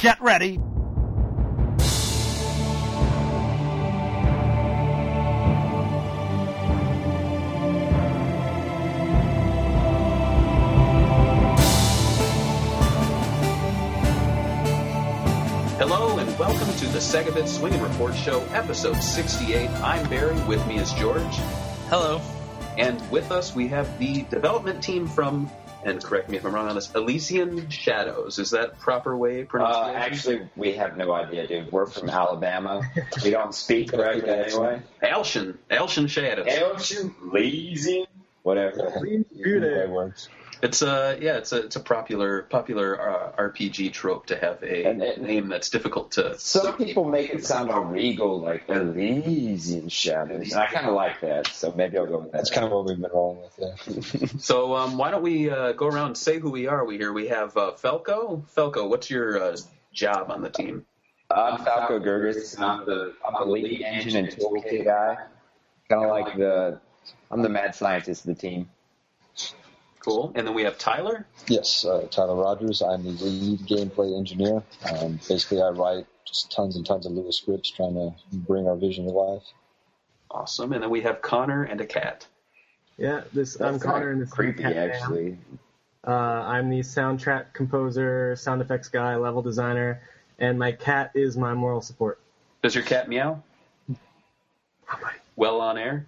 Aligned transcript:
Get 0.00 0.20
ready. 0.20 0.60
Hello 15.78 16.18
and 16.18 16.38
welcome 16.38 16.72
to 16.76 16.86
the 16.86 17.00
Segabit 17.00 17.48
Swinging 17.48 17.82
Report 17.82 18.14
Show, 18.14 18.40
episode 18.52 19.02
68. 19.02 19.68
I'm 19.82 20.08
Barry. 20.08 20.40
With 20.42 20.64
me 20.68 20.78
is 20.78 20.92
George. 20.92 21.22
Hello. 21.88 22.20
And 22.78 23.10
with 23.10 23.30
us 23.32 23.54
we 23.54 23.66
have 23.68 23.98
the 23.98 24.22
development 24.22 24.82
team 24.82 25.08
from, 25.08 25.50
and 25.84 26.02
correct 26.02 26.28
me 26.28 26.36
if 26.36 26.44
I'm 26.44 26.54
wrong 26.54 26.68
on 26.68 26.74
this, 26.76 26.94
Elysian 26.94 27.68
Shadows. 27.70 28.38
Is 28.38 28.50
that 28.50 28.78
proper 28.78 29.16
way 29.16 29.42
Uh, 29.42 29.46
pronunciation? 29.46 29.96
actually, 29.96 30.48
we 30.56 30.72
have 30.74 30.96
no 30.96 31.12
idea, 31.12 31.46
dude. 31.46 31.72
We're 31.72 31.86
from 31.86 32.08
Alabama. 32.08 32.82
We 33.24 33.30
don't 33.30 33.54
speak 33.54 33.90
correctly 33.92 34.30
anyway. 34.30 34.82
Alshin. 35.02 35.56
Alshin 35.70 36.08
Shadows. 36.08 36.46
Elton, 36.48 37.14
lazy, 37.32 38.06
whatever. 38.42 38.76
That 38.76 39.88
works. 39.90 40.28
It's 40.62 40.82
a 40.82 41.18
yeah, 41.20 41.36
it's 41.38 41.52
a 41.52 41.64
it's 41.66 41.76
a 41.76 41.80
popular 41.80 42.42
popular 42.42 43.00
uh, 43.00 43.32
RPG 43.42 43.92
trope 43.92 44.26
to 44.26 44.36
have 44.36 44.62
a 44.62 44.84
And 44.86 45.02
it- 45.02 45.20
name 45.20 45.48
that's 45.48 45.70
difficult 45.70 46.12
to. 46.12 46.38
Some 46.38 46.76
people 46.76 47.04
make 47.04 47.30
it 47.30 47.44
sound 47.46 47.70
all 47.70 47.84
regal, 47.84 48.40
like 48.40 48.68
Elysian 48.68 49.88
Shadows. 49.88 50.52
And 50.52 50.60
I 50.60 50.66
kind 50.66 50.86
of 50.86 50.94
like 50.94 51.20
that, 51.20 51.46
so 51.48 51.72
maybe 51.76 51.96
I'll 51.98 52.06
go 52.06 52.18
with 52.18 52.32
that. 52.32 52.38
That's 52.38 52.50
kind 52.50 52.66
of 52.66 52.72
what 52.72 52.86
we've 52.86 53.00
been 53.00 53.10
rolling 53.12 53.40
with. 53.42 53.58
Yeah. 53.58 54.26
So 54.38 54.74
um, 54.76 54.96
why 54.98 55.10
don't 55.10 55.22
we 55.22 55.50
uh, 55.50 55.72
go 55.72 55.86
around 55.86 56.06
and 56.08 56.16
say 56.18 56.38
who 56.38 56.50
we 56.50 56.66
are? 56.66 56.84
We 56.84 56.96
here 56.96 57.12
we 57.12 57.28
have 57.28 57.56
uh, 57.56 57.72
Felco. 57.82 58.42
Felco, 58.54 58.88
what's 58.88 59.10
your 59.10 59.42
uh, 59.42 59.56
job 59.92 60.30
on 60.30 60.42
the 60.42 60.50
team? 60.50 60.84
I'm 61.30 61.58
Falco 61.64 61.98
Girgis. 62.00 62.56
and 62.56 62.64
I'm 62.64 62.84
the 62.86 63.14
I'm 63.26 63.34
the 63.46 63.50
lead 63.52 63.82
engine 63.82 64.16
and 64.24 64.28
toolkit 64.34 64.84
guy. 64.84 65.18
Kind 65.88 66.04
of 66.04 66.10
like 66.10 66.36
the 66.36 66.80
I'm 67.30 67.42
the 67.42 67.48
mad 67.48 67.74
scientist 67.74 68.26
of 68.26 68.34
the 68.36 68.40
team. 68.40 68.70
Cool. 70.08 70.32
And 70.34 70.46
then 70.46 70.54
we 70.54 70.64
have 70.64 70.78
Tyler. 70.78 71.26
Yes, 71.48 71.84
uh, 71.84 72.06
Tyler 72.10 72.34
Rogers. 72.34 72.82
I'm 72.82 73.04
the 73.04 73.10
lead 73.10 73.60
gameplay 73.60 74.16
engineer. 74.16 74.62
Um, 74.90 75.20
basically, 75.28 75.60
I 75.60 75.68
write 75.68 76.06
just 76.26 76.50
tons 76.52 76.76
and 76.76 76.84
tons 76.84 77.06
of 77.06 77.12
Lua 77.12 77.32
scripts 77.32 77.70
trying 77.70 77.94
to 77.94 78.14
bring 78.32 78.66
our 78.66 78.76
vision 78.76 79.04
to 79.04 79.10
life. 79.10 79.42
Awesome. 80.30 80.72
And 80.72 80.82
then 80.82 80.90
we 80.90 81.02
have 81.02 81.22
Connor 81.22 81.64
and 81.64 81.80
a 81.80 81.86
cat. 81.86 82.26
Yeah, 82.96 83.22
this 83.32 83.60
I'm 83.60 83.78
Connor, 83.78 84.10
and 84.10 84.16
kinda 84.18 84.24
this 84.24 84.32
creepy 84.32 84.62
Cat 84.62 84.76
actually. 84.76 85.38
Uh, 86.06 86.10
I'm 86.10 86.70
the 86.70 86.80
soundtrack 86.80 87.52
composer, 87.52 88.34
sound 88.36 88.60
effects 88.62 88.88
guy, 88.88 89.16
level 89.16 89.42
designer, 89.42 90.00
and 90.38 90.58
my 90.58 90.72
cat 90.72 91.12
is 91.14 91.36
my 91.36 91.54
moral 91.54 91.80
support. 91.80 92.18
Does 92.62 92.74
your 92.74 92.84
cat 92.84 93.08
meow? 93.08 93.42
Well 95.36 95.60
on 95.60 95.78
air. 95.78 96.06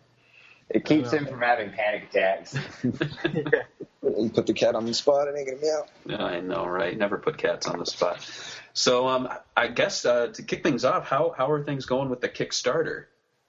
It 0.70 0.84
keeps 0.84 1.12
him 1.12 1.26
from 1.26 1.40
having 1.40 1.70
panic 1.70 2.04
attacks. 2.10 2.56
You 2.84 2.92
put 4.34 4.46
the 4.46 4.52
cat 4.54 4.74
on 4.74 4.86
the 4.86 4.94
spot, 4.94 5.28
it 5.28 5.34
ain't 5.36 5.48
gonna 5.48 5.60
meow. 5.60 5.84
Yeah, 6.06 6.24
I 6.24 6.40
know, 6.40 6.64
right? 6.66 6.96
Never 6.96 7.18
put 7.18 7.38
cats 7.38 7.66
on 7.66 7.78
the 7.78 7.86
spot. 7.86 8.26
So 8.72 9.08
um, 9.08 9.28
I 9.56 9.68
guess 9.68 10.04
uh, 10.04 10.28
to 10.28 10.42
kick 10.42 10.62
things 10.62 10.84
off, 10.84 11.08
how 11.08 11.34
how 11.36 11.50
are 11.50 11.64
things 11.64 11.86
going 11.86 12.08
with 12.08 12.20
the 12.20 12.28
Kickstarter? 12.28 13.06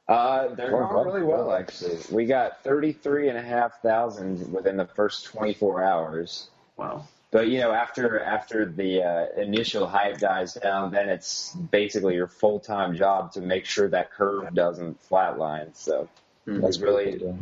Uh, 0.07 0.53
they're 0.55 0.71
Well, 0.75 0.87
going 0.87 0.95
well, 0.95 1.05
really 1.05 1.23
well, 1.23 1.47
well. 1.47 1.55
actually. 1.55 1.99
We 2.11 2.25
got 2.25 2.63
thirty-three 2.63 3.29
and 3.29 3.37
a 3.37 3.41
half 3.41 3.81
thousand 3.81 4.51
within 4.51 4.77
the 4.77 4.87
first 4.87 5.25
twenty-four 5.25 5.83
hours. 5.83 6.49
Wow. 6.75 7.05
But 7.29 7.47
you 7.47 7.59
know, 7.59 7.71
after 7.71 8.19
after 8.19 8.65
the 8.65 9.03
uh, 9.03 9.41
initial 9.41 9.87
hype 9.87 10.17
dies 10.17 10.55
down, 10.55 10.91
then 10.91 11.07
it's 11.07 11.53
basically 11.53 12.15
your 12.15 12.27
full-time 12.27 12.95
job 12.97 13.31
to 13.33 13.41
make 13.41 13.65
sure 13.65 13.87
that 13.89 14.11
curve 14.11 14.53
doesn't 14.53 14.97
flatline. 15.07 15.73
So 15.75 16.09
That's 16.45 16.79
really- 16.79 17.11
good, 17.13 17.21
yeah. 17.21 17.33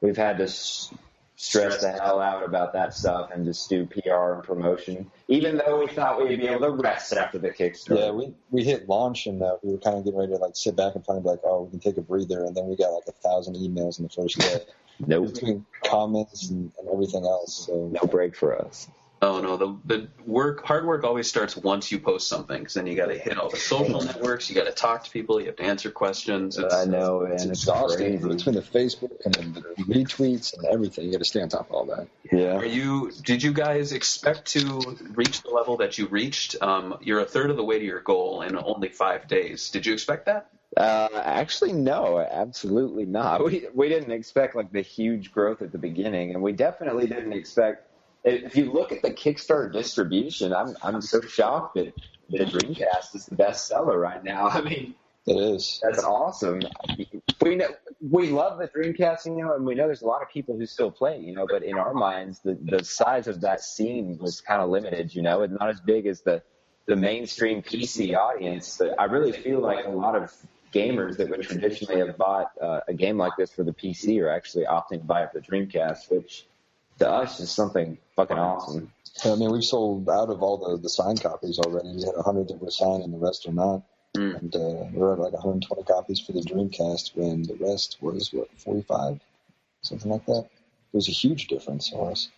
we've 0.00 0.16
had 0.16 0.38
to 0.38 0.44
s- 0.44 0.92
stress 1.36 1.80
the 1.80 1.90
hell 1.90 2.20
out 2.20 2.44
about 2.44 2.72
that 2.74 2.94
stuff 2.94 3.30
and 3.32 3.44
just 3.44 3.68
do 3.68 3.84
PR 3.86 4.34
and 4.34 4.44
promotion, 4.44 5.10
even 5.28 5.56
though 5.58 5.80
we 5.80 5.88
thought 5.88 6.22
we'd 6.22 6.38
be 6.40 6.46
able 6.46 6.60
to 6.60 6.70
rest 6.70 7.12
after 7.12 7.38
the 7.38 7.50
Kickstarter. 7.50 7.98
Yeah, 7.98 8.10
we 8.12 8.34
we 8.50 8.62
hit 8.64 8.88
launch 8.88 9.26
and 9.26 9.42
uh, 9.42 9.56
we 9.62 9.72
were 9.72 9.78
kind 9.78 9.96
of 9.98 10.04
getting 10.04 10.18
ready 10.18 10.32
to 10.32 10.38
like 10.38 10.54
sit 10.56 10.76
back 10.76 10.94
and 10.94 11.04
finally 11.04 11.22
be 11.24 11.28
like, 11.30 11.40
oh, 11.44 11.62
we 11.62 11.70
can 11.70 11.80
take 11.80 11.96
a 11.96 12.02
breather, 12.02 12.44
and 12.44 12.56
then 12.56 12.66
we 12.66 12.76
got 12.76 12.90
like 12.90 13.08
a 13.08 13.12
thousand 13.12 13.56
emails 13.56 13.98
in 13.98 14.04
the 14.04 14.10
first 14.10 14.38
day 14.38 14.60
nope, 15.06 15.32
between 15.34 15.66
comments 15.84 16.48
and, 16.50 16.70
and 16.78 16.88
everything 16.88 17.24
else. 17.24 17.66
So 17.66 17.88
no 17.92 18.06
break 18.06 18.36
for 18.36 18.56
us. 18.56 18.88
Oh 19.24 19.40
no, 19.40 19.56
the 19.56 19.76
the 19.86 20.08
work 20.26 20.66
hard 20.66 20.84
work 20.84 21.02
always 21.02 21.26
starts 21.28 21.56
once 21.56 21.90
you 21.90 21.98
post 21.98 22.28
something, 22.28 22.58
because 22.58 22.74
then 22.74 22.86
you 22.86 22.94
got 22.94 23.06
to 23.06 23.16
hit 23.16 23.38
all 23.38 23.48
the 23.48 23.56
social 23.56 24.00
networks, 24.04 24.50
you 24.50 24.54
got 24.54 24.66
to 24.66 24.72
talk 24.72 25.04
to 25.04 25.10
people, 25.10 25.40
you 25.40 25.46
have 25.46 25.56
to 25.56 25.62
answer 25.62 25.90
questions. 25.90 26.58
It's, 26.58 26.74
I 26.74 26.84
know, 26.84 27.22
and 27.22 27.32
it's 27.32 27.44
it's 27.44 27.62
exhausting 27.62 28.18
crazy. 28.18 28.36
between 28.36 28.54
the 28.54 28.60
Facebook 28.60 29.12
and 29.24 29.54
the 29.54 29.62
retweets 29.84 30.54
and 30.54 30.66
everything. 30.66 31.06
You 31.06 31.12
got 31.12 31.18
to 31.18 31.24
stay 31.24 31.40
on 31.40 31.48
top 31.48 31.70
of 31.70 31.74
all 31.74 31.86
that. 31.86 32.06
Yeah. 32.30 32.56
Are 32.56 32.66
you? 32.66 33.12
Did 33.22 33.42
you 33.42 33.54
guys 33.54 33.92
expect 33.92 34.44
to 34.52 34.98
reach 35.14 35.42
the 35.42 35.50
level 35.50 35.78
that 35.78 35.96
you 35.96 36.06
reached? 36.06 36.56
Um, 36.60 36.98
you're 37.00 37.20
a 37.20 37.24
third 37.24 37.48
of 37.48 37.56
the 37.56 37.64
way 37.64 37.78
to 37.78 37.84
your 37.84 38.00
goal 38.00 38.42
in 38.42 38.58
only 38.58 38.90
five 38.90 39.26
days. 39.26 39.70
Did 39.70 39.86
you 39.86 39.94
expect 39.94 40.26
that? 40.26 40.50
Uh, 40.76 41.08
actually, 41.14 41.72
no, 41.72 42.18
absolutely 42.18 43.06
not. 43.06 43.42
We 43.42 43.68
we 43.72 43.88
didn't 43.88 44.12
expect 44.12 44.54
like 44.54 44.70
the 44.70 44.82
huge 44.82 45.32
growth 45.32 45.62
at 45.62 45.72
the 45.72 45.78
beginning, 45.78 46.34
and 46.34 46.42
we 46.42 46.52
definitely 46.52 47.06
didn't 47.06 47.32
expect. 47.32 47.88
If 48.24 48.56
you 48.56 48.72
look 48.72 48.90
at 48.92 49.02
the 49.02 49.10
Kickstarter 49.10 49.72
distribution, 49.72 50.52
I'm 50.54 50.76
I'm 50.82 51.00
so 51.00 51.20
shocked 51.20 51.74
that 51.74 51.92
the 52.30 52.38
Dreamcast 52.38 53.14
is 53.14 53.26
the 53.26 53.34
best 53.36 53.66
seller 53.66 53.98
right 53.98 54.22
now. 54.24 54.48
I 54.52 54.62
mean, 54.62 54.94
It 55.26 55.36
is. 55.36 55.80
that's 55.82 56.02
awesome. 56.02 56.60
We 57.42 57.56
know 57.56 57.68
we 58.00 58.30
love 58.30 58.58
the 58.58 58.68
Dreamcast, 58.68 59.26
you 59.26 59.36
know, 59.42 59.54
and 59.54 59.64
we 59.66 59.74
know 59.74 59.86
there's 59.86 60.02
a 60.02 60.06
lot 60.06 60.22
of 60.22 60.30
people 60.30 60.56
who 60.56 60.64
still 60.66 60.90
play, 60.90 61.18
you 61.18 61.34
know. 61.34 61.46
But 61.46 61.62
in 61.62 61.76
our 61.76 61.92
minds, 61.92 62.40
the 62.40 62.58
the 62.62 62.82
size 62.82 63.26
of 63.28 63.42
that 63.42 63.60
scene 63.60 64.18
was 64.18 64.40
kind 64.40 64.62
of 64.62 64.70
limited, 64.70 65.14
you 65.14 65.22
know, 65.22 65.42
and 65.42 65.56
not 65.58 65.68
as 65.68 65.80
big 65.80 66.06
as 66.06 66.22
the 66.22 66.42
the 66.86 66.96
mainstream 66.96 67.62
PC 67.62 68.16
audience. 68.16 68.78
But 68.78 68.98
I 68.98 69.04
really 69.04 69.32
feel 69.32 69.60
like 69.60 69.84
a 69.84 69.90
lot 69.90 70.16
of 70.16 70.32
gamers 70.72 71.16
that 71.18 71.28
would 71.30 71.42
traditionally 71.42 72.00
have 72.04 72.16
bought 72.16 72.50
uh, 72.60 72.80
a 72.88 72.94
game 72.94 73.16
like 73.16 73.32
this 73.38 73.52
for 73.52 73.62
the 73.64 73.72
PC 73.72 74.20
are 74.22 74.28
actually 74.30 74.64
opting 74.64 74.98
to 74.98 75.04
buy 75.04 75.22
it 75.22 75.30
for 75.32 75.40
the 75.40 75.46
Dreamcast, 75.46 76.10
which 76.10 76.46
to 76.98 77.08
us 77.08 77.40
is 77.40 77.50
something 77.50 77.98
fucking 78.16 78.38
awesome. 78.38 78.92
I 79.24 79.34
mean, 79.36 79.50
we've 79.50 79.64
sold 79.64 80.08
out 80.08 80.30
of 80.30 80.42
all 80.42 80.56
the, 80.56 80.82
the 80.82 80.88
signed 80.88 81.22
copies 81.22 81.58
already. 81.58 81.88
We 81.94 82.02
had 82.02 82.16
100 82.16 82.48
that 82.48 82.60
were 82.60 82.70
signed 82.70 83.04
and 83.04 83.12
the 83.12 83.18
rest 83.18 83.46
are 83.46 83.52
not. 83.52 83.82
Mm. 84.16 84.38
And 84.40 84.56
uh, 84.56 84.84
we're 84.92 85.12
at 85.12 85.18
like 85.18 85.32
120 85.32 85.82
copies 85.84 86.20
for 86.20 86.32
the 86.32 86.40
Dreamcast 86.40 87.16
when 87.16 87.42
the 87.42 87.54
rest 87.54 87.98
was, 88.00 88.32
what, 88.32 88.48
45? 88.58 89.20
Something 89.82 90.10
like 90.10 90.26
that. 90.26 90.48
It 90.94 90.96
was 90.96 91.08
a 91.08 91.12
huge 91.12 91.48
difference 91.48 91.88
for 91.88 92.10
us. 92.10 92.28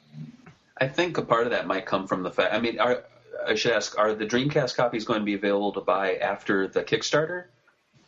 I 0.79 0.89
think 0.89 1.19
a 1.19 1.23
part 1.23 1.47
of 1.47 1.53
that 1.53 1.67
might 1.67 1.87
come 1.87 2.07
from 2.07 2.23
the 2.23 2.31
fact. 2.31 2.55
I 2.55 2.61
mean, 2.61 2.79
are, 2.81 3.05
I 3.47 3.55
should 3.55 3.73
ask: 3.73 3.99
Are 3.99 4.15
the 4.15 4.27
Dreamcast 4.27 4.77
copies 4.77 5.05
going 5.05 5.21
to 5.21 5.25
be 5.25 5.35
available 5.35 5.73
to 5.73 5.81
buy 5.81 6.17
after 6.17 6.69
the 6.69 6.83
Kickstarter? 6.83 7.45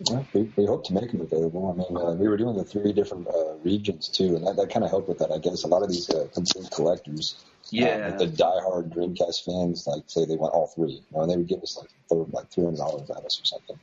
Yeah, 0.01 0.23
we, 0.33 0.43
we 0.57 0.65
hope 0.65 0.85
to 0.85 0.95
make 0.95 1.11
them 1.11 1.21
available. 1.21 1.71
I 1.73 1.75
mean, 1.77 1.97
uh, 2.01 2.13
we 2.13 2.29
were 2.29 2.37
doing 2.37 2.57
the 2.57 2.65
three 2.65 2.93
different 2.93 3.27
uh, 3.27 3.55
regions 3.65 4.09
too, 4.09 4.37
and 4.37 4.47
that, 4.47 4.57
that 4.57 4.71
kind 4.73 4.85
of 4.85 4.91
helped 4.91 5.09
with 5.09 5.19
that. 5.19 5.33
I 5.33 5.39
guess 5.39 5.65
a 5.65 5.67
lot 5.69 5.83
of 5.83 5.89
these 5.89 6.09
uh, 6.09 6.29
collectors, 6.73 7.37
Yeah. 7.71 8.13
uh, 8.15 8.17
the 8.19 8.27
diehard 8.29 8.95
Dreamcast 8.95 9.45
fans, 9.45 9.87
like 9.89 10.05
say 10.07 10.25
they 10.25 10.37
want 10.37 10.55
all 10.55 10.69
three, 10.69 10.93
you 10.93 11.03
know, 11.13 11.23
and 11.23 11.31
they 11.33 11.37
would 11.37 11.49
give 11.49 11.63
us 11.63 11.77
like 11.77 11.89
th- 12.09 12.29
like 12.33 12.49
three 12.51 12.65
hundred 12.65 12.77
dollars 12.79 13.11
at 13.11 13.25
us 13.25 13.41
or 13.41 13.45
something. 13.45 13.79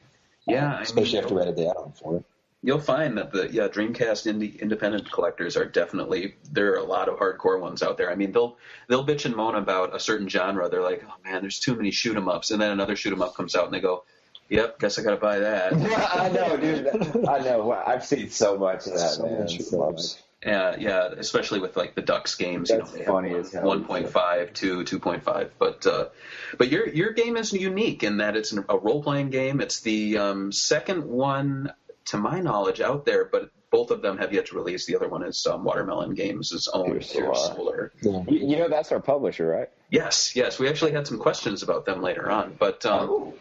Yeah, 0.48 0.74
Uh, 0.74 0.78
I 0.78 0.82
especially 0.84 1.14
mean, 1.16 1.24
after 1.24 1.36
we 1.36 1.42
added 1.42 1.56
the 1.58 1.70
add-on 1.70 1.92
for 1.92 2.16
it. 2.18 2.24
You'll 2.64 2.80
find 2.80 3.18
that 3.18 3.32
the 3.34 3.52
yeah 3.52 3.68
Dreamcast 3.68 4.26
indie, 4.32 4.60
independent 4.60 5.12
collectors 5.12 5.58
are 5.58 5.66
definitely 5.66 6.36
there 6.52 6.72
are 6.74 6.78
a 6.78 6.84
lot 6.84 7.10
of 7.10 7.20
hardcore 7.20 7.60
ones 7.60 7.84
out 7.84 7.98
there. 7.98 8.10
I 8.10 8.16
mean 8.16 8.32
they'll 8.32 8.58
they'll 8.88 9.06
bitch 9.06 9.26
and 9.26 9.36
moan 9.36 9.56
about 9.56 9.94
a 9.96 10.00
certain 10.00 10.30
genre. 10.30 10.70
They're 10.70 10.82
like, 10.82 11.04
oh 11.06 11.14
man, 11.26 11.42
there's 11.42 11.60
too 11.60 11.76
many 11.76 11.92
shoot 11.92 12.16
'em 12.16 12.30
ups, 12.30 12.50
and 12.52 12.62
then 12.62 12.72
another 12.72 12.96
shoot 12.96 13.12
'em 13.14 13.22
up 13.22 13.36
comes 13.36 13.56
out 13.56 13.66
and 13.66 13.74
they 13.74 13.82
go, 13.82 14.04
yep, 14.50 14.80
guess 14.80 14.98
I 15.00 15.04
got 15.04 15.12
to 15.12 15.18
buy 15.18 15.40
that. 15.40 15.74
I 15.74 16.30
know, 16.30 16.58
dude. 16.58 16.88
I 17.28 17.40
know. 17.40 17.72
I've 17.72 18.06
seen 18.06 18.30
so 18.30 18.58
much 18.58 18.88
of 18.88 18.94
that, 18.94 19.12
So 19.12 19.24
man. 19.26 19.40
many 19.40 19.48
So 19.60 19.78
much. 19.78 19.98
shoot-em-ups. 19.98 20.22
Yeah, 20.46 20.76
yeah, 20.78 21.08
especially 21.18 21.60
with 21.60 21.76
like 21.76 21.96
the 21.96 22.04
Ducks 22.04 22.36
games, 22.36 22.70
you 22.70 22.78
know, 22.78 22.86
they 22.86 23.04
funny 23.04 23.30
have 23.30 23.40
as 23.40 23.52
hell. 23.54 23.64
1.5 23.64 24.54
to 24.56 24.84
2.5. 24.84 25.50
But 25.58 25.88
uh, 25.88 26.10
but 26.60 26.70
your 26.70 26.88
your 26.88 27.14
game 27.14 27.36
is 27.36 27.52
unique 27.52 28.04
in 28.04 28.18
that 28.18 28.36
it's 28.36 28.54
a 28.54 28.78
role 28.78 29.02
playing 29.02 29.32
game. 29.32 29.60
It's 29.60 29.80
the 29.80 30.20
um, 30.20 30.52
second 30.52 31.04
one, 31.06 31.74
to 32.06 32.18
my 32.18 32.42
knowledge, 32.42 32.80
out 32.80 33.06
there, 33.06 33.26
but 33.26 33.50
both 33.76 33.92
of 33.92 34.02
them 34.02 34.18
have 34.18 34.32
yet 34.32 34.46
to 34.46 34.56
release. 34.56 34.86
The 34.86 34.96
other 34.96 35.10
one 35.10 35.22
is 35.22 35.46
um, 35.46 35.66
Watermelon 35.66 36.14
Games' 36.14 36.70
own 36.74 36.92
Pier 36.92 37.00
Pier 37.02 37.36
Solar. 37.36 37.36
Solar. 37.36 37.92
Yeah. 38.02 38.24
You, 38.30 38.48
you 38.52 38.58
know 38.58 38.70
that's 38.70 38.94
our 38.94 39.02
publisher, 39.02 39.46
right? 39.46 39.70
Yes, 39.90 40.34
yes. 40.34 40.58
We 40.58 40.70
actually 40.70 40.94
had 40.94 41.06
some 41.06 41.20
questions 41.20 41.62
about 41.62 41.84
them 41.84 42.02
later 42.02 42.32
on, 42.32 42.56
but 42.58 42.86
um, 42.86 43.34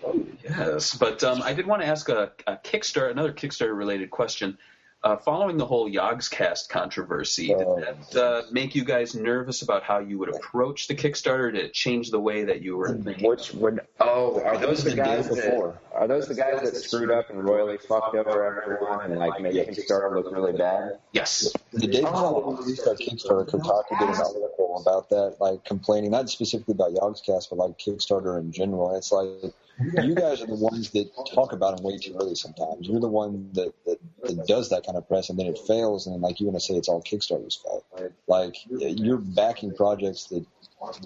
yes, 0.43 0.97
but 0.97 1.23
um, 1.23 1.41
I 1.41 1.53
did 1.53 1.67
want 1.69 1.83
to 1.83 1.89
ask 1.89 2.09
a, 2.09 2.33
a 2.49 2.57
Kickstarter, 2.57 3.13
another 3.13 3.33
Kickstarter 3.33 3.77
related 3.77 4.11
question. 4.11 4.59
Uh, 5.05 5.19
following 5.19 5.59
the 5.59 5.67
whole 5.67 5.87
Yogscast 5.87 6.71
controversy, 6.71 7.49
did 7.49 7.59
Oh. 7.67 7.79
that 7.79 8.17
uh, 8.17 8.43
make 8.51 8.75
you 8.75 8.87
guys 8.87 9.15
nervous 9.15 9.61
about 9.61 9.83
how 9.83 9.99
you 9.99 10.19
would 10.19 10.35
approach 10.35 10.89
the 10.89 10.95
Kickstarter? 10.95 11.53
Did 11.53 11.63
it 11.63 11.75
change 11.75 12.11
the 12.11 12.19
way 12.19 12.45
that 12.45 12.63
you 12.63 12.79
were 12.79 12.89
thinking? 12.97 13.29
Which 13.29 13.53
would 13.53 13.81
oh, 14.01 14.41
are 14.41 14.57
those 14.57 14.83
the 14.83 14.95
guys 14.95 15.27
done 15.29 15.37
that, 15.37 15.45
before. 15.51 15.79
are 15.93 16.09
those 16.09 16.27
the 16.27 16.35
guys 16.35 16.63
that 16.63 16.75
screwed 16.75 17.11
up 17.11 17.29
and 17.29 17.45
royally 17.45 17.77
fucked 17.77 18.17
over 18.17 18.63
everyone 18.63 19.11
and 19.11 19.21
like 19.21 19.43
made 19.43 19.55
Kickstarter 19.55 20.15
look 20.15 20.33
really 20.33 20.57
bad? 20.57 20.99
Yes. 21.13 21.53
The 21.75 21.87
day 21.87 22.01
before 22.01 22.53
we 22.53 22.57
released 22.63 22.89
our 22.89 22.95
Kickstarter, 22.95 23.47
Kotaku 23.47 23.99
did 23.99 24.09
an 24.09 24.15
article 24.15 24.83
about 24.87 25.11
that, 25.11 25.37
like 25.39 25.67
complaining, 25.67 26.13
not 26.13 26.31
specifically 26.31 26.73
about 26.73 26.95
Yogscast, 26.95 27.51
but 27.51 27.59
like 27.59 27.77
Kickstarter 27.79 28.41
in 28.41 28.53
general. 28.53 28.97
It's 28.97 29.13
like 29.13 29.53
you 29.81 30.15
guys 30.15 30.41
are 30.43 30.47
the 30.47 30.55
ones 30.55 30.91
that 30.91 31.11
talk 31.33 31.53
about 31.53 31.77
them 31.77 31.85
way 31.85 31.99
too 31.99 32.17
early 32.21 32.35
sometimes. 32.35 32.87
You're 32.89 33.01
the 33.01 33.09
one 33.09 33.51
that, 33.55 33.73
that, 33.87 33.99
that 34.23 34.47
does 34.47 34.71
that 34.71 34.85
kind 34.87 34.97
of 34.97 35.09
press 35.09 35.31
and 35.31 35.39
then 35.39 35.47
it 35.47 35.59
fails 35.59 36.07
and 36.07 36.15
then 36.15 36.21
like 36.23 36.41
you 36.41 36.47
want 36.47 36.57
to 36.57 36.61
say 36.61 36.75
it's 36.75 36.89
all 36.89 37.03
Kickstarter's 37.03 37.57
fault. 37.57 37.85
Like 38.27 38.57
you're 38.69 39.19
backing 39.19 39.75
projects 39.75 40.27
that 40.27 40.45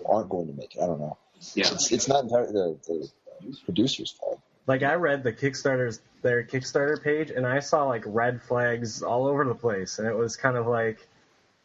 aren't 0.06 0.28
going 0.28 0.48
to 0.48 0.52
make 0.54 0.74
it. 0.76 0.82
I 0.82 0.86
don't 0.86 1.00
know. 1.00 1.16
Yeah. 1.54 1.68
It's, 1.72 1.92
it's 1.92 2.08
not 2.08 2.24
entirely 2.24 2.52
the, 2.52 3.10
the 3.40 3.56
producer's 3.64 4.10
fault. 4.10 4.40
Like 4.66 4.82
I 4.82 4.94
read 4.94 5.22
the 5.22 5.32
Kickstarter's 5.32 6.00
their 6.20 6.42
Kickstarter 6.44 7.02
page 7.02 7.30
and 7.30 7.46
I 7.46 7.60
saw 7.60 7.84
like 7.84 8.02
red 8.06 8.42
flags 8.42 9.02
all 9.02 9.26
over 9.26 9.44
the 9.44 9.54
place 9.54 9.98
and 9.98 10.06
it 10.08 10.14
was 10.14 10.36
kind 10.36 10.56
of 10.56 10.66
like 10.66 11.06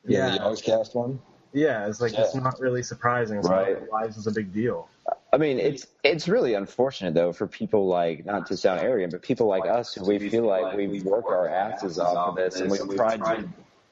Yeah, 0.05 0.29
the 0.29 0.35
yeah, 0.35 0.55
cast 0.63 0.95
one. 0.95 1.19
yeah, 1.53 1.87
it's 1.87 1.99
like 1.99 2.13
it's 2.13 2.35
not 2.35 2.59
really 2.61 2.83
surprising. 2.83 3.39
It's 3.39 3.49
Right. 3.49 3.79
not 3.81 3.91
why 3.91 4.07
this 4.07 4.15
is 4.17 4.27
a 4.27 4.31
big 4.31 4.53
deal. 4.53 4.87
I 5.33 5.37
mean, 5.37 5.57
it's 5.57 5.87
it's 6.03 6.27
really 6.27 6.53
unfortunate 6.53 7.15
though 7.15 7.33
for 7.33 7.47
people 7.47 7.87
like 7.87 8.23
not 8.23 8.45
to 8.47 8.55
sound 8.55 8.81
arrogant, 8.81 9.13
but 9.13 9.23
people 9.23 9.47
like 9.47 9.65
us 9.65 9.95
who 9.95 10.05
we 10.05 10.29
feel 10.29 10.45
like 10.45 10.77
we've 10.77 11.03
worked 11.03 11.27
our 11.27 11.49
asses 11.49 11.97
off 11.97 12.29
of 12.29 12.35
this 12.35 12.59
and 12.59 12.69
we've 12.69 12.95
tried 12.95 13.49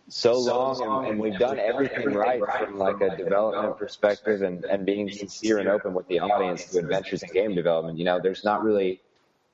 so 0.08 0.38
long 0.38 1.04
and, 1.04 1.12
and 1.14 1.20
we've 1.20 1.40
done 1.40 1.58
everything 1.58 2.14
right 2.14 2.42
from 2.60 2.78
like 2.78 3.02
a 3.02 3.18
development 3.18 3.76
perspective 3.78 4.44
and, 4.44 4.66
and 4.66 4.86
being 4.86 5.10
sincere 5.10 5.58
and 5.58 5.68
open 5.68 5.96
with 5.96 6.08
the 6.10 6.20
audience 6.20 6.66
to 6.66 6.78
adventures 6.78 7.24
in 7.24 7.30
game 7.34 7.56
development. 7.56 7.98
You 7.98 8.06
know, 8.06 8.20
there's 8.22 8.44
not 8.44 8.64
really 8.64 9.02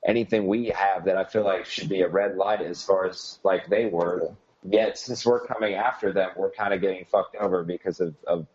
anything 0.06 0.46
we 0.46 0.66
have 0.66 1.06
that 1.06 1.16
I 1.16 1.24
feel 1.24 1.44
like 1.44 1.64
should 1.64 1.88
be 1.88 2.02
a 2.02 2.08
red 2.08 2.36
light 2.36 2.60
as 2.60 2.82
far 2.82 3.06
as 3.06 3.38
like 3.44 3.70
they 3.70 3.86
were. 3.86 4.34
Yet 4.68 4.98
since 4.98 5.24
we're 5.24 5.46
coming 5.46 5.74
after 5.74 6.12
them, 6.12 6.30
we're 6.36 6.50
kind 6.50 6.74
of 6.74 6.82
getting 6.82 7.06
fucked 7.06 7.36
over 7.36 7.62
because 7.62 8.00
of, 8.00 8.14
of 8.26 8.46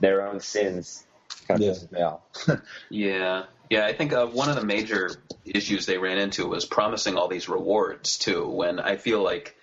their 0.00 0.26
own 0.26 0.40
sins. 0.40 1.06
Kind 1.52 1.62
of 1.62 1.66
Yeah. 1.66 1.72
pisses 1.72 1.92
me 1.92 2.00
off. 2.02 2.60
Yeah, 2.90 3.44
yeah. 3.70 3.86
I 3.86 3.92
think 3.92 4.12
uh, 4.12 4.26
one 4.26 4.48
of 4.48 4.56
the 4.56 4.64
major 4.64 5.10
issues 5.44 5.86
they 5.86 5.98
ran 5.98 6.18
into 6.18 6.46
was 6.46 6.64
promising 6.64 7.16
all 7.16 7.28
these 7.28 7.48
rewards 7.48 8.18
too. 8.18 8.48
When 8.48 8.80
I 8.80 8.96
feel 8.96 9.22
like 9.22 9.56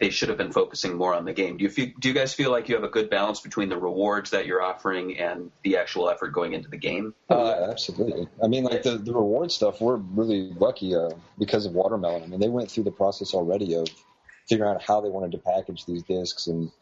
they 0.00 0.10
should 0.10 0.28
have 0.28 0.38
been 0.38 0.50
focusing 0.52 0.96
more 0.96 1.14
on 1.14 1.24
the 1.24 1.32
game. 1.32 1.56
Do 1.56 1.62
you 1.62 1.70
feel, 1.70 1.88
do 2.00 2.08
you 2.08 2.14
guys 2.14 2.34
feel 2.34 2.50
like 2.50 2.68
you 2.68 2.74
have 2.74 2.82
a 2.82 2.88
good 2.88 3.10
balance 3.10 3.40
between 3.40 3.68
the 3.68 3.76
rewards 3.78 4.30
that 4.30 4.44
you're 4.44 4.60
offering 4.60 5.18
and 5.18 5.52
the 5.62 5.76
actual 5.76 6.10
effort 6.10 6.32
going 6.32 6.52
into 6.52 6.68
the 6.68 6.76
game? 6.76 7.14
Oh, 7.30 7.44
yeah, 7.48 7.70
absolutely. 7.70 8.26
I 8.42 8.48
mean, 8.48 8.64
like 8.64 8.82
the, 8.82 8.98
the 8.98 9.12
reward 9.12 9.52
stuff, 9.52 9.80
we're 9.80 9.94
really 9.96 10.50
lucky 10.58 10.96
uh, 10.96 11.10
because 11.38 11.66
of 11.66 11.74
Watermelon. 11.74 12.24
I 12.24 12.26
mean, 12.26 12.40
they 12.40 12.48
went 12.48 12.72
through 12.72 12.84
the 12.84 12.90
process 12.90 13.34
already 13.34 13.74
of 13.74 13.86
figuring 14.48 14.74
out 14.74 14.82
how 14.82 15.00
they 15.00 15.10
wanted 15.10 15.30
to 15.32 15.38
package 15.38 15.86
these 15.86 16.02
discs 16.02 16.48
and 16.48 16.62
you 16.62 16.66
know, 16.66 16.72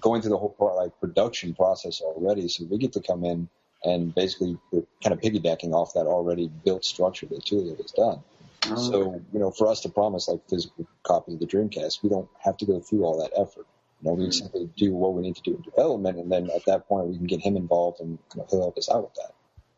going 0.00 0.22
through 0.22 0.30
the 0.30 0.38
whole 0.38 0.50
part, 0.50 0.76
like 0.76 0.98
production 1.00 1.54
process 1.54 2.00
already. 2.00 2.48
So 2.48 2.64
we 2.64 2.78
get 2.78 2.92
to 2.94 3.00
come 3.00 3.24
in 3.24 3.48
and 3.84 4.14
basically 4.14 4.58
we're 4.70 4.84
kind 5.02 5.12
of 5.12 5.20
piggybacking 5.20 5.72
off 5.72 5.94
that 5.94 6.06
already 6.06 6.48
built 6.64 6.84
structure 6.84 7.26
that 7.26 7.44
Tulio 7.44 7.76
has 7.76 7.92
done. 7.92 8.22
Oh, 8.66 8.90
so, 8.90 9.22
you 9.32 9.38
know, 9.38 9.50
for 9.50 9.68
us 9.68 9.80
to 9.80 9.88
promise 9.88 10.28
like 10.28 10.40
physical 10.48 10.86
copies 11.02 11.34
of 11.34 11.40
the 11.40 11.46
Dreamcast, 11.46 12.02
we 12.02 12.10
don't 12.10 12.28
have 12.38 12.56
to 12.58 12.66
go 12.66 12.80
through 12.80 13.04
all 13.04 13.18
that 13.22 13.32
effort. 13.40 13.66
You 14.02 14.08
know, 14.08 14.14
we 14.14 14.26
hmm. 14.26 14.30
simply 14.30 14.70
do 14.76 14.92
what 14.92 15.14
we 15.14 15.22
need 15.22 15.36
to 15.36 15.42
do 15.42 15.54
in 15.54 15.62
development, 15.62 16.18
and 16.18 16.30
then 16.30 16.50
at 16.50 16.64
that 16.66 16.86
point 16.86 17.08
we 17.08 17.16
can 17.16 17.26
get 17.26 17.40
him 17.40 17.56
involved, 17.56 18.00
and 18.00 18.18
you 18.34 18.40
know, 18.40 18.46
he'll 18.50 18.60
help 18.60 18.78
us 18.78 18.90
out 18.90 19.02
with 19.02 19.14
that. 19.14 19.34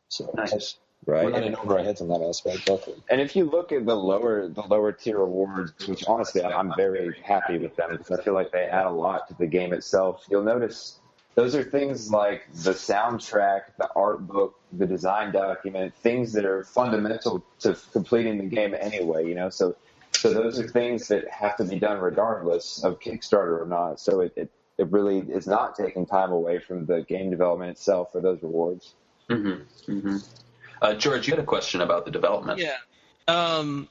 So 0.09 0.33
Nice. 0.35 0.53
we're 0.53 0.61
Right. 1.05 1.29
not 1.31 1.43
in 1.43 1.57
over 1.57 1.79
our 1.79 1.85
heads 1.85 2.01
on 2.01 2.09
that 2.09 2.23
aspect, 2.23 2.69
luckily. 2.69 2.97
And 3.11 3.21
if 3.21 3.35
you 3.35 3.45
look 3.45 3.73
at 3.73 3.85
the 3.85 3.95
lower 3.95 4.49
the 4.49 4.63
lower 4.63 4.93
tier 4.93 5.19
rewards, 5.19 5.73
which 5.89 6.05
honestly 6.07 6.45
I'm 6.45 6.73
very 6.77 7.17
happy 7.25 7.59
with 7.59 7.75
them 7.77 7.91
because 7.91 8.21
I 8.21 8.23
feel 8.23 8.35
like 8.35 8.53
they 8.53 8.65
add 8.65 8.87
a 8.87 8.91
lot 8.91 9.27
to 9.29 9.35
the 9.35 9.47
game 9.47 9.73
itself. 9.73 10.25
You'll 10.31 10.45
notice 10.45 11.01
those 11.35 11.57
are 11.57 11.65
things 11.65 12.11
like 12.11 12.47
the 12.53 12.73
soundtrack, 12.73 13.63
the 13.79 13.89
art 13.97 14.27
book, 14.29 14.61
the 14.73 14.87
design 14.87 15.33
document, 15.33 15.95
things 15.97 16.35
that 16.35 16.45
are 16.45 16.63
fundamental 16.63 17.45
to 17.61 17.77
completing 17.93 18.39
the 18.39 18.45
game 18.55 18.75
anyway. 18.79 19.27
You 19.27 19.35
know, 19.35 19.51
so 19.51 19.75
so 20.13 20.33
those 20.33 20.61
are 20.61 20.69
things 20.69 21.09
that 21.09 21.29
have 21.29 21.57
to 21.57 21.65
be 21.65 21.81
done 21.81 21.99
regardless 21.99 22.85
of 22.85 23.01
Kickstarter 23.01 23.61
or 23.61 23.67
not. 23.67 23.99
So 23.99 24.21
it 24.21 24.35
it, 24.37 24.51
it 24.79 24.89
really 24.93 25.19
is 25.19 25.49
not 25.49 25.75
taking 25.75 26.07
time 26.07 26.31
away 26.31 26.61
from 26.61 26.87
the 26.87 27.03
game 27.03 27.31
development 27.31 27.73
itself 27.73 28.13
for 28.13 28.21
those 28.21 28.41
rewards. 28.43 28.95
Mm-hmm. 29.31 29.93
Mm-hmm. 29.93 30.17
Uh, 30.83 30.95
George, 30.95 31.27
you 31.29 31.33
had 31.33 31.43
a 31.43 31.47
question 31.47 31.81
about 31.81 32.05
the 32.05 32.11
development. 32.11 32.59
Yeah. 32.59 32.77
Um, 33.29 33.89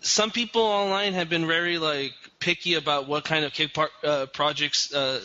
some 0.00 0.30
people 0.30 0.62
online 0.62 1.14
have 1.14 1.28
been 1.28 1.46
very 1.46 1.78
like 1.78 2.12
picky 2.40 2.74
about 2.74 3.08
what 3.08 3.24
kind 3.24 3.44
of 3.44 3.52
kick 3.52 3.72
par- 3.72 3.90
uh, 4.04 4.26
projects 4.26 4.92
uh, 4.92 5.20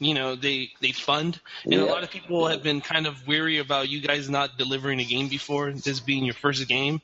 you 0.00 0.14
know 0.14 0.34
they 0.34 0.70
they 0.80 0.92
fund, 0.92 1.38
and 1.64 1.74
a 1.74 1.84
lot 1.84 2.02
of 2.02 2.10
people 2.10 2.48
have 2.48 2.62
been 2.62 2.80
kind 2.80 3.06
of 3.06 3.26
weary 3.26 3.58
about 3.58 3.88
you 3.88 4.00
guys 4.00 4.28
not 4.28 4.56
delivering 4.58 4.98
a 5.00 5.04
game 5.04 5.28
before 5.28 5.72
this 5.72 6.00
being 6.00 6.24
your 6.24 6.34
first 6.34 6.66
game. 6.68 7.00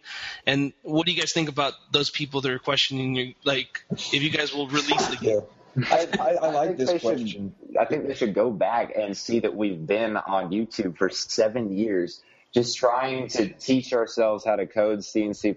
And 0.46 0.72
what 0.82 1.06
do 1.06 1.12
you 1.12 1.18
guys 1.18 1.32
think 1.32 1.48
about 1.48 1.74
those 1.92 2.10
people 2.10 2.40
that 2.40 2.50
are 2.50 2.58
questioning 2.58 3.14
you, 3.14 3.34
like 3.44 3.84
if 3.90 4.22
you 4.22 4.30
guys 4.30 4.54
will 4.54 4.66
release 4.66 5.06
the 5.08 5.16
game? 5.16 5.40
I, 5.90 6.08
I, 6.18 6.30
I 6.46 6.50
like 6.52 6.66
think 6.68 6.78
this 6.78 6.88
they 6.90 6.98
should- 6.98 7.02
question. 7.18 7.54
I 7.78 7.84
think 7.84 8.08
they 8.08 8.14
should 8.14 8.34
go 8.34 8.50
back 8.50 8.92
and 8.96 9.14
see 9.16 9.40
that 9.40 9.54
we've 9.54 9.86
been 9.86 10.16
on 10.16 10.50
YouTube 10.50 10.96
for 10.96 11.10
seven 11.10 11.76
years, 11.76 12.22
just 12.56 12.78
trying 12.78 13.28
to 13.28 13.48
teach 13.48 13.92
ourselves 13.92 14.42
how 14.42 14.56
to 14.56 14.66
code 14.66 15.04
C 15.04 15.24
and 15.24 15.36
C 15.36 15.54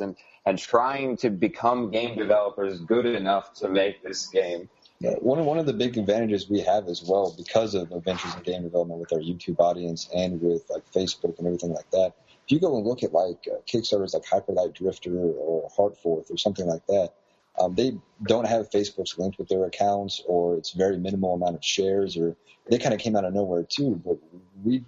and 0.00 0.16
and 0.46 0.58
trying 0.58 1.18
to 1.18 1.28
become 1.28 1.90
game 1.90 2.16
developers 2.16 2.80
good 2.80 3.04
enough 3.04 3.52
to 3.52 3.68
make 3.68 4.02
this 4.02 4.28
game. 4.28 4.70
Yeah, 4.98 5.10
one 5.20 5.44
one 5.44 5.58
of 5.58 5.66
the 5.66 5.74
big 5.74 5.98
advantages 5.98 6.48
we 6.48 6.60
have 6.60 6.88
as 6.88 7.04
well 7.06 7.34
because 7.36 7.74
of 7.74 7.92
Adventures 7.92 8.34
in 8.34 8.42
Game 8.44 8.62
Development 8.62 8.98
with 8.98 9.12
our 9.12 9.18
YouTube 9.18 9.60
audience 9.60 10.08
and 10.14 10.40
with 10.40 10.62
like 10.70 10.90
Facebook 10.90 11.36
and 11.36 11.46
everything 11.46 11.74
like 11.74 11.90
that. 11.90 12.14
If 12.46 12.52
you 12.52 12.60
go 12.60 12.78
and 12.78 12.86
look 12.86 13.02
at 13.02 13.12
like 13.12 13.46
uh, 13.46 13.58
Kickstarters 13.66 14.14
like 14.14 14.24
Hyper 14.24 14.52
Light 14.52 14.72
Drifter 14.72 15.18
or 15.18 15.68
Heartforth 15.76 16.30
or 16.30 16.38
something 16.38 16.66
like 16.66 16.86
that, 16.86 17.12
um, 17.60 17.74
they 17.74 17.98
don't 18.26 18.46
have 18.46 18.70
Facebook's 18.70 19.18
linked 19.18 19.38
with 19.38 19.48
their 19.48 19.66
accounts 19.66 20.22
or 20.26 20.56
it's 20.56 20.70
very 20.70 20.96
minimal 20.96 21.34
amount 21.34 21.56
of 21.56 21.64
shares 21.64 22.16
or 22.16 22.36
they 22.70 22.78
kind 22.78 22.94
of 22.94 23.00
came 23.00 23.16
out 23.16 23.26
of 23.26 23.34
nowhere 23.34 23.64
too. 23.64 24.00
But 24.02 24.16
we 24.64 24.84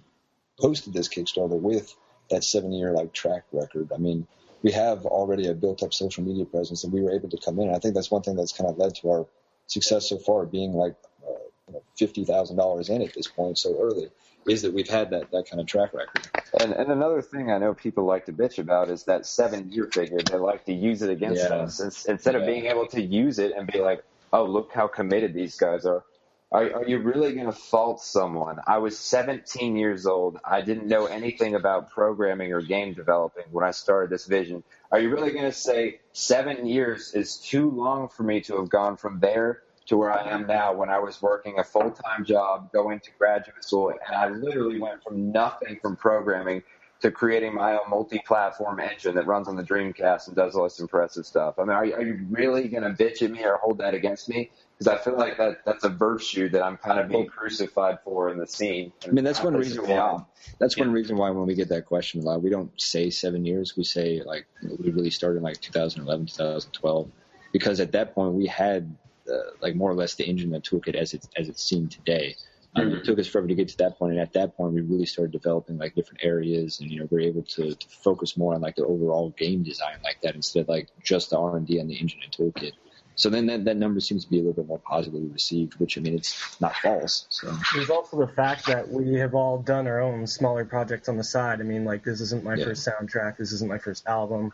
posted 0.61 0.93
this 0.93 1.09
Kickstarter 1.09 1.59
with 1.59 1.93
that 2.29 2.43
seven 2.43 2.71
year 2.71 2.91
like 2.93 3.13
track 3.13 3.43
record. 3.51 3.91
I 3.93 3.97
mean, 3.97 4.27
we 4.63 4.71
have 4.71 5.05
already 5.05 5.47
a 5.47 5.53
built 5.53 5.83
up 5.83 5.93
social 5.93 6.23
media 6.23 6.45
presence 6.45 6.83
and 6.83 6.93
we 6.93 7.01
were 7.01 7.11
able 7.11 7.29
to 7.29 7.37
come 7.37 7.59
in. 7.59 7.73
I 7.73 7.79
think 7.79 7.95
that's 7.95 8.11
one 8.11 8.21
thing 8.21 8.35
that's 8.35 8.53
kind 8.53 8.69
of 8.69 8.77
led 8.77 8.95
to 8.95 9.09
our 9.09 9.27
success 9.67 10.07
so 10.09 10.17
far, 10.17 10.45
being 10.45 10.73
like 10.73 10.95
uh, 11.27 11.79
fifty 11.97 12.25
thousand 12.25 12.57
dollars 12.57 12.89
in 12.89 13.01
at 13.01 13.13
this 13.13 13.27
point 13.27 13.57
so 13.57 13.77
early, 13.81 14.09
is 14.47 14.61
that 14.61 14.73
we've 14.73 14.89
had 14.89 15.09
that 15.11 15.31
that 15.31 15.49
kind 15.49 15.59
of 15.59 15.67
track 15.67 15.93
record. 15.93 16.27
And, 16.59 16.73
and 16.73 16.91
another 16.91 17.21
thing 17.21 17.49
I 17.51 17.57
know 17.57 17.73
people 17.73 18.05
like 18.05 18.25
to 18.25 18.33
bitch 18.33 18.59
about 18.59 18.89
is 18.89 19.03
that 19.05 19.25
seven 19.25 19.71
year 19.71 19.89
figure. 19.91 20.19
They 20.19 20.37
like 20.37 20.65
to 20.65 20.73
use 20.73 21.01
it 21.01 21.09
against 21.09 21.43
Yeah. 21.43 21.55
us 21.55 21.79
Ins- 21.81 22.05
instead 22.05 22.35
of 22.35 22.45
being 22.45 22.65
able 22.65 22.87
to 22.87 23.01
use 23.01 23.39
it 23.39 23.53
and 23.57 23.65
be 23.67 23.79
like, 23.79 24.03
oh, 24.33 24.45
look 24.45 24.71
how 24.73 24.87
committed 24.87 25.33
these 25.33 25.55
guys 25.57 25.85
are. 25.85 26.03
Are, 26.51 26.63
are 26.73 26.85
you 26.85 26.99
really 26.99 27.33
going 27.33 27.45
to 27.45 27.53
fault 27.53 28.01
someone? 28.01 28.57
I 28.67 28.79
was 28.79 28.97
17 28.99 29.77
years 29.77 30.05
old. 30.05 30.37
I 30.43 30.61
didn't 30.61 30.87
know 30.87 31.05
anything 31.05 31.55
about 31.55 31.91
programming 31.91 32.51
or 32.51 32.61
game 32.61 32.93
developing 32.93 33.45
when 33.51 33.63
I 33.63 33.71
started 33.71 34.09
this 34.09 34.25
vision. 34.25 34.61
Are 34.91 34.99
you 34.99 35.09
really 35.09 35.31
going 35.31 35.45
to 35.45 35.53
say 35.53 36.01
seven 36.11 36.67
years 36.67 37.13
is 37.13 37.37
too 37.37 37.71
long 37.71 38.09
for 38.09 38.23
me 38.23 38.41
to 38.41 38.57
have 38.57 38.69
gone 38.69 38.97
from 38.97 39.21
there 39.21 39.63
to 39.85 39.95
where 39.95 40.11
I 40.11 40.29
am 40.29 40.45
now 40.45 40.73
when 40.73 40.89
I 40.89 40.99
was 40.99 41.21
working 41.21 41.57
a 41.57 41.63
full 41.63 41.91
time 41.91 42.25
job, 42.25 42.71
going 42.73 42.99
to 42.99 43.09
graduate 43.17 43.63
school, 43.63 43.89
and 43.89 44.15
I 44.15 44.29
literally 44.29 44.79
went 44.79 45.03
from 45.03 45.31
nothing 45.31 45.79
from 45.81 45.95
programming 45.95 46.63
to 47.01 47.11
creating 47.11 47.55
my 47.55 47.73
own 47.73 47.89
multi-platform 47.89 48.79
engine 48.79 49.15
that 49.15 49.25
runs 49.25 49.47
on 49.47 49.55
the 49.55 49.63
Dreamcast 49.63 50.27
and 50.27 50.35
does 50.35 50.55
all 50.55 50.63
this 50.65 50.79
impressive 50.79 51.25
stuff. 51.25 51.55
I 51.57 51.63
mean, 51.63 51.71
are 51.71 51.85
you, 51.85 51.93
are 51.95 52.01
you 52.01 52.25
really 52.29 52.67
going 52.67 52.83
to 52.83 52.89
bitch 52.89 53.23
at 53.23 53.31
me 53.31 53.43
or 53.43 53.57
hold 53.57 53.79
that 53.79 53.95
against 53.95 54.29
me? 54.29 54.51
Because 54.77 54.87
I 54.87 55.03
feel 55.03 55.17
like 55.17 55.37
that 55.37 55.65
that's 55.65 55.83
a 55.83 55.89
virtue 55.89 56.49
that 56.49 56.63
I'm 56.63 56.77
kind 56.77 56.99
of 56.99 57.09
being 57.09 57.27
crucified 57.27 57.99
for 58.03 58.29
in 58.29 58.37
the 58.37 58.47
scene. 58.47 58.91
I 59.07 59.11
mean, 59.11 59.23
that's 59.23 59.43
one 59.43 59.55
reason 59.55 59.87
why. 59.87 60.23
That's 60.59 60.77
one 60.77 60.91
reason 60.91 61.17
why 61.17 61.29
when 61.31 61.45
we 61.45 61.55
get 61.55 61.69
that 61.69 61.85
question 61.85 62.21
a 62.21 62.23
lot, 62.23 62.41
we 62.41 62.49
don't 62.49 62.71
say 62.79 63.09
seven 63.09 63.45
years. 63.45 63.75
We 63.75 63.83
say 63.83 64.21
like 64.23 64.47
we 64.63 64.91
really 64.91 65.11
started 65.11 65.37
in 65.37 65.43
like 65.43 65.61
2011, 65.61 66.27
2012, 66.27 67.11
because 67.51 67.79
at 67.79 67.91
that 67.91 68.15
point 68.15 68.33
we 68.33 68.47
had 68.47 68.95
uh, 69.31 69.37
like 69.61 69.75
more 69.75 69.91
or 69.91 69.95
less 69.95 70.15
the 70.15 70.23
engine 70.23 70.49
that 70.51 70.63
took 70.63 70.87
it 70.87 70.95
as 70.95 71.13
it 71.13 71.27
as 71.37 71.47
it's 71.47 71.63
seen 71.63 71.87
today. 71.87 72.35
Um, 72.75 72.93
It 72.93 73.03
took 73.03 73.19
us 73.19 73.27
forever 73.27 73.47
to 73.47 73.55
get 73.55 73.67
to 73.69 73.77
that 73.79 73.97
point, 73.97 74.13
and 74.13 74.21
at 74.21 74.33
that 74.33 74.55
point 74.55 74.73
we 74.73 74.81
really 74.81 75.05
started 75.05 75.31
developing 75.31 75.77
like 75.77 75.93
different 75.93 76.23
areas, 76.23 76.79
and 76.79 76.89
you 76.89 76.99
know 76.99 77.07
we're 77.11 77.19
able 77.21 77.43
to, 77.43 77.75
to 77.75 77.87
focus 77.89 78.37
more 78.37 78.53
on 78.55 78.61
like 78.61 78.75
the 78.75 78.85
overall 78.85 79.31
game 79.37 79.63
design 79.63 79.97
like 80.03 80.21
that 80.23 80.35
instead 80.35 80.61
of 80.61 80.69
like 80.69 80.87
just 81.03 81.31
the 81.31 81.37
R 81.37 81.57
and 81.57 81.67
D 81.67 81.79
on 81.81 81.87
the 81.87 81.99
engine 81.99 82.19
and 82.23 82.31
toolkit. 82.31 82.71
So 83.15 83.29
then 83.29 83.45
that, 83.47 83.65
that 83.65 83.75
number 83.77 83.99
seems 83.99 84.23
to 84.23 84.31
be 84.31 84.37
a 84.37 84.39
little 84.39 84.53
bit 84.53 84.67
more 84.67 84.79
positively 84.79 85.27
received, 85.27 85.79
which 85.79 85.97
I 85.97 86.01
mean 86.01 86.15
it's 86.15 86.59
not 86.61 86.75
false. 86.77 87.25
So 87.29 87.53
There's 87.73 87.89
also 87.89 88.17
the 88.17 88.31
fact 88.33 88.65
that 88.67 88.87
we 88.87 89.15
have 89.15 89.35
all 89.35 89.57
done 89.61 89.85
our 89.85 90.01
own 90.01 90.25
smaller 90.25 90.63
projects 90.63 91.09
on 91.09 91.17
the 91.17 91.23
side. 91.23 91.59
I 91.59 91.63
mean, 91.63 91.83
like 91.83 92.03
this 92.05 92.21
isn't 92.21 92.43
my 92.43 92.55
Yeah. 92.55 92.65
first 92.65 92.87
soundtrack, 92.87 93.37
this 93.37 93.51
isn't 93.51 93.67
my 93.67 93.79
first 93.79 94.07
album, 94.07 94.53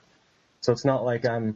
so 0.61 0.71
it's 0.73 0.85
not 0.85 1.05
like 1.05 1.25
I'm 1.25 1.55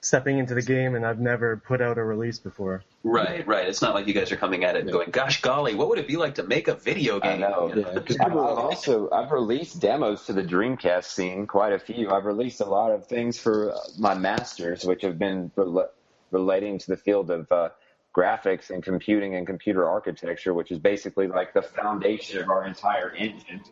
stepping 0.00 0.38
into 0.38 0.54
the 0.54 0.62
game 0.62 0.94
and 0.94 1.04
I've 1.04 1.20
never 1.20 1.58
put 1.58 1.80
out 1.80 1.98
a 1.98 2.04
release 2.04 2.38
before. 2.38 2.82
Right, 3.02 3.46
right. 3.46 3.68
It's 3.68 3.82
not 3.82 3.94
like 3.94 4.06
you 4.06 4.14
guys 4.14 4.32
are 4.32 4.36
coming 4.36 4.64
at 4.64 4.76
it 4.76 4.82
and 4.82 4.92
going, 4.92 5.10
"Gosh, 5.10 5.40
golly, 5.40 5.74
what 5.74 5.88
would 5.88 5.98
it 5.98 6.08
be 6.08 6.16
like 6.16 6.36
to 6.36 6.42
make 6.42 6.68
a 6.68 6.74
video 6.74 7.20
I 7.20 7.32
game?" 7.32 7.40
know. 7.40 7.72
You 7.74 7.82
yeah, 7.82 8.24
I've 8.24 8.36
also 8.36 9.10
I've 9.10 9.30
released 9.30 9.80
demos 9.80 10.26
to 10.26 10.32
the 10.32 10.42
Dreamcast 10.42 11.04
scene, 11.04 11.46
quite 11.46 11.72
a 11.72 11.78
few. 11.78 12.10
I've 12.10 12.24
released 12.24 12.60
a 12.60 12.66
lot 12.66 12.92
of 12.92 13.06
things 13.06 13.38
for 13.38 13.72
uh, 13.72 13.78
my 13.98 14.14
masters, 14.14 14.84
which 14.84 15.02
have 15.02 15.18
been 15.18 15.50
rela- 15.56 15.88
relating 16.30 16.78
to 16.78 16.86
the 16.88 16.96
field 16.96 17.30
of 17.30 17.50
uh, 17.52 17.70
graphics 18.14 18.70
and 18.70 18.82
computing 18.82 19.34
and 19.34 19.46
computer 19.46 19.88
architecture, 19.88 20.52
which 20.54 20.70
is 20.70 20.78
basically 20.78 21.26
like 21.26 21.52
the 21.52 21.62
foundation 21.62 22.42
of 22.42 22.48
our 22.48 22.66
entire 22.66 23.14
engine. 23.14 23.62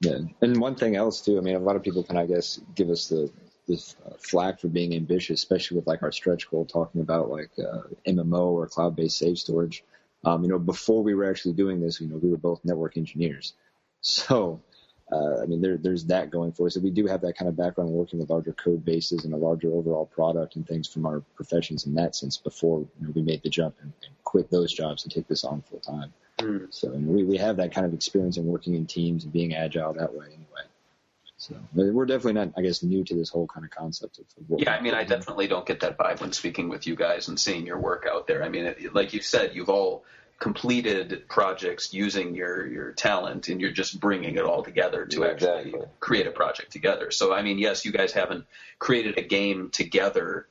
Yeah, 0.00 0.18
and 0.40 0.60
one 0.60 0.76
thing 0.76 0.96
else 0.96 1.20
too. 1.20 1.38
I 1.38 1.40
mean, 1.40 1.56
a 1.56 1.60
lot 1.60 1.76
of 1.76 1.82
people 1.82 2.04
can, 2.04 2.16
I 2.16 2.26
guess, 2.26 2.60
give 2.74 2.88
us 2.88 3.08
the 3.08 3.30
this 3.68 3.96
uh, 4.04 4.14
flack 4.18 4.60
for 4.60 4.68
being 4.68 4.94
ambitious, 4.94 5.40
especially 5.40 5.76
with 5.76 5.86
like 5.86 6.02
our 6.02 6.12
stretch 6.12 6.50
goal, 6.50 6.64
talking 6.64 7.00
about 7.00 7.30
like 7.30 7.50
uh, 7.58 7.82
MMO 8.06 8.52
or 8.52 8.66
cloud-based 8.66 9.16
save 9.16 9.38
storage. 9.38 9.84
Um, 10.24 10.42
you 10.42 10.48
know, 10.48 10.58
before 10.58 11.02
we 11.02 11.14
were 11.14 11.30
actually 11.30 11.54
doing 11.54 11.80
this, 11.80 12.00
you 12.00 12.08
know, 12.08 12.16
we 12.16 12.30
were 12.30 12.36
both 12.36 12.64
network 12.64 12.96
engineers, 12.96 13.54
so. 14.00 14.60
Uh, 15.10 15.40
I 15.42 15.46
mean, 15.46 15.62
there, 15.62 15.78
there's 15.78 16.04
that 16.04 16.30
going 16.30 16.52
for 16.52 16.66
us. 16.66 16.74
So 16.74 16.80
we 16.80 16.90
do 16.90 17.06
have 17.06 17.22
that 17.22 17.34
kind 17.38 17.48
of 17.48 17.56
background 17.56 17.88
working 17.88 18.18
with 18.18 18.28
larger 18.28 18.52
code 18.52 18.84
bases 18.84 19.24
and 19.24 19.32
a 19.32 19.38
larger 19.38 19.72
overall 19.72 20.04
product 20.04 20.56
and 20.56 20.68
things 20.68 20.86
from 20.86 21.06
our 21.06 21.20
professions 21.34 21.86
in 21.86 21.94
that 21.94 22.14
sense 22.14 22.36
before 22.36 22.80
you 22.80 23.06
know, 23.06 23.12
we 23.14 23.22
made 23.22 23.42
the 23.42 23.48
jump 23.48 23.76
and, 23.80 23.90
and 24.04 24.14
quit 24.24 24.50
those 24.50 24.70
jobs 24.70 25.04
and 25.04 25.12
take 25.12 25.26
this 25.26 25.44
on 25.44 25.62
full 25.62 25.80
time. 25.80 26.12
Hmm. 26.40 26.66
So 26.70 26.92
and 26.92 27.06
we, 27.06 27.24
we 27.24 27.38
have 27.38 27.56
that 27.56 27.72
kind 27.72 27.86
of 27.86 27.94
experience 27.94 28.36
in 28.36 28.44
working 28.44 28.74
in 28.74 28.86
teams 28.86 29.24
and 29.24 29.32
being 29.32 29.54
agile 29.54 29.94
that 29.94 30.14
way 30.14 30.26
anyway. 30.26 30.68
So 31.38 31.54
we're 31.72 32.04
definitely 32.04 32.32
not, 32.32 32.52
I 32.56 32.62
guess, 32.62 32.82
new 32.82 33.04
to 33.04 33.14
this 33.14 33.30
whole 33.30 33.46
kind 33.46 33.64
of 33.64 33.70
concept 33.70 34.18
of, 34.18 34.24
of 34.52 34.60
Yeah, 34.60 34.74
I 34.74 34.80
mean, 34.80 34.94
I 34.94 35.04
definitely 35.04 35.46
don't 35.46 35.64
get 35.64 35.80
that 35.80 35.96
vibe 35.96 36.20
when 36.20 36.32
speaking 36.32 36.68
with 36.68 36.86
you 36.88 36.96
guys 36.96 37.28
and 37.28 37.38
seeing 37.38 37.64
your 37.64 37.78
work 37.78 38.06
out 38.10 38.26
there. 38.26 38.42
I 38.42 38.48
mean, 38.48 38.66
it, 38.66 38.92
like 38.92 39.14
you 39.14 39.22
said, 39.22 39.54
you've 39.54 39.68
all 39.68 40.04
completed 40.40 41.28
projects 41.28 41.92
using 41.94 42.34
your 42.34 42.66
your 42.66 42.92
talent, 42.92 43.48
and 43.48 43.60
you're 43.60 43.72
just 43.72 44.00
bringing 44.00 44.34
it 44.36 44.42
all 44.42 44.62
together 44.64 45.06
to 45.06 45.20
Yeah, 45.20 45.26
actually 45.28 45.60
exactly. 45.60 45.88
create 46.00 46.26
a 46.26 46.32
project 46.32 46.72
together. 46.72 47.12
So, 47.12 47.32
I 47.32 47.42
mean, 47.42 47.58
yes, 47.58 47.84
you 47.84 47.92
guys 47.92 48.12
haven't 48.12 48.44
created 48.80 49.16
a 49.16 49.22
game 49.22 49.70
together 49.70 50.46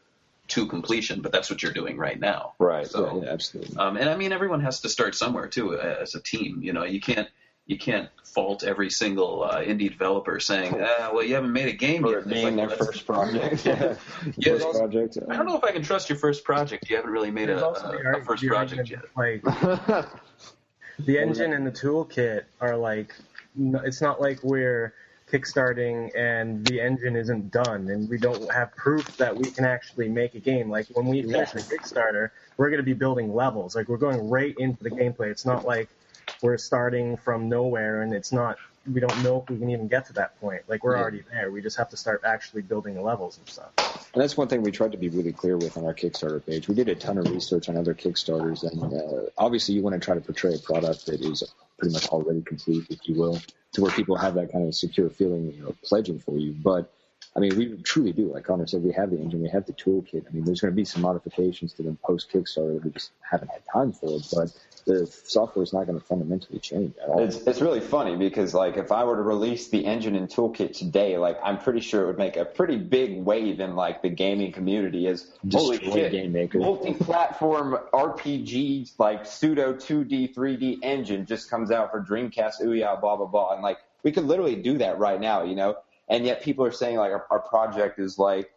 to 0.49 0.67
completion, 0.67 1.21
but 1.21 1.33
that's 1.33 1.49
what 1.49 1.61
you're 1.61 1.73
doing 1.73 1.97
right 1.97 2.19
now. 2.19 2.53
Right. 2.59 2.87
So, 2.87 3.17
Yeah, 3.17 3.25
yeah, 3.25 3.33
absolutely. 3.33 3.75
um, 3.75 3.97
and 3.97 4.09
I 4.09 4.15
mean, 4.15 4.31
everyone 4.31 4.61
has 4.61 4.79
to 4.81 4.89
start 4.89 5.15
somewhere 5.15 5.47
too, 5.47 5.77
uh, 5.77 5.97
as 6.01 6.15
a 6.15 6.21
team. 6.21 6.61
You 6.61 6.71
know, 6.71 6.85
you 6.85 7.01
can't 7.01 7.27
you 7.67 7.77
can't 7.77 8.09
fault 8.23 8.63
every 8.63 8.89
single 8.89 9.43
uh, 9.43 9.57
indie 9.59 9.91
developer 9.91 10.39
saying, 10.39 10.79
ah, 10.79 11.11
"Well, 11.13 11.23
you 11.23 11.35
haven't 11.35 11.51
made 11.51 11.67
a 11.67 11.73
game 11.73 12.01
For 12.01 12.11
yet." 12.11 12.19
it 12.19 12.29
being 12.29 12.55
like, 12.55 12.69
their 12.69 12.77
well, 12.77 12.87
first 12.87 13.05
project. 13.05 13.65
Yeah, 13.67 13.93
First 14.53 14.63
those- 14.63 14.77
project. 14.77 15.17
I 15.29 15.35
don't 15.35 15.45
know 15.45 15.57
if 15.57 15.63
I 15.63 15.71
can 15.71 15.83
trust 15.83 16.09
your 16.09 16.17
first 16.17 16.43
project. 16.43 16.89
You 16.89 16.95
haven't 16.95 17.11
really 17.11 17.31
made 17.31 17.49
a, 17.49 17.63
a, 17.63 18.19
a 18.19 18.23
first 18.23 18.45
project 18.45 18.89
yet. 18.89 19.03
Like 19.15 19.43
the 20.99 21.19
engine 21.19 21.53
and 21.53 21.67
the 21.67 21.71
toolkit 21.71 22.43
are 22.61 22.77
like, 22.77 23.13
it's 23.57 24.01
not 24.01 24.21
like 24.21 24.43
we're 24.43 24.93
kickstarting 25.29 26.09
and 26.15 26.65
the 26.65 26.79
engine 26.79 27.17
isn't 27.17 27.51
done 27.51 27.89
and 27.89 28.09
we 28.09 28.17
don't 28.17 28.49
have 28.51 28.73
proof 28.75 29.17
that 29.17 29.35
we 29.35 29.49
can 29.51 29.65
actually 29.65 30.07
make 30.07 30.35
a 30.35 30.39
game. 30.39 30.69
Like 30.69 30.87
when 30.93 31.05
we 31.07 31.21
finish 31.21 31.51
the 31.51 31.59
Kickstarter, 31.59 32.29
we're 32.55 32.69
going 32.69 32.79
to 32.79 32.83
be 32.83 32.93
building 32.93 33.33
levels. 33.33 33.75
Like 33.75 33.89
we're 33.89 33.97
going 33.97 34.29
right 34.29 34.55
into 34.57 34.81
the 34.83 34.89
gameplay. 34.89 35.29
It's 35.29 35.45
not 35.45 35.65
like 35.65 35.89
we're 36.41 36.57
starting 36.57 37.17
from 37.17 37.49
nowhere 37.49 38.01
and 38.01 38.13
it's 38.13 38.31
not. 38.31 38.57
We 38.91 39.01
don't 39.01 39.21
know 39.21 39.41
if 39.41 39.49
we 39.49 39.57
can 39.57 39.69
even 39.69 39.87
get 39.87 40.05
to 40.07 40.13
that 40.13 40.39
point. 40.39 40.61
Like 40.67 40.83
we're 40.83 40.95
Yeah. 40.95 41.01
already 41.01 41.23
there. 41.31 41.51
We 41.51 41.61
just 41.61 41.77
have 41.77 41.89
to 41.89 41.97
start 41.97 42.21
actually 42.23 42.61
building 42.61 43.01
levels 43.01 43.37
and 43.37 43.47
stuff. 43.49 43.73
And 44.13 44.23
that's 44.23 44.37
one 44.37 44.47
thing 44.47 44.61
we 44.61 44.71
tried 44.71 44.93
to 44.93 44.97
be 44.97 45.09
really 45.09 45.33
clear 45.33 45.57
with 45.57 45.77
on 45.77 45.85
our 45.85 45.93
Kickstarter 45.93 46.45
page. 46.45 46.67
We 46.69 46.75
did 46.75 46.87
a 46.87 46.95
ton 46.95 47.17
of 47.17 47.29
research 47.29 47.69
on 47.69 47.77
other 47.77 47.93
Kickstarters, 47.93 48.63
and 48.63 48.93
uh, 48.93 49.29
obviously, 49.37 49.75
you 49.75 49.81
want 49.81 49.93
to 49.93 49.99
try 49.99 50.15
to 50.15 50.21
portray 50.21 50.55
a 50.55 50.59
product 50.59 51.05
that 51.07 51.21
is 51.21 51.43
pretty 51.77 51.93
much 51.93 52.07
already 52.07 52.41
complete, 52.41 52.85
if 52.89 53.07
you 53.07 53.15
will, 53.15 53.39
to 53.73 53.81
where 53.81 53.91
people 53.91 54.15
have 54.17 54.33
that 54.35 54.51
kind 54.51 54.65
of 54.67 54.73
secure 54.73 55.09
feeling, 55.09 55.51
you 55.53 55.63
know, 55.63 55.75
pledging 55.83 56.19
for 56.19 56.37
you. 56.37 56.53
But 56.53 56.91
I 57.35 57.39
mean, 57.39 57.55
we 57.57 57.77
truly 57.83 58.11
do. 58.13 58.33
Like 58.33 58.45
Connor 58.45 58.65
said, 58.65 58.83
we 58.83 58.93
have 58.93 59.11
the 59.11 59.17
engine, 59.19 59.41
we 59.41 59.49
have 59.49 59.65
the 59.67 59.73
toolkit. 59.73 60.25
I 60.27 60.31
mean, 60.31 60.45
there's 60.45 60.61
going 60.61 60.71
to 60.71 60.75
be 60.75 60.85
some 60.85 61.03
modifications 61.03 61.73
to 61.73 61.83
them 61.83 61.97
post 62.03 62.31
Kickstarter 62.31 62.75
that 62.75 62.85
we 62.85 62.91
just 62.91 63.11
haven't 63.21 63.51
had 63.51 63.61
time 63.71 63.91
for, 63.93 64.19
but 64.33 64.49
the 64.87 65.05
software 65.25 65.63
is 65.63 65.73
not 65.73 65.85
going 65.85 65.99
to 65.99 66.05
fundamentally 66.05 66.59
change 66.59 66.95
at 67.03 67.09
all. 67.09 67.21
It's, 67.21 67.35
it's 67.35 67.61
really 67.61 67.81
funny 67.81 68.15
because 68.15 68.53
like 68.53 68.77
if 68.77 68.91
I 68.91 69.03
were 69.03 69.17
to 69.17 69.21
release 69.21 69.67
the 69.67 69.85
engine 69.85 70.15
and 70.15 70.29
toolkit 70.29 70.75
today, 70.75 71.17
like 71.17 71.37
I'm 71.43 71.59
pretty 71.59 71.81
sure 71.81 72.03
it 72.03 72.07
would 72.07 72.17
make 72.17 72.37
a 72.37 72.45
pretty 72.45 72.77
big 72.77 73.23
wave 73.23 73.59
in 73.59 73.75
like 73.75 74.01
the 74.01 74.09
gaming 74.09 74.53
community 74.53 75.07
as 75.07 75.29
holy 75.51 75.77
shit, 75.77 76.11
Game 76.13 76.31
Maker. 76.31 76.59
multi-platform 76.59 77.77
RPG 77.93 78.93
like 78.97 79.25
pseudo 79.25 79.73
2D 79.73 80.33
3D 80.33 80.79
engine 80.81 81.25
just 81.25 81.49
comes 81.49 81.69
out 81.69 81.91
for 81.91 82.01
Dreamcast, 82.01 82.61
Ouya, 82.61 82.99
blah 82.99 83.17
blah 83.17 83.25
blah, 83.25 83.53
and 83.53 83.61
like 83.61 83.79
we 84.03 84.13
could 84.13 84.23
literally 84.23 84.55
do 84.55 84.77
that 84.77 84.97
right 84.97 85.19
now, 85.19 85.43
you 85.43 85.55
know. 85.55 85.75
And 86.07 86.25
yet 86.25 86.41
people 86.41 86.63
are 86.63 86.71
saying 86.71 86.95
like 86.95 87.11
our, 87.11 87.25
our 87.29 87.39
project 87.41 87.99
is 87.99 88.17
like 88.17 88.49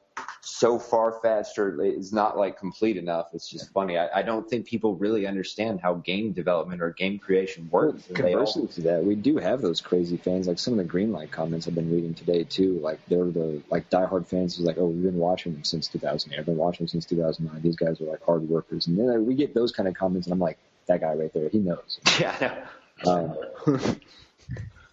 so 0.43 0.79
far 0.79 1.21
fetched 1.23 1.59
or 1.59 1.83
is 1.83 2.13
not 2.13 2.37
like 2.37 2.59
complete 2.59 2.97
enough. 2.97 3.29
It's 3.33 3.49
just 3.49 3.73
funny. 3.73 3.97
I, 3.99 4.21
I 4.21 4.23
don't 4.23 4.49
think 4.49 4.67
people 4.67 4.97
really 4.97 5.27
understand 5.27 5.81
how 5.81 5.95
game 5.95 6.33
development 6.33 6.83
or 6.83 6.91
game 6.91 7.19
creation 7.19 7.69
works. 7.71 8.07
and 8.09 8.17
they 8.17 8.35
all- 8.35 8.45
Conversely 8.47 8.67
to 8.69 8.81
that, 8.83 9.05
we 9.05 9.15
do 9.15 9.37
have 9.39 9.61
those 9.63 9.81
crazy 9.81 10.17
fans. 10.17 10.49
Like 10.49 10.59
some 10.59 10.79
of 10.79 10.87
the 10.87 10.93
Greenlight 10.93 11.31
comments 11.31 11.69
I've 11.69 11.75
been 11.75 11.91
reading 11.93 12.15
today 12.15 12.45
too. 12.45 12.79
Like 12.81 13.01
they're 13.09 13.25
the 13.31 13.63
like 13.71 13.89
diehard 13.91 14.27
fans 14.27 14.57
who's 14.57 14.67
like, 14.67 14.79
oh, 14.79 14.87
we've 14.87 15.03
been 15.03 15.17
watching 15.19 15.53
them 15.53 15.65
since 15.65 15.89
2008. 15.89 16.39
I've 16.39 16.47
been 16.47 16.57
watching 16.57 16.85
them 16.85 16.89
since 16.89 17.07
2009. 17.07 17.63
These 17.63 17.77
guys 17.77 18.01
are 18.01 18.05
like 18.05 18.23
hard 18.25 18.49
workers, 18.49 18.87
and 18.87 18.99
then 18.99 19.07
like, 19.19 19.27
we 19.27 19.35
get 19.35 19.55
those 19.55 19.73
kind 19.73 19.89
of 19.89 19.95
comments, 19.95 20.27
and 20.27 20.33
I'm 20.33 20.41
like, 20.41 20.59
that 20.87 21.01
guy 21.01 21.15
right 21.15 21.33
there, 21.33 21.49
he 21.49 21.59
knows. 21.59 22.01
yeah, 22.21 22.67
Um, 23.07 23.35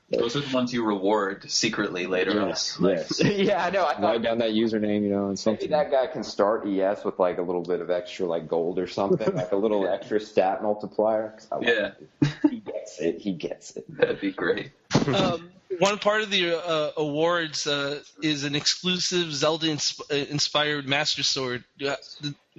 Those 0.10 0.38
are 0.38 0.40
the 0.40 0.56
ones 0.56 0.72
you 0.72 0.86
reward 0.86 1.52
secretly 1.52 2.08
later 2.08 2.32
yes, 2.32 2.80
on. 2.80 2.90
Yes. 2.90 3.22
yeah, 3.24 3.66
I 3.66 3.70
know. 3.72 3.84
I 3.84 3.92
Write 3.92 4.00
thought 4.00 4.22
down 4.22 4.38
that 4.38 4.52
username, 4.52 5.04
you 5.04 5.10
know, 5.10 5.28
and 5.28 5.44
maybe 5.46 5.68
that 5.68 5.92
guy 5.92 6.08
can 6.08 6.24
start 6.24 6.66
ES 6.66 7.04
with 7.04 7.20
like 7.20 7.40
a 7.40 7.42
little 7.42 7.62
bit 7.62 7.82
of 7.82 7.90
extra 7.90 8.26
like 8.26 8.48
gold 8.48 8.80
or 8.80 8.88
something, 8.88 9.36
like 9.36 9.52
a 9.52 9.58
little 9.58 9.86
extra 9.94 10.22
stat 10.22 10.64
multiplier. 10.64 11.38
I 11.52 11.60
Yeah. 11.60 11.92
it. 12.22 12.30
he 12.50 12.60
gets 12.60 13.00
it. 13.00 13.18
He 13.20 13.34
gets 13.34 13.76
it. 13.76 13.86
That'd 13.98 14.22
be 14.22 14.32
great. 14.32 14.72
um, 15.08 15.52
one 15.80 15.98
part 16.00 16.22
of 16.22 16.32
the 16.32 16.56
uh, 16.56 16.92
awards 16.96 17.68
uh, 17.68 18.02
is 18.22 18.46
an 18.46 18.56
exclusive 18.56 19.34
Zelda-inspired 19.34 20.88
Master 20.88 21.24
Sword. 21.24 21.66
Uh, 21.86 21.96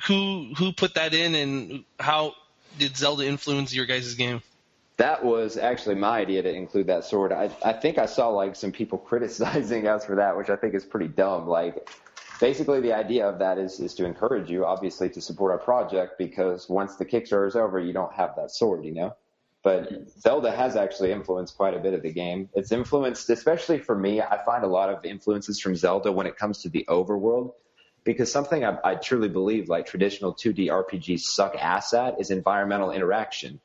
Who 0.06 0.52
who 0.56 0.72
put 0.72 0.94
that 0.94 1.14
in, 1.14 1.34
and 1.34 1.84
how 1.98 2.34
did 2.78 2.96
Zelda 2.96 3.24
influence 3.26 3.74
your 3.74 3.86
guys' 3.86 4.14
game? 4.14 4.42
That 4.98 5.24
was 5.24 5.56
actually 5.56 5.94
my 5.94 6.18
idea 6.18 6.42
to 6.42 6.52
include 6.52 6.88
that 6.88 7.04
sword. 7.04 7.32
I, 7.32 7.50
I 7.64 7.72
think 7.72 7.98
I 7.98 8.06
saw 8.06 8.28
like 8.28 8.56
some 8.56 8.72
people 8.72 8.98
criticizing 9.10 9.86
us 9.86 10.04
for 10.04 10.16
that, 10.16 10.36
which 10.36 10.50
I 10.50 10.56
think 10.56 10.74
is 10.74 10.84
pretty 10.84 11.08
dumb. 11.08 11.46
Like, 11.48 11.88
basically 12.40 12.80
the 12.80 12.92
idea 12.94 13.28
of 13.28 13.38
that 13.38 13.58
is, 13.58 13.80
is 13.80 13.94
to 13.94 14.04
encourage 14.04 14.50
you, 14.50 14.64
obviously, 14.64 15.08
to 15.10 15.20
support 15.20 15.52
our 15.52 15.58
project 15.58 16.18
because 16.18 16.68
once 16.68 16.96
the 16.96 17.04
Kickstarter 17.04 17.46
is 17.46 17.56
over, 17.56 17.78
you 17.78 17.92
don't 17.92 18.12
have 18.12 18.34
that 18.36 18.50
sword, 18.50 18.84
you 18.84 18.92
know? 18.92 19.14
But 19.62 20.08
Zelda 20.20 20.50
has 20.50 20.76
actually 20.76 21.12
influenced 21.12 21.56
quite 21.56 21.74
a 21.74 21.80
bit 21.80 21.92
of 21.92 22.02
the 22.02 22.12
game. 22.12 22.48
It's 22.54 22.70
influenced, 22.70 23.28
especially 23.28 23.78
for 23.78 23.96
me, 23.96 24.20
I 24.20 24.42
find 24.44 24.64
a 24.64 24.68
lot 24.68 24.88
of 24.88 25.04
influences 25.04 25.60
from 25.60 25.74
Zelda 25.74 26.12
when 26.12 26.26
it 26.26 26.36
comes 26.36 26.62
to 26.62 26.68
the 26.68 26.84
overworld. 26.88 27.52
Because 28.04 28.32
something 28.32 28.64
I, 28.64 28.78
I 28.84 28.94
truly 28.94 29.28
believe, 29.28 29.68
like 29.68 29.86
traditional 29.86 30.32
2D 30.32 30.68
RPGs 30.68 31.20
suck 31.20 31.56
ass 31.56 31.92
at, 31.92 32.20
is 32.20 32.30
environmental 32.30 32.92
interaction 32.92 33.60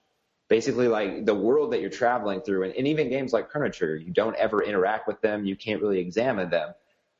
basically 0.47 0.87
like 0.87 1.25
the 1.25 1.35
world 1.35 1.73
that 1.73 1.81
you're 1.81 1.89
traveling 1.89 2.41
through 2.41 2.63
and, 2.63 2.73
and 2.75 2.87
even 2.87 3.09
games 3.09 3.33
like 3.33 3.49
Chrono 3.49 3.69
Trigger, 3.69 3.95
you 3.95 4.11
don't 4.11 4.35
ever 4.35 4.63
interact 4.63 5.07
with 5.07 5.21
them, 5.21 5.45
you 5.45 5.55
can't 5.55 5.81
really 5.81 5.99
examine 5.99 6.49
them. 6.49 6.73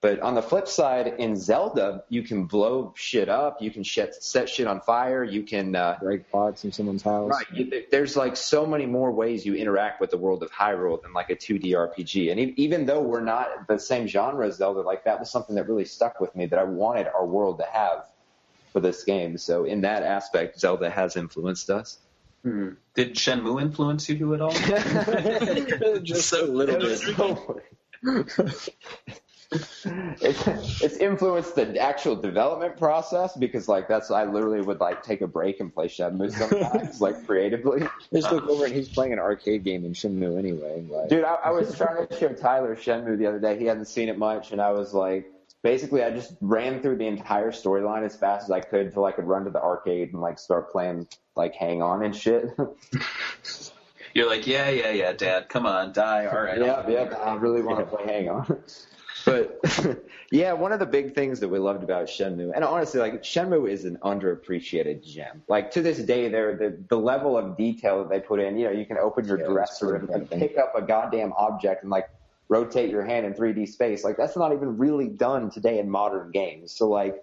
But 0.03 0.19
on 0.19 0.35
the 0.35 0.41
flip 0.41 0.67
side, 0.67 1.15
in 1.17 1.37
Zelda, 1.37 2.03
you 2.09 2.23
can 2.23 2.43
blow 2.43 2.93
shit 2.97 3.29
up, 3.29 3.61
you 3.61 3.71
can 3.71 3.83
shit, 3.83 4.21
set 4.21 4.49
shit 4.49 4.67
on 4.67 4.81
fire, 4.81 5.23
you 5.23 5.43
can 5.43 5.73
uh, 5.77 5.97
Break 6.01 6.29
pots 6.29 6.65
in 6.65 6.73
someone's 6.73 7.03
house. 7.03 7.31
Right. 7.31 7.45
You, 7.53 7.83
there's 7.89 8.17
like 8.17 8.35
so 8.35 8.65
many 8.65 8.85
more 8.85 9.13
ways 9.13 9.45
you 9.45 9.55
interact 9.55 10.01
with 10.01 10.11
the 10.11 10.17
world 10.17 10.43
of 10.43 10.51
Hyrule 10.51 11.01
than 11.01 11.13
like 11.13 11.29
a 11.29 11.37
2D 11.37 11.67
RPG. 11.67 12.31
And 12.31 12.39
e- 12.41 12.53
even 12.57 12.85
though 12.85 13.01
we're 13.01 13.23
not 13.23 13.65
the 13.69 13.79
same 13.79 14.05
genre 14.05 14.45
as 14.45 14.57
Zelda, 14.57 14.81
like 14.81 15.05
that 15.05 15.21
was 15.21 15.31
something 15.31 15.55
that 15.55 15.69
really 15.69 15.85
stuck 15.85 16.19
with 16.19 16.35
me 16.35 16.47
that 16.47 16.59
I 16.59 16.65
wanted 16.65 17.07
our 17.07 17.25
world 17.25 17.59
to 17.59 17.65
have 17.71 18.05
for 18.73 18.81
this 18.81 19.05
game. 19.05 19.37
So 19.37 19.63
in 19.63 19.79
that 19.81 20.03
aspect, 20.03 20.59
Zelda 20.59 20.89
has 20.89 21.15
influenced 21.15 21.69
us. 21.69 21.99
Hmm. 22.43 22.69
Did 22.93 23.15
Shenmue 23.15 23.61
influence 23.61 24.09
you 24.09 24.33
at 24.33 24.41
all? 24.41 24.51
Just 26.03 26.29
so 26.29 26.45
little 26.45 26.79
bit. 26.79 27.01
it's 30.21 30.81
it's 30.81 30.97
influenced 30.97 31.55
the 31.55 31.77
actual 31.79 32.15
development 32.15 32.77
process 32.77 33.35
because 33.37 33.67
like 33.67 33.87
that's 33.87 34.11
I 34.11 34.25
literally 34.25 34.61
would 34.61 34.79
like 34.79 35.03
take 35.03 35.21
a 35.21 35.27
break 35.27 35.59
and 35.59 35.73
play 35.73 35.87
Shenmue 35.87 36.31
sometimes 36.31 36.99
like 37.01 37.25
creatively. 37.25 37.87
Just 38.13 38.31
look 38.31 38.47
over 38.47 38.65
and 38.65 38.73
he's 38.73 38.89
playing 38.89 39.13
an 39.13 39.19
arcade 39.19 39.63
game 39.63 39.85
in 39.85 39.93
Shenmue 39.93 40.37
anyway. 40.37 40.85
Like, 40.89 41.09
Dude, 41.09 41.23
I, 41.23 41.35
I 41.45 41.51
was 41.51 41.75
trying 41.75 42.07
to 42.07 42.19
show 42.19 42.29
Tyler 42.29 42.75
Shenmue 42.75 43.17
the 43.17 43.27
other 43.27 43.39
day. 43.39 43.57
He 43.57 43.65
hadn't 43.65 43.85
seen 43.85 44.09
it 44.09 44.17
much, 44.17 44.51
and 44.51 44.61
I 44.61 44.71
was 44.71 44.93
like, 44.93 45.31
basically, 45.63 46.03
I 46.03 46.11
just 46.11 46.35
ran 46.41 46.81
through 46.81 46.97
the 46.97 47.07
entire 47.07 47.51
storyline 47.51 48.05
as 48.05 48.15
fast 48.15 48.43
as 48.43 48.51
I 48.51 48.59
could 48.59 48.87
until 48.87 49.05
I 49.05 49.11
could 49.11 49.25
run 49.25 49.45
to 49.45 49.49
the 49.49 49.61
arcade 49.61 50.13
and 50.13 50.21
like 50.21 50.37
start 50.37 50.71
playing 50.71 51.07
like 51.35 51.55
Hang 51.55 51.81
On 51.81 52.03
and 52.03 52.15
shit. 52.15 52.49
You're 54.13 54.29
like, 54.29 54.45
yeah, 54.45 54.69
yeah, 54.69 54.91
yeah, 54.91 55.13
Dad, 55.13 55.49
come 55.49 55.65
on, 55.65 55.91
die. 55.91 56.27
All 56.27 56.39
right. 56.43 56.59
yeah, 56.59 56.87
yeah. 56.87 57.17
I 57.17 57.33
really 57.35 57.63
want 57.63 57.79
to 57.79 57.85
play 57.85 58.05
Hang 58.05 58.29
On. 58.29 58.63
But 59.25 59.61
yeah, 60.31 60.51
one 60.53 60.73
of 60.73 60.79
the 60.79 60.85
big 60.85 61.15
things 61.15 61.39
that 61.39 61.47
we 61.47 61.59
loved 61.59 61.81
about 61.83 62.07
Shenmue, 62.07 62.51
and 62.53 62.63
honestly, 62.63 62.99
like 62.99 63.23
Shenmue 63.23 63.69
is 63.69 63.85
an 63.85 63.97
underappreciated 64.03 65.03
gem. 65.03 65.43
Like 65.47 65.71
to 65.71 65.81
this 65.81 65.99
day, 65.99 66.27
there 66.27 66.57
the 66.57 66.77
the 66.89 66.97
level 66.97 67.37
of 67.37 67.55
detail 67.55 67.99
that 67.99 68.09
they 68.09 68.19
put 68.19 68.39
in. 68.39 68.57
You 68.57 68.65
know, 68.65 68.71
you 68.71 68.85
can 68.85 68.97
open 68.97 69.25
your 69.25 69.39
Yeah, 69.39 69.47
dresser 69.47 69.95
and, 69.95 70.09
and 70.09 70.29
pick 70.29 70.57
up 70.57 70.73
a 70.75 70.81
goddamn 70.81 71.31
object 71.37 71.83
and 71.83 71.91
like 71.91 72.09
rotate 72.49 72.89
your 72.89 73.03
hand 73.03 73.25
in 73.25 73.33
3D 73.33 73.67
space. 73.67 74.03
Like 74.03 74.17
that's 74.17 74.35
not 74.35 74.53
even 74.53 74.77
really 74.77 75.07
done 75.07 75.49
today 75.49 75.79
in 75.79 75.89
modern 75.89 76.31
games. 76.31 76.71
So 76.71 76.87
like. 76.89 77.21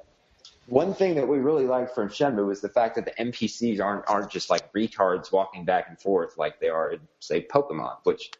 One 0.67 0.95
thing 0.95 1.17
that 1.17 1.27
we 1.27 1.39
really 1.39 1.67
liked 1.67 1.97
from 1.97 2.11
Shenmue 2.11 2.53
is 2.53 2.61
the 2.61 2.69
fact 2.69 2.95
that 2.95 3.05
the 3.05 3.11
NPCs 3.13 3.81
aren't 3.81 4.09
aren't 4.09 4.31
just 4.31 4.51
like 4.51 4.73
retards 4.73 5.33
walking 5.33 5.65
back 5.65 5.87
and 5.89 5.99
forth 5.99 6.39
like 6.39 6.61
they 6.61 6.69
are 6.69 6.93
in 6.93 7.01
say 7.19 7.45
Pokemon, 7.45 7.97
which 8.05 8.31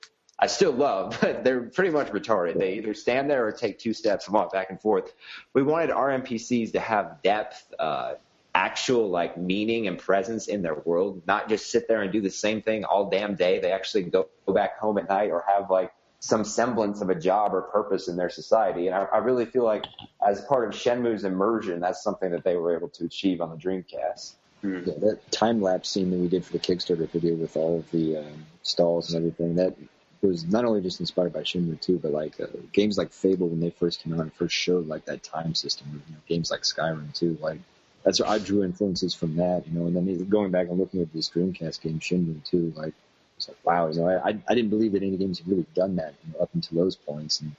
I 0.41 0.47
still 0.47 0.73
love, 0.73 1.19
but 1.21 1.45
they're 1.45 1.63
pretty 1.63 1.91
much 1.91 2.09
retarded. 2.09 2.59
They 2.59 2.75
either 2.75 2.95
stand 2.95 3.31
there 3.31 3.47
or 3.47 3.53
take 3.53 3.79
two 3.79 3.93
steps 3.93 4.27
and 4.27 4.35
walk 4.35 4.53
back 4.53 4.71
and 4.71 4.81
forth. 4.81 5.13
We 5.53 5.63
wanted 5.63 5.91
our 5.91 6.09
NPCs 6.09 6.73
to 6.73 6.81
have 6.81 7.23
depth, 7.23 7.73
uh, 7.79 8.15
actual 8.55 9.09
like 9.09 9.37
meaning 9.37 9.87
and 9.87 9.97
presence 9.97 10.49
in 10.49 10.63
their 10.63 10.75
world, 10.75 11.23
not 11.27 11.49
just 11.49 11.71
sit 11.71 11.87
there 11.87 12.03
and 12.03 12.11
do 12.11 12.21
the 12.21 12.31
same 12.31 12.63
thing 12.63 12.85
all 12.85 13.09
damn 13.09 13.37
day. 13.37 13.61
They 13.61 13.71
actually 13.71 14.05
go, 14.05 14.29
go 14.47 14.53
back 14.53 14.79
home 14.79 14.99
at 14.99 15.09
night 15.09 15.31
or 15.31 15.45
have 15.47 15.71
like 15.71 15.93
some 16.21 16.45
semblance 16.45 17.01
of 17.01 17.09
a 17.09 17.15
job 17.15 17.55
or 17.55 17.63
purpose 17.63 18.07
in 18.07 18.17
their 18.17 18.29
society. 18.29 18.87
And 18.87 18.95
I, 18.95 19.05
I 19.05 19.19
really 19.19 19.47
feel 19.47 19.65
like 19.65 19.87
as 20.25 20.43
part 20.43 20.69
of 20.69 20.79
Shenmue's 20.79 21.25
immersion, 21.25 21.81
that's 21.81 22.03
something 22.03 22.31
that 22.31 22.45
they 22.45 22.57
were 22.57 22.77
able 22.77 22.91
to 22.91 23.05
achieve 23.07 23.41
on 23.41 23.51
the 23.51 23.57
Dreamcast. 23.57 24.35
yeah, 24.63 24.95
that 24.99 25.19
time 25.33 25.63
lapse 25.63 25.89
scene 25.89 26.11
that 26.11 26.19
we 26.19 26.29
did 26.29 26.45
for 26.45 26.53
the 26.53 26.59
Kickstarter 26.59 27.09
video 27.09 27.35
with 27.35 27.57
all 27.57 27.79
of 27.79 27.91
the 27.91 28.19
um, 28.19 28.47
stalls 28.63 29.13
and 29.13 29.17
everything 29.17 29.55
that 29.57 29.75
was 30.21 30.45
not 30.45 30.67
only 30.67 30.83
just 30.83 31.01
inspired 31.01 31.33
by 31.33 31.41
Shenmue 31.41 31.81
2, 31.81 31.99
but 32.01 32.13
like 32.13 32.39
uh, 32.39 32.47
games 32.73 32.99
like 32.99 33.13
Fable 33.13 33.49
when 33.49 33.61
they 33.61 33.71
first 33.71 34.03
came 34.03 34.13
out 34.13 34.21
and 34.21 34.33
first 34.35 34.55
showed 34.55 34.87
like 34.87 35.07
that 35.07 35.23
time 35.23 35.55
system. 35.55 36.03
You 36.07 36.15
know, 36.15 36.21
games 36.29 36.51
like 36.51 36.63
Skyrim 36.63 37.15
too. 37.15 37.39
Like 37.41 37.61
that's 38.05 38.21
where 38.21 38.29
I 38.29 38.39
drew 38.39 38.63
influences 38.63 39.15
from 39.15 39.37
that. 39.37 39.67
You 39.67 39.79
know, 39.79 39.87
and 39.87 39.97
then 39.97 40.29
going 40.29 40.51
back 40.51 40.69
and 40.69 40.79
looking 40.79 41.01
at 41.01 41.11
this 41.15 41.31
Dreamcast 41.31 41.81
game 41.81 41.99
Shenmue 41.99 42.45
2, 42.45 42.75
like 42.77 42.93
it's 43.41 43.49
like 43.49 43.57
wow. 43.65 43.89
You 43.89 44.01
know, 44.01 44.09
I 44.09 44.37
I 44.49 44.55
didn't 44.55 44.71
believe 44.71 44.93
that 44.93 45.03
any 45.03 45.17
games 45.17 45.39
had 45.39 45.49
really 45.49 45.67
done 45.75 45.97
that 45.97 46.15
you 46.27 46.33
know, 46.35 46.41
up 46.41 46.51
until 46.55 46.79
those 46.79 46.97
points, 46.97 47.41
and 47.41 47.53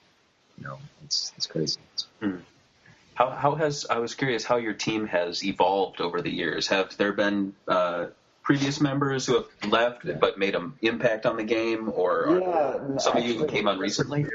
you 0.58 0.64
know, 0.64 0.78
it's 1.04 1.32
it's 1.36 1.46
crazy. 1.46 1.80
How 3.14 3.30
how 3.30 3.54
has 3.56 3.84
I 3.90 3.98
was 3.98 4.14
curious 4.14 4.44
how 4.44 4.56
your 4.56 4.74
team 4.74 5.06
has 5.08 5.44
evolved 5.44 6.00
over 6.00 6.22
the 6.22 6.30
years. 6.30 6.68
Have 6.68 6.96
there 6.96 7.12
been 7.12 7.54
uh, 7.68 8.06
previous 8.42 8.80
members 8.80 9.26
who 9.26 9.34
have 9.34 9.70
left 9.70 10.04
Yeah. 10.04 10.14
but 10.14 10.38
made 10.38 10.54
an 10.54 10.74
impact 10.82 11.26
on 11.26 11.36
the 11.36 11.44
game, 11.44 11.90
or 11.92 12.26
are 12.26 12.40
Yeah, 12.40 12.98
some 12.98 13.16
of 13.16 13.24
you 13.24 13.34
who 13.34 13.46
came 13.46 13.68
on 13.68 13.78
recently? 13.78 14.26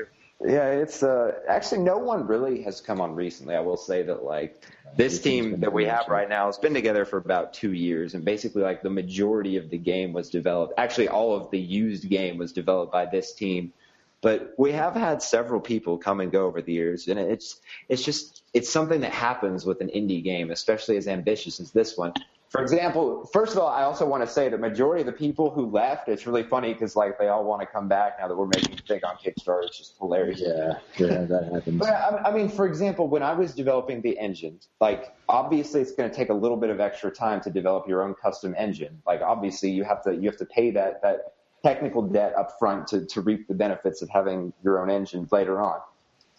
Yeah, 0.46 0.70
it's 0.70 1.01
uh 1.01 1.34
actually 1.48 1.82
no 1.82 1.98
one 1.98 2.27
really 2.27 2.62
has 2.63 2.82
come 2.82 3.01
on 3.01 3.16
recently. 3.16 3.56
I 3.56 3.62
will 3.62 3.77
say 3.77 4.04
that 4.04 4.24
like 4.24 4.62
this 4.95 5.19
team 5.19 5.60
that 5.62 5.73
we 5.73 5.86
have 5.86 6.08
right 6.08 6.30
now 6.30 6.47
has 6.47 6.58
been 6.58 6.73
together 6.73 7.06
for 7.06 7.17
about 7.17 7.54
two 7.54 7.73
years, 7.73 8.13
and 8.13 8.23
basically 8.23 8.62
like 8.62 8.82
the 8.82 8.89
majority 8.89 9.58
of 9.58 9.69
the 9.69 9.78
game 9.78 10.13
was 10.13 10.30
developed. 10.30 10.73
Actually, 10.78 11.10
all 11.10 11.36
of 11.36 11.52
the 11.52 11.60
used 11.60 12.10
game 12.10 12.38
was 12.38 12.54
developed 12.54 12.91
by 12.91 13.06
this 13.06 13.34
team. 13.34 13.73
But 14.21 14.56
we 14.58 14.71
have 14.71 14.95
had 14.95 15.21
several 15.21 15.62
people 15.62 16.00
come 16.00 16.21
and 16.21 16.32
go 16.32 16.45
over 16.45 16.62
the 16.62 16.73
years, 16.73 17.08
and 17.08 17.19
it's 17.19 17.62
it's 17.88 18.04
just 18.04 18.41
it's 18.54 18.69
something 18.69 19.02
that 19.02 19.12
happens 19.12 19.63
with 19.63 19.80
an 19.82 19.89
indie 19.89 20.23
game, 20.23 20.50
especially 20.50 20.97
as 20.97 21.08
ambitious 21.08 21.60
as 21.60 21.71
this 21.71 21.95
one. 21.95 22.13
For 22.49 22.62
example, 22.62 23.29
first 23.33 23.53
of 23.53 23.60
all, 23.60 23.67
I 23.67 23.83
also 23.83 24.05
want 24.05 24.23
to 24.23 24.27
say 24.27 24.47
the 24.47 24.57
majority 24.57 25.01
of 25.01 25.05
the 25.05 25.12
people 25.12 25.49
who 25.49 25.69
left, 25.69 26.07
it's 26.07 26.25
really 26.25 26.43
funny 26.43 26.71
because 26.73 26.95
like 26.95 27.19
they 27.19 27.27
all 27.27 27.43
want 27.43 27.62
to 27.62 27.67
come 27.67 27.89
back 27.89 28.17
now 28.19 28.27
that 28.29 28.38
we're 28.38 28.47
making 28.47 28.79
big 28.88 29.03
on 29.03 29.17
Kickstarter. 29.17 29.65
It's 29.65 29.77
just 29.77 29.97
hilarious. 29.97 30.39
Yeah, 30.39 30.77
yeah, 30.97 31.25
that 31.25 31.49
happens. 31.53 31.79
But 31.79 31.89
I, 31.89 32.29
I 32.29 32.31
mean, 32.33 32.47
for 32.47 32.65
example, 32.65 33.10
when 33.10 33.21
I 33.21 33.33
was 33.33 33.53
developing 33.53 34.01
the 34.01 34.17
engine, 34.17 34.60
like 34.79 35.13
obviously 35.27 35.81
it's 35.81 35.91
going 35.91 36.10
to 36.10 36.15
take 36.15 36.29
a 36.29 36.33
little 36.33 36.57
bit 36.57 36.69
of 36.69 36.79
extra 36.79 37.12
time 37.12 37.41
to 37.41 37.49
develop 37.49 37.86
your 37.88 38.01
own 38.01 38.13
custom 38.13 38.55
engine. 38.57 39.01
Like 39.05 39.21
obviously 39.21 39.71
you 39.71 39.83
have 39.83 40.01
to 40.03 40.15
you 40.15 40.29
have 40.29 40.38
to 40.38 40.45
pay 40.45 40.71
that 40.71 41.01
that 41.01 41.33
technical 41.63 42.01
debt 42.01 42.33
up 42.38 42.57
front 42.60 42.88
to 42.88 43.05
to 43.07 43.19
reap 43.19 43.49
the 43.49 43.55
benefits 43.55 44.01
of 44.01 44.10
having 44.10 44.53
your 44.63 44.81
own 44.81 44.89
engine 44.89 45.27
later 45.31 45.62
on. 45.62 45.81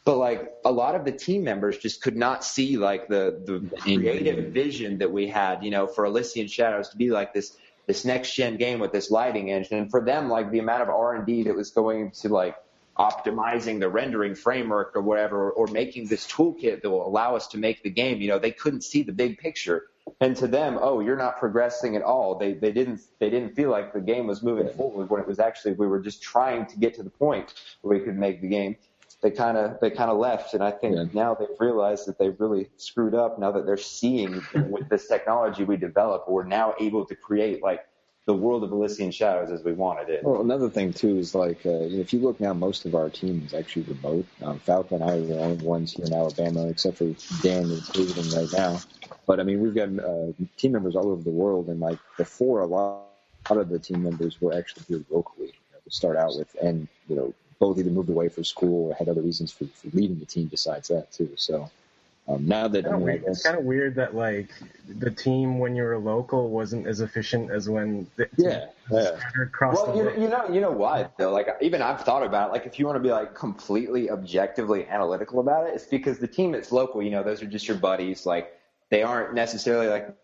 But 0.05 0.17
like 0.17 0.53
a 0.65 0.73
lot 0.73 0.95
of 0.95 1.05
the 1.05 1.13
team 1.13 1.45
members 1.45 1.77
just 1.77 2.03
could 2.03 2.17
not 2.17 2.45
see 2.45 2.79
like 2.79 3.09
the 3.09 3.41
the 3.45 3.77
creative 3.79 4.53
vision 4.53 4.99
that 4.99 5.13
we 5.13 5.29
had, 5.29 5.63
you 5.63 5.71
know, 5.71 5.87
for 5.87 6.07
Elysian 6.07 6.47
Shadows 6.47 6.89
to 6.91 6.97
be 6.97 7.11
like 7.11 7.35
this 7.35 7.57
this 7.87 8.05
next 8.05 8.35
gen 8.35 8.57
game 8.57 8.79
with 8.79 8.93
this 8.93 9.11
lighting 9.11 9.51
engine, 9.51 9.79
and 9.79 9.91
for 9.91 10.05
them 10.05 10.29
like 10.29 10.51
the 10.51 10.61
amount 10.61 10.83
of 10.83 10.89
R 10.89 11.15
and 11.15 11.27
D 11.27 11.45
that 11.45 11.55
was 11.55 11.71
going 11.71 12.13
to 12.23 12.29
like 12.29 12.57
optimizing 12.99 13.81
the 13.81 13.89
rendering 13.89 14.35
framework 14.35 14.93
or 14.97 15.03
whatever, 15.03 15.51
or 15.51 15.67
making 15.69 16.09
this 16.09 16.27
toolkit 16.27 16.83
that 16.83 16.91
will 16.91 17.07
allow 17.07 17.37
us 17.37 17.47
to 17.49 17.59
make 17.59 17.83
the 17.83 17.91
game. 17.91 18.21
You 18.21 18.29
know, 18.29 18.39
they 18.39 18.51
couldn't 18.51 18.83
see 18.83 19.03
the 19.03 19.13
big 19.13 19.39
picture. 19.39 19.85
And 20.21 20.37
to 20.39 20.49
them, 20.49 20.79
oh, 20.81 21.01
you're 21.01 21.17
not 21.17 21.39
progressing 21.39 21.95
at 21.97 22.03
all. 22.03 22.39
They 22.39 22.55
they 22.55 22.73
didn't 22.73 23.01
they 23.19 23.31
didn't 23.31 23.55
feel 23.55 23.71
like 23.71 23.93
the 23.93 24.01
game 24.01 24.27
was 24.27 24.43
moving 24.43 24.69
forward 24.69 25.11
when 25.11 25.21
it 25.21 25.27
was 25.27 25.39
actually 25.39 25.73
we 25.75 25.87
were 25.87 26.01
just 26.01 26.23
trying 26.23 26.67
to 26.67 26.79
get 26.79 26.95
to 26.95 27.03
the 27.03 27.11
point 27.11 27.55
where 27.83 27.99
we 27.99 28.05
could 28.05 28.17
make 28.17 28.41
the 28.41 28.49
game. 28.49 28.77
They 29.21 29.31
kind 29.33 29.57
of 29.59 29.81
they 29.81 29.91
kind 29.91 30.11
of 30.11 30.19
left, 30.19 30.55
and 30.55 30.63
I 30.63 30.71
think 30.71 30.95
Yeah. 30.95 31.05
now 31.13 31.35
they've 31.35 31.49
realized 31.59 32.07
that 32.07 32.19
they've 32.19 32.39
really 32.39 32.69
screwed 32.77 33.15
up. 33.15 33.39
Now 33.39 33.51
that 33.51 33.67
they're 33.67 33.77
seeing 33.77 34.41
with 34.71 34.89
this 34.89 35.09
technology 35.09 35.65
we 35.65 35.77
develop, 35.77 36.29
we're 36.29 36.45
now 36.45 36.75
able 36.79 37.05
to 37.07 37.17
create 37.17 37.63
like 37.63 37.81
the 38.27 38.35
world 38.35 38.63
of 38.63 38.71
Elysian 38.71 39.11
Shadows 39.11 39.51
as 39.51 39.65
we 39.65 39.73
wanted 39.73 40.09
it. 40.11 40.23
Well, 40.23 40.41
another 40.43 40.69
thing 40.69 40.93
too 40.93 41.17
is 41.17 41.35
like 41.35 41.65
uh, 41.67 41.71
if 42.05 42.13
you 42.13 42.21
look 42.21 42.39
now, 42.39 42.53
most 42.53 42.85
of 42.85 42.95
our 42.95 43.11
team 43.11 43.43
is 43.45 43.55
actually 43.55 43.83
remote. 43.85 44.27
Um, 44.43 44.61
Falco 44.61 44.95
and 44.97 45.03
I 45.03 45.15
are 45.17 45.21
the 45.21 45.41
only 45.41 45.65
ones 45.65 45.95
here 45.95 46.05
in 46.05 46.13
Alabama, 46.13 46.69
except 46.69 46.99
for 46.99 47.07
Dan 47.43 47.65
and 47.65 47.83
Cleveland 47.83 48.33
right 48.35 48.53
now. 48.53 48.79
But 49.27 49.41
I 49.41 49.43
mean, 49.43 49.61
we've 49.61 49.75
got 49.75 49.89
uh, 49.99 50.33
team 50.57 50.73
members 50.73 50.95
all 50.95 51.11
over 51.11 51.23
the 51.23 51.31
world, 51.31 51.69
and 51.69 51.81
like 51.81 51.99
before, 52.17 52.61
a 52.61 52.67
lot, 52.67 53.07
a 53.49 53.55
lot 53.55 53.61
of 53.63 53.69
the 53.69 53.79
team 53.79 54.03
members 54.03 54.41
were 54.41 54.55
actually 54.55 54.85
here 54.89 55.05
locally 55.11 55.47
you 55.47 55.53
know, 55.73 55.79
to 55.83 55.91
start 55.91 56.17
out 56.17 56.37
with, 56.37 56.55
and 56.63 56.87
you 57.09 57.17
know, 57.17 57.35
both 57.59 57.79
either 57.79 57.91
moved 57.91 58.11
away 58.11 58.29
for 58.29 58.45
school 58.45 58.91
or 58.91 58.95
had 58.95 59.09
other 59.09 59.23
reasons 59.23 59.53
for, 59.53 59.65
for 59.67 59.89
leaving 59.93 60.19
the 60.19 60.27
team 60.27 60.47
besides 60.47 60.89
that 60.89 61.11
too. 61.13 61.31
So 61.37 61.71
um, 62.29 62.47
now 62.47 62.69
that 62.69 62.85
I 62.87 62.91
Kind 62.91 63.01
mean, 63.05 63.09
I 63.09 63.13
weird. 63.13 63.25
It's 63.27 63.43
kind 63.43 63.59
of 63.59 63.65
weird 63.65 63.95
that 63.95 64.15
like 64.15 64.51
the 64.99 65.11
team 65.11 65.59
when 65.59 65.75
you 65.75 65.83
were 65.83 65.99
local 65.99 66.51
wasn't 66.51 66.87
as 66.87 67.01
efficient 67.01 67.51
as 67.51 67.69
when 67.71 68.07
the 68.17 68.29
yeah, 68.37 68.67
yeah. 68.91 69.19
across 69.43 69.77
Well, 69.77 69.87
the 69.93 69.99
you, 69.99 70.05
world. 70.05 70.23
you 70.23 70.29
know, 70.29 70.49
you 70.49 70.61
know 70.61 70.71
why 70.71 71.09
though. 71.17 71.33
Like 71.33 71.49
even 71.63 71.81
I've 71.81 72.03
thought 72.03 72.23
about 72.23 72.51
it. 72.51 72.53
Like 72.53 72.67
if 72.67 72.79
you 72.79 72.87
want 72.87 72.97
to 72.97 73.03
be 73.03 73.11
like 73.11 73.35
completely 73.35 74.11
objectively 74.11 74.87
analytical 74.87 75.41
about 75.41 75.69
it, 75.69 75.75
it's 75.75 75.87
because 75.87 76.19
the 76.19 76.29
team 76.29 76.53
that's 76.53 76.71
local. 76.71 77.03
You 77.03 77.11
know, 77.11 77.23
those 77.23 77.43
are 77.43 77.47
just 77.47 77.67
your 77.67 77.79
buddies. 77.79 78.27
Like 78.27 78.53
they 78.91 79.03
aren't 79.03 79.35
necessarily 79.35 79.89
like 79.89 80.15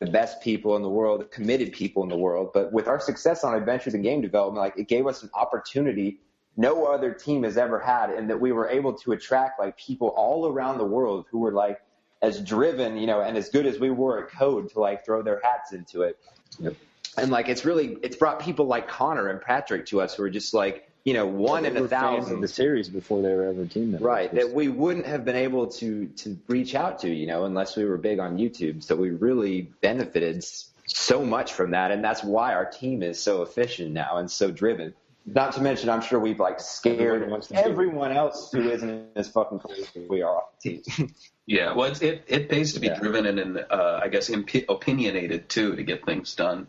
the 0.00 0.10
best 0.10 0.42
people 0.42 0.76
in 0.76 0.82
the 0.82 0.88
world, 0.88 1.30
committed 1.30 1.72
people 1.72 2.02
in 2.02 2.08
the 2.08 2.16
world. 2.16 2.50
But 2.52 2.72
with 2.72 2.88
our 2.88 2.98
success 2.98 3.44
on 3.44 3.54
adventures 3.54 3.94
and 3.94 4.02
game 4.02 4.20
development, 4.20 4.62
like 4.62 4.78
it 4.78 4.88
gave 4.88 5.06
us 5.06 5.22
an 5.22 5.30
opportunity 5.34 6.18
no 6.56 6.86
other 6.86 7.12
team 7.12 7.44
has 7.44 7.56
ever 7.56 7.78
had, 7.78 8.10
and 8.10 8.28
that 8.28 8.40
we 8.40 8.52
were 8.52 8.68
able 8.68 8.92
to 8.92 9.12
attract 9.12 9.58
like 9.58 9.78
people 9.78 10.08
all 10.08 10.46
around 10.48 10.78
the 10.78 10.84
world 10.84 11.26
who 11.30 11.38
were 11.38 11.52
like 11.52 11.80
as 12.22 12.40
driven, 12.42 12.96
you 12.96 13.06
know, 13.06 13.20
and 13.20 13.36
as 13.36 13.48
good 13.48 13.66
as 13.66 13.78
we 13.78 13.90
were 13.90 14.24
at 14.24 14.30
code 14.30 14.68
to 14.70 14.80
like 14.80 15.04
throw 15.04 15.22
their 15.22 15.40
hats 15.42 15.72
into 15.72 16.02
it. 16.02 16.18
Yep. 16.58 16.74
And 17.16 17.30
like 17.30 17.48
it's 17.48 17.64
really 17.64 17.96
it's 18.02 18.16
brought 18.16 18.40
people 18.40 18.66
like 18.66 18.88
Connor 18.88 19.28
and 19.28 19.40
Patrick 19.40 19.86
to 19.86 20.00
us 20.00 20.14
who 20.14 20.22
are 20.24 20.30
just 20.30 20.52
like 20.52 20.89
you 21.04 21.14
know 21.14 21.26
one 21.26 21.64
in 21.64 21.76
a 21.76 21.82
were 21.82 21.88
fans 21.88 22.02
of 22.18 22.24
thousand 22.24 22.40
the 22.40 22.48
series 22.48 22.88
before 22.88 23.22
they 23.22 23.32
were 23.32 23.44
ever 23.44 23.64
team 23.66 23.92
members. 23.92 24.00
right 24.02 24.34
that 24.34 24.52
we 24.52 24.68
wouldn't 24.68 25.06
have 25.06 25.24
been 25.24 25.36
able 25.36 25.66
to 25.68 26.06
to 26.08 26.38
reach 26.48 26.74
out 26.74 26.98
to 27.00 27.08
you 27.08 27.26
know 27.26 27.44
unless 27.44 27.76
we 27.76 27.84
were 27.84 27.96
big 27.96 28.18
on 28.18 28.36
YouTube 28.36 28.82
so 28.82 28.96
we 28.96 29.10
really 29.10 29.62
benefited 29.80 30.44
so 30.86 31.24
much 31.24 31.52
from 31.52 31.70
that 31.70 31.90
and 31.90 32.04
that's 32.04 32.22
why 32.22 32.52
our 32.54 32.66
team 32.66 33.02
is 33.02 33.22
so 33.22 33.42
efficient 33.42 33.92
now 33.92 34.16
and 34.18 34.30
so 34.30 34.50
driven 34.50 34.92
not 35.26 35.52
to 35.54 35.60
mention 35.62 35.88
I'm 35.88 36.00
sure 36.00 36.18
we've 36.18 36.40
like 36.40 36.60
scared 36.60 37.00
Everyone 37.00 37.30
wants 37.30 37.48
to 37.48 37.54
do 37.54 37.60
it. 37.60 37.66
everyone 37.66 38.12
else 38.12 38.50
who 38.52 38.68
isn't 38.70 39.08
as 39.16 39.28
fucking 39.28 39.60
crazy 39.60 39.82
as 40.02 40.08
we 40.08 40.22
are 40.22 40.36
off 40.38 40.44
the 40.64 40.78
team 40.82 41.14
Yeah, 41.46 41.74
well, 41.74 41.90
it's, 41.90 42.00
it 42.00 42.24
it 42.28 42.48
pays 42.48 42.74
to 42.74 42.80
be 42.80 42.86
Yeah. 42.88 42.98
driven 43.00 43.26
and, 43.26 43.38
and 43.40 43.58
uh, 43.70 44.00
I 44.02 44.08
guess 44.08 44.28
impi- 44.28 44.66
opinionated 44.68 45.48
too 45.48 45.74
to 45.76 45.82
get 45.82 46.04
things 46.04 46.34
done. 46.36 46.68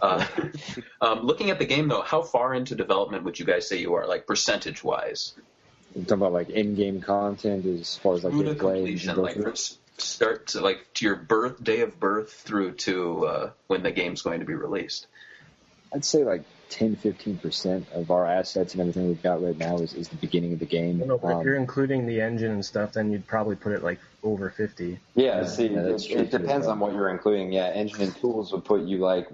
Uh, 0.00 0.26
um, 1.00 1.22
looking 1.22 1.50
at 1.50 1.58
the 1.58 1.66
game 1.66 1.88
though, 1.88 2.02
how 2.02 2.22
far 2.22 2.54
into 2.54 2.74
development 2.74 3.24
would 3.24 3.38
you 3.38 3.44
guys 3.44 3.68
say 3.68 3.78
you 3.78 3.94
are, 3.94 4.06
like 4.06 4.26
percentage 4.26 4.82
wise? 4.82 5.34
You're 5.94 6.04
talking 6.04 6.18
about 6.18 6.32
like 6.32 6.50
in-game 6.50 7.00
content 7.00 7.66
as 7.66 7.96
far 7.96 8.14
as 8.14 8.24
like 8.24 8.32
Through 8.32 8.44
to 8.44 8.54
completion, 8.54 9.16
like 9.16 9.34
through 9.34 9.42
from 9.44 9.54
start 9.98 10.48
to 10.48 10.60
like 10.60 10.86
to 10.94 11.04
your 11.04 11.16
birth 11.16 11.62
day 11.62 11.80
of 11.80 11.98
birth 12.00 12.32
through 12.32 12.72
to 12.72 13.26
uh, 13.26 13.50
when 13.66 13.82
the 13.82 13.90
game's 13.90 14.22
going 14.22 14.40
to 14.40 14.46
be 14.46 14.54
released. 14.54 15.06
I'd 15.92 16.04
say 16.04 16.24
like 16.24 16.44
10, 16.70 16.96
15 16.96 17.38
percent 17.38 17.88
of 17.92 18.10
our 18.10 18.26
assets 18.26 18.74
and 18.74 18.80
everything 18.80 19.08
we've 19.08 19.22
got 19.22 19.42
right 19.42 19.56
now 19.56 19.78
is, 19.78 19.92
is 19.94 20.08
the 20.08 20.16
beginning 20.16 20.52
of 20.52 20.60
the 20.60 20.66
game. 20.66 20.98
No, 20.98 21.18
but 21.18 21.32
Um, 21.32 21.40
if 21.40 21.44
you're 21.44 21.56
including 21.56 22.06
the 22.06 22.20
engine 22.20 22.52
and 22.52 22.64
stuff, 22.64 22.92
then 22.92 23.10
you'd 23.10 23.26
probably 23.26 23.56
put 23.56 23.72
it 23.72 23.82
like 23.82 23.98
over 24.22 24.50
50. 24.50 24.98
Yeah, 25.14 25.44
see, 25.46 25.66
yeah, 25.66 25.80
it, 25.80 26.10
it 26.10 26.30
depends 26.30 26.66
on 26.66 26.78
what 26.78 26.92
you're 26.92 27.08
including. 27.08 27.52
Yeah, 27.52 27.68
engine 27.68 28.02
and 28.02 28.16
tools 28.16 28.52
would 28.52 28.64
put 28.64 28.82
you 28.82 28.98
like 28.98 29.28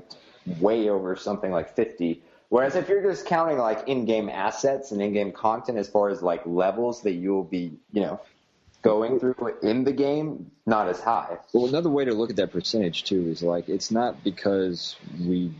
way 0.60 0.88
over 0.88 1.16
something 1.16 1.50
like 1.50 1.74
50. 1.74 2.22
Whereas 2.48 2.76
if 2.76 2.88
you're 2.88 3.02
just 3.02 3.26
counting 3.26 3.58
like 3.58 3.88
in-game 3.88 4.28
assets 4.28 4.92
and 4.92 5.02
in-game 5.02 5.32
content 5.32 5.78
as 5.78 5.88
far 5.88 6.08
as 6.10 6.22
like 6.22 6.42
levels 6.46 7.02
that 7.02 7.12
you 7.12 7.34
will 7.34 7.44
be, 7.44 7.78
you 7.92 8.02
know, 8.02 8.20
going 8.82 9.18
through 9.18 9.34
in 9.62 9.82
the 9.82 9.92
game, 9.92 10.50
not 10.64 10.88
as 10.88 11.00
high. 11.00 11.38
Well, 11.52 11.66
another 11.66 11.90
way 11.90 12.04
to 12.04 12.14
look 12.14 12.30
at 12.30 12.36
that 12.36 12.52
percentage 12.52 13.02
too 13.04 13.28
is 13.28 13.42
like 13.42 13.68
it's 13.68 13.90
not 13.90 14.22
because 14.22 14.94
we, 15.20 15.52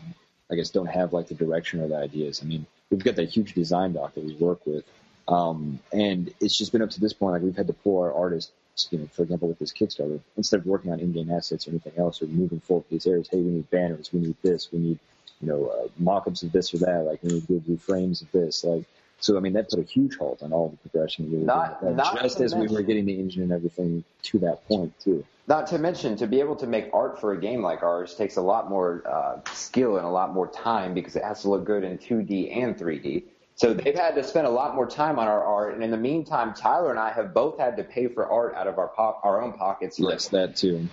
I 0.51 0.55
guess, 0.55 0.71
don't 0.71 0.87
have 0.87 1.13
like 1.13 1.27
the 1.27 1.35
direction 1.35 1.81
or 1.81 1.89
the 1.89 1.97
ideas. 1.97 2.41
I 2.41 2.47
mean, 2.47 2.67
we've 2.91 3.03
got 3.03 3.17
that 3.17 3.29
huge 3.29 3.55
design 3.55 3.95
doc 3.95 4.15
that 4.15 4.25
we 4.25 4.37
work 4.37 4.65
with, 4.65 4.85
um, 5.27 5.81
and 5.93 6.33
it's 6.41 6.57
just 6.57 6.71
been 6.71 6.83
up 6.83 6.91
to 6.91 7.01
this 7.01 7.13
point. 7.13 7.33
Like 7.33 7.43
we've 7.43 7.57
had 7.57 7.67
to 7.67 7.73
pull 7.73 8.01
our 8.01 8.15
artists, 8.15 8.53
you 8.91 8.99
know, 8.99 9.09
for 9.13 9.23
example, 9.23 9.49
with 9.49 9.59
this 9.59 9.73
Kickstarter, 9.73 10.21
instead 10.37 10.61
of 10.61 10.67
working 10.67 10.93
on 10.93 11.01
in-game 11.01 11.31
assets 11.31 11.67
or 11.67 11.71
anything 11.71 11.95
else, 11.97 12.21
or 12.23 12.27
moving 12.27 12.61
forward 12.61 12.85
with 12.91 13.03
these 13.03 13.07
areas. 13.07 13.29
Hey, 13.31 13.39
we 13.39 13.51
need 13.51 13.71
banners, 13.71 14.13
we 14.13 14.21
need 14.21 14.37
this, 14.43 14.71
we 14.73 14.79
need, 14.79 14.99
you 15.41 15.49
know, 15.49 15.67
uh, 15.69 15.89
mock-ups 15.99 16.43
of 16.43 16.53
this 16.53 16.73
or 16.75 16.79
that. 16.79 17.05
Like 17.07 17.23
we 17.23 17.33
need 17.33 17.47
good 17.47 17.81
frames 17.81 18.23
of 18.23 18.31
this, 18.33 18.65
like. 18.65 18.85
So 19.19 19.39
I 19.39 19.41
mean 19.41 19.55
that 19.55 19.71
put 19.71 19.79
a 19.79 19.83
huge 19.83 20.19
halt 20.19 20.43
on 20.43 20.53
all 20.53 20.69
the 20.69 20.77
progression 20.77 21.33
we 21.33 21.39
were 21.39 21.45
Not- 21.47 21.81
doing. 21.81 21.97
not 21.97 22.21
just 22.21 22.37
to 22.37 22.45
as 22.45 22.55
we 22.55 22.69
were 22.69 22.83
getting 22.83 23.07
the 23.07 23.19
engine 23.19 23.45
and 23.45 23.51
everything 23.53 24.05
to 24.25 24.39
that 24.41 24.63
point 24.69 24.93
too. 25.01 25.25
Not 25.49 25.67
to 25.69 25.79
mention, 25.79 26.17
to 26.17 26.27
be 26.27 26.39
able 26.41 26.57
to 26.57 26.67
make 26.67 26.91
art 26.93 27.19
for 27.19 27.33
a 27.33 27.41
game 27.41 27.63
like 27.63 27.83
ours 27.83 28.15
takes 28.15 28.37
a 28.37 28.43
lot 28.43 28.69
more 28.69 29.03
uh, 29.09 29.39
skill 29.55 29.97
and 29.97 30.05
a 30.05 30.11
lot 30.11 30.35
more 30.35 30.49
time 30.49 30.93
because 30.93 31.17
it 31.17 31.23
has 31.25 31.41
to 31.43 31.49
look 31.49 31.65
good 31.65 31.83
in 31.83 31.97
2D 31.97 32.55
and 32.63 32.77
3D. 32.77 33.23
So 33.57 33.73
they've 33.73 33.95
had 33.95 34.15
to 34.17 34.23
spend 34.23 34.47
a 34.47 34.51
lot 34.51 34.75
more 34.75 34.87
time 34.87 35.19
on 35.19 35.29
our 35.29 35.43
art, 35.43 35.75
and 35.75 35.83
in 35.83 35.91
the 35.91 35.97
meantime, 35.97 36.53
Tyler 36.53 36.91
and 36.91 36.99
I 36.99 37.11
have 37.11 37.33
both 37.33 37.59
had 37.59 37.79
to 37.79 37.85
pay 37.85 38.07
for 38.07 38.31
art 38.31 38.55
out 38.55 38.67
of 38.67 38.79
our 38.79 38.89
po- 38.89 39.19
our 39.23 39.43
own 39.43 39.55
pockets 39.55 39.99
Yes, 39.99 40.29
that 40.29 40.57
too. 40.57 40.87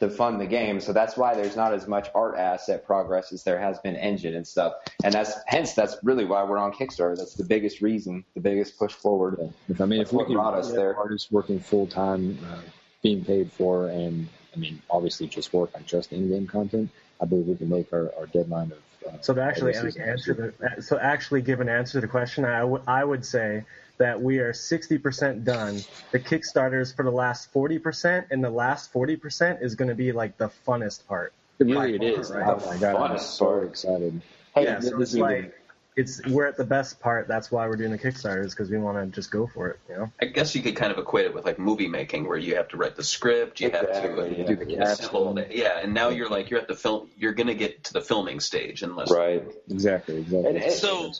to 0.00 0.10
fund 0.10 0.38
the 0.38 0.46
game. 0.46 0.80
So 0.80 0.92
that's 0.92 1.16
why 1.16 1.34
there's 1.34 1.56
not 1.56 1.72
as 1.72 1.88
much 1.88 2.08
art 2.14 2.36
asset 2.38 2.84
progress 2.86 3.32
as 3.32 3.42
there 3.42 3.58
has 3.58 3.78
been 3.78 3.96
engine 3.96 4.34
and 4.34 4.46
stuff. 4.46 4.74
And 5.02 5.14
that's 5.14 5.32
hence 5.46 5.72
that's 5.72 5.96
really 6.02 6.26
why 6.26 6.44
we're 6.44 6.58
on 6.58 6.72
Kickstarter. 6.72 7.16
That's 7.16 7.34
the 7.34 7.44
biggest 7.44 7.80
reason, 7.80 8.24
the 8.34 8.40
biggest 8.40 8.78
push 8.78 8.92
forward. 8.92 9.52
If 9.70 9.80
I 9.80 9.86
mean, 9.86 10.02
if 10.02 10.12
we 10.12 10.24
could 10.24 10.34
brought 10.34 10.54
us 10.54 10.70
there. 10.72 10.94
artists 10.96 11.30
working 11.30 11.58
full 11.58 11.86
time, 11.86 12.38
uh, 12.52 12.60
being 13.02 13.24
paid 13.24 13.50
for, 13.50 13.88
and 13.88 14.28
I 14.54 14.58
mean, 14.58 14.82
obviously 14.90 15.26
just 15.26 15.54
work 15.54 15.70
on 15.74 15.86
just 15.86 16.12
in-game 16.12 16.46
content, 16.48 16.90
I 17.18 17.24
believe 17.24 17.46
we 17.46 17.56
can 17.56 17.70
make 17.70 17.90
our, 17.94 18.12
our 18.18 18.26
deadline 18.26 18.72
of. 18.72 18.78
So 19.20 19.34
to 19.34 19.42
actually 19.42 19.76
August 19.76 19.98
like, 19.98 20.06
answer 20.06 20.34
the, 20.34 20.82
so 20.82 20.98
actually 20.98 21.42
give 21.42 21.60
an 21.60 21.68
answer 21.68 21.94
to 21.94 22.00
the 22.00 22.08
question, 22.08 22.44
I 22.44 22.64
would 22.64 22.82
I 22.86 23.04
would 23.04 23.24
say 23.24 23.64
that 23.98 24.20
we 24.20 24.38
are 24.38 24.52
60% 24.52 25.44
done. 25.44 25.82
The 26.10 26.18
Kickstarters 26.18 26.96
for 26.96 27.04
the 27.04 27.10
last 27.10 27.52
40%, 27.52 28.26
and 28.30 28.42
the 28.42 28.50
last 28.50 28.92
40% 28.94 29.62
is 29.62 29.74
going 29.74 29.90
to 29.90 29.94
be 29.94 30.12
like 30.12 30.38
the 30.38 30.50
funnest 30.66 31.06
part. 31.06 31.34
It 31.58 31.64
really 31.64 31.96
it 31.96 32.02
is. 32.02 32.30
Right. 32.30 32.46
Oh 32.48 32.64
my 32.66 32.78
god, 32.78 32.96
I'm 32.96 33.18
so 33.18 33.60
excited. 33.60 34.22
Hey, 34.54 34.64
yeah, 34.64 34.80
so 34.80 34.96
this 34.96 35.08
it's 35.08 35.12
is 35.12 35.18
like 35.18 35.59
it's 35.96 36.24
we're 36.26 36.46
at 36.46 36.56
the 36.56 36.64
best 36.64 37.00
part. 37.00 37.28
That's 37.28 37.50
why 37.50 37.66
we're 37.66 37.76
doing 37.76 37.90
the 37.90 37.98
Kickstarters 37.98 38.50
because 38.50 38.70
we 38.70 38.78
want 38.78 38.98
to 38.98 39.06
just 39.14 39.30
go 39.30 39.46
for 39.46 39.68
it. 39.68 39.78
You 39.88 39.96
know. 39.96 40.12
I 40.20 40.26
guess 40.26 40.54
you 40.54 40.62
could 40.62 40.76
kind 40.76 40.92
of 40.92 40.98
equate 40.98 41.26
it 41.26 41.34
with 41.34 41.44
like 41.44 41.58
movie 41.58 41.88
making, 41.88 42.28
where 42.28 42.38
you 42.38 42.56
have 42.56 42.68
to 42.68 42.76
write 42.76 42.96
the 42.96 43.02
script, 43.02 43.60
you 43.60 43.68
Exactly, 43.68 43.90
have 44.28 44.36
to 44.36 44.38
yeah. 44.38 44.46
Do 44.46 44.56
the 44.56 44.76
assemble 44.82 45.34
casting. 45.34 45.58
Yeah, 45.58 45.80
and 45.82 45.92
now 45.92 46.08
you're 46.10 46.28
like 46.28 46.50
you're 46.50 46.60
at 46.60 46.68
the 46.68 46.76
film. 46.76 47.08
You're 47.18 47.32
gonna 47.32 47.54
get 47.54 47.84
to 47.84 47.92
the 47.92 48.00
filming 48.00 48.40
stage 48.40 48.82
unless 48.82 49.10
right. 49.10 49.44
Exactly, 49.70 50.16
exactly. 50.18 50.46
And 50.48 50.56
it- 50.58 50.72
So- 50.72 51.12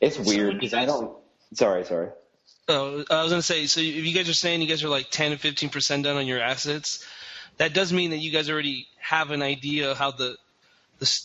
It's 0.00 0.18
weird 0.18 0.28
when 0.28 0.46
you 0.46 0.60
because 0.60 0.74
I 0.74 0.84
don't. 0.86 1.16
Sorry, 1.54 1.84
sorry. 1.84 2.08
Oh, 2.68 3.04
I 3.10 3.22
was 3.22 3.32
gonna 3.32 3.42
say. 3.42 3.66
So 3.66 3.80
if 3.80 3.86
you 4.06 4.14
guys 4.14 4.28
are 4.28 4.34
saying 4.34 4.62
you 4.62 4.68
guys 4.68 4.84
are 4.84 4.88
like 4.88 5.10
10 5.10 5.32
to 5.32 5.36
15 5.36 5.68
percent 5.68 6.04
done 6.04 6.16
on 6.16 6.26
your 6.26 6.40
assets, 6.40 7.04
that 7.58 7.74
does 7.74 7.92
mean 7.92 8.10
that 8.10 8.18
you 8.18 8.30
guys 8.32 8.48
already 8.48 8.86
have 8.98 9.30
an 9.30 9.42
idea 9.42 9.94
how 9.94 10.12
the 10.12 10.36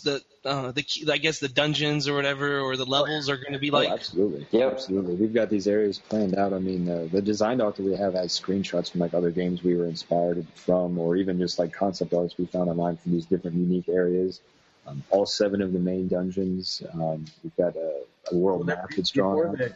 the 0.03 0.21
the, 0.43 0.49
uh, 0.49 0.71
the 0.71 0.81
key- 0.83 1.09
I 1.11 1.17
guess 1.17 1.39
the 1.39 1.47
dungeons 1.47 2.07
or 2.07 2.15
whatever 2.15 2.59
or 2.59 2.75
the 2.77 2.85
levels 2.85 3.29
are 3.29 3.37
going 3.37 3.53
to 3.53 3.59
be 3.59 3.69
Oh, 3.71 3.75
like. 3.75 3.89
absolutely. 3.89 4.47
Yep. 4.51 4.71
Absolutely. 4.73 5.15
We've 5.15 5.33
got 5.33 5.49
these 5.49 5.67
areas 5.67 5.99
planned 5.99 6.35
out. 6.35 6.53
I 6.53 6.59
mean, 6.59 6.89
uh, 6.89 7.07
the 7.11 7.21
design 7.21 7.59
doc 7.59 7.75
that 7.75 7.83
we 7.83 7.95
have 7.95 8.13
has 8.15 8.39
screenshots 8.39 8.91
from 8.91 9.01
like 9.01 9.13
other 9.13 9.31
games 9.31 9.63
we 9.63 9.75
were 9.75 9.85
inspired 9.85 10.45
from, 10.55 10.97
or 10.97 11.15
even 11.15 11.37
just 11.39 11.59
like 11.59 11.73
concept 11.73 12.13
arts 12.13 12.37
we 12.37 12.45
found 12.45 12.69
online 12.69 12.97
for 12.97 13.09
these 13.09 13.25
different 13.25 13.57
unique 13.57 13.87
areas. 13.89 14.39
Um, 14.87 15.03
all 15.09 15.25
seven 15.25 15.61
of 15.61 15.73
the 15.73 15.79
main 15.79 16.07
dungeons. 16.07 16.81
Um, 16.93 17.25
we've 17.43 17.55
got 17.57 17.75
a, 17.75 18.01
a 18.31 18.35
world 18.35 18.65
map 18.65 18.89
that's 18.95 19.11
drawn 19.11 19.35
before 19.35 19.49
out. 19.49 19.57
the 19.57 19.73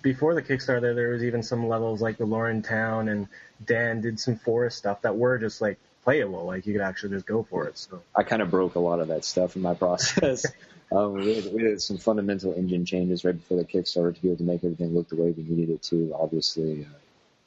before 0.00 0.34
the 0.34 0.42
Kickstarter, 0.42 0.94
there 0.94 1.10
was 1.10 1.22
even 1.24 1.42
some 1.42 1.68
levels 1.68 2.00
like 2.00 2.16
the 2.16 2.24
Lauren 2.24 2.62
Town, 2.62 3.08
and 3.08 3.28
Dan 3.66 4.00
did 4.00 4.18
some 4.18 4.36
forest 4.36 4.78
stuff 4.78 5.02
that 5.02 5.16
were 5.16 5.36
just 5.38 5.60
like 5.60 5.78
playable. 6.04 6.44
Like 6.44 6.66
you 6.66 6.72
could 6.72 6.82
actually 6.82 7.10
just 7.10 7.26
go 7.26 7.42
for 7.42 7.66
it. 7.66 7.78
So 7.78 8.02
I 8.14 8.22
kind 8.22 8.42
of 8.42 8.50
broke 8.50 8.74
a 8.74 8.80
lot 8.80 9.00
of 9.00 9.08
that 9.08 9.24
stuff 9.24 9.56
in 9.56 9.62
my 9.62 9.74
process. 9.84 10.46
um, 10.92 11.14
we, 11.14 11.34
had, 11.34 11.52
we 11.52 11.62
did 11.62 11.80
some 11.82 11.98
fundamental 11.98 12.54
engine 12.54 12.84
changes 12.84 13.24
right 13.24 13.36
before 13.36 13.58
the 13.58 13.64
Kickstarter 13.64 14.14
to 14.14 14.22
be 14.22 14.28
able 14.28 14.38
to 14.38 14.44
make 14.44 14.62
everything 14.62 14.94
look 14.94 15.08
the 15.08 15.16
way 15.16 15.30
we 15.30 15.42
needed 15.42 15.70
it 15.70 15.82
to. 15.84 16.14
Obviously, 16.18 16.84
uh, 16.84 16.98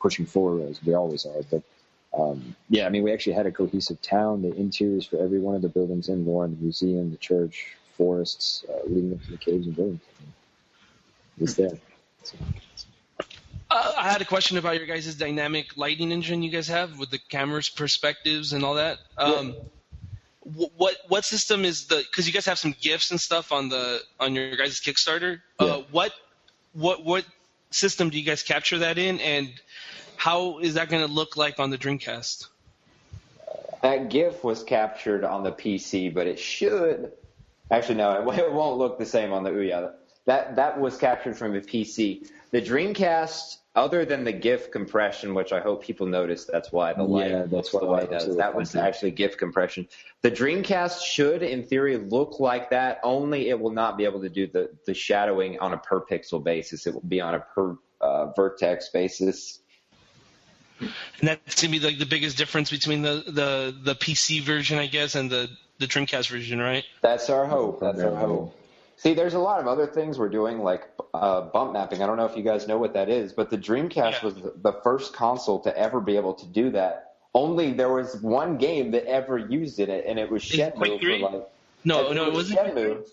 pushing 0.02 0.26
forward 0.26 0.70
as 0.70 0.84
we 0.84 0.94
always 0.94 1.26
are. 1.26 1.42
But 1.50 1.64
um, 2.18 2.56
yeah, 2.70 2.86
I 2.86 2.90
mean, 2.90 3.04
we 3.04 3.14
actually 3.14 3.34
had 3.34 3.46
a 3.46 3.52
cohesive 3.52 4.02
town. 4.02 4.42
The 4.42 4.54
interiors 4.56 5.06
for 5.06 5.18
every 5.24 5.40
one 5.40 5.56
of 5.56 5.62
the 5.62 5.70
buildings 5.70 6.10
in 6.10 6.26
Lauren, 6.26 6.56
the 6.56 6.64
museum, 6.64 7.12
the 7.12 7.18
church, 7.18 7.76
forests, 7.96 8.66
uh, 8.70 8.88
leading 8.88 9.14
up 9.14 9.24
to 9.26 9.32
the 9.32 9.38
caves 9.38 9.68
and 9.68 9.76
buildings. 9.76 10.02
It 11.38 11.42
was 11.42 11.56
there. 11.56 11.78
So, 12.24 12.38
Uh, 13.78 13.94
I 13.98 14.10
had 14.10 14.22
a 14.22 14.26
question 14.26 14.58
about 14.58 14.78
your 14.78 14.88
guys' 14.88 15.14
dynamic 15.16 15.78
lighting 15.78 16.12
engine 16.12 16.42
you 16.42 16.50
guys 16.50 16.68
have 16.68 16.98
with 16.98 17.12
the 17.12 17.20
cameras, 17.30 17.70
perspectives, 17.70 18.54
and 18.54 18.64
all 18.64 18.76
that. 18.76 18.98
Um, 19.18 19.54
wh- 20.42 20.74
What 20.80 20.96
what 21.08 21.26
system 21.26 21.64
is 21.66 21.86
the? 21.86 21.98
Because 21.98 22.26
you 22.28 22.34
guys 22.34 22.46
have 22.48 22.58
some 22.58 22.74
gifts 22.82 23.12
and 23.12 23.22
stuff 23.22 23.52
on 23.52 23.70
the 23.70 24.02
on 24.20 24.34
your 24.36 24.56
guys' 24.56 24.80
Kickstarter. 24.80 25.42
Yeah. 25.60 25.68
Uh, 25.68 25.84
what 25.92 26.12
what 26.74 27.04
what 27.06 27.26
system 27.70 28.10
do 28.10 28.18
you 28.18 28.26
guys 28.26 28.42
capture 28.44 28.80
that 28.80 28.98
in, 28.98 29.20
and 29.20 29.50
how 30.16 30.58
is 30.60 30.74
that 30.74 30.90
going 30.90 31.06
to 31.06 31.12
look 31.12 31.38
like 31.38 31.60
on 31.60 31.70
the 31.70 31.78
Dreamcast? 31.78 32.48
That 33.84 34.10
GIF 34.10 34.44
was 34.44 34.64
captured 34.64 35.24
on 35.24 35.44
the 35.44 35.52
PC, 35.52 36.12
but 36.14 36.26
it 36.26 36.40
should. 36.40 37.12
Actually, 37.70 37.96
no, 37.96 38.12
it, 38.32 38.40
it 38.40 38.52
won't 38.52 38.78
look 38.80 38.98
the 38.98 39.06
same 39.06 39.32
on 39.34 39.44
the 39.44 39.52
Ouya. 39.52 39.94
That 40.28 40.58
that 40.58 40.78
was 40.80 40.98
captured 40.98 41.38
from 41.38 41.56
a 41.56 41.62
PC. 41.62 42.30
The 42.52 42.62
Dreamcast, 42.62 43.58
other 43.76 44.04
than 44.04 44.26
the 44.26 44.34
GIF 44.34 44.72
compression, 44.72 45.34
which 45.34 45.54
I 45.54 45.62
hope 45.62 45.86
people 45.86 46.06
notice, 46.06 46.44
that's 46.44 46.70
why 46.70 46.92
the 46.94 47.04
light 47.04 47.32
Yeah, 47.32 47.44
that's 47.44 47.52
looks 47.52 47.74
why 47.74 47.80
the 47.80 47.86
the 47.86 47.92
light 47.92 48.12
does. 48.12 48.36
That 48.36 48.54
was 48.54 48.76
actually 48.76 49.12
GIF 49.12 49.38
compression. 49.38 49.88
The 50.24 50.32
Dreamcast 50.32 51.02
should, 51.02 51.44
in 51.44 51.64
theory, 51.64 51.96
look 51.96 52.42
like 52.42 52.72
that. 52.72 53.00
Only 53.04 53.48
it 53.48 53.58
will 53.58 53.72
not 53.72 53.98
be 53.98 54.04
able 54.04 54.20
to 54.22 54.30
do 54.30 54.48
the 54.48 54.70
the 54.86 54.94
shadowing 54.94 55.60
on 55.60 55.74
a 55.74 55.78
per 55.78 56.02
pixel 56.02 56.44
basis. 56.44 56.86
It 56.86 56.94
will 56.94 57.02
be 57.02 57.22
on 57.22 57.34
a 57.34 57.40
per 57.40 57.78
uh, 58.02 58.34
vertex 58.34 58.90
basis. 58.90 59.60
And 60.80 60.90
that's 61.22 61.62
going 61.62 61.74
to 61.74 61.80
be 61.80 61.86
like 61.86 62.00
the 62.00 62.06
biggest 62.06 62.38
difference 62.38 62.70
between 62.70 63.02
the, 63.02 63.24
the, 63.26 63.76
the 63.82 63.96
PC 63.96 64.42
version, 64.42 64.78
I 64.78 64.86
guess, 64.86 65.16
and 65.16 65.28
the, 65.28 65.50
the 65.80 65.88
Dreamcast 65.88 66.30
version, 66.30 66.60
right? 66.60 66.84
That's 67.02 67.32
our 67.32 67.48
hope. 67.48 67.80
That's 67.80 68.00
our 68.00 68.16
hope. 68.16 68.56
See, 68.98 69.14
there's 69.14 69.36
a 69.36 69.40
lot 69.40 69.60
of 69.60 69.68
other 69.68 69.86
things 69.86 70.18
we're 70.18 70.28
doing, 70.30 70.60
like 70.60 70.90
uh, 71.14 71.42
bump 71.42 71.74
mapping. 71.74 72.02
I 72.02 72.08
don't 72.08 72.18
know 72.18 72.26
if 72.26 72.36
you 72.36 72.42
guys 72.44 72.68
know 72.68 72.78
what 72.80 72.94
that 72.94 73.10
is, 73.10 73.32
but 73.32 73.50
the 73.52 73.58
Dreamcast 73.58 73.96
Yeah. 73.96 74.26
was 74.26 74.34
the- 74.36 74.54
the 74.58 74.74
first 74.84 75.14
console 75.14 75.60
to 75.62 75.78
ever 75.78 76.02
be 76.02 76.16
able 76.18 76.34
to 76.34 76.46
do 76.48 76.72
that. 76.72 77.14
Only 77.36 77.74
there 77.74 77.94
was 77.94 78.20
one 78.22 78.58
game 78.58 78.92
that 78.92 79.06
ever 79.06 79.38
used 79.38 79.80
it, 79.80 79.90
and 79.90 80.18
it 80.18 80.32
was 80.32 80.44
Is 80.52 80.58
it 80.60 80.76
Quake 80.76 81.00
Shenmue 81.00 81.22
for 81.22 81.30
like 81.38 81.48
No, 81.86 82.12
no, 82.12 82.26
it 82.28 82.34
wasn't. 82.34 82.60
Shenmue 82.60 83.08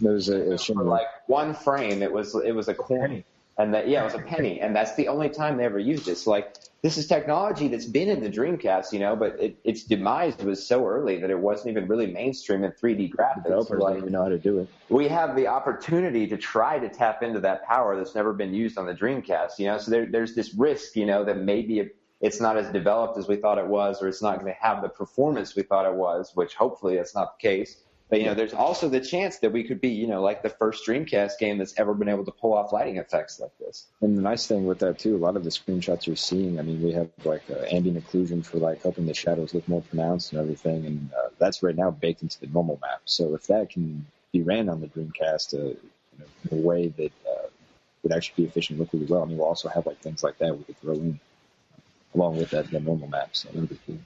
there 0.00 0.12
was 0.12 0.28
a, 0.30 0.52
a 0.54 0.58
for 0.58 0.82
like 0.82 1.06
one 1.26 1.54
frame. 1.54 2.02
It 2.02 2.10
was 2.12 2.34
it 2.34 2.52
was 2.52 2.68
a 2.68 2.74
coin, 2.74 3.00
penny. 3.00 3.24
And 3.58 3.72
that 3.74 3.88
yeah, 3.88 4.02
it 4.02 4.04
was 4.04 4.14
a 4.14 4.18
penny, 4.18 4.60
and 4.60 4.74
that's 4.74 4.94
the 4.94 5.08
only 5.08 5.28
time 5.28 5.56
they 5.56 5.64
ever 5.64 5.78
used 5.78 6.08
it. 6.08 6.16
So 6.16 6.30
like 6.30 6.56
this 6.82 6.98
is 6.98 7.06
technology 7.06 7.68
that's 7.68 7.86
been 7.86 8.10
in 8.10 8.20
the 8.22 8.28
Dreamcast, 8.28 8.92
you 8.92 8.98
know, 8.98 9.16
but 9.16 9.40
it, 9.40 9.56
its 9.64 9.84
demise 9.84 10.36
was 10.36 10.66
so 10.66 10.86
early 10.86 11.18
that 11.20 11.30
it 11.30 11.38
wasn't 11.38 11.70
even 11.70 11.88
really 11.88 12.08
mainstream 12.08 12.62
in 12.62 12.72
3D 12.72 13.10
graphics. 13.14 13.44
Developers 13.44 13.80
Like, 13.80 13.94
don't 13.94 14.02
even 14.02 14.12
know 14.12 14.22
how 14.24 14.28
to 14.28 14.38
do 14.38 14.58
it. 14.58 14.68
we 14.90 15.08
have 15.08 15.34
the 15.34 15.46
opportunity 15.46 16.26
to 16.26 16.36
try 16.36 16.78
to 16.78 16.90
tap 16.90 17.22
into 17.22 17.40
that 17.40 17.64
power 17.64 17.96
that's 17.96 18.14
never 18.14 18.34
been 18.34 18.52
used 18.52 18.76
on 18.76 18.84
the 18.84 18.92
Dreamcast. 18.94 19.58
You 19.58 19.68
know, 19.68 19.78
so 19.78 19.90
there, 19.90 20.04
there's 20.06 20.34
this 20.34 20.52
risk, 20.54 20.94
you 20.94 21.06
know, 21.06 21.24
that 21.24 21.38
maybe 21.38 21.90
it's 22.20 22.40
not 22.40 22.58
as 22.58 22.68
developed 22.70 23.16
as 23.16 23.28
we 23.28 23.36
thought 23.36 23.56
it 23.56 23.66
was, 23.66 24.02
or 24.02 24.08
it's 24.08 24.20
not 24.20 24.40
going 24.40 24.52
to 24.52 24.58
have 24.60 24.82
the 24.82 24.90
performance 24.90 25.56
we 25.56 25.62
thought 25.62 25.86
it 25.86 25.94
was. 25.94 26.32
Which 26.34 26.54
hopefully 26.54 26.96
that's 26.96 27.14
not 27.14 27.38
the 27.38 27.48
case. 27.48 27.78
But 28.10 28.20
you 28.20 28.26
know, 28.26 28.34
there's 28.34 28.52
also 28.52 28.88
the 28.88 29.00
chance 29.00 29.38
that 29.38 29.50
we 29.50 29.64
could 29.64 29.80
be, 29.80 29.88
you 29.88 30.06
know, 30.06 30.22
like 30.22 30.42
the 30.42 30.50
first 30.50 30.86
Dreamcast 30.86 31.38
game 31.38 31.58
that's 31.58 31.78
ever 31.78 31.94
been 31.94 32.08
able 32.08 32.24
to 32.26 32.30
pull 32.30 32.52
off 32.52 32.72
lighting 32.72 32.98
effects 32.98 33.40
like 33.40 33.56
this. 33.58 33.86
And 34.02 34.16
the 34.16 34.22
nice 34.22 34.46
thing 34.46 34.66
with 34.66 34.78
that 34.80 34.98
too, 34.98 35.16
a 35.16 35.18
lot 35.18 35.36
of 35.36 35.44
the 35.44 35.50
screenshots 35.50 36.06
you're 36.06 36.16
seeing, 36.16 36.58
I 36.58 36.62
mean, 36.62 36.82
we 36.82 36.92
have 36.92 37.08
like 37.24 37.42
uh, 37.50 37.64
ambient 37.70 38.04
occlusion 38.06 38.44
for 38.44 38.58
like 38.58 38.82
helping 38.82 39.06
the 39.06 39.14
shadows 39.14 39.54
look 39.54 39.66
more 39.68 39.82
pronounced 39.82 40.32
and 40.32 40.40
everything, 40.40 40.86
and 40.86 41.10
uh, 41.12 41.30
that's 41.38 41.62
right 41.62 41.76
now 41.76 41.90
baked 41.90 42.22
into 42.22 42.38
the 42.40 42.46
normal 42.48 42.78
map. 42.82 43.00
So 43.06 43.34
if 43.34 43.46
that 43.46 43.70
can 43.70 44.06
be 44.32 44.42
ran 44.42 44.68
on 44.68 44.80
the 44.80 44.88
Dreamcast 44.88 45.54
uh, 45.54 45.68
you 45.68 46.18
know, 46.18 46.26
in 46.50 46.58
a 46.58 46.60
way 46.60 46.88
that 46.88 47.12
uh, 47.26 47.48
would 48.02 48.12
actually 48.12 48.44
be 48.44 48.48
efficient, 48.48 48.78
and 48.78 48.80
look 48.80 48.92
really 48.92 49.06
well. 49.06 49.22
I 49.22 49.24
mean, 49.24 49.38
we'll 49.38 49.48
also 49.48 49.68
have 49.68 49.86
like 49.86 49.98
things 50.00 50.22
like 50.22 50.38
that 50.38 50.56
we 50.56 50.64
could 50.64 50.78
throw 50.78 50.94
in 50.94 51.18
along 52.14 52.36
with 52.36 52.50
that 52.50 52.70
the 52.70 52.80
normal 52.80 53.08
map. 53.08 53.30
So 53.32 53.48
that'd 53.48 53.68
be 53.68 53.78
cool. 53.86 53.98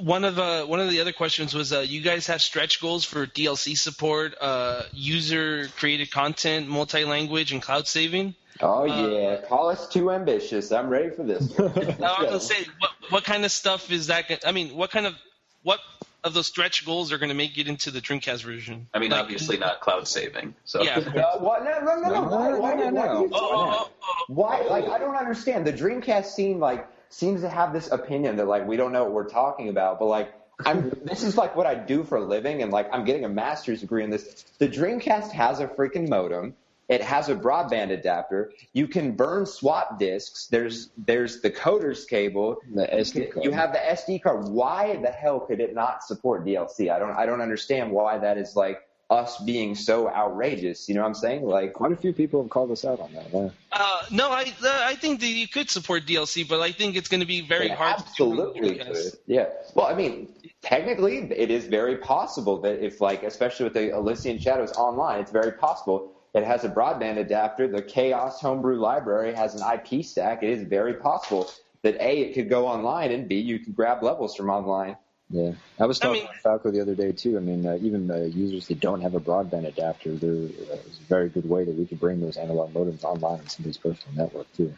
One 0.00 0.24
of 0.24 0.38
uh, 0.38 0.64
one 0.64 0.80
of 0.80 0.90
the 0.90 1.00
other 1.00 1.12
questions 1.12 1.54
was, 1.54 1.72
uh, 1.72 1.80
you 1.80 2.00
guys 2.00 2.26
have 2.28 2.40
stretch 2.40 2.80
goals 2.80 3.04
for 3.04 3.26
DLC 3.26 3.76
support, 3.76 4.34
uh, 4.40 4.82
user 4.92 5.68
created 5.76 6.10
content, 6.10 6.68
multi 6.68 7.04
language, 7.04 7.52
and 7.52 7.60
cloud 7.60 7.86
saving. 7.86 8.34
Oh 8.60 8.84
yeah, 8.84 9.40
call 9.48 9.68
us 9.70 9.88
too 9.88 10.10
ambitious. 10.10 10.72
I'm 10.72 10.88
ready 10.88 11.10
for 11.10 11.22
this. 11.22 11.52
I 11.58 11.62
was 11.62 11.96
gonna 11.96 12.40
say, 12.40 12.66
what, 12.78 12.90
what 13.10 13.24
kind 13.24 13.44
of 13.44 13.52
stuff 13.52 13.90
is 13.92 14.08
that? 14.08 14.28
Gonna, 14.28 14.40
I 14.46 14.52
mean, 14.52 14.74
what 14.76 14.90
kind 14.90 15.06
of 15.06 15.14
what 15.62 15.80
of 16.24 16.34
those 16.34 16.46
stretch 16.46 16.84
goals 16.84 17.12
are 17.12 17.18
going 17.18 17.28
to 17.28 17.34
make 17.34 17.58
it 17.58 17.68
into 17.68 17.90
the 17.90 18.00
Dreamcast 18.00 18.42
version? 18.42 18.88
I 18.92 18.98
mean, 18.98 19.10
Like- 19.10 19.20
obviously 19.20 19.56
not 19.56 19.80
cloud 19.80 20.08
saving. 20.08 20.54
So 20.64 20.82
Yeah. 20.82 20.98
Uh, 21.18 21.38
what? 21.38 21.64
No, 21.64 21.78
no, 21.80 22.00
no, 22.00 22.08
no. 22.10 22.22
Why, 22.22 22.28
why, 22.28 22.50
no, 22.50 22.50
why, 22.50 22.50
no, 22.50 22.60
why 22.60 22.72
are 22.72 22.84
you 22.84 22.90
no. 22.90 23.28
Oh, 23.32 23.38
oh, 23.40 23.50
oh, 23.52 23.90
oh. 24.02 24.24
Why? 24.28 24.62
Like, 24.62 24.88
I 24.88 24.98
don't 24.98 25.16
understand. 25.16 25.66
The 25.66 25.72
Dreamcast 25.72 26.26
scene, 26.26 26.58
like, 26.58 26.86
seems 27.10 27.40
to 27.42 27.48
have 27.48 27.72
this 27.72 27.90
opinion 27.90 28.36
that, 28.36 28.46
like, 28.46 28.66
we 28.66 28.76
don't 28.76 28.92
know 28.92 29.04
what 29.04 29.12
we're 29.12 29.28
talking 29.28 29.68
about, 29.68 29.98
but, 29.98 30.06
like, 30.06 30.32
I'm, 30.64 30.90
this 31.04 31.22
is 31.22 31.36
like 31.36 31.56
what 31.56 31.66
I 31.66 31.74
do 31.74 32.04
for 32.04 32.18
a 32.18 32.24
living, 32.24 32.62
and 32.62 32.72
like 32.72 32.88
I'm 32.92 33.04
getting 33.04 33.24
a 33.24 33.28
master's 33.28 33.80
degree 33.80 34.04
in 34.04 34.10
this. 34.10 34.44
The 34.58 34.68
Dreamcast 34.68 35.30
has 35.32 35.60
a 35.60 35.66
freaking 35.66 36.08
modem. 36.08 36.54
It 36.88 37.02
has 37.02 37.28
a 37.28 37.34
broadband 37.34 37.90
adapter. 37.90 38.52
You 38.72 38.88
can 38.88 39.12
burn 39.12 39.44
swap 39.44 39.98
disks. 39.98 40.46
There's 40.46 40.88
there's 40.96 41.42
the 41.42 41.50
coder's 41.50 42.06
cable. 42.06 42.56
The 42.74 42.86
SD 42.86 43.32
card. 43.32 43.44
You 43.44 43.50
have 43.50 43.72
the 43.72 43.78
SD 43.78 44.22
card. 44.22 44.48
Why 44.48 44.96
the 44.96 45.10
hell 45.10 45.40
could 45.40 45.60
it 45.60 45.74
not 45.74 46.02
support 46.02 46.46
DLC? 46.46 46.90
I 46.90 46.98
don't 46.98 47.10
I 47.10 47.26
don't 47.26 47.42
understand 47.42 47.92
why 47.92 48.18
that 48.18 48.38
is 48.38 48.56
like 48.56 48.80
us 49.10 49.38
being 49.38 49.74
so 49.74 50.08
outrageous. 50.08 50.88
You 50.88 50.94
know 50.94 51.00
what 51.00 51.08
I'm 51.08 51.14
saying? 51.14 51.44
Like 51.46 51.72
Quite 51.72 51.92
a 51.92 51.96
few 51.96 52.12
people 52.12 52.42
have 52.42 52.50
called 52.50 52.70
us 52.70 52.84
out 52.84 53.00
on 53.00 53.12
that. 53.14 53.32
Yeah. 53.32 53.48
Uh, 53.72 54.02
no, 54.10 54.30
I 54.30 54.42
uh, 54.62 54.80
I 54.82 54.94
think 54.96 55.20
that 55.20 55.26
you 55.26 55.48
could 55.48 55.70
support 55.70 56.04
DLC, 56.06 56.46
but 56.46 56.60
I 56.60 56.72
think 56.72 56.96
it's 56.96 57.08
going 57.08 57.20
to 57.20 57.26
be 57.26 57.40
very 57.40 57.66
It 57.66 57.72
hard. 57.72 57.98
to 57.98 58.02
do 58.04 58.08
absolutely 58.10 58.78
Dreamcast. 58.78 59.16
Yeah. 59.26 59.46
Well, 59.74 59.86
I 59.86 59.94
mean, 59.94 60.28
technically, 60.62 61.18
it 61.18 61.50
is 61.50 61.66
very 61.66 61.96
possible 61.96 62.60
that 62.62 62.84
if, 62.84 63.00
like, 63.00 63.22
especially 63.22 63.64
with 63.64 63.74
the 63.74 63.94
Elysian 63.96 64.38
Shadows 64.38 64.72
online, 64.72 65.20
it's 65.20 65.30
very 65.30 65.52
possible. 65.52 66.12
It 66.34 66.44
has 66.44 66.64
a 66.64 66.68
broadband 66.68 67.16
adapter. 67.18 67.66
The 67.66 67.80
Chaos 67.82 68.40
Homebrew 68.40 68.76
Library 68.78 69.32
has 69.34 69.54
an 69.54 69.62
IP 69.72 70.04
stack. 70.04 70.42
It 70.42 70.50
is 70.50 70.62
very 70.68 70.94
possible 70.94 71.50
that 71.82 71.94
A, 72.00 72.20
it 72.20 72.34
could 72.34 72.48
go 72.50 72.66
online, 72.66 73.10
and 73.12 73.26
B, 73.28 73.36
you 73.36 73.58
could 73.58 73.74
grab 73.74 74.02
levels 74.02 74.34
from 74.36 74.50
online. 74.50 74.96
Yeah, 75.30 75.52
I 75.78 75.84
was 75.84 76.00
I 76.00 76.06
talking 76.06 76.22
mean- 76.22 76.32
to 76.32 76.40
Falco 76.40 76.70
the 76.70 76.80
other 76.80 76.94
day 76.94 77.12
too. 77.12 77.36
I 77.36 77.40
mean, 77.40 77.66
uh, 77.66 77.78
even 77.82 78.10
uh, 78.10 78.16
users 78.16 78.68
that 78.68 78.80
don't 78.80 79.02
have 79.02 79.14
a 79.14 79.20
broadband 79.20 79.66
adapter, 79.66 80.12
there 80.12 80.30
uh, 80.30 80.78
is 80.88 81.00
a 81.00 81.08
very 81.08 81.28
good 81.28 81.48
way 81.48 81.64
that 81.64 81.74
we 81.74 81.84
could 81.84 82.00
bring 82.00 82.20
those 82.20 82.36
analog 82.38 82.72
modems 82.72 83.04
online 83.04 83.40
on 83.40 83.48
somebody's 83.48 83.76
personal 83.76 84.16
network 84.16 84.50
too. 84.56 84.72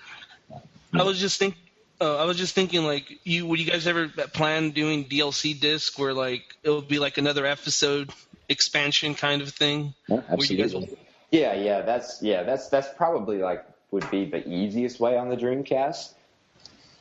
I 0.92 1.02
was 1.04 1.18
just 1.20 1.38
think. 1.38 1.54
Uh, 2.00 2.16
I 2.16 2.24
was 2.24 2.38
just 2.38 2.54
thinking, 2.54 2.84
like, 2.84 3.12
you 3.24 3.46
would 3.46 3.60
you 3.60 3.70
guys 3.70 3.86
ever 3.86 4.08
plan 4.08 4.70
doing 4.70 5.04
DLC 5.04 5.58
disc 5.60 5.98
where 5.98 6.14
like 6.14 6.42
it 6.62 6.70
would 6.70 6.88
be 6.88 6.98
like 6.98 7.18
another 7.18 7.44
episode 7.46 8.10
expansion 8.48 9.14
kind 9.14 9.42
of 9.42 9.50
thing? 9.50 9.94
Yeah, 10.08 10.16
Where 10.16 10.44
you 10.46 10.64
absolutely. 10.64 10.96
Yeah, 11.30 11.54
yeah, 11.54 11.82
that's 11.82 12.22
yeah, 12.22 12.42
that's 12.42 12.68
that's 12.68 12.88
probably 12.96 13.38
like 13.38 13.64
would 13.92 14.10
be 14.10 14.24
the 14.24 14.48
easiest 14.48 14.98
way 14.98 15.16
on 15.16 15.28
the 15.28 15.36
Dreamcast 15.36 16.14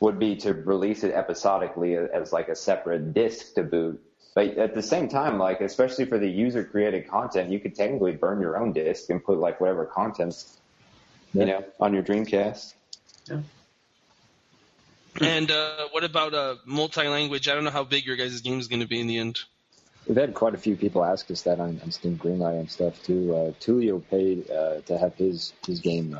would 0.00 0.18
be 0.18 0.36
to 0.36 0.52
release 0.54 1.04
it 1.04 1.12
episodically 1.14 1.94
as 1.94 2.32
like 2.32 2.48
a 2.48 2.56
separate 2.56 3.14
disc 3.14 3.54
to 3.54 3.62
boot. 3.62 4.02
But 4.34 4.56
at 4.58 4.74
the 4.74 4.82
same 4.82 5.08
time, 5.08 5.38
like 5.38 5.60
especially 5.60 6.06
for 6.06 6.18
the 6.18 6.28
user 6.28 6.64
created 6.64 7.08
content, 7.08 7.50
you 7.50 7.60
could 7.60 7.74
technically 7.74 8.12
burn 8.12 8.40
your 8.40 8.56
own 8.58 8.72
disc 8.72 9.10
and 9.10 9.22
put 9.22 9.38
like 9.38 9.60
whatever 9.60 9.84
contents 9.84 10.58
you 11.34 11.40
Yeah. 11.40 11.46
know 11.46 11.64
on 11.80 11.92
your 11.94 12.02
Dreamcast. 12.02 12.74
Yeah. 13.28 13.40
And 15.20 15.50
uh, 15.50 15.88
what 15.90 16.04
about 16.04 16.32
uh, 16.34 16.56
multi-language? 16.64 17.48
I 17.48 17.54
don't 17.54 17.64
know 17.64 17.70
how 17.70 17.84
big 17.84 18.06
your 18.06 18.16
guys' 18.16 18.40
game 18.40 18.58
is 18.58 18.68
going 18.68 18.80
to 18.80 18.88
be 18.88 19.00
in 19.00 19.06
the 19.06 19.18
end. 19.18 19.40
We've 20.06 20.16
had 20.16 20.34
quite 20.34 20.54
a 20.54 20.58
few 20.58 20.76
people 20.76 21.04
ask 21.04 21.30
us 21.30 21.42
that 21.42 21.60
on, 21.60 21.80
on 21.82 21.90
Steam 21.90 22.16
Greenlight 22.16 22.58
and 22.58 22.70
stuff 22.70 23.02
too. 23.02 23.34
Uh, 23.34 23.50
Tulio 23.60 24.02
paid 24.08 24.50
uh, 24.50 24.80
to 24.82 24.96
have 24.96 25.14
his 25.16 25.52
his 25.66 25.80
game 25.80 26.16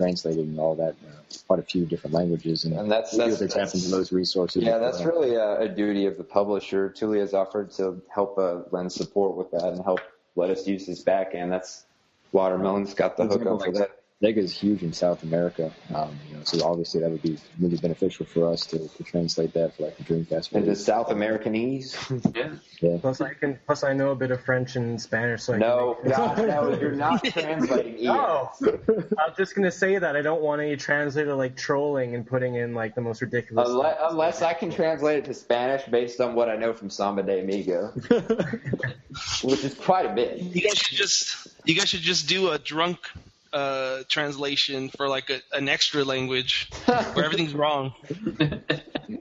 translated 0.00 0.46
and 0.46 0.58
all 0.60 0.74
that, 0.74 0.90
uh, 1.08 1.36
quite 1.46 1.58
a 1.58 1.62
few 1.62 1.86
different 1.86 2.14
languages, 2.14 2.64
and, 2.64 2.74
And 2.78 2.90
that's- 2.90 3.16
that's- 3.16 3.40
either 3.40 3.48
tap 3.48 3.74
into 3.74 3.88
those 3.88 4.12
resources. 4.12 4.62
Yeah, 4.62 4.78
that's 4.78 5.02
really 5.02 5.34
a, 5.36 5.60
a 5.60 5.68
duty 5.68 6.06
of 6.06 6.16
the 6.18 6.24
publisher. 6.24 6.90
Tulio's 6.90 7.32
offered 7.34 7.70
to 7.72 8.00
help 8.08 8.38
uh, 8.38 8.60
lend 8.70 8.92
support 8.92 9.36
with 9.36 9.50
that 9.52 9.64
and 9.72 9.82
help 9.82 10.00
let 10.36 10.50
us 10.50 10.66
use 10.66 10.86
his 10.86 11.00
back 11.02 11.34
end. 11.34 11.50
That's 11.50 11.84
Watermelon's 12.32 12.92
got 12.92 13.16
the 13.16 13.24
hook 13.24 13.46
up 13.46 13.62
for 13.62 13.72
that. 13.72 14.02
Sega 14.22 14.38
is 14.38 14.58
huge 14.58 14.82
in 14.82 14.94
South 14.94 15.22
America, 15.24 15.70
um, 15.94 16.18
you 16.30 16.36
know, 16.36 16.42
so 16.44 16.66
obviously 16.66 17.00
that 17.00 17.10
would 17.10 17.20
be 17.20 17.36
really 17.60 17.76
beneficial 17.76 18.24
for 18.24 18.50
us 18.50 18.64
to, 18.64 18.88
to 18.88 19.04
translate 19.04 19.52
that 19.52 19.76
for 19.76 19.82
like 19.84 19.98
the 19.98 20.04
Dreamcast. 20.04 20.52
Into 20.52 20.68
release. 20.70 20.82
South 20.86 21.08
Americanese. 21.08 22.34
yeah. 22.34 22.54
Yeah. 22.80 22.96
Plus, 23.00 23.20
I 23.20 23.34
can. 23.34 23.58
Plus, 23.66 23.84
I 23.84 23.92
know 23.92 24.12
a 24.12 24.14
bit 24.14 24.30
of 24.30 24.42
French 24.42 24.76
and 24.76 25.00
Spanish, 25.00 25.42
so 25.42 25.52
I 25.54 25.58
No, 25.58 25.94
can 26.00 26.08
make 26.08 26.16
God, 26.16 26.38
no, 26.48 26.78
you're 26.78 26.92
not 26.92 27.24
translating 27.24 27.98
either. 27.98 28.06
No, 28.06 28.50
I'm 29.18 29.34
just 29.36 29.54
gonna 29.54 29.70
say 29.70 29.98
that 29.98 30.16
I 30.16 30.22
don't 30.22 30.40
want 30.42 30.62
any 30.62 30.76
translator 30.76 31.34
like 31.34 31.56
trolling 31.56 32.14
and 32.14 32.26
putting 32.26 32.54
in 32.54 32.74
like 32.74 32.94
the 32.94 33.00
most 33.02 33.20
ridiculous. 33.20 33.68
Unless, 33.68 33.96
stuff. 33.96 34.10
unless 34.12 34.42
I 34.42 34.54
can 34.54 34.70
translate 34.70 35.18
it 35.18 35.24
to 35.26 35.34
Spanish 35.34 35.84
based 35.86 36.20
on 36.22 36.34
what 36.34 36.48
I 36.48 36.56
know 36.56 36.72
from 36.72 36.88
Samba 36.88 37.22
de 37.22 37.40
Amigo, 37.40 37.88
which 39.42 39.64
is 39.64 39.74
quite 39.74 40.06
a 40.06 40.14
bit. 40.14 40.38
You 40.38 40.62
guys 40.62 40.78
should 40.78 40.96
just 40.96 41.48
you 41.64 41.74
guys 41.74 41.88
should 41.90 42.00
just 42.00 42.28
do 42.28 42.50
a 42.52 42.58
drunk 42.58 42.98
uh, 43.56 44.02
translation 44.08 44.90
for 44.90 45.08
like 45.08 45.30
a, 45.30 45.40
an 45.52 45.68
extra 45.68 46.04
language 46.04 46.70
where 46.84 46.98
everything's 47.24 47.54
wrong. 47.54 47.94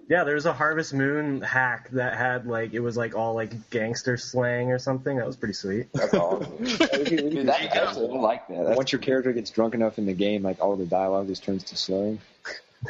Yeah, 0.09 0.23
there 0.23 0.35
was 0.35 0.45
a 0.45 0.53
Harvest 0.53 0.93
Moon 0.93 1.41
hack 1.41 1.89
that 1.91 2.17
had 2.17 2.45
like 2.45 2.73
it 2.73 2.81
was 2.81 2.97
like 2.97 3.15
all 3.15 3.33
like 3.33 3.69
gangster 3.69 4.17
slang 4.17 4.71
or 4.71 4.79
something. 4.79 5.17
That 5.17 5.25
was 5.25 5.37
pretty 5.37 5.53
sweet. 5.53 5.87
That's 5.93 6.13
awesome. 6.13 6.57
Dude, 6.57 7.47
that, 7.47 7.61
I 7.75 7.91
like 7.93 8.47
that. 8.49 8.65
That's 8.65 8.77
Once 8.77 8.91
your 8.91 8.99
character 8.99 9.31
gets 9.31 9.51
drunk 9.51 9.73
enough 9.73 9.97
in 9.97 10.05
the 10.05 10.13
game, 10.13 10.43
like 10.43 10.59
all 10.59 10.75
the 10.75 10.85
dialogue 10.85 11.27
just 11.27 11.43
turns 11.43 11.63
to 11.65 11.77
slang. 11.77 12.19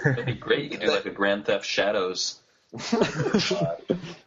That'd 0.04 0.26
be 0.26 0.34
great. 0.34 0.64
You 0.64 0.70
could 0.72 0.82
do 0.82 0.92
like 0.92 1.06
a 1.06 1.12
Grand 1.12 1.46
Theft 1.46 1.66
Shadows. 1.66 2.40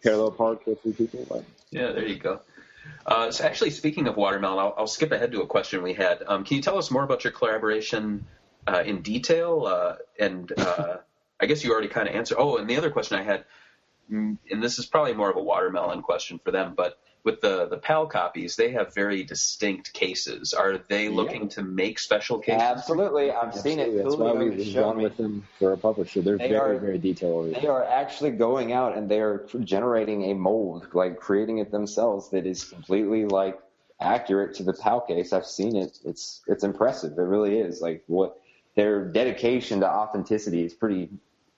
Parallel 0.03 0.31
park 0.31 0.67
with 0.67 0.81
three 0.83 0.93
people. 0.93 1.27
Like, 1.29 1.45
Yeah, 1.71 1.93
there 1.93 2.07
you 2.07 2.17
go. 2.17 2.41
Uh, 3.07 3.31
so 3.31 3.44
actually, 3.44 3.70
speaking 3.70 4.07
of 4.07 4.16
watermelon, 4.16 4.59
I'll, 4.59 4.74
I'll 4.79 4.87
skip 4.87 5.12
ahead 5.12 5.33
to 5.33 5.42
a 5.42 5.46
question 5.46 5.83
we 5.83 5.94
had. 5.94 6.22
Um, 6.27 6.44
can 6.44 6.57
you 6.57 6.62
tell 6.62 6.79
us 6.79 6.90
more 6.90 7.05
about 7.05 7.24
your 7.24 7.33
collaboration 7.33 8.27
uh, 8.66 8.83
in 8.85 9.03
detail? 9.03 9.66
Uh, 9.66 9.96
and 10.18 10.53
uh, 10.57 10.96
I 11.40 11.46
guess 11.46 11.64
you 11.64 11.72
already 11.72 11.88
kind 11.88 12.09
of 12.09 12.14
answered. 12.14 12.37
Oh, 12.38 12.57
and 12.57 12.68
the 12.68 12.77
other 12.77 12.90
question 12.90 13.18
I 13.18 13.22
had, 13.22 13.44
mm, 14.11 14.37
and 14.51 14.62
this 14.62 14.79
is 14.79 14.87
probably 14.87 15.14
more 15.14 15.31
of 15.31 15.37
a 15.37 15.42
watermelon 15.42 16.03
question 16.03 16.40
for 16.44 16.51
them, 16.51 16.74
but 16.77 16.98
with 17.25 17.41
the 17.41 17.67
the 17.67 17.77
PAL 17.77 18.07
copies, 18.07 18.57
they 18.57 18.71
have 18.73 18.95
very 18.95 19.23
distinct 19.25 19.93
cases. 19.93 20.55
Are 20.55 20.79
they 20.89 21.09
looking 21.09 21.49
to 21.51 21.63
make 21.63 21.99
special 21.99 22.39
cases? 22.39 22.63
Absolutely, 22.63 23.31
I've 23.31 23.55
seen 23.55 23.79
it. 23.79 23.89
absolutely, 23.89 24.03
That's 24.03 24.17
why 24.17 24.33
we've 24.33 24.75
gone 24.75 24.97
me. 24.99 25.03
with 25.05 25.17
them 25.17 25.47
for 25.59 25.73
a 25.73 25.77
publisher. 25.77 26.23
They're 26.23 26.39
They 26.39 26.49
very, 26.49 26.77
are- 26.77 26.81
very 26.81 26.99
detail 26.99 27.31
oriented. 27.31 27.63
They 27.63 27.69
are 27.69 27.85
actually 27.85 28.31
going 28.31 28.73
out 28.73 28.97
and 28.97 29.11
they 29.11 29.21
are 29.21 29.47
generating 29.61 30.31
a 30.31 30.35
mold, 30.35 30.89
like 30.95 31.19
creating 31.19 31.59
it 31.59 31.71
themselves 31.71 32.31
that 32.31 32.47
is 32.47 32.65
completely 32.65 33.27
like 33.27 33.59
accurate 34.01 34.55
to 34.55 34.63
the 34.63 34.73
PAL 34.73 35.01
case. 35.03 35.33
I've 35.33 35.47
seen 35.47 35.77
it. 35.77 35.99
It's 36.05 36.41
it's 36.47 36.65
impressive. 36.65 37.13
It 37.19 37.23
really 37.23 37.59
is. 37.59 37.81
Like 37.83 38.05
what 38.07 38.41
their 38.77 39.05
dedication 39.05 39.81
to 39.81 39.89
authenticity 39.89 40.65
is 40.65 40.73
pretty. 40.73 41.11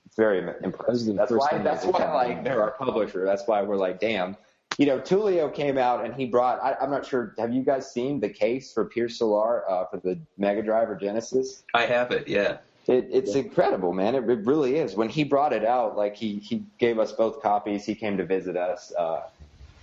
It's 0.07 0.16
very 0.16 0.38
impressive. 0.64 1.14
That's 1.16 1.31
why. 1.31 1.59
That's 1.59 1.85
why 1.85 2.12
like 2.12 2.42
they're 2.42 2.62
our 2.62 2.73
publisher. 2.73 3.25
That's 3.25 3.46
why 3.46 3.62
we're 3.62 3.77
like, 3.77 4.01
damn. 4.01 4.37
You 4.80 4.86
know, 4.86 4.98
Tulio 4.98 5.52
came 5.52 5.76
out 5.76 6.06
and 6.06 6.14
he 6.14 6.24
brought. 6.24 6.58
I, 6.62 6.74
I'm 6.80 6.90
not 6.90 7.04
sure. 7.04 7.34
Have 7.36 7.52
you 7.52 7.62
guys 7.62 7.92
seen 7.92 8.18
the 8.18 8.30
case 8.30 8.72
for 8.72 8.86
Pier 8.86 9.10
Solar 9.10 9.70
uh, 9.70 9.84
for 9.84 9.98
the 9.98 10.18
Mega 10.38 10.62
Drive 10.62 10.88
or 10.88 10.96
Genesis? 10.96 11.62
I 11.74 11.84
have 11.84 12.10
it. 12.12 12.26
Yeah. 12.26 12.56
It, 12.86 13.08
it's 13.12 13.34
incredible, 13.34 13.92
man. 13.92 14.14
It, 14.14 14.24
it 14.30 14.46
really 14.46 14.76
is. 14.76 14.94
When 14.94 15.10
he 15.10 15.22
brought 15.22 15.52
it 15.52 15.66
out, 15.66 15.98
like 15.98 16.16
he 16.16 16.38
he 16.38 16.64
gave 16.78 16.98
us 16.98 17.12
both 17.12 17.42
copies. 17.42 17.84
He 17.84 17.94
came 17.94 18.16
to 18.16 18.24
visit 18.24 18.56
us, 18.56 18.90
uh, 18.98 19.24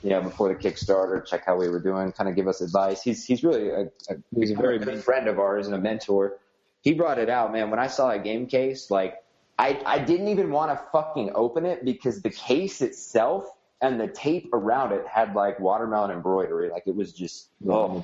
you 0.02 0.10
know, 0.10 0.22
before 0.24 0.50
the 0.50 0.56
Kickstarter, 0.56 1.24
check 1.24 1.46
how 1.46 1.58
we 1.58 1.70
were 1.70 1.80
doing, 1.80 2.12
kind 2.12 2.28
of 2.28 2.36
give 2.36 2.48
us 2.48 2.62
advice. 2.62 3.04
He's 3.04 3.24
he's 3.24 3.44
really 3.44 3.70
a, 3.70 3.82
a, 4.10 4.16
He's 4.36 4.50
a 4.50 4.56
very 4.56 4.80
good 4.80 5.04
friend 5.04 5.28
of 5.28 5.38
ours 5.38 5.68
and 5.68 5.76
a 5.76 5.80
mentor. 5.80 6.40
He 6.82 6.94
brought 6.94 7.20
it 7.20 7.30
out, 7.30 7.54
man. 7.54 7.70
When 7.70 7.80
I 7.80 7.86
saw 7.86 8.10
a 8.10 8.18
game 8.18 8.48
case, 8.48 8.90
like 8.90 9.24
I 9.60 9.80
I 9.86 10.00
didn't 10.00 10.30
even 10.30 10.50
want 10.50 10.72
to 10.72 10.84
fucking 10.92 11.34
open 11.36 11.68
it 11.68 11.86
because 11.86 12.24
the 12.24 12.32
case 12.32 12.82
itself 12.82 13.48
and 13.82 14.00
the 14.00 14.08
tape 14.08 14.50
around 14.54 14.92
it 14.92 15.06
had 15.08 15.36
like 15.36 15.60
watermelon 15.60 16.12
embroidery. 16.12 16.70
Like 16.70 16.84
it 16.88 16.96
was 16.96 17.14
just 17.14 17.50
oh, 17.68 18.04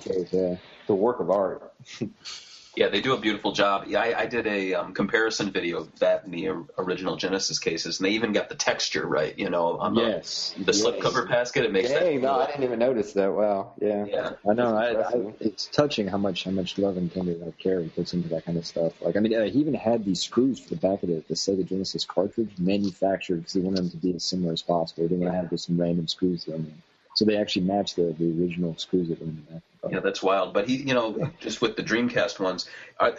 the 0.88 0.96
work 0.96 1.20
of 1.20 1.30
art. 1.30 1.74
Yeah, 2.76 2.90
they 2.90 3.02
do 3.02 3.14
a 3.14 3.20
beautiful 3.20 3.52
job. 3.52 3.84
Yeah, 3.88 4.02
I, 4.02 4.22
I 4.22 4.26
did 4.26 4.48
a 4.48 4.74
um, 4.74 4.94
comparison 4.96 5.52
video 5.52 5.82
of 5.82 6.00
that 6.00 6.24
and 6.24 6.34
the 6.34 6.50
original 6.78 7.18
Genesis 7.18 7.60
cases, 7.60 8.00
and 8.00 8.08
they 8.08 8.14
even 8.14 8.34
got 8.34 8.50
the 8.50 8.56
texture 8.56 9.06
right. 9.06 9.38
You 9.38 9.52
know, 9.52 9.78
on 9.78 9.94
the, 9.94 10.02
Yes. 10.02 10.56
the 10.58 10.72
slipcover 10.72 11.30
basket, 11.30 11.66
it 11.66 11.72
makes 11.72 11.90
Dang, 11.90 12.16
that. 12.16 12.22
no, 12.22 12.40
I 12.40 12.48
didn't 12.48 12.64
even 12.64 12.80
notice 12.80 13.14
that. 13.14 13.32
Wow, 13.32 13.74
yeah. 13.80 14.06
Yeah, 14.06 14.32
I 14.50 14.54
know. 14.54 14.76
I, 14.76 15.02
I, 15.02 15.34
it's 15.40 15.68
touching 15.68 16.08
how 16.08 16.18
much 16.18 16.46
how 16.46 16.52
much 16.52 16.80
love 16.80 16.98
and 16.98 17.12
tender 17.14 17.36
that 17.36 17.60
Carey 17.60 17.92
puts 17.96 18.14
into 18.14 18.30
that 18.30 18.46
kind 18.46 18.58
of 18.58 18.66
stuff. 18.66 19.00
Like, 19.02 19.18
I 19.18 19.20
mean, 19.20 19.36
uh, 19.36 19.44
he 19.44 19.60
even 19.60 19.76
had 19.76 20.04
these 20.04 20.22
screws 20.22 20.60
for 20.60 20.70
the 20.70 20.76
back 20.78 21.04
of 21.04 21.10
the, 21.10 21.24
the 21.28 21.36
Sega 21.36 21.68
Genesis 21.68 22.06
cartridge 22.06 22.58
manufactured 22.58 23.38
because 23.38 23.54
he 23.54 23.60
wanted 23.60 23.78
them 23.84 23.90
to 23.92 23.98
be 23.98 24.16
as 24.16 24.24
similar 24.24 24.52
as 24.52 24.64
possible. 24.64 25.04
He 25.04 25.10
didn't 25.10 25.24
want 25.26 25.34
to 25.34 25.42
have 25.42 25.50
just 25.52 25.66
some 25.68 25.80
random 25.80 26.08
screws 26.08 26.46
thrown 26.46 26.62
in. 26.62 26.82
So 27.16 27.26
they 27.26 27.38
actually 27.38 27.66
matched 27.66 27.98
the, 27.98 28.16
the 28.18 28.42
original 28.42 28.76
screws 28.78 29.10
that 29.10 29.20
were 29.20 29.28
in 29.28 29.36
the 29.48 29.54
back. 29.54 29.62
Yeah, 29.90 30.00
that's 30.00 30.24
wild. 30.24 30.54
But 30.54 30.68
he, 30.68 30.78
you 30.78 30.94
know, 30.94 31.32
just 31.40 31.62
with 31.62 31.76
the 31.76 31.84
Dreamcast 31.84 32.40
ones, 32.40 32.70
I, 33.00 33.14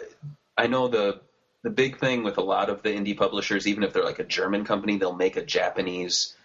I 0.57 0.67
know 0.67 0.87
the 0.87 1.21
the 1.63 1.69
big 1.71 1.97
thing 1.97 2.23
with 2.23 2.37
a 2.37 2.43
lot 2.43 2.69
of 2.69 2.83
the 2.83 2.89
indie 2.89 3.17
publishers, 3.17 3.67
even 3.67 3.83
if 3.83 3.91
they're 3.91 4.03
like 4.03 4.19
a 4.19 4.23
German 4.23 4.65
company, 4.65 4.97
they'll 4.97 5.15
make 5.15 5.35
a 5.35 5.43
Japanese 5.43 6.35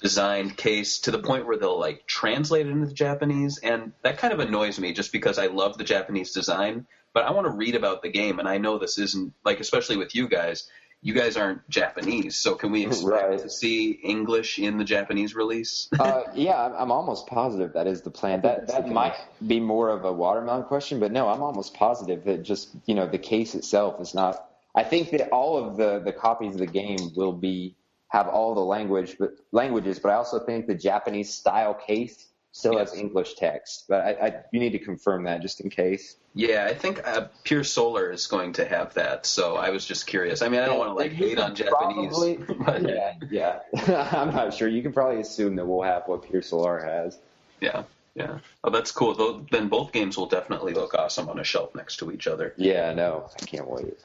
designed 0.00 0.56
case 0.56 1.00
to 1.00 1.10
the 1.10 1.18
point 1.18 1.46
where 1.46 1.56
they'll 1.56 1.80
like 1.80 2.06
translate 2.06 2.66
it 2.66 2.70
into 2.70 2.94
Japanese, 2.94 3.58
and 3.58 3.92
that 4.02 4.18
kind 4.18 4.32
of 4.32 4.40
annoys 4.40 4.78
me 4.78 4.92
just 4.92 5.12
because 5.12 5.38
I 5.38 5.46
love 5.46 5.76
the 5.76 5.84
Japanese 5.84 6.32
design, 6.32 6.86
but 7.12 7.24
I 7.24 7.32
want 7.32 7.46
to 7.46 7.50
read 7.52 7.74
about 7.74 8.02
the 8.02 8.08
game, 8.08 8.38
and 8.38 8.48
I 8.48 8.58
know 8.58 8.78
this 8.78 8.98
isn't 8.98 9.34
like, 9.44 9.58
especially 9.58 9.96
with 9.96 10.14
you 10.14 10.28
guys. 10.28 10.68
You 11.00 11.14
guys 11.14 11.36
aren't 11.36 11.68
Japanese, 11.68 12.34
so 12.36 12.56
can 12.56 12.72
we 12.72 12.84
expect 12.84 13.06
Right. 13.30 13.38
to 13.38 13.48
see 13.48 13.92
English 13.92 14.58
in 14.58 14.78
the 14.78 14.84
Japanese 14.84 15.34
release? 15.34 15.88
uh, 15.98 16.22
yeah, 16.34 16.60
I'm, 16.60 16.74
I'm 16.74 16.90
almost 16.92 17.28
positive 17.28 17.74
that 17.74 17.86
is 17.86 18.02
the 18.02 18.10
plan. 18.10 18.40
That 18.42 18.66
that 18.66 18.88
might 18.88 19.14
be 19.46 19.60
more 19.60 19.90
of 19.90 20.04
a 20.04 20.12
WaterMelon 20.12 20.66
question, 20.66 20.98
but 20.98 21.12
no, 21.12 21.28
I'm 21.28 21.42
almost 21.42 21.74
positive 21.74 22.24
that 22.24 22.42
just 22.42 22.70
you 22.86 22.94
know 22.96 23.06
the 23.06 23.18
case 23.18 23.54
itself 23.54 24.00
is 24.00 24.12
not. 24.12 24.44
I 24.74 24.82
think 24.82 25.10
that 25.10 25.30
all 25.30 25.56
of 25.56 25.76
the 25.76 26.00
the 26.00 26.12
copies 26.12 26.54
of 26.54 26.58
the 26.58 26.66
game 26.66 26.98
will 27.14 27.32
be 27.32 27.76
have 28.08 28.26
all 28.26 28.54
the 28.54 28.60
language, 28.64 29.16
but 29.20 29.34
languages. 29.52 30.00
But 30.00 30.10
I 30.10 30.14
also 30.14 30.40
think 30.44 30.66
the 30.66 30.74
Japanese 30.74 31.30
style 31.32 31.74
case 31.74 32.26
still 32.52 32.78
has 32.78 32.94
English 32.94 33.34
text. 33.34 33.84
But 33.88 34.00
I, 34.04 34.26
I 34.26 34.34
you 34.52 34.60
need 34.60 34.72
to 34.72 34.78
confirm 34.78 35.24
that 35.24 35.42
just 35.42 35.60
in 35.60 35.70
case. 35.70 36.16
Yeah, 36.34 36.66
I 36.68 36.74
think 36.74 37.06
uh, 37.06 37.28
Pier 37.44 37.64
Solar 37.64 38.10
is 38.10 38.26
going 38.26 38.54
to 38.54 38.64
have 38.64 38.94
that. 38.94 39.26
So 39.26 39.56
I 39.56 39.70
was 39.70 39.84
just 39.84 40.06
curious. 40.06 40.42
I 40.42 40.48
mean, 40.48 40.60
I 40.60 40.66
don't 40.66 40.78
want 40.78 40.90
to 40.90 40.94
like 40.94 41.12
hate 41.12 41.38
on 41.38 41.54
Japanese. 41.54 42.10
Probably, 42.10 42.36
but 42.64 42.88
yeah, 42.88 43.14
yeah. 43.30 43.60
I'm 44.12 44.32
not 44.34 44.54
sure. 44.54 44.68
You 44.68 44.82
can 44.82 44.92
probably 44.92 45.20
assume 45.20 45.56
that 45.56 45.66
we'll 45.66 45.82
have 45.82 46.04
what 46.06 46.22
Pier 46.22 46.42
Solar 46.42 46.78
has. 46.78 47.18
yeah, 47.60 47.84
yeah. 48.14 48.38
Oh, 48.64 48.70
that's 48.70 48.90
cool. 48.90 49.14
Though, 49.14 49.46
then 49.50 49.68
both 49.68 49.92
games 49.92 50.16
will 50.16 50.26
definitely 50.26 50.74
look 50.74 50.94
awesome 50.94 51.28
on 51.28 51.38
a 51.38 51.44
shelf 51.44 51.74
next 51.74 51.96
to 51.98 52.10
each 52.12 52.26
other. 52.26 52.54
Yeah, 52.56 52.92
no, 52.92 53.30
I 53.40 53.44
can't 53.44 53.68
wait. 53.68 53.98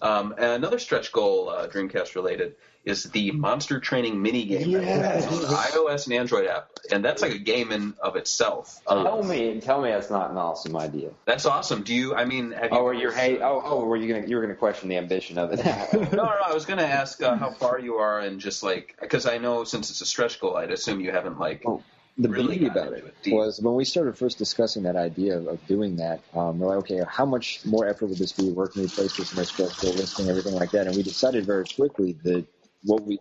Um, 0.00 0.32
and 0.38 0.52
another 0.52 0.78
stretch 0.78 1.12
goal, 1.12 1.48
uh, 1.48 1.66
Dreamcast 1.68 2.14
related, 2.14 2.54
is 2.84 3.02
the 3.04 3.32
Monster 3.32 3.80
Training 3.80 4.22
mini 4.22 4.44
game 4.46 4.70
Yes. 4.70 5.26
on 5.26 5.42
the 5.42 5.48
iOS 5.48 6.06
and 6.06 6.14
Android 6.14 6.46
app, 6.46 6.70
and 6.90 7.04
that's 7.04 7.20
like 7.20 7.32
a 7.32 7.38
game 7.38 7.70
in 7.72 7.94
of 8.00 8.16
itself. 8.16 8.80
Um, 8.86 9.04
Tell 9.04 9.22
me, 9.22 9.60
tell 9.60 9.82
me 9.82 9.90
that's 9.90 10.08
not 10.08 10.30
an 10.30 10.38
awesome 10.38 10.74
idea. 10.76 11.10
That's 11.26 11.44
awesome. 11.44 11.82
Do 11.82 11.92
you? 11.94 12.14
I 12.14 12.24
mean, 12.24 12.52
have 12.52 12.70
you? 12.72 12.78
Oh, 12.78 12.82
or 12.84 12.94
you're 12.94 13.12
hey, 13.12 13.40
oh, 13.40 13.60
oh, 13.64 13.84
were 13.84 13.96
you 13.96 14.14
gonna 14.14 14.26
you 14.26 14.36
were 14.36 14.42
gonna 14.42 14.54
question 14.54 14.88
the 14.88 14.96
ambition 14.96 15.36
of 15.36 15.52
it? 15.52 15.64
no, 15.92 16.00
no, 16.00 16.10
no. 16.16 16.22
I 16.46 16.54
was 16.54 16.64
going 16.64 16.78
to 16.78 16.86
ask 16.86 17.20
uh, 17.22 17.36
how 17.36 17.50
far 17.50 17.78
you 17.78 17.96
are, 17.96 18.20
and 18.20 18.40
just 18.40 18.62
like 18.62 18.96
because 19.00 19.26
I 19.26 19.38
know 19.38 19.64
since 19.64 19.90
it's 19.90 20.00
a 20.00 20.06
stretch 20.06 20.40
goal, 20.40 20.56
I'd 20.56 20.70
assume 20.70 21.00
you 21.00 21.10
haven't 21.10 21.38
like 21.38 21.62
Oh, 21.66 21.82
the 22.18 22.28
really 22.28 22.58
beauty 22.58 22.66
about 22.66 22.92
it 22.92 23.14
was 23.28 23.60
when 23.60 23.74
we 23.74 23.84
started 23.84 24.18
first 24.18 24.38
discussing 24.38 24.82
that 24.82 24.96
idea 24.96 25.38
of, 25.38 25.46
of 25.46 25.66
doing 25.68 25.96
that, 25.96 26.20
um, 26.34 26.58
we're 26.58 26.68
like, 26.68 26.78
okay, 26.78 27.00
how 27.08 27.24
much 27.24 27.64
more 27.64 27.86
effort 27.86 28.06
would 28.06 28.18
this 28.18 28.32
be? 28.32 28.50
Where 28.50 28.66
can 28.66 28.82
we 28.82 28.88
place 28.88 29.16
this 29.16 29.32
in 29.32 29.38
our 29.38 29.92
listing, 29.94 30.28
everything 30.28 30.54
like 30.54 30.72
that? 30.72 30.86
And 30.88 30.96
we 30.96 31.02
decided 31.04 31.46
very 31.46 31.64
quickly 31.64 32.16
that 32.24 32.44
what 32.84 33.02
we 33.04 33.18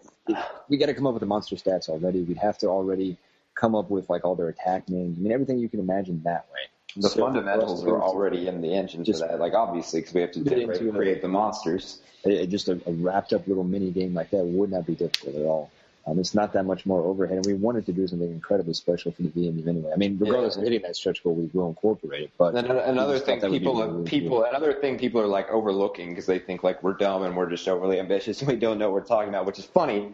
we 0.68 0.78
got 0.78 0.88
to 0.88 0.94
come 0.94 1.08
up 1.08 1.14
with 1.14 1.22
the 1.22 1.28
monster 1.28 1.56
stats 1.56 1.90
already. 1.90 2.24
We'd 2.24 2.38
have 2.38 2.58
to 2.60 2.68
already 2.68 3.18
come 3.56 3.76
up 3.76 3.90
with 3.90 4.10
like 4.10 4.26
all 4.26 4.36
their 4.36 4.50
attack 4.50 4.90
names. 4.90 5.18
I 5.18 5.22
mean, 5.22 5.32
everything 5.32 5.60
you 5.60 5.70
can 5.70 5.80
imagine 5.80 6.22
that 6.24 6.48
way. 6.52 6.60
the 7.02 7.10
So 7.10 7.20
fundamentals 7.26 7.84
for 7.84 7.98
are 7.98 8.04
already 8.04 8.48
in 8.48 8.62
the 8.62 8.74
engine 8.74 9.02
for 9.02 9.06
Just- 9.06 9.22
that. 9.22 9.40
Like 9.40 9.54
obviously, 9.54 10.02
because 10.02 10.14
we 10.14 10.22
have 10.22 10.32
to 10.34 10.44
generate, 10.44 10.94
create 10.94 11.22
the 11.22 11.28
monsters. 11.28 12.00
a, 12.26 12.44
a- 12.44 12.48
just 12.48 12.68
a, 12.68 12.82
a 12.88 12.92
wrapped 12.94 13.34
up 13.34 13.48
little 13.48 13.64
mini 13.64 13.92
game 13.92 14.14
like 14.16 14.32
that 14.32 14.44
would 14.46 14.72
not 14.72 14.86
be 14.88 14.96
difficult 14.96 15.36
at 15.36 15.44
all. 15.46 15.72
Um, 16.08 16.20
it's 16.20 16.34
not 16.34 16.54
that 16.54 16.66
much 16.66 16.86
more 16.86 17.02
overhead, 17.02 17.36
and 17.36 17.46
we 17.46 17.54
wanted 17.54 17.86
to 17.88 17.92
do 17.92 18.08
something 18.08 18.32
incredibly 18.32 18.74
special 18.74 19.12
for 19.12 19.24
the 19.24 19.30
VMU 19.30 19.68
anyway. 19.68 19.92
I 19.94 19.98
mean, 19.98 20.18
regardless 20.18 20.56
Yeah. 20.56 20.62
of 20.62 20.64
hitting 20.64 20.82
that 20.84 20.96
stretch 20.96 21.22
goal, 21.22 21.36
we 21.36 21.50
will 21.54 21.68
incorporate 21.68 22.24
it. 22.24 22.32
But 22.38 22.56
And 22.56 22.66
another, 22.66 23.20
thing 23.20 23.36
thought 23.36 23.42
that 23.42 23.52
would 23.52 23.60
be 23.60 23.60
people 23.60 23.86
really 23.86 24.04
people 24.06 24.44
another 24.44 24.74
thing 24.74 24.98
people 24.98 25.20
are 25.20 25.28
like 25.28 25.52
overlooking 25.52 26.10
because 26.10 26.26
they 26.26 26.40
think 26.40 26.64
like 26.64 26.82
we're 26.82 26.94
dumb 26.94 27.24
and 27.24 27.36
we're 27.36 27.50
just 27.50 27.68
overly 27.68 28.00
ambitious 28.00 28.42
and 28.42 28.48
we 28.50 28.56
don't 28.56 28.78
know 28.78 28.90
what 28.90 29.02
we're 29.02 29.08
talking 29.08 29.30
about, 29.30 29.46
which 29.46 29.60
is 29.60 29.66
funny. 29.66 30.14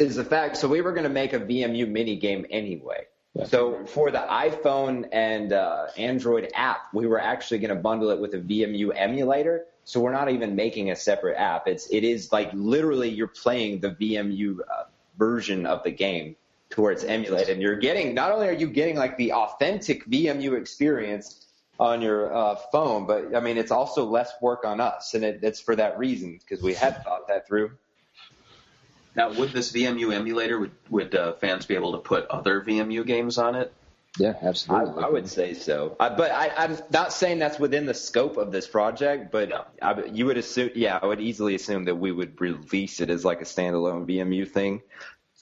Is 0.00 0.16
the 0.16 0.24
fact 0.24 0.56
so 0.56 0.66
we 0.66 0.80
were 0.80 0.92
going 0.92 1.04
to 1.04 1.10
make 1.10 1.32
a 1.32 1.38
VMU 1.38 1.88
mini 1.88 2.16
game 2.16 2.44
anyway. 2.50 3.06
Yeah. 3.34 3.44
So 3.44 3.84
for 3.86 4.10
the 4.10 4.18
iPhone 4.28 5.08
and 5.12 5.52
uh, 5.52 5.86
Android 5.96 6.50
app, 6.54 6.92
we 6.92 7.06
were 7.06 7.20
actually 7.20 7.60
going 7.60 7.74
to 7.74 7.80
bundle 7.80 8.10
it 8.10 8.18
with 8.18 8.34
a 8.34 8.38
VMU 8.38 8.92
emulator. 8.96 9.66
So 9.88 10.00
we're 10.00 10.12
not 10.12 10.30
even 10.30 10.54
making 10.54 10.90
a 10.90 10.96
separate 10.96 11.38
app. 11.38 11.66
It's 11.66 11.86
it 11.90 12.04
is 12.04 12.30
like 12.30 12.50
literally 12.52 13.08
you're 13.08 13.26
playing 13.26 13.80
the 13.80 13.92
VMU 13.92 14.58
uh, 14.60 14.84
version 15.16 15.64
of 15.64 15.82
the 15.82 15.90
game 15.90 16.36
to 16.68 16.82
where 16.82 16.92
it's 16.92 17.04
emulated. 17.04 17.54
And 17.54 17.62
you're 17.62 17.78
getting 17.78 18.12
not 18.12 18.30
only 18.30 18.48
are 18.48 18.52
you 18.52 18.68
getting 18.68 18.96
like 18.96 19.16
the 19.16 19.32
authentic 19.32 20.04
VMU 20.04 20.60
experience 20.60 21.42
on 21.80 22.02
your 22.02 22.30
uh, 22.36 22.56
phone, 22.70 23.06
but 23.06 23.34
I 23.34 23.40
mean 23.40 23.56
it's 23.56 23.70
also 23.70 24.04
less 24.04 24.30
work 24.42 24.66
on 24.66 24.78
us, 24.78 25.14
and 25.14 25.24
it, 25.24 25.40
it's 25.42 25.58
for 25.58 25.74
that 25.74 25.98
reason 25.98 26.38
because 26.38 26.62
we 26.62 26.74
had 26.74 27.02
thought 27.02 27.28
that 27.28 27.46
through. 27.46 27.70
Now, 29.16 29.32
would 29.32 29.52
this 29.52 29.72
VMU 29.72 30.12
emulator 30.12 30.60
would 30.60 30.72
would 30.90 31.14
uh, 31.14 31.32
fans 31.32 31.64
be 31.64 31.76
able 31.76 31.92
to 31.92 31.98
put 31.98 32.26
other 32.26 32.60
VMU 32.60 33.06
games 33.06 33.38
on 33.38 33.54
it? 33.54 33.72
Yeah, 34.18 34.34
I, 34.42 34.46
absolutely. 34.46 35.04
I 35.04 35.08
would 35.08 35.28
say 35.28 35.54
so, 35.54 35.96
I, 35.98 36.08
but 36.08 36.30
I, 36.30 36.50
I'm 36.56 36.78
not 36.90 37.12
saying 37.12 37.38
that's 37.38 37.58
within 37.58 37.86
the 37.86 37.94
scope 37.94 38.36
of 38.36 38.52
this 38.52 38.66
project. 38.66 39.30
But 39.30 39.72
I, 39.80 40.04
you 40.04 40.26
would 40.26 40.38
assume, 40.38 40.70
yeah, 40.74 40.98
I 41.00 41.06
would 41.06 41.20
easily 41.20 41.54
assume 41.54 41.84
that 41.84 41.94
we 41.94 42.12
would 42.12 42.40
release 42.40 43.00
it 43.00 43.10
as 43.10 43.24
like 43.24 43.40
a 43.40 43.44
standalone 43.44 44.06
VMU 44.06 44.48
thing. 44.48 44.82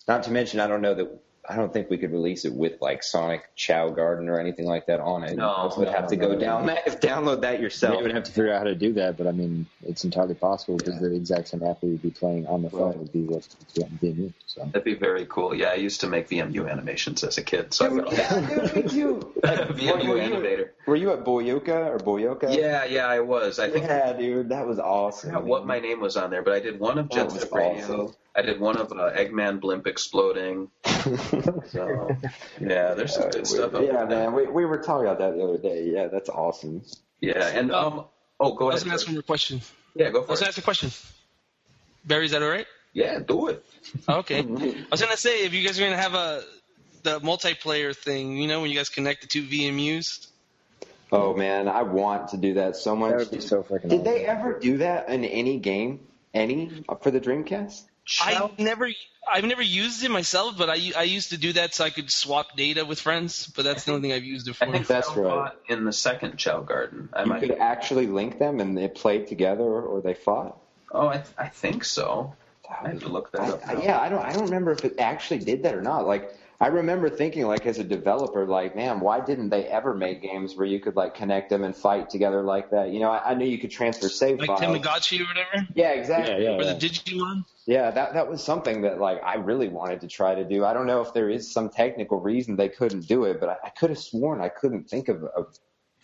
Not 0.06 0.24
to 0.24 0.30
mention, 0.30 0.60
I 0.60 0.66
don't 0.66 0.82
know 0.82 0.94
that 0.94 1.20
I 1.48 1.56
don't 1.56 1.72
think 1.72 1.90
we 1.90 1.98
could 1.98 2.12
release 2.12 2.44
it 2.44 2.52
with 2.52 2.80
like 2.80 3.02
Sonic 3.02 3.42
Chao 3.54 3.90
Garden 3.90 4.28
or 4.28 4.38
anything 4.40 4.66
like 4.66 4.86
that 4.86 5.00
on 5.00 5.24
it. 5.24 5.36
No, 5.36 5.70
you 5.72 5.78
would 5.80 5.88
have 5.88 6.08
to 6.08 6.16
go 6.16 6.32
no, 6.32 6.38
down 6.38 6.66
that, 6.66 6.84
download 7.02 7.42
that 7.42 7.60
yourself. 7.60 7.96
You 7.96 8.02
would 8.02 8.14
have 8.14 8.24
to 8.24 8.32
figure 8.32 8.52
out 8.52 8.58
how 8.58 8.64
to 8.64 8.74
do 8.74 8.92
that, 8.94 9.16
but 9.16 9.26
I 9.26 9.32
mean, 9.32 9.66
it's 9.84 10.04
entirely 10.04 10.34
possible 10.34 10.76
because 10.76 11.00
the 11.00 11.14
exact 11.14 11.48
same 11.48 11.62
app 11.62 11.82
we 11.82 11.90
would 11.90 12.02
be 12.02 12.10
playing 12.10 12.46
on 12.46 12.62
the 12.62 12.70
phone 12.70 12.86
Right. 12.88 12.98
would 12.98 13.12
be 13.12 13.22
what's 13.22 13.48
being 14.00 14.16
used. 14.16 14.34
So. 14.46 14.64
That'd 14.64 14.84
be 14.84 14.94
very 14.94 15.26
cool. 15.26 15.54
Yeah, 15.54 15.68
I 15.68 15.74
used 15.74 16.00
to 16.02 16.06
make 16.08 16.28
VMU 16.28 16.70
animations 16.70 17.24
as 17.24 17.38
a 17.38 17.42
kid, 17.42 17.72
so 17.74 17.88
Dude, 17.88 18.08
I 18.08 18.12
yeah, 18.12 18.40
dude, 18.48 18.76
me 18.76 18.82
too. 18.82 19.34
VMU 19.42 20.08
were, 20.08 20.18
you, 20.22 20.34
animator. 20.34 20.68
were 20.86 20.96
you 20.96 21.10
at 21.12 21.24
Booyaka 21.24 21.86
or 21.88 21.98
Booyaka? 21.98 22.56
Yeah, 22.56 22.84
yeah, 22.84 23.06
I 23.06 23.20
was. 23.20 23.58
I 23.58 23.70
think 23.70 23.86
yeah, 23.86 24.12
dude, 24.12 24.48
that 24.50 24.66
was 24.66 24.78
awesome. 24.78 25.34
I 25.34 25.38
what 25.38 25.66
my 25.66 25.78
name 25.80 26.00
was 26.00 26.16
on 26.16 26.30
there, 26.30 26.42
but 26.42 26.52
I 26.54 26.60
did 26.60 26.78
one 26.80 26.98
of 26.98 27.08
Jet 27.10 27.30
That 27.30 27.40
Set 27.42 27.52
Radio. 27.52 28.04
awesome. 28.04 28.16
I 28.36 28.42
did 28.42 28.60
one 28.60 28.76
of 28.76 28.92
uh, 28.92 29.12
Eggman 29.12 29.60
Blimp 29.60 29.86
exploding. 29.86 30.70
So 31.68 32.16
yeah, 32.60 32.94
there's 32.94 33.14
some 33.14 33.30
good 33.30 33.46
stuff. 33.46 33.66
Up 33.66 33.72
there. 33.72 33.84
yeah, 33.84 34.04
there. 34.04 34.30
man, 34.30 34.32
we 34.32 34.46
we 34.46 34.64
were 34.64 34.78
talking 34.78 35.06
about 35.06 35.18
that 35.18 35.36
the 35.36 35.42
other 35.44 35.58
day. 35.58 35.84
Yeah, 35.92 36.08
that's 36.08 36.28
awesome. 36.28 36.82
Yeah, 37.20 37.46
and 37.46 37.70
um, 37.70 38.06
oh, 38.40 38.54
go 38.54 38.70
I 38.70 38.74
was 38.74 38.82
ahead. 38.82 38.84
gonna 38.86 38.94
ask 38.94 39.06
one 39.06 39.14
more 39.14 39.22
question. 39.22 39.60
Yeah, 39.94 40.10
go 40.10 40.22
I 40.22 40.24
for 40.24 40.30
was 40.30 40.40
it. 40.40 40.42
gonna 40.42 40.48
ask 40.48 40.58
a 40.58 40.62
question. 40.62 40.90
Barry, 42.04 42.24
is 42.24 42.32
that 42.32 42.42
all 42.42 42.48
right? 42.48 42.66
Yeah, 42.92 43.20
do 43.20 43.48
it. 43.48 43.64
Okay. 44.08 44.40
I 44.40 44.86
was 44.90 45.00
gonna 45.00 45.16
say 45.16 45.44
if 45.44 45.54
you 45.54 45.64
guys 45.64 45.78
are 45.78 45.84
gonna 45.84 45.96
have 45.96 46.14
a 46.14 46.42
the 47.04 47.20
multiplayer 47.20 47.94
thing, 47.94 48.36
you 48.36 48.48
know, 48.48 48.60
when 48.62 48.70
you 48.70 48.76
guys 48.76 48.88
connect 48.88 49.22
the 49.22 49.28
two 49.28 49.44
VMUs. 49.44 50.26
Oh 51.12 51.34
man, 51.34 51.68
I 51.68 51.82
want 51.82 52.28
to 52.30 52.36
do 52.36 52.54
that 52.54 52.74
so 52.74 52.96
much. 52.96 53.10
That 53.10 53.18
much. 53.18 53.30
would 53.30 53.38
be 53.38 53.46
so 53.46 53.62
freaking 53.62 53.90
Did 53.90 54.02
they 54.02 54.26
ever 54.26 54.58
do 54.58 54.78
that 54.78 55.08
in 55.08 55.24
any 55.24 55.58
game? 55.58 56.00
Any 56.34 56.82
for 57.00 57.10
the 57.12 57.20
Dreamcast? 57.20 57.84
I 58.20 58.50
never, 58.58 58.88
I've 59.28 59.44
never 59.44 59.62
used 59.62 60.04
it 60.04 60.10
myself, 60.10 60.56
but 60.56 60.70
I, 60.70 60.92
I 60.96 61.02
used 61.02 61.30
to 61.30 61.38
do 61.38 61.52
that 61.54 61.74
so 61.74 61.84
I 61.84 61.90
could 61.90 62.10
swap 62.10 62.56
data 62.56 62.84
with 62.84 63.00
friends. 63.00 63.46
But 63.54 63.64
that's 63.64 63.84
the 63.84 63.92
only 63.92 64.08
thing 64.08 64.16
I've 64.16 64.24
used 64.24 64.48
it 64.48 64.54
for. 64.56 64.66
I 64.66 64.72
think 64.72 64.86
That's 64.86 65.08
Chow 65.08 65.40
right. 65.40 65.52
in 65.68 65.84
the 65.84 65.92
second 65.92 66.36
Chao 66.36 66.60
Garden. 66.60 67.08
I 67.12 67.22
You 67.22 67.28
might. 67.28 67.40
could 67.40 67.52
actually 67.52 68.06
link 68.06 68.38
them 68.38 68.60
and 68.60 68.76
they 68.76 68.88
played 68.88 69.26
together 69.26 69.64
or 69.64 70.00
they 70.00 70.14
fought. 70.14 70.56
Oh, 70.92 71.08
I, 71.08 71.24
I 71.36 71.48
think 71.48 71.84
so. 71.84 72.34
I 72.68 72.88
have 72.88 73.00
to 73.00 73.08
look 73.08 73.32
that 73.32 73.40
I, 73.40 73.48
up. 73.50 73.60
I, 73.66 73.74
now. 73.74 73.82
yeah, 73.82 74.00
I 74.00 74.08
don't. 74.08 74.24
I 74.24 74.32
don't 74.32 74.44
remember 74.44 74.72
if 74.72 74.84
it 74.84 74.94
actually 74.98 75.38
did 75.38 75.62
that 75.64 75.74
or 75.74 75.82
not. 75.82 76.06
Like, 76.06 76.32
I 76.60 76.68
remember 76.68 77.10
thinking 77.10 77.46
like 77.46 77.66
as 77.66 77.78
a 77.78 77.84
developer, 77.84 78.46
like, 78.46 78.74
man, 78.74 79.00
why 79.00 79.20
didn't 79.20 79.50
they 79.50 79.66
ever 79.66 79.94
make 79.94 80.22
games 80.22 80.56
where 80.56 80.66
you 80.66 80.80
could 80.80 80.96
like 80.96 81.14
connect 81.14 81.50
them 81.50 81.64
and 81.64 81.76
fight 81.76 82.08
together 82.08 82.42
like 82.42 82.70
that? 82.70 82.90
You 82.90 83.00
know, 83.00 83.10
I, 83.10 83.32
I 83.32 83.34
knew 83.34 83.46
you 83.46 83.58
could 83.58 83.70
transfer 83.70 84.08
save 84.08 84.38
Like 84.38 84.48
files. 84.48 84.60
Tamagotchi 84.60 85.20
or 85.20 85.26
whatever, 85.26 85.68
Yeah, 85.74 85.90
exactly. 85.90 86.44
Yeah, 86.44 86.50
yeah. 86.50 86.56
or 86.56 86.64
the 86.64 86.74
Digimon. 86.74 87.44
Yeah, 87.66 87.90
that 87.90 88.14
that 88.14 88.28
was 88.28 88.42
something 88.42 88.82
that 88.82 89.00
like 89.00 89.22
I 89.22 89.34
really 89.34 89.68
wanted 89.68 90.00
to 90.02 90.08
try 90.08 90.34
to 90.34 90.44
do. 90.44 90.64
I 90.64 90.72
don't 90.72 90.86
know 90.86 91.02
if 91.02 91.12
there 91.12 91.28
is 91.28 91.52
some 91.52 91.68
technical 91.68 92.20
reason 92.20 92.56
they 92.56 92.68
couldn't 92.68 93.06
do 93.06 93.24
it, 93.24 93.38
but 93.40 93.48
I, 93.48 93.56
I 93.64 93.70
could 93.70 93.90
have 93.90 93.98
sworn 93.98 94.40
I 94.40 94.48
couldn't 94.48 94.88
think 94.88 95.08
of 95.08 95.24
a, 95.24 95.44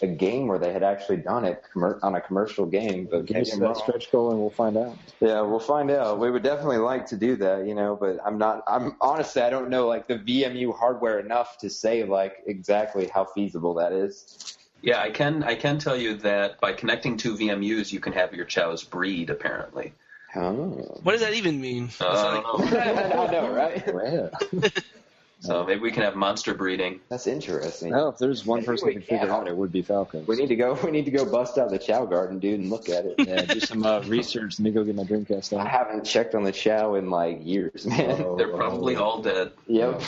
a 0.03 0.07
game 0.07 0.47
where 0.49 0.59
they 0.59 0.73
had 0.73 0.83
actually 0.83 1.19
done 1.19 1.45
it 1.45 1.63
commer- 1.75 1.99
on 2.03 2.15
a 2.15 2.21
commercial 2.21 2.67
game. 2.67 3.09
But 3.11 3.27
Give 3.27 3.39
us 3.39 3.51
that 3.53 3.61
wrong. 3.61 3.75
stretch 3.75 4.11
goal 4.13 4.31
and 4.33 4.41
we'll 4.41 4.51
find 4.51 4.77
out. 4.77 4.97
Yeah, 5.21 5.41
we'll 5.43 5.61
find 5.61 5.91
out. 5.91 6.19
We 6.19 6.31
would 6.31 6.43
definitely 6.43 6.79
like 6.79 7.07
to 7.07 7.17
do 7.17 7.37
that, 7.37 7.67
you 7.67 7.75
know, 7.75 7.97
but 7.97 8.19
I'm 8.25 8.39
not. 8.39 8.63
I'm 8.67 8.97
honestly, 9.01 9.43
I 9.43 9.51
don't 9.51 9.71
know 9.71 9.87
like 9.87 10.07
the 10.09 10.17
VMU 10.19 10.77
hardware 10.77 11.19
enough 11.21 11.59
to 11.59 11.71
say 11.71 12.05
like 12.05 12.43
exactly 12.47 13.07
how 13.07 13.25
feasible 13.25 13.75
that 13.75 13.93
is. 13.93 14.57
Yeah, 14.83 15.01
I 15.01 15.11
can 15.11 15.45
I 15.45 15.55
can 15.55 15.79
tell 15.79 15.97
you 15.97 16.17
that 16.19 16.61
by 16.61 16.73
connecting 16.73 17.17
two 17.17 17.37
VMUs, 17.37 17.93
you 17.93 18.01
can 18.01 18.13
have 18.15 18.35
your 18.35 18.45
chows 18.45 18.83
breed. 18.83 19.31
Apparently, 19.31 19.93
Oh. 20.35 20.99
What 21.03 21.13
does 21.13 21.21
that 21.21 21.35
even 21.35 21.61
mean? 21.61 21.91
uh, 22.01 22.07
I 22.09 22.41
don't 22.41 22.73
know. 22.73 22.79
I 22.81 23.31
know, 23.31 23.53
right? 23.53 24.83
Yeah. 25.43 25.49
So 25.49 25.65
maybe 25.67 25.81
we 25.81 25.91
can 25.91 26.03
have 26.05 26.15
monster 26.15 26.55
breeding. 26.55 27.01
That's 27.09 27.27
interesting. 27.27 27.91
Well, 27.93 28.11
if 28.11 28.19
there's 28.19 28.47
one 28.47 28.59
Maybe 28.61 28.67
person 28.67 28.87
we 28.89 28.95
who 28.95 29.01
can 29.01 29.07
figure 29.07 29.19
can. 29.19 29.29
it 29.29 29.33
out, 29.33 29.49
it 29.49 29.57
would 29.57 29.73
be 29.73 29.83
Falcons. 29.83 30.29
We 30.29 30.37
need 30.37 30.49
to 30.49 30.57
go. 30.57 30.75
We 30.85 30.91
need 30.93 31.05
to 31.07 31.11
go 31.11 31.25
bust 31.25 31.59
out 31.59 31.71
the 31.71 31.79
Chao 31.79 32.05
Garden, 32.07 32.39
dude, 32.39 32.61
and 32.61 32.71
look 32.71 32.89
at 32.89 33.05
it. 33.07 33.15
yeah, 33.19 33.43
do 33.43 33.59
some 33.61 33.85
uh, 33.85 34.01
research. 34.03 34.59
Let 34.59 34.65
me 34.65 34.71
go 34.71 34.85
get 34.85 34.95
my 34.95 35.03
Dreamcast 35.05 35.53
I 35.57 35.61
on. 35.61 35.67
haven't 35.67 36.05
checked 36.05 36.35
on 36.37 36.45
the 36.45 36.53
Chao 36.53 36.95
in 36.95 37.11
like 37.11 37.41
years, 37.45 37.85
man. 37.87 38.23
Oh. 38.23 38.37
They're 38.37 38.49
probably 38.57 38.95
all 38.97 39.21
dead. 39.21 39.53
yep. 39.67 40.01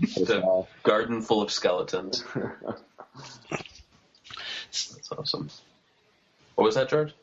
The 0.00 0.66
garden 0.82 1.22
full 1.22 1.40
of 1.42 1.52
skeletons. 1.52 2.24
That's 4.70 5.12
awesome. 5.16 5.48
What 6.56 6.64
was 6.64 6.74
that, 6.74 6.88
George? 6.88 7.14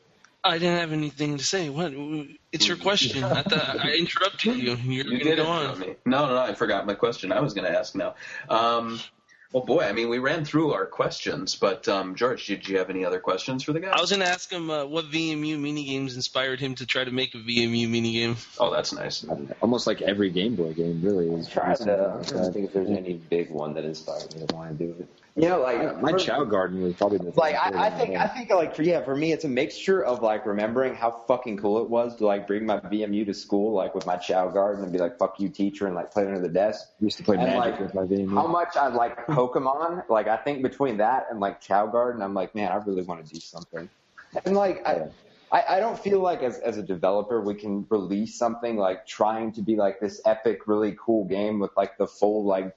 I 0.42 0.58
didn't 0.58 0.78
have 0.78 0.92
anything 0.92 1.38
to 1.38 1.44
say. 1.44 1.68
What? 1.68 1.92
It's 2.52 2.66
your 2.66 2.76
question. 2.76 3.22
I 3.24 3.42
thought 3.42 3.80
I 3.84 3.92
interrupted 3.94 4.56
you. 4.56 4.74
You're 4.76 4.76
You 4.76 5.04
gonna 5.04 5.18
did 5.18 5.36
go 5.36 5.42
interrupt 5.42 5.74
on. 5.74 5.80
me. 5.80 5.94
No, 6.06 6.26
no, 6.26 6.34
no. 6.34 6.40
I 6.40 6.54
forgot 6.54 6.86
my 6.86 6.94
question. 6.94 7.32
I 7.32 7.40
was 7.40 7.52
going 7.54 7.70
to 7.70 7.78
ask 7.78 7.94
now. 7.94 8.14
Um, 8.48 9.00
well, 9.52 9.64
boy, 9.64 9.80
I 9.80 9.90
mean, 9.92 10.08
we 10.08 10.18
ran 10.18 10.44
through 10.44 10.72
our 10.74 10.86
questions, 10.86 11.56
but 11.56 11.88
um, 11.88 12.14
George, 12.14 12.46
did 12.46 12.68
you 12.68 12.78
have 12.78 12.88
any 12.88 13.04
other 13.04 13.18
questions 13.18 13.64
for 13.64 13.72
the 13.72 13.80
guy? 13.80 13.88
I 13.90 14.00
was 14.00 14.12
gonna 14.12 14.24
ask 14.26 14.48
him 14.50 14.70
uh, 14.70 14.84
what 14.84 15.06
VMU 15.06 15.58
minigames 15.58 16.14
inspired 16.14 16.60
him 16.60 16.76
to 16.76 16.86
try 16.86 17.02
to 17.02 17.10
make 17.10 17.34
a 17.34 17.38
VMU 17.38 17.88
minigame. 17.88 18.36
Oh, 18.60 18.72
that's 18.72 18.92
nice. 18.92 19.26
Almost 19.60 19.88
like 19.88 20.02
every 20.02 20.30
Game 20.30 20.54
Boy 20.54 20.72
game, 20.72 21.02
really. 21.02 21.28
Is 21.34 21.48
trying 21.48 21.76
to, 21.78 22.10
I'm 22.12 22.18
like 22.18 22.28
trying 22.28 22.44
to 22.44 22.52
think 22.52 22.66
if 22.66 22.72
there's 22.72 22.90
any 22.90 23.14
big 23.14 23.50
one 23.50 23.74
that 23.74 23.84
inspired 23.84 24.32
me 24.36 24.46
to 24.46 24.54
want 24.54 24.78
to 24.78 24.84
do 24.86 24.94
it. 25.00 25.08
You 25.36 25.48
know, 25.48 25.60
like 25.60 26.00
My 26.00 26.12
for- 26.12 26.18
Chao 26.18 26.44
Garden 26.44 26.82
was 26.82 26.94
probably 26.94 27.18
the 27.18 27.32
like 27.36 27.54
I, 27.54 27.86
I 27.86 27.90
think 27.90 28.16
I 28.16 28.26
think 28.26 28.50
like 28.50 28.74
for 28.74 28.82
yeah 28.82 29.02
for 29.02 29.14
me 29.14 29.32
it's 29.32 29.44
a 29.44 29.48
mixture 29.48 30.04
of 30.04 30.22
like 30.22 30.44
remembering 30.44 30.94
how 30.94 31.10
fucking 31.10 31.58
cool 31.58 31.82
it 31.82 31.88
was 31.88 32.16
to 32.16 32.26
like 32.26 32.46
bring 32.46 32.66
my 32.66 32.80
VMU 32.80 33.24
to 33.26 33.34
school 33.34 33.72
like 33.72 33.94
with 33.94 34.06
my 34.06 34.16
Chao 34.16 34.48
Garden 34.48 34.82
and 34.82 34.92
be 34.92 34.98
like 34.98 35.18
fuck 35.18 35.38
you 35.38 35.48
teacher 35.48 35.86
and 35.86 35.94
like 35.94 36.10
play 36.10 36.26
under 36.26 36.40
the 36.40 36.48
desk. 36.48 36.88
used 37.00 37.16
to 37.18 37.22
play 37.22 37.36
and, 37.36 37.46
Magic 37.46 37.58
like, 37.58 37.80
with 37.80 37.94
my 37.94 38.02
VMU. 38.02 38.34
How 38.34 38.46
much 38.46 38.76
I 38.76 38.88
like 38.88 39.26
Pokemon, 39.26 40.08
like 40.08 40.26
I 40.26 40.36
think 40.36 40.62
between 40.62 40.96
that 40.96 41.26
and 41.30 41.38
like 41.38 41.60
Chao 41.60 41.86
Garden, 41.86 42.22
I'm 42.22 42.34
like 42.34 42.54
man 42.54 42.72
I 42.72 42.76
really 42.76 43.02
want 43.02 43.24
to 43.24 43.32
do 43.32 43.40
something. 43.40 43.88
And 44.44 44.56
like 44.56 44.86
I. 44.86 45.08
I, 45.52 45.64
I 45.78 45.80
don't 45.80 45.98
feel 45.98 46.20
like 46.20 46.44
as, 46.44 46.60
as 46.60 46.78
a 46.78 46.82
developer 46.82 47.40
we 47.40 47.54
can 47.54 47.84
release 47.90 48.36
something 48.36 48.76
like 48.76 49.04
trying 49.04 49.50
to 49.54 49.62
be 49.62 49.74
like 49.74 49.98
this 49.98 50.20
epic, 50.24 50.68
really 50.68 50.96
cool 51.04 51.24
game 51.24 51.58
with 51.58 51.72
like 51.76 51.98
the 51.98 52.06
full 52.06 52.44
like 52.44 52.72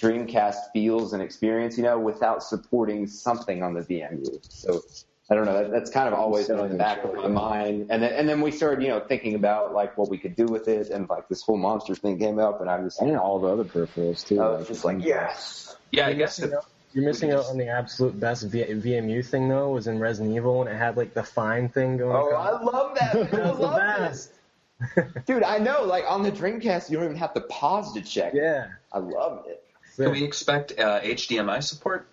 Dreamcast 0.00 0.72
feels 0.72 1.12
and 1.12 1.22
experience, 1.22 1.76
you 1.76 1.82
know, 1.82 1.98
without 1.98 2.42
supporting 2.42 3.06
something 3.06 3.62
on 3.62 3.74
the 3.74 3.80
VMU. 3.80 4.38
So 4.48 4.82
I 5.30 5.34
don't 5.34 5.44
know. 5.44 5.62
That, 5.62 5.70
that's 5.72 5.90
kind 5.90 6.08
of 6.08 6.14
always 6.14 6.48
been 6.48 6.58
in 6.60 6.70
the 6.70 6.76
back 6.76 7.04
of 7.04 7.14
my 7.14 7.26
mind. 7.26 7.88
And 7.90 8.02
then 8.02 8.12
and 8.12 8.28
then 8.28 8.40
we 8.40 8.50
started, 8.50 8.82
you 8.82 8.88
know, 8.88 9.00
thinking 9.00 9.34
about 9.34 9.74
like 9.74 9.98
what 9.98 10.08
we 10.08 10.16
could 10.18 10.36
do 10.36 10.46
with 10.46 10.68
it, 10.68 10.90
and 10.90 11.08
like 11.08 11.28
this 11.28 11.42
whole 11.42 11.56
monster 11.56 11.94
thing 11.94 12.18
came 12.18 12.38
up, 12.38 12.60
and 12.60 12.70
I 12.70 12.78
was 12.80 12.98
and 12.98 13.16
all 13.16 13.38
the 13.40 13.48
other 13.48 13.64
peripherals 13.64 14.26
too. 14.26 14.40
I 14.40 14.48
was 14.50 14.68
just 14.68 14.84
like 14.84 15.04
yes. 15.04 15.76
Yeah, 15.90 16.06
I 16.06 16.10
You're 16.10 16.18
guess. 16.18 16.38
missing 16.38 16.54
out- 16.56 16.66
You're 16.94 17.04
missing 17.04 17.30
out 17.32 17.46
on 17.46 17.58
the 17.58 17.68
absolute 17.68 18.18
best 18.18 18.44
v- 18.44 18.64
VMU 18.64 19.24
thing 19.26 19.48
though. 19.48 19.70
Was 19.70 19.86
in 19.86 19.98
Resident 19.98 20.34
Evil 20.36 20.62
and 20.62 20.70
it 20.70 20.76
had 20.78 20.96
like 20.96 21.12
the 21.12 21.22
fine 21.24 21.68
thing 21.68 21.96
going. 21.98 22.16
Oh, 22.16 22.34
on. 22.34 22.34
Oh, 22.34 22.36
I 22.36 22.62
love 22.62 22.94
that. 22.98 23.14
I 23.16 23.22
That 23.24 23.44
was 23.48 23.56
the 23.58 23.62
love 23.62 23.76
best. 23.76 24.32
Dude, 25.26 25.42
I 25.42 25.58
know. 25.58 25.82
Like 25.84 26.04
on 26.08 26.22
the 26.22 26.30
Dreamcast, 26.32 26.88
you 26.88 26.96
don't 26.96 27.04
even 27.06 27.16
have 27.16 27.34
to 27.34 27.40
pause 27.42 27.92
to 27.94 28.00
check. 28.00 28.32
Yeah. 28.34 28.68
I 28.92 28.98
love 28.98 29.44
it. 29.46 29.62
Can 29.98 30.12
we 30.12 30.24
expect 30.24 30.78
uh, 30.78 31.00
HDMI 31.00 31.62
support 31.62 32.08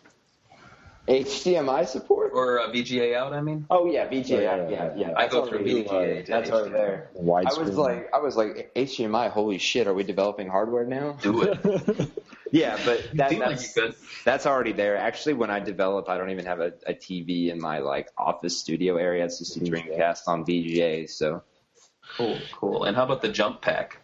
HDMI 1.08 1.88
support? 1.88 2.32
or 2.34 2.60
uh, 2.60 2.68
VGA 2.70 3.16
out? 3.16 3.32
I 3.34 3.42
mean, 3.42 3.66
Oh 3.70 3.86
yeah, 3.86 4.08
VGA. 4.08 4.30
Yeah, 4.30 4.40
Yeah, 4.42 4.70
yeah, 4.70 4.70
yeah. 4.70 4.92
yeah. 5.10 5.14
I 5.16 5.28
go 5.28 5.46
through 5.46 5.60
already- 5.60 5.84
VGA. 5.84 6.26
to 6.26 6.32
That's 6.32 6.50
already 6.50 6.70
HDMI. 6.72 6.74
there. 6.74 7.10
I 7.16 7.20
Widescreen. 7.22 7.60
was 7.66 7.76
like, 7.78 8.10
I 8.14 8.18
was 8.20 8.36
like, 8.36 8.72
HDMI. 8.76 9.30
Holy 9.30 9.58
shit! 9.60 9.88
Are 9.88 9.94
we 9.94 10.04
developing 10.04 10.48
hardware 10.50 10.84
now? 10.86 11.14
Do 11.22 11.44
it. 11.44 12.10
Yeah, 12.52 12.78
but 12.86 13.04
that, 13.16 13.32
Seemed 13.32 13.42
like 13.42 13.60
that's 13.74 13.98
that's 14.24 14.46
already 14.46 14.72
there. 14.72 14.96
Actually, 14.96 15.34
when 15.34 15.50
I 15.50 15.60
develop, 15.60 16.08
I 16.08 16.18
don't 16.18 16.30
even 16.30 16.46
have 16.46 16.62
a, 16.62 16.72
a 16.88 16.94
TV 16.94 17.50
in 17.52 17.60
my 17.60 17.80
like 17.80 18.08
office 18.18 18.58
studio 18.58 18.96
area. 18.96 19.26
It's 19.26 19.40
just 19.40 19.58
a 19.58 19.60
Dreamcast 19.60 20.22
on 20.28 20.46
VGA. 20.46 21.10
So, 21.10 21.44
Cool, 22.18 22.38
cool. 22.54 22.84
And 22.86 22.96
how 22.96 23.04
about 23.04 23.22
the 23.22 23.28
jump 23.30 23.62
pack? 23.62 23.98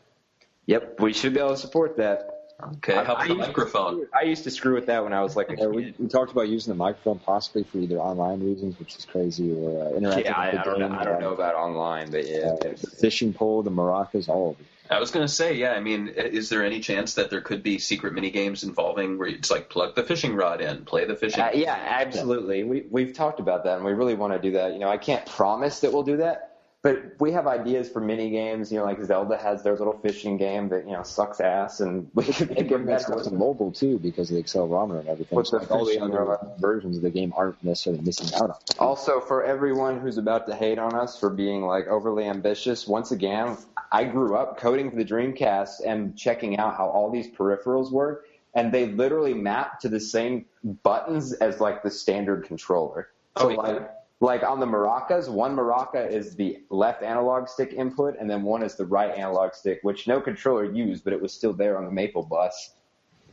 yep, 0.66 1.00
we 1.00 1.14
should 1.14 1.34
be 1.34 1.40
able 1.40 1.52
to 1.52 1.58
support 1.58 1.98
that. 1.98 2.41
Okay, 2.64 2.93
how 2.95 3.01
about 3.01 3.18
I 3.20 3.28
the 3.28 3.34
used 3.34 3.41
to 3.41 3.47
microphone? 3.47 3.93
screw- 3.93 4.09
I 4.14 4.24
used 4.24 4.43
to 4.43 4.51
screw 4.51 4.76
with 4.76 4.86
that 4.88 5.03
when 5.03 5.14
I 5.14 5.22
was 5.22 5.36
like 5.36 5.49
a 5.49 5.55
Yeah, 5.57 5.68
we, 5.68 5.93
we 5.97 6.07
talked 6.07 6.32
about 6.32 6.47
using 6.47 6.72
the 6.72 6.78
microphone 6.78 7.20
possibly 7.20 7.64
for 7.64 7.80
either 7.80 7.97
online 7.99 8.41
reasons, 8.41 8.78
which 8.80 8.95
is 8.97 9.05
crazy, 9.05 9.51
or 9.51 9.82
uh, 9.82 9.89
interactive. 9.91 10.24
Yeah, 10.26 10.38
I, 10.38 10.45
with 10.51 10.59
I 10.59 10.64
the 10.64 10.70
don't 10.70 10.80
know. 10.80 10.97
I 10.97 11.03
don't 11.03 11.20
know 11.20 11.34
about 11.34 11.55
online, 11.55 12.12
but 12.12 12.28
yeah. 12.28 12.38
uh, 12.38 12.55
the 12.57 12.76
fishing 12.99 13.34
pole, 13.34 13.64
the 13.64 13.72
maracas, 13.72 14.30
all 14.30 14.51
of 14.51 14.59
it. 14.59 14.66
I 14.91 14.99
was 14.99 15.12
going 15.12 15.26
to 15.26 15.32
say, 15.32 15.55
yeah. 15.55 15.72
I 15.72 15.80
mean, 15.80 16.09
is 16.09 16.49
there 16.49 16.66
any 16.66 16.82
chance 16.82 17.14
that 17.14 17.30
there 17.30 17.39
could 17.39 17.64
be 17.64 17.80
secret 17.80 18.14
mini 18.14 18.30
games 18.30 18.64
involving 18.64 19.18
where 19.18 19.30
it's 19.30 19.49
like 19.49 19.70
plug 19.70 19.95
the 19.95 20.03
fishing 20.03 20.36
rod 20.36 20.59
in, 20.59 20.84
play 20.84 21.05
the 21.05 21.16
fishing? 21.16 21.41
Uh, 21.41 21.51
yeah, 21.53 21.74
absolutely. 21.74 22.66
We 22.66 22.84
we've 22.89 23.14
talked 23.14 23.39
about 23.39 23.64
that, 23.64 23.78
and 23.78 23.86
we 23.86 23.93
really 23.93 24.16
want 24.16 24.34
to 24.34 24.39
do 24.39 24.51
that. 24.57 24.74
You 24.74 24.80
know, 24.80 24.89
I 24.89 24.97
can't 24.97 25.26
promise 25.26 25.80
that 25.80 25.93
we'll 25.93 26.03
do 26.03 26.18
that, 26.18 26.51
but 26.84 27.14
we 27.20 27.32
have 27.32 27.46
ideas 27.46 27.90
for 27.90 28.00
mini 28.02 28.30
games. 28.32 28.72
You 28.72 28.80
know, 28.80 28.86
like 28.86 29.02
Zelda 29.02 29.38
has 29.38 29.62
their 29.64 29.76
little 29.76 29.98
fishing 30.00 30.38
game 30.38 30.70
that 30.70 30.86
you 30.86 30.94
know 30.94 31.04
sucks 31.04 31.40
ass, 31.40 31.80
and 31.80 32.10
we 32.16 32.24
could 32.24 32.50
They 32.50 32.56
make 32.56 32.60
it 32.66 32.70
bring 32.70 32.86
that 32.88 33.02
better. 33.08 33.20
stuff 33.22 33.24
to 33.24 33.32
mobile 33.38 33.72
too 33.72 34.00
because 34.00 34.32
of 34.32 34.38
the 34.38 34.44
accelerometer 34.44 35.00
and 35.02 35.10
everything. 35.10 35.36
With 35.38 35.48
So, 35.48 35.58
the 35.60 35.64
like, 35.64 35.72
all 35.72 35.86
the 35.86 36.00
other 36.00 36.38
versions 36.60 36.98
of 36.98 37.04
the 37.04 37.10
game 37.12 37.34
aren't 37.38 37.64
necessarily 37.64 38.02
missing 38.04 38.34
out 38.36 38.50
on. 38.50 38.56
Also, 38.80 39.20
for 39.20 39.44
everyone 39.44 40.00
who's 40.00 40.18
about 40.18 40.48
to 40.48 40.56
hate 40.56 40.80
on 40.80 40.96
us 40.96 41.20
for 41.20 41.30
being 41.30 41.62
like 41.64 41.88
overly 41.88 42.26
ambitious, 42.26 42.88
once 42.88 43.12
again, 43.12 43.58
I 43.92 44.06
grew 44.06 44.36
up 44.36 44.58
coding 44.58 44.90
for 44.90 44.96
the 44.98 45.06
Dreamcast 45.06 45.82
and 45.86 46.18
checking 46.18 46.58
out 46.58 46.76
how 46.78 46.88
all 46.90 47.12
these 47.12 47.28
peripherals 47.30 47.92
work, 47.92 48.26
and 48.56 48.72
they 48.72 48.88
literally 48.88 49.34
map 49.34 49.80
to 49.82 49.90
the 49.90 50.00
same 50.00 50.46
buttons 50.84 51.34
as 51.34 51.60
like 51.60 51.84
the 51.84 51.92
standard 51.92 52.46
controller. 52.46 53.10
So 53.38 53.46
Oh, 53.46 53.50
yeah. 53.50 53.56
like 53.58 53.92
like 54.22 54.44
on 54.44 54.60
the 54.60 54.66
maracas, 54.68 55.28
one 55.28 55.56
maraca 55.56 56.10
is 56.10 56.36
the 56.36 56.60
left 56.70 57.04
analog 57.04 57.50
stick 57.50 57.74
input, 57.74 58.16
and 58.20 58.30
then 58.30 58.44
one 58.44 58.64
is 58.64 58.76
the 58.76 58.86
right 58.86 59.14
analog 59.18 59.54
stick, 59.56 59.80
which 59.82 60.08
no 60.08 60.22
controller 60.22 60.64
used, 60.64 61.04
but 61.04 61.12
it 61.12 61.22
was 61.22 61.34
still 61.34 61.54
there 61.54 61.78
on 61.78 61.86
the 61.86 61.92
Maple 61.92 62.24
bus. 62.24 62.74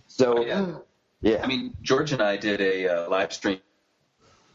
So 0.07 0.39
Oh, 0.39 0.43
yeah. 0.43 0.75
yeah. 1.21 1.41
I 1.45 1.47
mean, 1.47 1.75
George 1.83 2.13
and 2.13 2.23
I 2.23 2.37
did 2.39 2.61
a 2.61 2.89
uh, 3.05 3.11
live 3.11 3.33
stream 3.33 3.61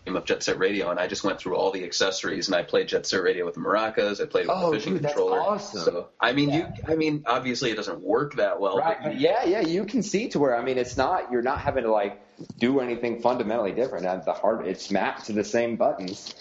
of 0.07 0.25
Jet 0.25 0.43
Set 0.43 0.57
Radio, 0.57 0.89
and 0.89 0.99
I 0.99 1.07
just 1.07 1.23
went 1.23 1.39
through 1.39 1.55
all 1.55 1.71
the 1.71 1.85
accessories, 1.85 2.47
and 2.47 2.55
I 2.55 2.63
played 2.63 2.87
Jet 2.89 3.05
Set 3.05 3.21
Radio 3.23 3.45
with 3.45 3.53
the 3.53 3.61
maracas. 3.61 4.19
I 4.21 4.25
played 4.25 4.47
with 4.47 4.55
Oh, 4.57 4.71
the 4.71 4.77
fishing 4.79 4.93
dude, 4.93 5.03
that's 5.03 5.13
controller. 5.13 5.39
awesome. 5.39 5.79
So, 5.81 6.09
I 6.19 6.33
mean, 6.33 6.49
you. 6.51 6.67
I 6.87 6.95
mean, 6.95 7.23
obviously, 7.25 7.71
it 7.71 7.75
doesn't 7.75 8.01
work 8.01 8.35
that 8.35 8.59
well. 8.59 8.79
Right. 8.79 8.97
But 9.01 9.19
Yeah, 9.19 9.45
yeah, 9.45 9.61
you 9.61 9.85
can 9.85 10.03
see 10.03 10.27
to 10.29 10.39
where 10.39 10.57
I 10.57 10.63
mean, 10.63 10.77
it's 10.77 10.97
not 10.97 11.31
you're 11.31 11.41
not 11.43 11.59
having 11.61 11.83
to 11.83 11.91
like 11.91 12.19
do 12.57 12.79
anything 12.79 13.21
fundamentally 13.21 13.71
different. 13.71 14.05
At 14.05 14.25
the 14.25 14.33
heart, 14.33 14.67
it's 14.67 14.91
mapped 14.91 15.25
to 15.25 15.33
the 15.33 15.43
same 15.43 15.75
buttons. 15.75 16.35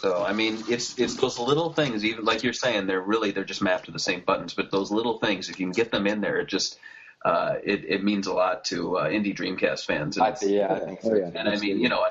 So 0.00 0.22
I 0.22 0.32
mean, 0.32 0.62
it's 0.68 0.98
it's 0.98 1.16
those 1.16 1.38
little 1.38 1.72
things. 1.72 2.04
Even 2.04 2.24
like 2.24 2.42
you're 2.42 2.52
saying, 2.52 2.86
they're 2.86 3.00
really 3.00 3.32
they're 3.32 3.44
just 3.44 3.62
mapped 3.62 3.86
to 3.86 3.90
the 3.90 3.98
same 3.98 4.20
buttons. 4.20 4.54
But 4.54 4.70
those 4.70 4.90
little 4.90 5.18
things, 5.18 5.48
if 5.48 5.58
you 5.58 5.66
can 5.66 5.72
get 5.72 5.90
them 5.90 6.06
in 6.06 6.20
there, 6.20 6.38
it 6.38 6.48
just 6.48 6.78
uh, 7.24 7.54
it 7.62 7.84
it 7.84 8.04
means 8.04 8.26
a 8.26 8.32
lot 8.32 8.64
to 8.66 8.98
uh, 8.98 9.08
indie 9.08 9.36
Dreamcast 9.36 9.86
fans. 9.86 10.16
And, 10.16 10.26
I, 10.26 10.36
yeah, 10.42 10.72
I 10.72 10.78
think 10.78 11.02
so. 11.02 11.12
Oh, 11.12 11.16
yeah. 11.16 11.30
and 11.34 11.48
I 11.48 11.56
mean, 11.56 11.80
you 11.80 11.88
know, 11.88 12.04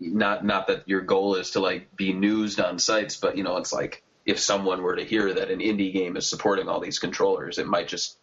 not 0.00 0.44
not 0.44 0.68
that 0.68 0.88
your 0.88 1.02
goal 1.02 1.34
is 1.34 1.50
to 1.50 1.60
like 1.60 1.94
be 1.96 2.12
newsed 2.12 2.60
on 2.60 2.78
sites, 2.78 3.16
but 3.16 3.36
you 3.36 3.42
know, 3.42 3.58
it's 3.58 3.72
like 3.72 4.02
if 4.24 4.38
someone 4.38 4.82
were 4.82 4.96
to 4.96 5.04
hear 5.04 5.32
that 5.34 5.50
an 5.50 5.60
indie 5.60 5.92
game 5.92 6.16
is 6.16 6.26
supporting 6.26 6.68
all 6.68 6.80
these 6.80 6.98
controllers, 6.98 7.58
it 7.58 7.66
might 7.66 7.88
just 7.88 8.16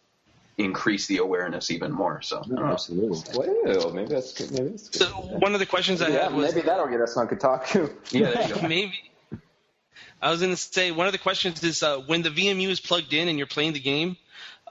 increase 0.58 1.06
the 1.06 1.18
awareness 1.18 1.70
even 1.70 1.92
more. 1.92 2.22
So 2.22 2.42
I. 2.56 2.62
Absolutely. 2.72 3.20
Well, 3.36 3.90
maybe 3.92 4.08
that's 4.08 4.32
good. 4.32 4.50
Maybe 4.52 4.68
that's 4.70 4.88
good. 4.88 5.02
So 5.02 5.06
one 5.08 5.52
of 5.54 5.60
the 5.60 5.66
questions 5.66 6.00
I 6.02 6.08
Yeah, 6.08 6.24
had 6.24 6.34
was 6.34 6.54
maybe 6.54 6.66
that'll 6.66 6.88
get 6.88 7.00
us 7.00 7.16
on 7.16 7.28
Kotaku. 7.28 7.92
Yeah, 8.10 8.30
there 8.30 8.48
you 8.48 8.54
go. 8.54 8.60
maybe. 8.68 8.98
I 10.22 10.30
was 10.30 10.40
going 10.40 10.52
to 10.52 10.56
say 10.56 10.92
one 10.92 11.06
of 11.06 11.12
the 11.12 11.18
questions 11.18 11.62
is 11.62 11.82
uh, 11.82 11.98
when 12.06 12.22
the 12.22 12.30
VMU 12.30 12.68
is 12.68 12.80
plugged 12.80 13.12
in 13.12 13.28
and 13.28 13.36
you're 13.36 13.46
playing 13.46 13.74
the 13.74 13.80
game, 13.80 14.16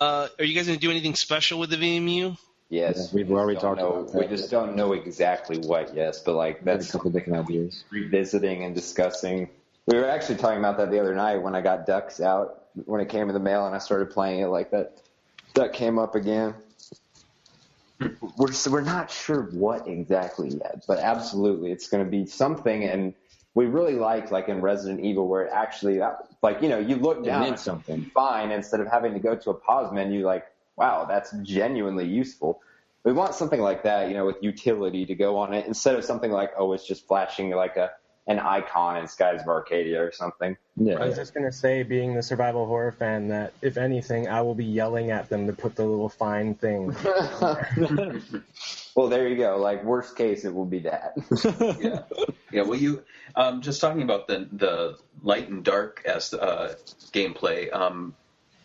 Uh, 0.01 0.27
are 0.39 0.43
you 0.43 0.53
guys 0.55 0.65
going 0.67 0.77
to 0.79 0.81
do 0.85 0.91
anything 0.91 1.15
special 1.15 1.59
with 1.59 1.69
the 1.69 1.77
VMU? 1.77 2.35
Yes, 2.69 2.97
Yeah, 2.97 3.03
we've 3.15 3.27
we 3.29 3.35
just 3.35 3.39
already 3.41 3.59
don't 3.59 3.77
talked 3.77 3.79
know- 3.79 4.01
about 4.09 4.15
We 4.15 4.27
just 4.27 4.49
don't 4.51 4.75
know 4.75 4.93
exactly 4.93 5.59
what. 5.59 5.93
Yes, 5.95 6.19
but 6.19 6.33
like 6.33 6.63
that's 6.65 6.65
a 6.65 6.77
that's 6.79 6.91
couple 6.91 7.11
different 7.11 7.47
ideas. 7.47 7.83
revisiting 7.91 8.63
and 8.65 8.73
discussing. 8.75 9.49
We 9.85 9.97
were 9.99 10.09
actually 10.09 10.37
talking 10.37 10.57
about 10.59 10.77
that 10.79 10.89
the 10.89 10.99
other 10.99 11.13
night 11.13 11.37
when 11.43 11.53
I 11.55 11.61
got 11.61 11.85
Ducks 11.85 12.19
out 12.19 12.63
when 12.85 12.99
it 13.01 13.07
came 13.09 13.29
in 13.29 13.33
the 13.35 13.39
mail 13.39 13.67
and 13.67 13.75
I 13.75 13.77
started 13.77 14.09
playing 14.09 14.39
it 14.41 14.47
like 14.47 14.71
that. 14.71 14.97
Duck 15.55 15.73
came 15.73 15.97
up 15.97 16.13
again. 16.15 16.53
We're 18.37 18.51
we're 18.69 18.81
not 18.81 19.09
sure 19.09 19.43
what 19.53 19.87
exactly 19.87 20.49
yet, 20.49 20.83
but 20.87 20.99
absolutely 20.99 21.71
it's 21.71 21.87
going 21.87 22.03
to 22.03 22.11
be 22.11 22.25
something. 22.25 22.83
And 22.83 23.13
we 23.55 23.65
really 23.67 23.95
like 23.95 24.31
like 24.31 24.49
in 24.49 24.61
Resident 24.61 24.99
Evil 24.99 25.27
where 25.27 25.43
it 25.45 25.51
actually 25.53 26.01
uh, 26.01 26.11
like 26.43 26.61
you 26.61 26.67
know 26.69 26.77
you 26.77 26.97
look 26.97 27.19
It 27.19 27.25
down 27.25 27.41
meant 27.41 27.59
something. 27.59 28.03
fine 28.13 28.51
instead 28.51 28.81
of 28.81 28.87
having 28.87 29.13
to 29.13 29.19
go 29.19 29.35
to 29.35 29.49
a 29.49 29.53
pause 29.53 29.91
menu 29.93 30.25
like 30.25 30.45
wow 30.75 31.05
that's 31.05 31.31
genuinely 31.41 32.05
useful 32.05 32.61
we 33.05 33.13
want 33.13 33.33
something 33.33 33.61
like 33.61 33.83
that 33.83 34.09
you 34.09 34.13
know 34.13 34.25
with 34.25 34.35
utility 34.41 35.05
to 35.05 35.15
go 35.15 35.37
on 35.37 35.53
it 35.53 35.65
instead 35.65 35.95
of 35.95 36.03
something 36.03 36.31
like 36.31 36.51
oh 36.57 36.73
it's 36.73 36.85
just 36.85 37.07
flashing 37.07 37.49
like 37.51 37.77
a 37.77 37.91
an 38.27 38.39
icon 38.39 38.97
in 38.97 39.07
skies 39.07 39.41
of 39.41 39.47
arcadia 39.47 40.01
or 40.01 40.11
something 40.11 40.57
Yeah. 40.75 40.95
I 40.95 41.05
was 41.05 41.15
just 41.15 41.33
gonna 41.33 41.51
say, 41.51 41.83
being 41.83 42.15
the 42.15 42.23
survival 42.23 42.65
horror 42.65 42.91
fan, 42.91 43.29
that 43.29 43.53
if 43.61 43.77
anything, 43.77 44.27
I 44.27 44.41
will 44.41 44.55
be 44.55 44.65
yelling 44.65 45.11
at 45.11 45.29
them 45.29 45.47
to 45.47 45.53
put 45.53 45.75
the 45.75 45.85
little 45.85 46.09
fine 46.09 46.55
thing. 46.55 46.95
well 48.95 49.09
there 49.09 49.27
you 49.27 49.35
go 49.35 49.57
like 49.57 49.83
worst 49.83 50.15
case 50.15 50.45
it 50.45 50.53
will 50.53 50.65
be 50.65 50.79
that 50.79 51.13
yeah, 51.81 52.01
yeah. 52.51 52.61
Well, 52.61 52.79
you 52.79 53.03
um, 53.35 53.61
just 53.61 53.81
talking 53.81 54.01
about 54.01 54.27
the 54.27 54.47
the 54.51 54.97
light 55.21 55.49
and 55.49 55.63
dark 55.63 56.01
as 56.05 56.33
uh, 56.33 56.75
gameplay. 57.11 57.73
Um, 57.73 58.15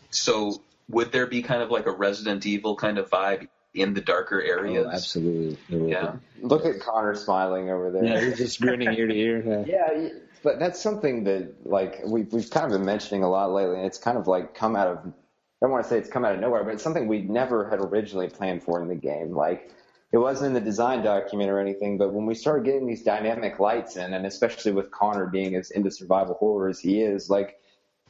so 0.09 0.61
would 0.89 1.11
there 1.11 1.27
be 1.27 1.41
kind 1.41 1.61
of 1.61 1.71
like 1.71 1.85
a 1.85 1.91
Resident 1.91 2.45
Evil 2.45 2.75
kind 2.75 2.97
of 2.97 3.09
vibe 3.09 3.47
in 3.73 3.93
the 3.93 4.01
darker 4.01 4.41
oh, 4.43 4.49
areas? 4.49 4.85
Oh, 4.87 4.91
absolutely. 4.91 5.57
It 5.69 5.79
will 5.79 5.85
be. 5.85 5.91
Yeah. 5.91 6.15
look 6.41 6.65
at 6.65 6.79
connor 6.79 7.15
smiling 7.15 7.69
over 7.69 7.91
there 7.91 8.03
Yeah, 8.03 8.19
you're 8.19 8.35
just 8.35 8.59
grinning 8.61 8.93
ear 8.93 9.07
to 9.07 9.15
ear. 9.15 9.65
Yeah. 9.65 9.87
Yeah, 9.97 10.09
but 10.43 10.59
that's 10.59 10.81
something 10.81 11.23
that 11.25 11.67
like 11.67 12.01
we've 12.05 12.31
we've 12.33 12.49
kind 12.49 12.65
of 12.65 12.71
been 12.71 12.85
mentioning 12.85 13.23
a 13.23 13.29
lot 13.29 13.51
lately, 13.51 13.75
and 13.75 13.85
it's 13.85 13.99
kind 13.99 14.17
of 14.17 14.27
like 14.27 14.55
come 14.55 14.75
out 14.75 14.87
of 14.87 14.97
I 15.05 15.67
don't 15.67 15.71
want 15.71 15.83
to 15.83 15.89
say 15.89 15.97
it's 15.99 16.09
come 16.09 16.25
out 16.25 16.33
of 16.33 16.41
nowhere, 16.41 16.63
but 16.63 16.73
it's 16.73 16.83
something 16.83 17.07
we 17.07 17.21
never 17.21 17.69
had 17.69 17.79
originally 17.79 18.27
planned 18.27 18.63
for 18.63 18.81
in 18.81 18.87
the 18.87 18.95
game. 18.95 19.35
Like 19.35 19.71
it 20.11 20.17
wasn't 20.17 20.47
in 20.47 20.53
the 20.53 20.61
design 20.61 21.03
document 21.03 21.49
or 21.51 21.59
anything, 21.59 21.97
but 21.97 22.11
when 22.13 22.25
we 22.25 22.33
started 22.33 22.65
getting 22.65 22.87
these 22.87 23.03
dynamic 23.03 23.59
lights 23.59 23.95
in, 23.95 24.13
and 24.13 24.25
especially 24.25 24.71
with 24.71 24.91
Connor 24.91 25.27
being 25.27 25.55
as 25.55 25.71
into 25.71 25.91
survival 25.91 26.35
horror 26.35 26.69
as 26.69 26.79
he 26.79 27.01
is, 27.01 27.29
like 27.29 27.57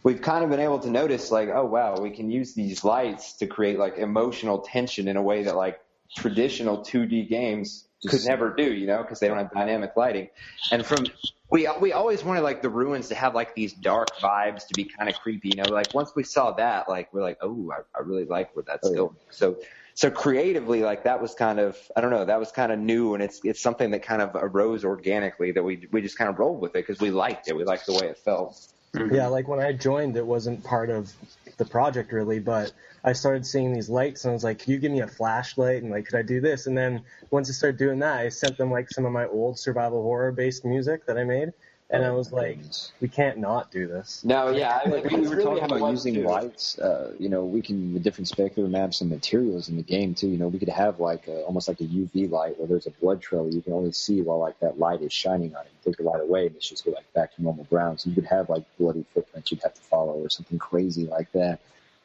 we've 0.03 0.21
kind 0.21 0.43
of 0.43 0.49
been 0.49 0.59
able 0.59 0.79
to 0.79 0.89
notice 0.89 1.31
like, 1.31 1.49
oh 1.49 1.65
wow, 1.65 1.99
we 1.99 2.09
can 2.09 2.29
use 2.29 2.53
these 2.53 2.83
lights 2.83 3.33
to 3.33 3.47
create 3.47 3.77
like 3.77 3.97
emotional 3.97 4.59
tension 4.59 5.07
in 5.07 5.17
a 5.17 5.21
way 5.21 5.43
that 5.43 5.55
like 5.55 5.79
traditional 6.15 6.79
2D 6.79 7.29
games 7.29 7.87
could 8.07 8.25
never 8.25 8.53
do, 8.53 8.73
you 8.73 8.87
know, 8.87 9.01
because 9.01 9.19
they 9.19 9.27
don't 9.27 9.37
have 9.37 9.51
dynamic 9.51 9.91
lighting. 9.95 10.29
And 10.71 10.85
from 10.85 11.05
we 11.51 11.67
we 11.79 11.93
always 11.93 12.23
wanted 12.23 12.41
like 12.41 12.61
the 12.61 12.69
ruins 12.69 13.09
to 13.09 13.15
have 13.15 13.35
like 13.35 13.53
these 13.55 13.73
dark 13.73 14.07
vibes 14.19 14.67
to 14.67 14.73
be 14.73 14.85
kind 14.85 15.09
of 15.09 15.15
creepy, 15.15 15.49
you 15.49 15.61
know. 15.61 15.69
Like 15.69 15.93
once 15.93 16.11
we 16.15 16.23
saw 16.23 16.51
that, 16.53 16.89
like 16.89 17.13
we're 17.13 17.21
like, 17.21 17.37
oh, 17.41 17.71
I, 17.71 17.81
I 17.97 18.01
really 18.03 18.25
like 18.25 18.55
where 18.55 18.63
that's 18.65 18.87
Oh, 18.87 18.91
yeah. 18.91 18.97
going. 18.97 19.15
So 19.29 19.57
so 19.93 20.09
creatively, 20.09 20.81
like 20.81 21.03
that 21.03 21.21
was 21.21 21.35
kind 21.35 21.59
of 21.59 21.77
I 21.95 22.01
don't 22.01 22.11
know, 22.11 22.25
that 22.25 22.39
was 22.39 22.51
kind 22.51 22.71
of 22.71 22.79
new, 22.79 23.13
and 23.13 23.21
it's 23.21 23.41
it's 23.43 23.61
something 23.61 23.91
that 23.91 24.01
kind 24.01 24.21
of 24.21 24.31
arose 24.33 24.83
organically 24.85 25.51
that 25.51 25.63
we 25.63 25.87
we 25.91 26.01
just 26.01 26.17
kind 26.17 26.29
of 26.29 26.39
rolled 26.39 26.61
with 26.61 26.71
it 26.71 26.87
because 26.87 26.99
we 26.99 27.11
liked 27.11 27.49
it, 27.49 27.55
we 27.55 27.65
liked 27.65 27.85
the 27.85 27.93
way 27.93 28.07
it 28.07 28.17
felt. 28.17 28.67
Mm-hmm. 28.93 29.15
Yeah, 29.15 29.27
like 29.27 29.47
when 29.47 29.59
I 29.59 29.71
joined, 29.71 30.17
it 30.17 30.25
wasn't 30.25 30.63
part 30.63 30.89
of 30.89 31.13
the 31.57 31.65
project 31.65 32.11
really, 32.11 32.39
but 32.39 32.73
I 33.03 33.13
started 33.13 33.45
seeing 33.45 33.73
these 33.73 33.89
lights 33.89 34.25
and 34.25 34.31
I 34.31 34.33
was 34.33 34.43
like, 34.43 34.59
"Can 34.59 34.73
you 34.73 34.79
give 34.79 34.91
me 34.91 34.99
a 34.99 35.07
flashlight?" 35.07 35.81
And 35.81 35.91
like, 35.91 36.05
could 36.05 36.17
I 36.17 36.23
do 36.23 36.41
this? 36.41 36.67
And 36.67 36.77
then 36.77 37.03
once 37.29 37.49
I 37.49 37.53
started 37.53 37.77
doing 37.77 37.99
that, 37.99 38.19
I 38.19 38.29
sent 38.29 38.57
them 38.57 38.69
like 38.69 38.89
some 38.89 39.05
of 39.05 39.13
my 39.13 39.27
old 39.27 39.57
survival 39.57 40.01
horror 40.03 40.31
based 40.33 40.65
music 40.65 41.05
that 41.05 41.17
I 41.17 41.23
made, 41.23 41.53
and 41.91 42.05
I 42.05 42.11
was 42.11 42.31
like, 42.31 42.57
"We 43.01 43.09
can't 43.09 43.37
not 43.37 43.69
do 43.69 43.85
this." 43.85 44.23
No, 44.23 44.49
yeah, 44.49 44.79
I, 44.83 44.89
Like, 44.89 45.03
we 45.03 45.17
that's 45.17 45.29
were 45.29 45.35
really 45.35 45.59
talking 45.59 45.77
about 45.77 45.91
using 45.91 46.13
too. 46.15 46.23
lights. 46.23 46.79
Uh, 46.79 47.13
you 47.19 47.27
know, 47.29 47.43
we 47.43 47.61
can 47.61 47.93
with 47.93 48.03
different 48.03 48.29
specular 48.29 48.69
maps 48.69 49.01
and 49.01 49.09
materials 49.09 49.67
in 49.69 49.75
the 49.75 49.83
game 49.83 50.15
too. 50.15 50.27
You 50.27 50.37
know, 50.37 50.47
we 50.47 50.57
could 50.57 50.69
have 50.69 50.99
like 50.99 51.27
a, 51.27 51.41
almost 51.43 51.67
like 51.67 51.81
a 51.81 51.83
UV 51.83 52.29
light 52.31 52.57
where 52.57 52.67
there's 52.67 52.87
a 52.87 52.91
blood 52.91 53.21
trail 53.21 53.49
you 53.51 53.61
can 53.61 53.73
only 53.73 53.91
see 53.91 54.21
while 54.21 54.39
like 54.39 54.59
that 54.61 54.79
light 54.79 55.01
is 55.01 55.11
shining 55.11 55.55
on 55.55 55.65
it. 55.65 55.71
You 55.83 55.91
take 55.91 55.97
the 55.97 56.03
light 56.03 56.21
away 56.21 56.47
and 56.47 56.55
it's 56.55 56.69
just 56.69 56.85
go 56.85 56.91
like 56.91 57.11
back 57.13 57.35
to 57.35 57.43
normal 57.43 57.65
ground. 57.65 57.99
So 57.99 58.09
you 58.09 58.15
could 58.15 58.25
have 58.25 58.49
like 58.49 58.63
bloody 58.79 59.05
footprints 59.13 59.51
you'd 59.51 59.61
have 59.63 59.73
to 59.73 59.81
follow 59.81 60.13
or 60.13 60.29
something 60.29 60.59
crazy 60.59 61.05
like 61.07 61.31
that. 61.33 61.59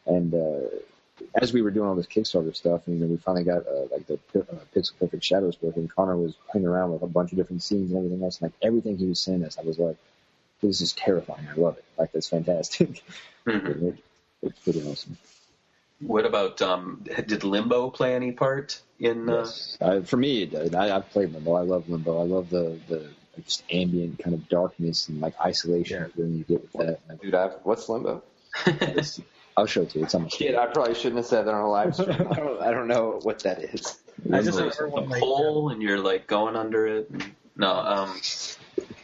And 0.06 0.34
uh, 0.34 0.68
as 1.34 1.52
we 1.52 1.62
were 1.62 1.70
doing 1.70 1.88
all 1.88 1.94
this 1.94 2.06
Kickstarter 2.06 2.54
stuff, 2.54 2.82
you 2.86 2.94
know, 2.94 3.06
we 3.06 3.16
finally 3.16 3.44
got 3.44 3.66
uh, 3.66 3.86
like 3.90 4.06
the 4.06 4.14
uh, 4.38 4.42
Pixel 4.74 4.92
Perfect 4.98 5.24
Shadows 5.24 5.56
book, 5.56 5.76
and 5.76 5.90
Connor 5.90 6.16
was 6.16 6.34
playing 6.50 6.66
around 6.66 6.92
with 6.92 7.02
a 7.02 7.06
bunch 7.06 7.32
of 7.32 7.38
different 7.38 7.62
scenes 7.62 7.90
and 7.90 7.98
everything 7.98 8.22
else. 8.22 8.40
And 8.40 8.50
like 8.50 8.58
everything 8.62 8.96
he 8.98 9.06
was 9.06 9.20
saying 9.20 9.44
us, 9.44 9.58
I 9.58 9.62
was 9.62 9.78
like, 9.78 9.96
"This 10.60 10.80
is 10.80 10.92
terrifying. 10.92 11.46
I 11.50 11.54
love 11.54 11.78
it. 11.78 11.84
Like 11.98 12.12
that's 12.12 12.28
fantastic." 12.28 13.02
Mhm. 13.46 13.82
It- 13.96 14.02
it's 14.42 14.58
pretty 14.60 14.82
awesome. 14.86 15.16
What 16.00 16.26
about 16.26 16.60
um, 16.60 17.02
did 17.26 17.42
Limbo 17.42 17.88
play 17.88 18.14
any 18.14 18.32
part 18.32 18.80
in? 19.00 19.28
Uh, 19.30 19.38
Yes. 19.38 19.78
Uh, 19.80 20.00
for 20.02 20.18
me, 20.18 20.42
it 20.42 20.50
did. 20.50 20.74
I, 20.74 20.94
I've 20.94 21.08
played 21.08 21.32
Limbo. 21.32 21.54
I 21.54 21.62
love 21.62 21.88
Limbo. 21.88 22.20
I 22.20 22.24
love 22.24 22.50
the 22.50 22.78
the 22.86 23.08
just 23.44 23.64
ambient 23.70 24.18
kind 24.18 24.34
of 24.34 24.46
darkness 24.48 25.08
and 25.08 25.20
like 25.22 25.34
isolation 25.40 26.02
Yeah. 26.02 26.08
when 26.22 26.36
you 26.38 26.44
get 26.44 26.62
with 26.62 26.72
that. 26.74 27.20
Dude, 27.22 27.34
I've, 27.34 27.54
what's 27.64 27.88
limbo? 27.88 28.22
It's- 29.56 29.58
I'll 29.58 29.66
show 29.66 29.82
it 29.82 29.90
to 29.90 29.98
you. 29.98 30.04
It's 30.04 30.14
on 30.14 30.22
my 30.22 30.28
Shit, 30.28 30.54
I 30.54 30.66
probably 30.66 30.94
shouldn't 30.94 31.16
have 31.16 31.26
said 31.26 31.46
that 31.46 31.54
on 31.54 31.62
a 31.62 31.70
live 31.70 31.94
stream. 31.94 32.10
I 32.30 32.34
don't, 32.34 32.62
I 32.62 32.70
don't 32.70 32.88
know 32.88 33.20
what 33.22 33.40
that 33.40 33.62
is. 33.62 33.98
I 34.32 34.42
just 34.42 34.58
There's 34.58 34.78
remember 34.78 34.84
a 34.84 34.90
when 34.90 35.08
like 35.10 35.22
hole 35.22 35.68
and 35.70 35.82
you're 35.82 35.98
like 35.98 36.26
going 36.26 36.56
under 36.56 36.86
it. 36.86 37.10
No, 37.56 37.70
um, 37.70 38.20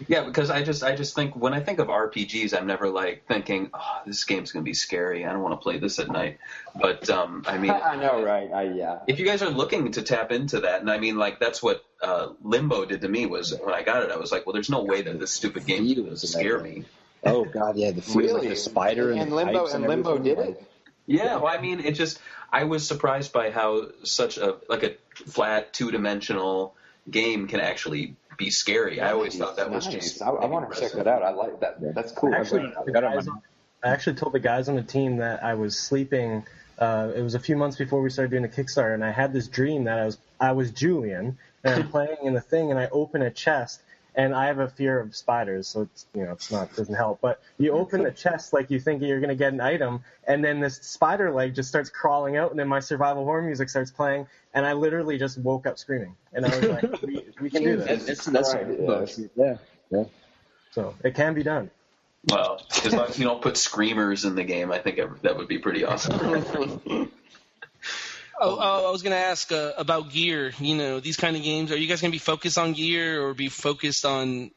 yeah, 0.08 0.24
because 0.24 0.50
I 0.50 0.62
just 0.62 0.82
I 0.82 0.94
just 0.94 1.14
think 1.14 1.34
when 1.34 1.54
I 1.54 1.60
think 1.60 1.78
of 1.78 1.88
RPGs, 1.88 2.56
I'm 2.56 2.66
never 2.66 2.88
like 2.88 3.26
thinking, 3.26 3.70
oh, 3.72 4.02
this 4.06 4.24
game's 4.24 4.52
gonna 4.52 4.62
be 4.62 4.74
scary. 4.74 5.24
I 5.24 5.32
don't 5.32 5.42
want 5.42 5.58
to 5.58 5.62
play 5.62 5.78
this 5.78 5.98
at 5.98 6.08
night. 6.08 6.38
But 6.78 7.08
um, 7.08 7.44
I 7.46 7.58
mean, 7.58 7.70
I 7.84 7.96
know, 7.96 8.22
right? 8.22 8.50
I, 8.52 8.62
yeah. 8.64 9.00
if 9.06 9.18
you 9.18 9.24
guys 9.24 9.42
are 9.42 9.50
looking 9.50 9.92
to 9.92 10.02
tap 10.02 10.32
into 10.32 10.60
that, 10.60 10.80
and 10.80 10.90
I 10.90 10.98
mean, 10.98 11.16
like 11.16 11.40
that's 11.40 11.62
what 11.62 11.84
uh, 12.02 12.28
Limbo 12.42 12.84
did 12.84 13.00
to 13.02 13.08
me 13.08 13.26
was 13.26 13.58
when 13.58 13.74
I 13.74 13.82
got 13.82 14.02
it, 14.02 14.10
I 14.10 14.16
was 14.16 14.32
like, 14.32 14.46
well, 14.46 14.52
there's 14.52 14.70
no 14.70 14.82
way 14.82 15.02
that 15.02 15.18
this 15.18 15.32
stupid 15.32 15.66
game 15.66 15.86
is 15.86 15.94
gonna 15.94 16.16
scare 16.16 16.58
that 16.58 16.64
me. 16.64 16.84
Oh 17.24 17.44
god, 17.44 17.76
yeah, 17.76 17.90
the 17.92 18.02
feel 18.02 18.16
like 18.16 18.24
Really? 18.42 18.48
the 18.48 18.56
spider 18.56 19.10
and, 19.12 19.20
and 19.22 19.30
the 19.32 19.36
limbo 19.36 19.66
and 19.66 19.74
and 19.76 19.86
limbo 19.86 20.18
did 20.18 20.38
like- 20.38 20.48
it. 20.50 20.64
Yeah, 21.06 21.36
well, 21.36 21.48
I 21.48 21.60
mean, 21.60 21.80
it 21.80 21.92
just 21.92 22.20
I 22.52 22.64
was 22.64 22.86
surprised 22.86 23.32
by 23.32 23.50
how 23.50 23.88
such 24.04 24.38
a 24.38 24.56
like 24.68 24.82
a 24.82 24.94
flat 25.26 25.72
two 25.72 25.90
dimensional 25.90 26.74
game 27.10 27.48
can 27.48 27.60
actually 27.60 28.14
be 28.38 28.50
scary. 28.50 29.00
I 29.00 29.12
always 29.12 29.36
thought 29.36 29.56
that 29.56 29.70
was 29.70 29.86
Nice. 29.86 29.94
just. 29.94 30.22
I, 30.22 30.28
I 30.30 30.46
want 30.46 30.72
to 30.72 30.80
check 30.80 30.92
that 30.92 31.06
out. 31.06 31.22
I 31.22 31.30
like 31.30 31.60
that. 31.60 31.94
That's 31.94 32.12
cool. 32.12 32.34
Actually, 32.34 32.72
I 32.76 32.90
got 32.90 33.02
it 33.02 33.04
on 33.04 33.28
on- 33.28 33.42
I 33.84 33.88
actually 33.88 34.14
told 34.16 34.32
the 34.32 34.38
guys 34.40 34.68
on 34.68 34.76
the 34.76 34.82
team 34.82 35.16
that 35.16 35.42
I 35.42 35.54
was 35.54 35.76
sleeping. 35.76 36.44
Uh, 36.78 37.10
it 37.14 37.20
was 37.22 37.34
a 37.34 37.40
few 37.40 37.56
months 37.56 37.76
before 37.76 38.00
we 38.00 38.08
started 38.10 38.30
doing 38.30 38.42
the 38.42 38.48
Kickstarter, 38.48 38.94
and 38.94 39.04
I 39.04 39.10
had 39.10 39.32
this 39.32 39.48
dream 39.48 39.84
that 39.84 39.98
I 39.98 40.04
was 40.04 40.18
I 40.40 40.52
was 40.52 40.70
Julian, 40.70 41.36
and 41.64 41.74
I'm 41.82 41.88
playing 41.96 42.18
in 42.22 42.32
the 42.32 42.40
thing, 42.40 42.70
and 42.70 42.78
I 42.78 42.86
open 42.92 43.22
a 43.22 43.30
chest, 43.30 43.82
and 44.14 44.34
I 44.34 44.46
have 44.46 44.58
a 44.58 44.68
fear 44.68 45.00
of 45.00 45.14
spiders, 45.16 45.68
so 45.68 45.82
it's 45.82 46.06
you 46.14 46.24
know 46.24 46.32
it's 46.32 46.50
not 46.50 46.74
doesn't 46.76 46.94
help. 46.94 47.20
But 47.20 47.40
you 47.58 47.72
open 47.72 48.02
the 48.02 48.10
chest 48.10 48.52
like 48.52 48.70
you 48.70 48.80
think 48.80 49.02
you're 49.02 49.20
gonna 49.20 49.34
get 49.34 49.52
an 49.52 49.60
item, 49.60 50.04
and 50.26 50.44
then 50.44 50.60
this 50.60 50.76
spider 50.76 51.32
leg 51.32 51.54
just 51.54 51.68
starts 51.68 51.90
crawling 51.90 52.36
out, 52.36 52.50
and 52.50 52.58
then 52.58 52.68
my 52.68 52.80
survival 52.80 53.24
horror 53.24 53.42
music 53.42 53.68
starts 53.68 53.90
playing, 53.90 54.26
and 54.54 54.66
I 54.66 54.74
literally 54.74 55.18
just 55.18 55.38
woke 55.38 55.66
up 55.66 55.78
screaming, 55.78 56.14
and 56.32 56.46
I 56.46 56.56
was 56.56 56.68
like, 56.68 57.02
we, 57.02 57.24
we 57.40 57.50
can 57.50 57.62
do 57.62 57.76
this. 57.76 58.06
That's 58.06 58.24
that's 58.26 58.54
Right, 58.54 59.30
yeah, 59.36 59.56
yeah. 59.90 60.04
So 60.72 60.94
it 61.02 61.14
can 61.14 61.34
be 61.34 61.42
done. 61.42 61.70
Well, 62.28 62.64
as 62.84 62.92
long 62.92 63.08
as 63.08 63.18
you 63.18 63.24
don't 63.24 63.42
put 63.42 63.56
screamers 63.56 64.24
in 64.24 64.36
the 64.36 64.44
game, 64.44 64.70
I 64.70 64.78
think 64.78 65.00
that 65.22 65.36
would 65.36 65.48
be 65.48 65.58
pretty 65.58 65.84
awesome. 65.84 66.14
Oh, 68.44 68.58
oh, 68.60 68.88
I 68.88 68.90
was 68.90 69.02
gonna 69.02 69.14
ask 69.14 69.52
uh, 69.52 69.72
about 69.78 70.10
gear. 70.10 70.52
You 70.58 70.74
know, 70.74 70.98
these 70.98 71.16
kind 71.16 71.36
of 71.36 71.44
games. 71.44 71.70
Are 71.70 71.76
you 71.76 71.86
guys 71.86 72.00
gonna 72.00 72.10
be 72.10 72.18
focused 72.18 72.58
on 72.58 72.72
gear 72.72 73.24
or 73.24 73.34
be 73.34 73.48
focused 73.48 74.04
on? 74.04 74.50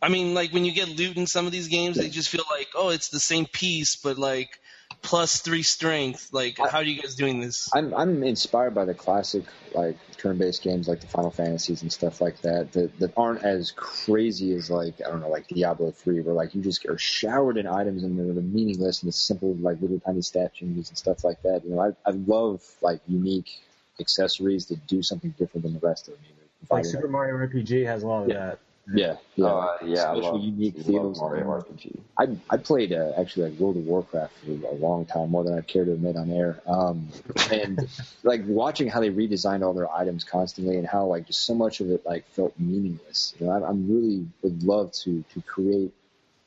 I 0.00 0.08
mean, 0.08 0.34
like 0.34 0.52
when 0.52 0.64
you 0.64 0.70
get 0.70 0.88
loot 0.88 1.16
in 1.16 1.26
some 1.26 1.44
of 1.44 1.50
these 1.50 1.66
games, 1.66 1.96
they 1.96 2.10
just 2.10 2.28
feel 2.28 2.44
like, 2.48 2.68
oh, 2.76 2.90
it's 2.90 3.08
the 3.08 3.18
same 3.18 3.46
piece, 3.46 3.96
but 3.96 4.18
like 4.18 4.60
plus 5.04 5.40
three 5.40 5.62
strength. 5.62 6.30
Like, 6.32 6.58
how 6.58 6.78
are 6.78 6.82
you 6.82 7.00
guys 7.00 7.14
doing 7.14 7.38
this? 7.40 7.70
I'm 7.72 7.94
I'm 7.94 8.24
inspired 8.24 8.74
by 8.74 8.84
the 8.84 8.94
classic 8.94 9.44
like 9.74 9.96
turn-based 10.16 10.62
games 10.62 10.88
like 10.88 11.00
the 11.00 11.06
Final 11.06 11.30
Fantasies 11.30 11.82
and 11.82 11.92
stuff 11.92 12.20
like 12.20 12.40
that 12.40 12.72
that 12.72 12.98
that 12.98 13.12
aren't 13.16 13.44
as 13.44 13.70
crazy 13.70 14.54
as 14.54 14.70
like 14.70 14.94
I 15.06 15.10
don't 15.10 15.20
know 15.20 15.28
like 15.28 15.46
Diablo 15.46 15.92
three 15.92 16.20
where 16.20 16.34
like 16.34 16.54
you 16.54 16.62
just 16.62 16.84
are 16.86 16.98
showered 16.98 17.58
in 17.58 17.66
items 17.66 18.02
and 18.02 18.18
they're 18.18 18.42
meaningless 18.42 19.02
and 19.02 19.08
it's 19.08 19.18
simple 19.18 19.54
like 19.60 19.80
little 19.80 20.00
tiny 20.00 20.22
stat 20.22 20.54
changes 20.54 20.88
and 20.88 20.98
stuff 20.98 21.22
like 21.22 21.40
that. 21.42 21.64
You 21.64 21.74
know, 21.74 21.80
I 21.80 21.88
I 22.08 22.12
love 22.12 22.62
like 22.80 23.00
unique 23.06 23.60
accessories 24.00 24.66
that 24.66 24.84
do 24.86 25.02
something 25.02 25.34
different 25.38 25.64
than 25.64 25.74
the 25.74 25.86
rest 25.86 26.08
of 26.08 26.14
them. 26.14 26.22
Like 26.70 26.86
Super 26.86 27.08
Mario 27.08 27.36
RPG 27.36 27.84
has 27.86 28.02
a 28.02 28.06
lot 28.06 28.22
of 28.22 28.30
Yeah. 28.30 28.46
that. 28.46 28.58
Yeah, 28.92 29.16
yeah, 29.36 29.46
Uh, 29.46 29.76
yeah, 29.82 30.12
I 30.12 30.20
Special, 30.20 30.40
unique 30.40 30.78
feels. 30.78 31.18
Mario 31.18 31.44
RPG. 31.44 31.98
I 32.18 32.36
I 32.50 32.56
played 32.58 32.92
uh, 32.92 33.12
actually 33.16 33.50
like 33.50 33.58
World 33.58 33.76
of 33.76 33.86
Warcraft 33.86 34.32
for 34.44 34.50
a 34.66 34.74
long 34.74 35.06
time, 35.06 35.30
more 35.30 35.42
than 35.42 35.56
I 35.56 35.62
care 35.62 35.84
to 35.84 35.92
admit 35.92 36.16
on 36.16 36.30
air. 36.30 36.60
Um, 36.66 37.08
and 37.50 37.88
like 38.24 38.42
watching 38.46 38.88
how 38.88 39.00
they 39.00 39.10
redesigned 39.10 39.62
all 39.64 39.72
their 39.72 39.90
items 39.90 40.24
constantly, 40.24 40.76
and 40.76 40.86
how 40.86 41.06
like 41.06 41.26
just 41.26 41.44
so 41.44 41.54
much 41.54 41.80
of 41.80 41.90
it 41.90 42.04
like 42.04 42.26
felt 42.28 42.52
meaningless. 42.58 43.34
You 43.40 43.46
know, 43.46 43.52
I, 43.52 43.66
I'm 43.68 43.88
really 43.90 44.26
would 44.42 44.62
love 44.62 44.92
to 45.04 45.24
to 45.32 45.40
create 45.42 45.92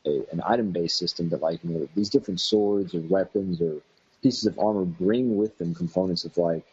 a, 0.06 0.22
an 0.32 0.42
item 0.46 0.72
based 0.72 0.98
system 0.98 1.30
that 1.30 1.42
like 1.42 1.64
you 1.64 1.72
know 1.72 1.90
these 1.96 2.10
different 2.10 2.40
swords 2.40 2.94
or 2.94 3.00
weapons 3.02 3.62
or 3.62 3.82
pieces 4.22 4.46
of 4.46 4.60
armor 4.60 4.86
bring 4.86 5.38
with 5.38 5.58
them 5.58 5.74
components 5.74 6.24
of 6.24 6.38
like 6.38 6.66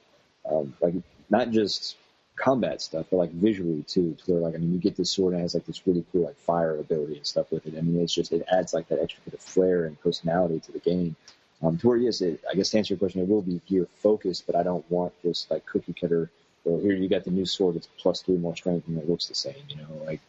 um, 0.50 0.74
like 0.80 0.94
not 1.30 1.50
just 1.50 1.96
combat 2.36 2.82
stuff, 2.82 3.06
but 3.10 3.16
like 3.16 3.30
visually 3.30 3.82
too, 3.82 4.16
to 4.24 4.32
where 4.32 4.40
like 4.40 4.54
I 4.54 4.58
mean 4.58 4.72
you 4.72 4.78
get 4.78 4.96
this 4.96 5.10
sword 5.10 5.32
and 5.32 5.40
it 5.40 5.42
has 5.42 5.54
like 5.54 5.66
this 5.66 5.86
really 5.86 6.04
cool 6.12 6.24
like 6.24 6.36
fire 6.36 6.76
ability 6.78 7.16
and 7.16 7.26
stuff 7.26 7.50
with 7.50 7.66
it. 7.66 7.74
I 7.76 7.80
mean 7.80 8.00
it's 8.00 8.14
just 8.14 8.32
it 8.32 8.44
adds 8.50 8.74
like 8.74 8.88
that 8.88 9.00
extra 9.00 9.22
bit 9.24 9.34
of 9.34 9.40
flair 9.40 9.86
and 9.86 10.00
personality 10.00 10.60
to 10.60 10.72
the 10.72 10.80
game. 10.80 11.16
Um, 11.62 11.78
to 11.78 11.88
where 11.88 11.96
yes, 11.96 12.20
it, 12.20 12.42
I 12.50 12.54
guess 12.54 12.70
to 12.70 12.78
answer 12.78 12.94
your 12.94 12.98
question, 12.98 13.22
it 13.22 13.28
will 13.28 13.40
be 13.40 13.60
gear 13.66 13.86
focused, 13.96 14.46
but 14.46 14.56
I 14.56 14.62
don't 14.62 14.88
want 14.90 15.12
just 15.22 15.50
like 15.50 15.64
cookie 15.64 15.94
cutter. 15.94 16.30
Well, 16.64 16.80
here 16.80 16.94
you 16.94 17.08
got 17.08 17.24
the 17.24 17.30
new 17.30 17.46
sword 17.46 17.76
that's 17.76 17.88
plus 17.98 18.22
three 18.22 18.36
more 18.36 18.56
strength 18.56 18.88
and 18.88 18.98
it 18.98 19.08
looks 19.08 19.26
the 19.26 19.34
same. 19.34 19.62
You 19.68 19.76
know, 19.76 20.04
like 20.04 20.20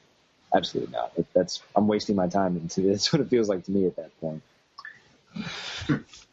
absolutely 0.53 0.93
not. 0.93 1.11
That's 1.33 1.61
I'm 1.75 1.87
wasting 1.87 2.15
my 2.15 2.27
time 2.27 2.55
into 2.55 2.81
That's 2.81 3.11
what 3.13 3.21
it 3.21 3.29
feels 3.29 3.49
like 3.49 3.63
to 3.65 3.71
me 3.71 3.87
at 3.87 3.95
that 3.95 4.19
point. 4.21 4.43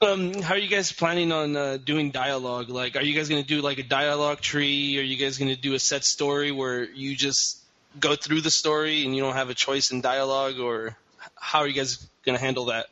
Um, 0.01 0.43
how 0.43 0.55
are 0.55 0.59
you 0.59 0.69
guys 0.69 0.91
planning 0.91 1.31
on 1.31 1.57
uh, 1.57 1.77
doing 1.77 2.11
dialogue? 2.11 2.69
Like, 2.71 2.97
are 2.97 3.03
you 3.03 3.15
guys 3.15 3.29
going 3.29 3.43
to 3.43 3.47
do 3.47 3.61
like 3.61 3.79
a 3.79 3.85
dialogue 3.85 4.41
tree? 4.41 4.99
Are 4.99 5.03
you 5.03 5.17
guys 5.17 5.39
going 5.39 5.55
to 5.55 5.61
do 5.61 5.75
a 5.75 5.79
set 5.79 6.05
story 6.05 6.51
where 6.51 6.83
you 6.83 7.15
just 7.15 7.63
go 8.01 8.17
through 8.17 8.41
the 8.41 8.51
story 8.51 9.05
and 9.05 9.15
you 9.15 9.23
don't 9.23 9.35
have 9.35 9.51
a 9.51 9.55
choice 9.55 9.93
in 9.93 10.01
dialogue, 10.01 10.59
or 10.59 10.97
how 11.37 11.61
are 11.61 11.69
you 11.69 11.75
guys 11.75 12.05
going 12.25 12.37
to 12.37 12.43
handle 12.43 12.67
that? 12.67 12.87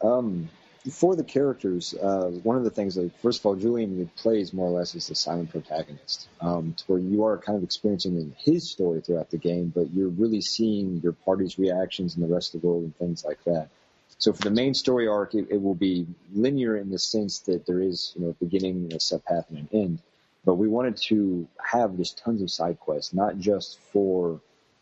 Um, 0.00 0.48
for 0.90 1.16
the 1.16 1.24
characters, 1.24 1.94
uh, 1.94 2.30
one 2.42 2.56
of 2.56 2.64
the 2.64 2.70
things, 2.70 2.96
like 2.96 3.18
first 3.20 3.40
of 3.40 3.46
all, 3.46 3.56
Julian 3.56 4.10
plays 4.16 4.52
more 4.52 4.68
or 4.68 4.78
less 4.78 4.94
as 4.94 5.08
the 5.08 5.14
silent 5.14 5.50
protagonist, 5.50 6.28
um, 6.40 6.74
to 6.76 6.84
where 6.86 6.98
you 6.98 7.24
are 7.24 7.38
kind 7.38 7.56
of 7.56 7.64
experiencing 7.64 8.34
his 8.38 8.70
story 8.70 9.00
throughout 9.00 9.30
the 9.30 9.38
game, 9.38 9.72
but 9.74 9.92
you're 9.92 10.08
really 10.08 10.40
seeing 10.40 11.00
your 11.02 11.12
party's 11.12 11.58
reactions 11.58 12.16
in 12.16 12.22
the 12.22 12.28
rest 12.28 12.54
of 12.54 12.60
the 12.60 12.66
world 12.66 12.84
and 12.84 12.96
things 12.96 13.24
like 13.24 13.42
that. 13.44 13.68
So 14.18 14.32
for 14.32 14.42
the 14.42 14.50
main 14.50 14.74
story 14.74 15.06
arc, 15.06 15.34
it, 15.34 15.46
it 15.50 15.60
will 15.60 15.74
be 15.74 16.06
linear 16.32 16.76
in 16.76 16.90
the 16.90 16.98
sense 16.98 17.40
that 17.40 17.66
there 17.66 17.80
is, 17.80 18.12
you 18.16 18.24
know, 18.24 18.30
a 18.30 18.44
beginning, 18.44 18.92
a 18.92 18.96
subpath, 18.96 19.48
and 19.50 19.58
an 19.58 19.68
end. 19.72 19.98
But 20.44 20.54
we 20.54 20.68
wanted 20.68 20.96
to 21.08 21.48
have 21.62 21.96
just 21.96 22.18
tons 22.18 22.42
of 22.42 22.50
side 22.50 22.78
quests, 22.78 23.14
not 23.14 23.38
just 23.38 23.78
for 23.92 24.40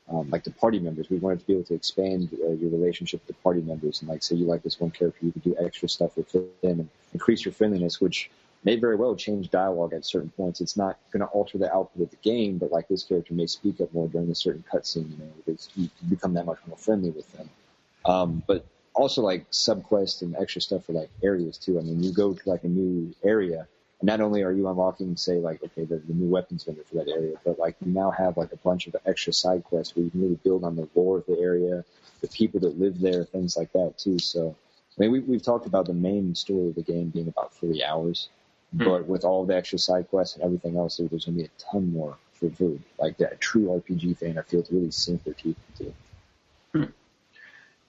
um, 0.09 0.29
like 0.31 0.45
the 0.45 0.51
party 0.51 0.79
members. 0.79 1.09
We 1.09 1.19
wanted 1.19 1.41
to 1.41 1.47
be 1.47 1.53
able 1.55 1.65
to 1.65 1.75
expand 1.75 2.29
uh, 2.45 2.51
your 2.53 2.71
relationship 2.71 3.21
with 3.21 3.37
the 3.37 3.43
party 3.43 3.61
members, 3.61 4.01
and 4.01 4.11
like 4.11 4.23
say 4.23 4.37
you 4.37 4.47
like 4.47 4.63
this 4.63 4.81
one 4.81 4.91
character, 4.91 5.25
you 5.25 5.33
could 5.33 5.43
do 5.43 5.57
extra 5.59 5.89
stuff 5.89 6.17
with 6.17 6.31
them 6.33 6.49
and 6.63 6.89
increase 7.13 7.45
your 7.45 7.53
friendliness, 7.53 8.01
which 8.01 8.31
may 8.65 8.77
very 8.77 8.97
well 8.97 9.15
change 9.15 9.51
dialogue 9.51 9.93
at 9.93 10.05
certain 10.05 10.31
points. 10.31 10.61
It's 10.61 10.77
not 10.77 10.99
going 11.13 11.21
to 11.21 11.27
alter 11.27 11.59
the 11.59 11.73
output 11.73 12.03
of 12.05 12.11
the 12.11 12.17
game, 12.17 12.59
but 12.59 12.71
like 12.71 12.89
this 12.89 13.03
character 13.03 13.35
may 13.35 13.47
speak 13.47 13.81
up 13.81 13.93
more 13.93 14.09
during 14.09 14.31
a 14.31 14.35
certain 14.35 14.65
cutscene, 14.73 15.11
you 15.11 15.17
know, 15.19 15.33
because 15.45 15.69
you 15.77 15.89
become 16.09 16.35
that 16.35 16.47
much 16.47 16.59
more 16.67 16.77
friendly 16.77 17.11
with 17.11 17.31
them. 17.33 17.49
Um, 18.05 18.43
but 18.47 18.67
also 18.95 19.23
like 19.23 19.51
subquests 19.51 20.23
and 20.23 20.37
extra 20.37 20.61
stuff 20.61 20.85
for 20.85 20.93
like 20.93 21.11
areas 21.23 21.59
too. 21.59 21.79
I 21.79 21.83
mean, 21.83 22.03
you 22.03 22.13
go 22.13 22.35
to 22.35 22.49
like 22.49 22.65
a 22.65 22.69
new 22.69 23.15
area, 23.25 23.67
and 24.01 24.07
not 24.07 24.21
only 24.21 24.43
are 24.43 24.53
you 24.53 24.69
unlocking, 24.69 25.17
say, 25.17 25.37
like 25.39 25.63
okay, 25.63 25.85
the, 25.85 25.97
the 25.97 26.13
new 26.15 26.29
weapons 26.29 26.65
vendor 26.65 26.83
for 26.85 26.97
that 26.97 27.09
area, 27.09 27.37
but 27.45 27.59
like 27.59 27.77
you 27.85 27.93
now 27.93 28.11
have 28.11 28.37
like 28.37 28.53
a 28.53 28.57
bunch 28.59 28.87
of 28.87 28.97
extra 29.07 29.33
side 29.33 29.65
quests 29.65 29.95
where 29.97 30.05
you 30.05 30.11
can 30.11 30.21
really 30.23 30.39
build 30.45 30.65
on 30.65 30.77
the 30.77 30.89
lore 30.95 31.19
of 31.19 31.27
the 31.27 31.39
area, 31.39 31.85
the 32.21 32.29
people 32.29 32.61
that 32.61 32.79
live 32.79 33.01
there, 33.01 33.25
things 33.25 33.57
like 33.57 33.73
that 33.73 33.95
too. 33.99 34.19
So, 34.19 34.55
I 34.99 35.01
mean, 35.01 35.13
we, 35.13 35.21
we've 35.21 35.43
talked 35.43 35.67
about 35.67 35.87
the 35.87 35.95
main 35.95 36.35
story 36.35 36.69
of 36.69 36.75
the 36.75 36.83
game 36.83 37.09
being 37.09 37.29
about 37.29 37.55
three 37.55 37.83
hours, 37.83 38.29
Hmm. 38.77 38.85
but 38.85 39.07
with 39.07 39.23
all 39.25 39.45
the 39.45 39.55
extra 39.55 39.79
side 39.79 40.09
quests 40.09 40.37
and 40.37 40.45
everything 40.45 40.79
else, 40.79 40.97
there- 40.97 41.07
there's 41.07 41.27
going 41.27 41.37
to 41.37 41.43
be 41.45 41.47
a 41.47 41.61
ton 41.71 41.93
more 41.93 42.17
for, 42.33 42.49
for 42.51 42.73
like 42.99 43.19
that 43.19 43.39
true 43.39 43.67
RPG 43.69 44.17
fan. 44.17 44.39
I 44.39 44.43
feel 44.43 44.63
to 44.63 44.75
really 44.75 44.91
sink 44.91 45.25
their 45.25 45.35
teeth 45.35 45.57
into. 45.79 45.93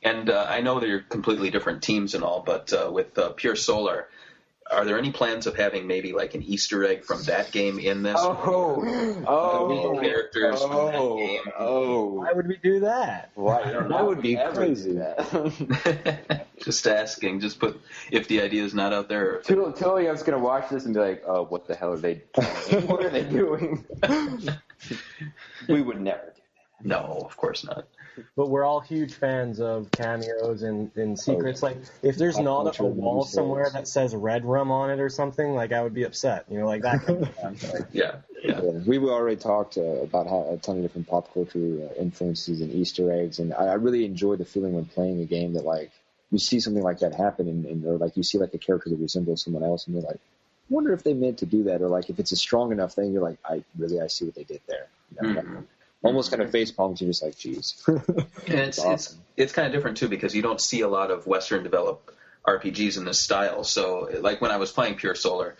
And 0.04 0.30
uh, 0.30 0.46
I 0.50 0.62
know 0.62 0.80
they're 0.80 1.02
completely 1.02 1.50
different 1.50 1.82
teams 1.82 2.14
and 2.14 2.24
all, 2.24 2.42
but 2.46 2.74
uh, 2.74 2.90
with 2.92 3.18
uh, 3.18 3.30
Pier 3.30 3.56
Solar, 3.56 4.08
are 4.72 4.86
there 4.86 4.98
any 4.98 5.12
plans 5.12 5.48
of 5.48 5.56
having 5.56 5.88
maybe 5.88 6.14
like 6.14 6.36
an 6.36 6.42
Easter 6.42 6.84
egg 6.84 7.04
from 7.04 7.24
that 7.24 7.52
game 7.52 7.80
in 7.80 8.04
this? 8.04 8.18
Oh, 8.18 9.24
oh, 9.28 10.00
characters 10.00 10.62
from 10.62 10.72
that 10.72 10.96
oh, 10.96 11.18
game. 11.18 11.42
oh. 11.58 12.14
Why 12.16 12.32
would 12.32 12.48
we 12.48 12.58
do 12.58 12.82
that? 12.82 13.32
Why? 13.36 13.64
That 13.64 14.06
would 14.06 14.22
be 14.22 14.38
crazy. 14.54 14.94
that. 14.94 16.48
just 16.64 16.88
asking. 16.88 17.42
Just 17.42 17.60
put 17.60 17.80
if 18.12 18.28
the 18.28 18.42
idea 18.42 18.64
is 18.64 18.74
not 18.74 18.94
out 18.94 19.10
there. 19.10 19.38
if- 19.38 19.46
Tul- 19.46 19.74
Tulio's 19.74 20.24
gonna 20.24 20.40
watch 20.40 20.70
this 20.70 20.86
and 20.86 20.94
be 20.94 21.00
like, 21.00 21.24
"Oh, 21.28 21.44
what 21.44 21.68
the 21.68 21.76
hell 21.76 21.94
are 21.94 21.98
they? 21.98 22.24
doing? 22.70 22.88
what 22.88 23.04
are 23.04 23.10
they 23.10 23.24
doing?" 23.24 23.86
we 25.68 25.82
would 25.82 26.02
never 26.02 26.34
do 26.36 26.42
that. 26.80 26.86
No, 26.86 27.22
of 27.26 27.38
course 27.38 27.64
not. 27.64 27.88
But 28.36 28.50
we're 28.50 28.64
all 28.64 28.80
huge 28.80 29.14
fans 29.14 29.60
of 29.60 29.92
cameos 29.92 30.64
and, 30.64 30.92
and 30.96 31.20
secrets. 31.20 31.64
Like, 31.64 31.78
if 32.02 32.18
there's 32.18 32.40
not 32.40 32.64
culture 32.64 32.84
a 32.84 32.88
wall 32.88 33.24
news 33.24 33.32
somewhere 33.32 33.70
that 33.74 33.88
says 33.88 34.16
Red 34.16 34.46
Rum 34.46 34.72
on 34.72 34.90
it 34.90 35.00
or 35.00 35.10
something, 35.10 35.54
like 35.54 35.72
I 35.72 35.82
would 35.82 35.94
be 35.94 36.04
upset. 36.04 36.46
You 36.50 36.60
know, 36.60 36.68
like 36.68 36.82
that. 36.84 37.06
Kind 37.06 37.24
of. 37.24 37.64
Like, 37.74 37.84
Yeah, 37.94 38.16
yeah. 38.44 38.62
Yeah, 38.62 38.72
we 38.86 38.98
already 39.00 39.38
talked 39.38 39.78
uh, 39.78 39.82
about 39.82 40.28
how 40.28 40.48
a 40.52 40.58
ton 40.58 40.78
of 40.78 40.82
different 40.84 41.08
pop 41.08 41.34
culture 41.34 41.60
uh, 41.60 42.02
influences 42.02 42.62
and 42.62 42.72
Easter 42.72 43.12
eggs, 43.12 43.40
and 43.40 43.54
I, 43.54 43.66
I 43.66 43.74
really 43.76 44.06
enjoy 44.06 44.36
the 44.36 44.46
feeling 44.46 44.74
when 44.74 44.86
playing 44.86 45.22
a 45.22 45.26
game 45.26 45.54
that 45.54 45.66
like 45.66 45.92
you 46.32 46.40
see 46.40 46.60
something 46.60 46.84
like 46.84 47.00
that 47.00 47.14
happen, 47.14 47.48
and, 47.48 47.66
and 47.66 47.86
or 47.86 47.98
like 47.98 48.18
you 48.18 48.24
see 48.24 48.38
like 48.38 48.54
a 48.54 48.58
character 48.58 48.90
that 48.90 49.00
resembles 49.00 49.44
someone 49.44 49.64
else, 49.64 49.86
and 49.86 49.96
you're 49.96 50.04
like, 50.04 50.16
I 50.16 50.20
wonder 50.70 50.94
if 50.94 51.04
they 51.04 51.14
meant 51.14 51.40
to 51.40 51.46
do 51.46 51.64
that, 51.64 51.82
or 51.82 51.90
like 51.90 52.10
if 52.10 52.20
it's 52.20 52.32
a 52.32 52.36
strong 52.36 52.72
enough 52.72 52.94
thing, 52.94 53.14
you're 53.14 53.22
like, 53.24 53.38
I 53.48 53.64
really 53.78 54.02
I 54.02 54.08
see 54.08 54.26
what 54.26 54.36
they 54.36 54.44
did 54.44 54.62
there. 54.68 54.88
You 55.22 55.34
know, 55.34 55.42
Mhm. 55.42 55.66
Almost 56.04 56.32
kind 56.32 56.42
of 56.42 56.52
face 56.52 56.72
palms, 56.72 57.02
you're 57.02 57.10
just 57.10 57.24
like, 57.24 57.38
geez. 57.38 57.82
And 57.88 58.60
it's, 58.60 58.78
It's 58.78 58.86
it's 58.86 59.18
it's 59.38 59.54
kind 59.54 59.66
of 59.68 59.74
different 59.74 59.98
too 59.98 60.10
because 60.10 60.36
you 60.36 60.42
don't 60.42 60.60
see 60.62 60.82
a 60.82 60.88
lot 60.88 61.12
of 61.12 61.26
Western 61.26 61.64
developed 61.64 62.12
RPGs 62.46 62.98
in 62.98 63.06
this 63.06 63.20
style. 63.22 63.64
So 63.64 64.10
like 64.20 64.42
when 64.42 64.52
I 64.52 64.58
was 64.58 64.72
playing 64.72 64.96
Pier 64.96 65.16
Solar, 65.16 65.56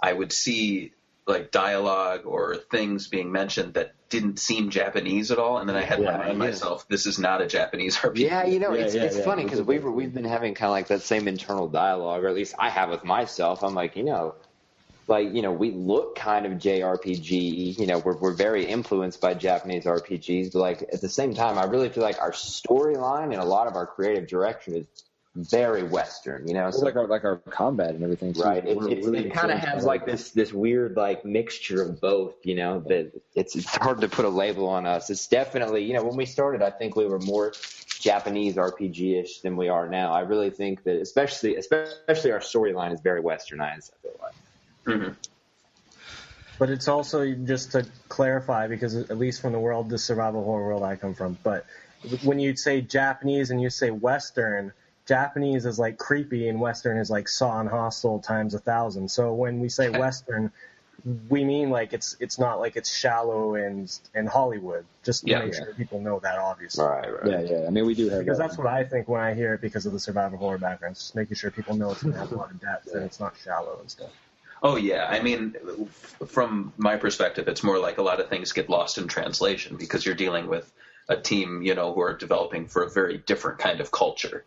I 0.00 0.12
would 0.12 0.32
see 0.32 0.92
like 1.26 1.50
dialogue 1.50 2.22
or 2.24 2.56
things 2.56 3.08
being 3.08 3.30
mentioned 3.32 3.74
that 3.74 3.92
didn't 4.08 4.38
seem 4.38 4.70
Japanese 4.70 5.30
at 5.30 5.38
all, 5.38 5.58
and 5.58 5.68
then 5.68 5.76
I 5.76 5.82
had 5.82 5.96
to 5.96 6.04
Yeah, 6.04 6.12
remind 6.12 6.28
yeah. 6.38 6.46
myself 6.46 6.88
this 6.88 7.04
is 7.04 7.18
not 7.18 7.42
a 7.42 7.46
Japanese 7.46 7.96
RPG. 7.96 8.18
Yeah, 8.20 8.46
you 8.46 8.58
know, 8.60 8.72
Yeah, 8.74 8.84
it's 8.84 8.94
yeah, 8.94 9.02
it's 9.02 9.18
yeah. 9.18 9.24
funny 9.24 9.42
because 9.44 9.60
we've 9.60 9.84
we've 9.84 10.14
been 10.14 10.24
having 10.24 10.54
kind 10.54 10.68
of 10.68 10.72
like 10.72 10.86
that 10.88 11.02
same 11.02 11.28
internal 11.28 11.68
dialogue, 11.68 12.24
or 12.24 12.28
at 12.28 12.34
least 12.34 12.54
I 12.58 12.70
have 12.70 12.88
with 12.88 13.04
myself. 13.04 13.62
I'm 13.62 13.74
like, 13.74 13.96
you 13.96 14.04
know, 14.04 14.36
like 15.08 15.34
you 15.34 15.42
know, 15.42 15.52
we 15.52 15.70
look 15.70 16.16
kind 16.16 16.46
of 16.46 16.52
JRPG. 16.52 17.78
You 17.78 17.86
know, 17.86 17.98
we're 17.98 18.16
we're 18.16 18.34
very 18.34 18.64
influenced 18.64 19.20
by 19.20 19.34
Japanese 19.34 19.84
RPGs, 19.84 20.52
but 20.52 20.58
like 20.58 20.82
at 20.92 21.00
the 21.00 21.08
same 21.08 21.34
time, 21.34 21.58
I 21.58 21.64
really 21.64 21.88
feel 21.88 22.02
like 22.02 22.20
our 22.20 22.32
storyline 22.32 23.32
and 23.32 23.36
a 23.36 23.44
lot 23.44 23.66
of 23.66 23.76
our 23.76 23.86
creative 23.86 24.28
direction 24.28 24.74
is 24.74 24.86
very 25.34 25.82
Western. 25.84 26.48
You 26.48 26.54
know, 26.54 26.68
It's 26.68 26.78
so 26.78 26.84
like 26.84 26.96
our 26.96 27.06
like 27.06 27.24
our 27.24 27.36
combat 27.36 27.90
and 27.90 28.02
everything. 28.02 28.34
Too. 28.34 28.42
Right. 28.42 28.64
It, 28.66 28.76
it's 28.76 29.06
really 29.06 29.26
it 29.26 29.32
kind 29.32 29.52
of 29.52 29.58
has 29.60 29.84
like 29.84 30.04
this 30.04 30.30
this 30.32 30.52
weird 30.52 30.96
like 30.96 31.24
mixture 31.24 31.82
of 31.82 32.00
both. 32.00 32.34
You 32.44 32.56
know, 32.56 32.80
that 32.88 33.12
it's 33.34 33.56
it's 33.56 33.76
hard 33.76 34.00
to 34.00 34.08
put 34.08 34.24
a 34.24 34.30
label 34.30 34.68
on 34.68 34.86
us. 34.86 35.10
It's 35.10 35.26
definitely 35.28 35.84
you 35.84 35.94
know 35.94 36.04
when 36.04 36.16
we 36.16 36.26
started, 36.26 36.62
I 36.62 36.70
think 36.70 36.96
we 36.96 37.06
were 37.06 37.20
more 37.20 37.52
Japanese 38.00 38.56
RPG 38.56 39.22
ish 39.22 39.40
than 39.40 39.56
we 39.56 39.68
are 39.68 39.88
now. 39.88 40.12
I 40.12 40.20
really 40.20 40.50
think 40.50 40.82
that 40.84 41.00
especially 41.00 41.56
especially 41.56 42.32
our 42.32 42.40
storyline 42.40 42.92
is 42.92 43.00
very 43.00 43.22
westernized. 43.22 43.92
I 43.92 44.02
feel 44.02 44.16
like. 44.22 44.34
Mhm. 44.88 45.14
But 46.58 46.70
it's 46.70 46.88
also 46.88 47.32
just 47.34 47.72
to 47.72 47.86
clarify, 48.08 48.66
because 48.66 48.96
at 48.96 49.16
least 49.16 49.40
from 49.40 49.52
the 49.52 49.60
world, 49.60 49.90
the 49.90 49.98
survival 49.98 50.42
horror 50.42 50.66
world 50.66 50.82
I 50.82 50.96
come 50.96 51.14
from. 51.14 51.38
But 51.44 51.66
when 52.22 52.40
you 52.40 52.56
say 52.56 52.80
Japanese 52.80 53.50
and 53.50 53.62
you 53.62 53.70
say 53.70 53.90
Western, 53.90 54.72
Japanese 55.06 55.66
is 55.66 55.78
like 55.78 55.98
creepy 55.98 56.48
and 56.48 56.60
Western 56.60 56.98
is 56.98 57.10
like 57.10 57.28
saw 57.28 57.60
and 57.60 57.68
hostile 57.68 58.18
times 58.18 58.54
a 58.54 58.58
thousand. 58.58 59.08
So 59.10 59.34
when 59.34 59.60
we 59.60 59.68
say 59.68 59.88
Western, 59.88 60.50
we 61.28 61.44
mean 61.44 61.70
like 61.70 61.92
it's 61.92 62.16
it's 62.18 62.40
not 62.40 62.58
like 62.58 62.76
it's 62.76 62.94
shallow 62.94 63.54
and 63.54 63.96
and 64.14 64.28
Hollywood. 64.28 64.84
Just 65.04 65.24
to 65.24 65.30
Yeah. 65.30 65.38
make 65.38 65.54
sure 65.54 65.72
people 65.74 66.00
know 66.00 66.18
that, 66.20 66.38
obviously. 66.38 66.84
Right. 66.84 67.08
Right. 67.22 67.30
Yeah, 67.30 67.40
yeah. 67.60 67.66
I 67.68 67.70
mean, 67.70 67.86
we 67.86 67.94
do 67.94 68.08
have 68.08 68.18
Because 68.18 68.36
that. 68.38 68.48
that's 68.48 68.58
what 68.58 68.66
I 68.66 68.82
think 68.82 69.06
when 69.08 69.20
I 69.20 69.32
hear 69.34 69.54
it 69.54 69.60
because 69.60 69.86
of 69.86 69.92
the 69.92 70.00
survival 70.00 70.38
horror 70.38 70.58
background. 70.58 70.92
It's 70.92 71.02
just 71.02 71.14
making 71.14 71.36
sure 71.36 71.52
people 71.52 71.76
know 71.76 71.92
it's 71.92 72.02
going 72.02 72.14
to 72.14 72.18
have 72.18 72.32
a 72.32 72.36
lot 72.36 72.50
of 72.50 72.60
depth 72.60 72.92
and 72.92 73.04
it's 73.04 73.20
not 73.20 73.34
shallow 73.44 73.78
and 73.80 73.88
stuff. 73.90 74.10
Oh 74.62 74.76
yeah, 74.76 75.06
I 75.08 75.20
mean, 75.20 75.54
from 76.26 76.72
my 76.76 76.96
perspective, 76.96 77.48
it's 77.48 77.62
more 77.62 77.78
like 77.78 77.98
a 77.98 78.02
lot 78.02 78.20
of 78.20 78.28
things 78.28 78.52
get 78.52 78.68
lost 78.68 78.98
in 78.98 79.06
translation 79.06 79.76
because 79.76 80.04
you're 80.04 80.14
dealing 80.14 80.48
with 80.48 80.70
a 81.08 81.16
team, 81.16 81.62
you 81.62 81.74
know, 81.74 81.92
who 81.94 82.00
are 82.00 82.16
developing 82.16 82.66
for 82.66 82.82
a 82.82 82.90
very 82.90 83.18
different 83.18 83.58
kind 83.58 83.80
of 83.80 83.90
culture. 83.90 84.44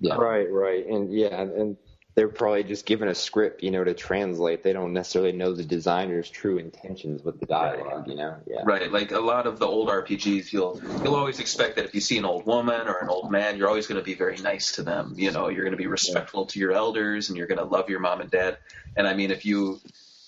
Yeah. 0.00 0.16
Right, 0.16 0.50
right, 0.50 0.86
and 0.86 1.12
yeah, 1.12 1.40
and 1.40 1.76
they're 2.14 2.28
probably 2.28 2.62
just 2.64 2.84
given 2.84 3.08
a 3.08 3.14
script, 3.14 3.62
you 3.62 3.70
know, 3.70 3.82
to 3.82 3.94
translate. 3.94 4.62
They 4.62 4.74
don't 4.74 4.92
necessarily 4.92 5.32
know 5.32 5.54
the 5.54 5.64
designer's 5.64 6.28
true 6.28 6.58
intentions 6.58 7.22
with 7.22 7.40
the 7.40 7.46
dialogue, 7.46 8.06
you 8.06 8.14
know. 8.14 8.36
Yeah. 8.46 8.60
Right, 8.64 8.92
like 8.92 9.12
a 9.12 9.20
lot 9.20 9.46
of 9.46 9.58
the 9.58 9.66
old 9.66 9.88
RPGs, 9.88 10.52
you'll 10.52 10.80
you'll 11.02 11.14
always 11.14 11.40
expect 11.40 11.76
that 11.76 11.86
if 11.86 11.94
you 11.94 12.02
see 12.02 12.18
an 12.18 12.26
old 12.26 12.44
woman 12.44 12.86
or 12.86 12.98
an 12.98 13.08
old 13.08 13.30
man, 13.30 13.56
you're 13.56 13.68
always 13.68 13.86
going 13.86 13.98
to 13.98 14.04
be 14.04 14.14
very 14.14 14.36
nice 14.38 14.72
to 14.72 14.82
them. 14.82 15.14
You 15.16 15.30
know, 15.30 15.48
you're 15.48 15.64
going 15.64 15.72
to 15.72 15.78
be 15.78 15.86
respectful 15.86 16.46
to 16.46 16.58
your 16.60 16.72
elders, 16.72 17.30
and 17.30 17.38
you're 17.38 17.46
going 17.46 17.58
to 17.58 17.64
love 17.64 17.88
your 17.88 18.00
mom 18.00 18.20
and 18.20 18.30
dad. 18.30 18.58
And 18.94 19.06
I 19.08 19.14
mean, 19.14 19.30
if 19.30 19.46
you, 19.46 19.80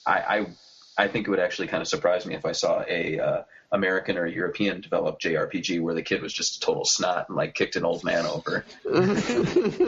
I, 0.06 0.46
I, 0.96 1.04
I 1.04 1.08
think 1.08 1.26
it 1.26 1.30
would 1.30 1.40
actually 1.40 1.68
kind 1.68 1.82
of 1.82 1.88
surprise 1.88 2.24
me 2.24 2.34
if 2.34 2.46
I 2.46 2.52
saw 2.52 2.82
a 2.88 3.18
uh, 3.20 3.42
American 3.72 4.16
or 4.18 4.26
European 4.26 4.80
developed 4.80 5.22
JRPG 5.22 5.80
where 5.80 5.94
the 5.94 6.02
kid 6.02 6.22
was 6.22 6.32
just 6.32 6.56
a 6.58 6.60
total 6.66 6.84
snot 6.84 7.28
and 7.28 7.36
like 7.36 7.54
kicked 7.54 7.76
an 7.76 7.84
old 7.84 8.04
man 8.04 8.24
over. 8.26 8.64
you 8.84 8.92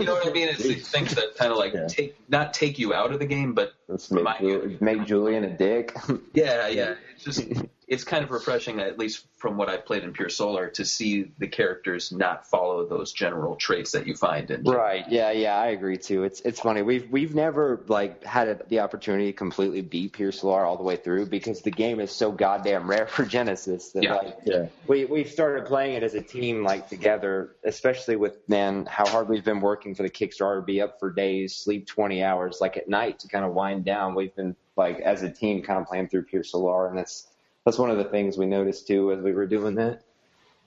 know 0.05 0.15
what 0.15 0.27
I 0.27 0.31
mean? 0.33 0.49
It's 0.49 0.63
these 0.63 0.89
things 0.89 1.15
that 1.15 1.37
kind 1.37 1.53
of 1.53 1.59
like 1.59 1.73
Yeah. 1.75 1.87
take 1.87 2.17
not 2.29 2.53
take 2.55 2.79
you 2.79 2.95
out 2.95 3.13
of 3.13 3.19
the 3.19 3.27
game, 3.27 3.55
but 3.55 3.73
make, 3.89 4.11
remind 4.11 4.41
Ju- 4.41 4.47
you. 4.49 4.79
make 4.81 5.05
Julian 5.07 5.45
a 5.45 5.57
dick. 5.57 5.97
Yeah, 6.35 6.67
yeah. 6.69 6.95
It's 7.15 7.25
just 7.25 7.41
it's 7.89 8.03
kind 8.03 8.25
of 8.25 8.33
refreshing, 8.33 8.81
at 8.81 8.99
least 8.99 9.25
from 9.37 9.57
what 9.57 9.69
I've 9.69 9.87
played 9.87 10.03
in 10.03 10.13
Pier 10.13 10.29
Solar, 10.29 10.69
to 10.71 10.85
see 10.85 11.31
the 11.39 11.47
characters 11.47 12.11
not 12.11 12.49
follow 12.49 12.85
those 12.87 13.13
general 13.13 13.55
traits 13.55 13.93
that 13.93 14.09
you 14.09 14.17
find 14.17 14.51
in. 14.51 14.65
Right. 14.65 15.05
Yeah. 15.09 15.31
Yeah. 15.31 15.57
I 15.57 15.69
agree 15.69 15.97
too. 15.97 16.25
It's 16.25 16.41
it's 16.41 16.59
funny. 16.59 16.83
We've 16.83 17.09
we've 17.11 17.35
never 17.35 17.85
like 17.87 18.25
had 18.25 18.49
a, 18.49 18.59
the 18.69 18.81
opportunity 18.81 19.27
to 19.27 19.33
completely 19.33 19.83
beat 19.83 20.15
Pier 20.15 20.33
Solar 20.33 20.65
all 20.65 20.77
the 20.77 20.83
way 20.83 20.97
through 20.97 21.27
because 21.27 21.61
the 21.63 21.71
game 21.71 22.01
is 22.01 22.11
so 22.11 22.33
goddamn 22.33 22.91
rare 22.91 23.07
for 23.07 23.25
Genesis 23.25 23.93
that 23.93 24.03
Yeah. 24.03 24.15
like 24.17 24.39
Yeah. 24.45 24.67
we 24.89 25.05
we 25.05 25.23
started 25.25 25.67
playing 25.67 25.95
it 25.95 26.03
as 26.03 26.15
a 26.15 26.23
team 26.23 26.65
like 26.65 26.89
together, 26.89 27.55
especially 27.63 28.17
with 28.17 28.37
man 28.49 28.87
how 28.87 29.07
hard 29.07 29.29
we've 29.29 29.45
been 29.45 29.61
working 29.61 29.95
for 29.95 30.03
the 30.03 30.11
Kickstarter, 30.11 30.65
be 30.67 30.81
up 30.81 30.99
for 30.99 31.13
days, 31.13 31.55
sleep 31.55 31.87
twenty 31.87 32.25
hours, 32.25 32.59
like 32.61 32.77
at 32.77 32.89
night 32.89 33.21
to 33.21 33.29
kind 33.29 33.45
of 33.45 33.53
wind 33.55 33.85
down. 33.85 34.17
We've 34.17 34.35
been 34.35 34.57
like 34.77 34.99
as 34.99 35.23
a 35.23 35.31
team 35.31 35.63
kind 35.63 35.81
of 35.81 35.87
playing 35.87 36.09
through 36.09 36.25
Pure 36.25 36.43
Solar, 36.45 36.89
and 36.89 36.99
that's 36.99 37.29
that's 37.67 37.79
one 37.79 37.91
of 37.91 37.99
the 37.99 38.05
things 38.05 38.39
we 38.39 38.47
noticed 38.47 38.87
too 38.87 39.13
as 39.13 39.21
we 39.21 39.33
were 39.33 39.47
doing 39.47 39.75
that. 39.75 40.03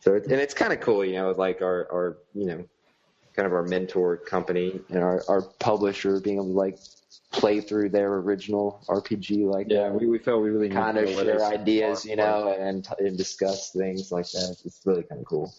So 0.01 0.15
and 0.15 0.31
it's 0.33 0.53
kind 0.53 0.73
of 0.73 0.81
cool, 0.81 1.03
you 1.03 1.13
know, 1.13 1.31
like 1.31 1.61
our 1.61 1.87
our 1.91 2.17
you 2.35 2.45
know 2.45 2.65
kind 3.33 3.47
of 3.47 3.53
our 3.53 3.63
mentor 3.63 4.17
company 4.17 4.81
and 4.89 4.99
our, 4.99 5.23
our 5.29 5.41
publisher 5.41 6.19
being 6.19 6.35
able 6.35 6.47
to 6.47 6.51
like 6.51 6.77
play 7.31 7.61
through 7.61 7.89
their 7.89 8.11
original 8.15 8.83
RPG 8.87 9.45
like 9.45 9.67
Yeah, 9.69 9.89
we, 9.89 10.07
we 10.07 10.17
felt 10.17 10.41
we 10.41 10.49
really 10.49 10.69
needed 10.69 10.81
kind 10.81 10.97
of 10.97 11.09
share 11.09 11.43
us- 11.43 11.51
ideas, 11.51 12.05
you 12.05 12.15
know, 12.15 12.55
and, 12.57 12.87
and 12.97 13.17
discuss 13.17 13.71
things 13.71 14.11
like 14.11 14.25
that. 14.31 14.57
It's 14.65 14.81
really 14.85 15.03
kind 15.03 15.21
of 15.21 15.27
cool. 15.27 15.53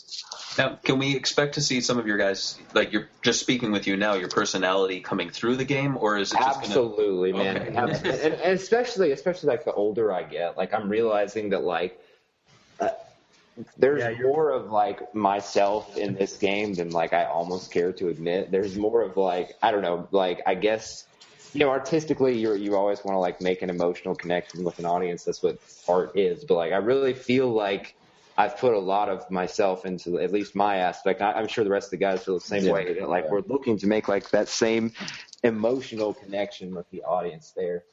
Now, 0.58 0.80
can 0.82 0.98
we 0.98 1.14
expect 1.14 1.54
to 1.54 1.60
see 1.60 1.80
some 1.80 1.98
of 1.98 2.08
your 2.08 2.18
guys, 2.18 2.58
like 2.74 2.92
you're 2.92 3.08
just 3.22 3.38
speaking 3.38 3.70
with 3.70 3.86
you 3.86 3.96
now, 3.96 4.14
your 4.14 4.28
personality 4.28 5.00
coming 5.00 5.30
through 5.30 5.56
the 5.56 5.64
game, 5.64 5.96
or 5.96 6.18
is 6.18 6.32
it 6.32 6.38
just 6.38 6.60
going 6.60 6.60
to? 6.62 6.66
Absolutely, 6.66 7.32
man. 7.32 7.56
Okay. 7.78 8.20
And, 8.24 8.34
and 8.34 8.52
especially, 8.54 9.12
especially 9.12 9.48
like 9.48 9.64
the 9.64 9.72
older 9.72 10.12
I 10.12 10.24
get, 10.24 10.56
like 10.56 10.74
I'm 10.74 10.88
realizing 10.88 11.50
that 11.50 11.62
like 11.62 12.00
uh, 12.80 12.88
there's 13.78 14.00
Yeah, 14.00 14.26
more 14.26 14.50
of 14.50 14.70
like 14.72 15.14
myself 15.14 15.96
in 15.96 16.14
this 16.14 16.36
game 16.36 16.74
than 16.74 16.90
like 16.90 17.12
I 17.12 17.26
almost 17.26 17.72
care 17.72 17.92
to 17.92 18.08
admit. 18.08 18.50
There's 18.50 18.76
more 18.76 19.02
of 19.02 19.16
like 19.16 19.52
I 19.62 19.70
don't 19.70 19.82
know, 19.82 20.08
like 20.10 20.40
I 20.46 20.56
guess 20.56 21.04
you 21.52 21.60
know, 21.60 21.70
artistically, 21.70 22.38
you 22.38 22.54
you 22.54 22.76
always 22.76 23.04
want 23.04 23.16
to 23.16 23.20
like 23.20 23.40
make 23.40 23.62
an 23.62 23.70
emotional 23.70 24.14
connection 24.14 24.64
with 24.64 24.78
an 24.78 24.86
audience. 24.86 25.24
That's 25.24 25.42
what 25.42 25.58
art 25.88 26.16
is. 26.16 26.44
But 26.44 26.54
like, 26.54 26.72
I 26.72 26.76
really 26.76 27.14
feel 27.14 27.52
like 27.52 27.94
I've 28.36 28.56
put 28.56 28.74
a 28.74 28.78
lot 28.78 29.08
of 29.08 29.30
myself 29.30 29.84
into 29.84 30.18
at 30.20 30.32
least 30.32 30.54
my 30.54 30.76
aspect. 30.76 31.20
I, 31.20 31.32
I'm 31.32 31.48
sure 31.48 31.64
the 31.64 31.70
rest 31.70 31.88
of 31.88 31.90
the 31.92 31.96
guys 31.98 32.24
feel 32.24 32.34
the 32.34 32.40
same 32.40 32.64
Yeah. 32.64 32.72
way. 32.72 32.94
That, 32.94 33.08
like, 33.08 33.30
we're 33.30 33.42
looking 33.46 33.76
to 33.78 33.86
make 33.86 34.08
like 34.08 34.30
that 34.30 34.48
same 34.48 34.92
emotional 35.42 36.14
connection 36.14 36.74
with 36.74 36.88
the 36.90 37.02
audience 37.02 37.52
there. 37.56 37.84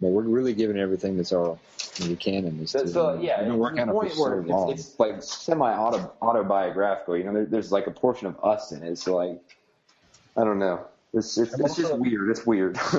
But 0.00 0.08
we're 0.08 0.22
really 0.22 0.54
giving 0.54 0.76
everything 0.78 1.16
that's 1.16 1.32
our 1.32 1.58
we 2.00 2.14
can 2.14 2.44
in 2.44 2.58
this. 2.60 2.72
So, 2.72 2.86
so 2.86 3.18
yeah, 3.20 3.40
we've 3.40 3.48
been 3.48 3.58
working 3.58 3.80
on 3.80 3.88
the 3.88 4.00
it 4.00 4.12
for 4.12 4.44
so 4.44 4.52
long. 4.52 4.70
it's, 4.72 4.88
it's 4.90 5.00
like 5.00 5.22
semi 5.22 5.72
autobiographical. 5.72 7.16
You 7.16 7.24
know, 7.24 7.32
there, 7.32 7.46
there's 7.46 7.72
like 7.72 7.86
a 7.88 7.90
portion 7.90 8.28
of 8.28 8.36
us 8.44 8.70
in 8.70 8.82
it. 8.84 8.98
So 8.98 9.16
like, 9.16 9.40
I 10.36 10.44
don't 10.44 10.58
know. 10.58 10.86
It's 11.14 11.38
it's, 11.38 11.54
I'm 11.54 11.64
it's 11.64 11.76
just 11.76 11.96
weird. 11.98 12.30
It's 12.30 12.46
weird. 12.46 12.78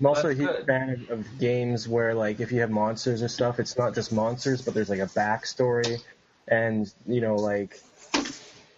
I'm 0.00 0.06
also 0.06 0.30
a 0.30 0.34
huge 0.34 0.48
good. 0.48 0.66
fan 0.66 0.90
of, 0.90 1.10
of 1.10 1.38
games 1.38 1.86
where, 1.86 2.14
like, 2.14 2.40
if 2.40 2.50
you 2.50 2.60
have 2.60 2.70
monsters 2.70 3.20
and 3.20 3.30
stuff, 3.30 3.60
it's 3.60 3.78
not 3.78 3.94
just 3.94 4.12
monsters, 4.12 4.60
but 4.60 4.74
there's 4.74 4.90
like 4.90 4.98
a 4.98 5.06
backstory, 5.06 6.02
and 6.48 6.92
you 7.06 7.20
know, 7.20 7.36
like, 7.36 7.80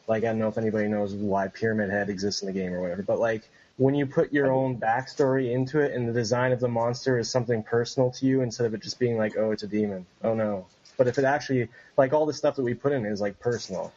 like 0.07 0.24
I 0.24 0.27
don't 0.27 0.39
know 0.39 0.49
if 0.49 0.59
anybody 0.59 0.89
knows 0.89 1.14
why 1.14 1.49
Pyramid 1.49 1.91
Head 1.91 2.11
exists 2.11 2.43
in 2.43 2.47
the 2.47 2.53
game 2.53 2.72
or 2.72 2.83
whatever, 2.83 3.03
but 3.03 3.18
like 3.18 3.49
when 3.79 3.95
you 3.95 4.07
put 4.07 4.33
your 4.33 4.51
own 4.51 4.79
backstory 4.79 5.53
into 5.53 5.81
it, 5.81 5.93
and 5.93 6.09
the 6.09 6.12
design 6.12 6.53
of 6.53 6.61
the 6.61 6.68
monster 6.68 7.18
is 7.18 7.31
something 7.31 7.62
personal 7.62 8.11
to 8.11 8.27
you 8.27 8.43
instead 8.43 8.66
of 8.66 8.74
it 8.74 8.83
just 8.83 8.99
being 8.99 9.16
like, 9.16 9.37
oh, 9.39 9.53
it's 9.53 9.62
a 9.62 9.68
demon, 9.68 10.07
oh 10.22 10.35
no. 10.35 10.66
But 10.97 11.09
if 11.09 11.18
it 11.18 11.24
actually, 11.24 11.68
like, 11.97 12.12
all 12.12 12.24
the 12.24 12.33
stuff 12.33 12.57
that 12.57 12.62
we 12.62 12.72
put 12.72 12.93
in 12.93 13.05
is 13.05 13.20
like 13.20 13.39
personal. 13.39 13.93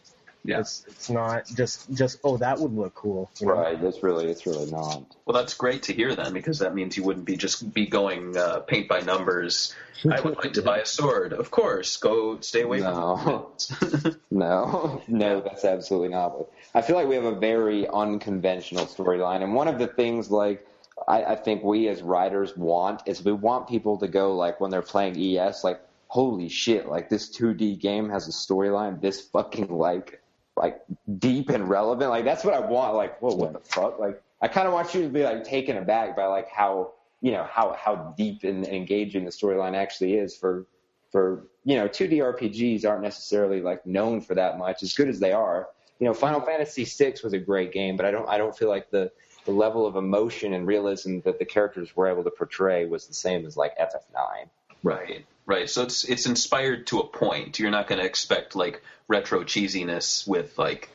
Yeah. 0.46 0.60
It's 0.62 0.86
it's 0.88 1.10
not 1.10 1.46
just 1.48 1.92
just 1.94 2.20
oh 2.24 2.38
that 2.38 2.60
would 2.60 2.74
look 2.74 2.96
cool. 2.96 3.30
you 3.40 3.48
know? 3.48 3.54
right. 3.54 3.82
It's 3.84 4.02
really 4.02 4.28
it's 4.32 4.46
really 4.46 4.72
not. 4.72 5.04
Well, 5.26 5.36
that's 5.36 5.54
great 5.54 5.84
to 5.84 5.94
hear 5.94 6.16
then, 6.16 6.34
because 6.34 6.60
that 6.60 6.74
means 6.74 6.96
you 6.96 7.04
wouldn't 7.04 7.26
be 7.26 7.36
just 7.36 7.74
be 7.74 7.86
going 7.88 8.38
uh, 8.38 8.60
paint 8.62 8.88
by 8.88 9.02
numbers. 9.02 9.76
I 10.10 10.22
would 10.22 10.38
like 10.38 10.54
to 10.54 10.62
buy 10.62 10.78
a 10.78 10.86
sword. 10.86 11.34
Of 11.34 11.52
course, 11.52 11.98
go 11.98 12.40
stay 12.40 12.62
away 12.62 12.80
No. 12.80 13.52
from. 13.68 14.16
No, 14.32 15.02
no, 15.08 15.42
that's 15.42 15.66
absolutely 15.66 16.10
not. 16.10 16.38
But 16.38 16.52
I 16.74 16.82
feel 16.82 16.96
like 16.96 17.08
we 17.10 17.16
have 17.16 17.26
a 17.26 17.36
very 17.36 17.86
unconventional 17.88 18.86
storyline, 18.86 19.44
and 19.44 19.54
one 19.54 19.68
of 19.68 19.78
the 19.78 19.88
things 19.88 20.32
like 20.32 20.66
I, 21.08 21.24
I 21.24 21.36
think 21.36 21.64
we 21.64 21.90
as 21.90 22.02
writers 22.02 22.56
want 22.56 23.02
is 23.08 23.24
we 23.24 23.34
want 23.34 23.68
people 23.68 23.98
to 23.98 24.08
go 24.08 24.36
like 24.36 24.62
when 24.62 24.72
they're 24.72 24.82
playing 24.82 25.18
ES, 25.20 25.64
like 25.66 25.82
holy 26.08 26.48
shit, 26.50 26.88
like 26.88 27.10
this 27.10 27.30
2D 27.38 27.80
game 27.80 28.10
has 28.10 28.28
a 28.28 28.32
storyline 28.32 29.02
this 29.02 29.20
fucking 29.22 29.68
like 29.70 30.22
like 30.60 30.82
deep 31.18 31.49
and 31.49 31.70
relevant. 31.70 32.10
Like 32.10 32.26
that's 32.26 32.43
what 32.43 32.53
I 32.53 32.60
want. 32.60 32.93
Like 32.95 33.20
whoa, 33.22 33.34
what 33.34 33.53
the 33.53 33.60
fuck? 33.60 33.97
Like 33.97 34.22
I 34.41 34.47
kind 34.47 34.68
of 34.68 34.74
want 34.74 34.93
you 34.93 35.01
to 35.03 35.10
be 35.10 35.24
like 35.24 35.43
taken 35.43 35.78
aback 35.78 36.16
by 36.16 36.26
like 36.26 36.49
how 36.49 36.91
you 37.22 37.32
know 37.32 37.47
how 37.49 37.76
how 37.80 38.14
deep 38.18 38.43
and 38.43 38.66
engaging 38.68 39.26
the 39.26 39.32
storyline 39.32 39.76
actually 39.76 40.16
is 40.16 40.36
for 40.36 40.66
for 41.12 41.47
you 41.64 41.78
know 41.78 41.88
2D 41.88 42.18
RPGs 42.18 42.86
aren't 42.86 43.01
necessarily 43.01 43.62
like 43.62 43.86
known 43.86 44.22
for 44.22 44.36
that 44.36 44.57
much 44.57 44.84
as 44.84 44.93
good 44.93 45.07
as 45.07 45.20
they 45.20 45.32
are. 45.32 45.70
You 45.99 46.07
know, 46.07 46.14
Final 46.14 46.39
Fantasy 46.41 46.86
VI 46.86 47.16
was 47.24 47.34
a 47.34 47.39
great 47.39 47.74
game, 47.74 47.97
but 47.97 48.05
I 48.05 48.12
don't 48.12 48.28
I 48.28 48.38
don't 48.38 48.55
feel 48.55 48.70
like 48.70 48.91
the 48.91 49.12
the 49.45 49.51
level 49.51 49.88
of 49.88 49.95
emotion 49.95 50.53
and 50.53 50.68
realism 50.68 51.20
that 51.22 51.39
the 51.39 51.45
characters 51.45 51.95
were 51.95 52.07
able 52.07 52.24
to 52.24 52.32
portray 52.32 52.86
was 52.86 53.07
the 53.07 53.14
same 53.14 53.45
as 53.45 53.55
like 53.55 53.78
FF9. 53.78 54.49
Right, 54.84 55.26
right. 55.50 55.70
So 55.70 55.84
it's 55.84 56.04
it's 56.06 56.26
inspired 56.26 56.88
to 56.88 57.00
a 57.00 57.08
point. 57.08 57.60
You're 57.60 57.72
not 57.72 57.88
going 57.88 58.00
to 58.00 58.06
expect 58.06 58.56
like 58.56 58.82
retro 59.08 59.43
cheesiness 59.43 60.26
with 60.28 60.58
like 60.58 60.89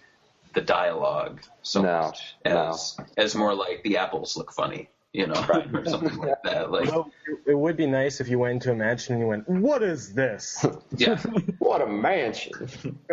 the 0.55 0.61
dialogue 0.63 1.41
so 1.63 1.83
No, 1.83 2.01
much 2.03 2.35
as 2.45 2.97
as 3.17 3.35
more 3.35 3.55
like 3.55 3.83
the 3.83 3.97
apples 3.99 4.37
look 4.37 4.53
funny, 4.53 4.89
you 5.13 5.27
know, 5.27 5.35
or 5.75 5.85
something 5.85 6.17
like 6.17 6.43
that. 6.45 6.71
Like, 6.71 6.89
Although 6.93 7.11
it- 7.27 7.51
it 7.51 7.59
would 7.59 7.77
be 7.77 7.87
nice 7.87 8.21
if 8.21 8.29
you 8.29 8.39
went 8.39 8.55
into 8.55 8.71
a 8.71 8.75
mansion 8.75 9.15
and 9.15 9.23
you 9.23 9.29
went, 9.29 9.49
"What 9.49 9.83
is 9.83 10.15
this?" 10.15 10.65
yeah, 10.97 11.19
What 11.59 11.83
a 11.83 11.87
mansion! 11.87 12.99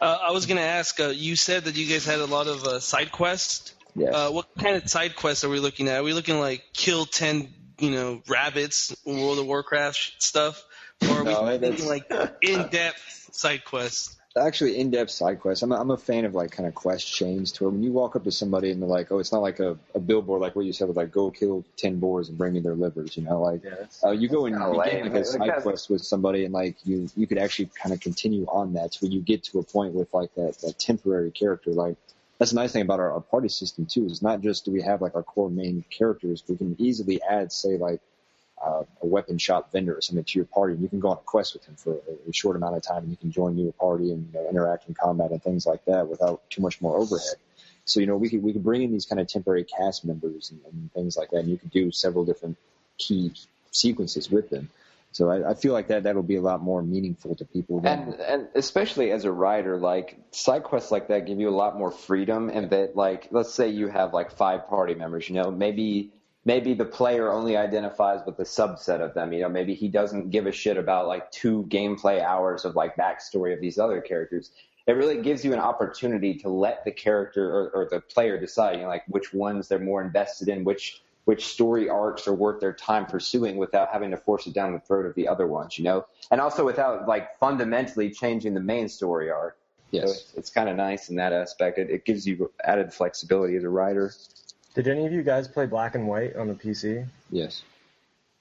Uh, 0.00 0.18
I 0.28 0.30
was 0.32 0.46
gonna 0.46 0.60
ask. 0.60 0.98
Uh, 1.00 1.08
you 1.08 1.36
said 1.36 1.64
that 1.64 1.76
you 1.76 1.86
guys 1.86 2.04
had 2.04 2.18
a 2.20 2.26
lot 2.26 2.46
of 2.48 2.64
uh, 2.64 2.80
side 2.80 3.10
quests. 3.12 3.74
Yes. 3.94 4.12
Uh, 4.14 4.30
what 4.30 4.46
kind 4.58 4.76
of 4.76 4.88
side 4.90 5.16
quests 5.16 5.42
are 5.44 5.48
we 5.48 5.58
looking 5.60 5.88
at? 5.88 6.00
Are 6.00 6.02
we 6.02 6.12
looking 6.12 6.38
like 6.38 6.64
kill 6.74 7.06
ten, 7.06 7.48
you 7.78 7.90
know, 7.90 8.22
rabbits, 8.28 8.94
World 9.04 9.38
of 9.38 9.46
Warcraft 9.46 10.14
stuff, 10.18 10.64
or 11.02 11.18
are 11.18 11.24
we 11.24 11.32
No, 11.32 11.58
thinking 11.58 11.86
like 11.86 12.10
in-depth 12.42 13.30
side 13.32 13.64
quests? 13.64 14.16
actually 14.38 14.78
in-depth 14.78 15.10
side 15.10 15.40
quests. 15.40 15.62
I'm 15.62 15.72
a, 15.72 15.80
I'm 15.80 15.90
a 15.90 15.96
fan 15.96 16.26
of 16.26 16.34
like 16.34 16.50
kind 16.50 16.68
of 16.68 16.74
quest 16.74 17.10
chains 17.10 17.52
to 17.52 17.64
where 17.64 17.70
when 17.70 17.82
you 17.82 17.90
walk 17.90 18.16
up 18.16 18.24
to 18.24 18.30
somebody 18.30 18.70
and 18.70 18.82
they're 18.82 18.88
like, 18.88 19.10
oh, 19.10 19.18
it's 19.18 19.32
not 19.32 19.40
like 19.40 19.60
a, 19.60 19.78
a 19.94 19.98
billboard 19.98 20.42
like 20.42 20.54
what 20.54 20.66
you 20.66 20.74
said 20.74 20.88
with 20.88 20.96
like 20.98 21.10
go 21.10 21.30
kill 21.30 21.64
ten 21.78 21.98
boars 21.98 22.28
and 22.28 22.36
bring 22.36 22.52
me 22.52 22.60
their 22.60 22.74
livers. 22.74 23.16
You 23.16 23.22
know, 23.22 23.40
like 23.40 23.62
uh, 24.04 24.10
you 24.10 24.28
go 24.28 24.44
and 24.44 24.54
kinda 24.56 24.68
you 24.68 24.82
get 24.82 25.12
like 25.12 25.14
a 25.14 25.24
side 25.24 25.40
that's- 25.40 25.62
quest 25.62 25.88
with 25.88 26.02
somebody 26.04 26.44
and 26.44 26.52
like 26.52 26.76
you 26.84 27.08
you 27.16 27.26
could 27.26 27.38
actually 27.38 27.70
kind 27.82 27.94
of 27.94 28.00
continue 28.00 28.44
on 28.46 28.74
that 28.74 28.92
so 28.92 28.98
when 29.06 29.12
you 29.12 29.20
get 29.22 29.42
to 29.44 29.58
a 29.58 29.62
point 29.62 29.94
with 29.94 30.12
like 30.12 30.34
that 30.34 30.58
that 30.60 30.78
temporary 30.78 31.30
character 31.30 31.70
like. 31.70 31.96
That's 32.38 32.50
the 32.50 32.56
nice 32.56 32.72
thing 32.72 32.82
about 32.82 33.00
our, 33.00 33.12
our 33.12 33.20
party 33.20 33.48
system 33.48 33.86
too. 33.86 34.06
Is 34.06 34.12
it's 34.12 34.22
not 34.22 34.40
just 34.40 34.64
do 34.64 34.72
we 34.72 34.82
have 34.82 35.00
like 35.00 35.14
our 35.14 35.22
core 35.22 35.50
main 35.50 35.84
characters, 35.90 36.42
we 36.48 36.56
can 36.56 36.76
easily 36.78 37.20
add, 37.22 37.50
say, 37.50 37.76
like 37.76 38.00
uh, 38.64 38.82
a 39.02 39.06
weapon 39.06 39.38
shop 39.38 39.72
vendor 39.72 39.96
or 39.96 40.00
something 40.00 40.24
to 40.24 40.38
your 40.38 40.46
party, 40.46 40.74
and 40.74 40.82
you 40.82 40.88
can 40.88 41.00
go 41.00 41.08
on 41.08 41.16
a 41.16 41.20
quest 41.20 41.54
with 41.54 41.64
him 41.64 41.76
for 41.76 41.94
a, 41.94 42.30
a 42.30 42.32
short 42.32 42.56
amount 42.56 42.76
of 42.76 42.82
time, 42.82 43.02
and 43.02 43.10
you 43.10 43.16
can 43.16 43.30
join 43.30 43.56
your 43.56 43.72
party 43.72 44.12
and 44.12 44.28
you 44.32 44.40
know, 44.40 44.48
interact 44.48 44.88
in 44.88 44.94
combat 44.94 45.30
and 45.30 45.42
things 45.42 45.66
like 45.66 45.84
that 45.86 46.06
without 46.08 46.48
too 46.50 46.62
much 46.62 46.80
more 46.80 46.96
overhead. 46.96 47.36
So 47.84 48.00
you 48.00 48.06
know 48.06 48.16
we 48.16 48.28
could 48.28 48.42
we 48.42 48.52
could 48.52 48.64
bring 48.64 48.82
in 48.82 48.92
these 48.92 49.06
kind 49.06 49.20
of 49.20 49.28
temporary 49.28 49.64
cast 49.64 50.04
members 50.04 50.50
and, 50.50 50.60
and 50.72 50.92
things 50.92 51.16
like 51.16 51.30
that, 51.30 51.38
and 51.38 51.48
you 51.48 51.56
could 51.56 51.70
do 51.70 51.90
several 51.92 52.24
different 52.24 52.56
key 52.98 53.32
sequences 53.70 54.30
with 54.30 54.50
them. 54.50 54.68
So 55.16 55.30
I, 55.30 55.52
I 55.52 55.54
feel 55.54 55.72
like 55.72 55.88
that 55.88 56.02
that'll 56.02 56.22
be 56.22 56.36
a 56.36 56.42
lot 56.42 56.62
more 56.62 56.82
meaningful 56.82 57.34
to 57.36 57.46
people. 57.46 57.80
And 57.82 58.12
and 58.16 58.48
especially 58.54 59.12
as 59.12 59.24
a 59.24 59.32
writer, 59.32 59.78
like 59.78 60.18
side 60.30 60.62
quests 60.62 60.92
like 60.92 61.08
that 61.08 61.24
give 61.24 61.40
you 61.40 61.48
a 61.48 61.56
lot 61.56 61.78
more 61.78 61.90
freedom. 61.90 62.50
And 62.50 62.68
that, 62.68 62.96
like, 62.96 63.28
let's 63.30 63.54
say 63.54 63.70
you 63.70 63.88
have 63.88 64.12
like 64.12 64.36
five 64.36 64.68
party 64.68 64.94
members, 64.94 65.26
you 65.30 65.36
know, 65.36 65.50
maybe 65.50 66.12
maybe 66.44 66.74
the 66.74 66.84
player 66.84 67.32
only 67.32 67.56
identifies 67.56 68.20
with 68.26 68.38
a 68.40 68.42
subset 68.42 69.00
of 69.00 69.14
them. 69.14 69.32
You 69.32 69.40
know, 69.40 69.48
maybe 69.48 69.72
he 69.72 69.88
doesn't 69.88 70.28
give 70.28 70.46
a 70.46 70.52
shit 70.52 70.76
about 70.76 71.08
like 71.08 71.30
two 71.30 71.64
gameplay 71.70 72.22
hours 72.22 72.66
of 72.66 72.76
like 72.76 72.94
backstory 72.96 73.54
of 73.54 73.60
these 73.62 73.78
other 73.78 74.02
characters. 74.02 74.50
It 74.86 74.92
really 74.92 75.22
gives 75.22 75.46
you 75.46 75.54
an 75.54 75.60
opportunity 75.60 76.34
to 76.40 76.50
let 76.50 76.84
the 76.84 76.92
character 76.92 77.50
or, 77.50 77.70
or 77.70 77.88
the 77.90 78.00
player 78.00 78.38
decide, 78.38 78.76
you 78.76 78.82
know, 78.82 78.88
like 78.88 79.04
which 79.08 79.32
ones 79.32 79.68
they're 79.68 79.78
more 79.78 80.02
invested 80.02 80.48
in, 80.48 80.62
which 80.62 81.00
which 81.26 81.46
story 81.46 81.88
arcs 81.88 82.26
are 82.28 82.32
worth 82.34 82.60
their 82.60 82.72
time 82.72 83.04
pursuing 83.04 83.56
without 83.56 83.88
having 83.92 84.12
to 84.12 84.16
force 84.16 84.46
it 84.46 84.54
down 84.54 84.72
the 84.72 84.78
throat 84.78 85.04
of 85.04 85.14
the 85.16 85.26
other 85.28 85.46
ones, 85.46 85.76
you 85.76 85.84
know, 85.84 86.06
and 86.30 86.40
also 86.40 86.64
without 86.64 87.06
like 87.06 87.36
fundamentally 87.38 88.10
changing 88.10 88.54
the 88.54 88.60
main 88.60 88.88
story 88.88 89.28
arc. 89.28 89.58
yes, 89.90 90.04
So 90.04 90.10
it's, 90.10 90.34
it's 90.36 90.50
kind 90.50 90.68
of 90.68 90.76
nice 90.76 91.08
in 91.10 91.16
that 91.16 91.32
aspect. 91.32 91.78
It, 91.78 91.90
it 91.90 92.04
gives 92.04 92.26
you 92.26 92.50
added 92.64 92.94
flexibility 92.94 93.56
as 93.56 93.64
a 93.64 93.68
writer. 93.68 94.12
Did 94.74 94.86
any 94.86 95.04
of 95.04 95.12
you 95.12 95.22
guys 95.24 95.48
play 95.48 95.66
Black 95.66 95.96
and 95.96 96.06
White 96.06 96.36
on 96.36 96.46
the 96.46 96.54
PC? 96.54 97.06
yes. 97.30 97.62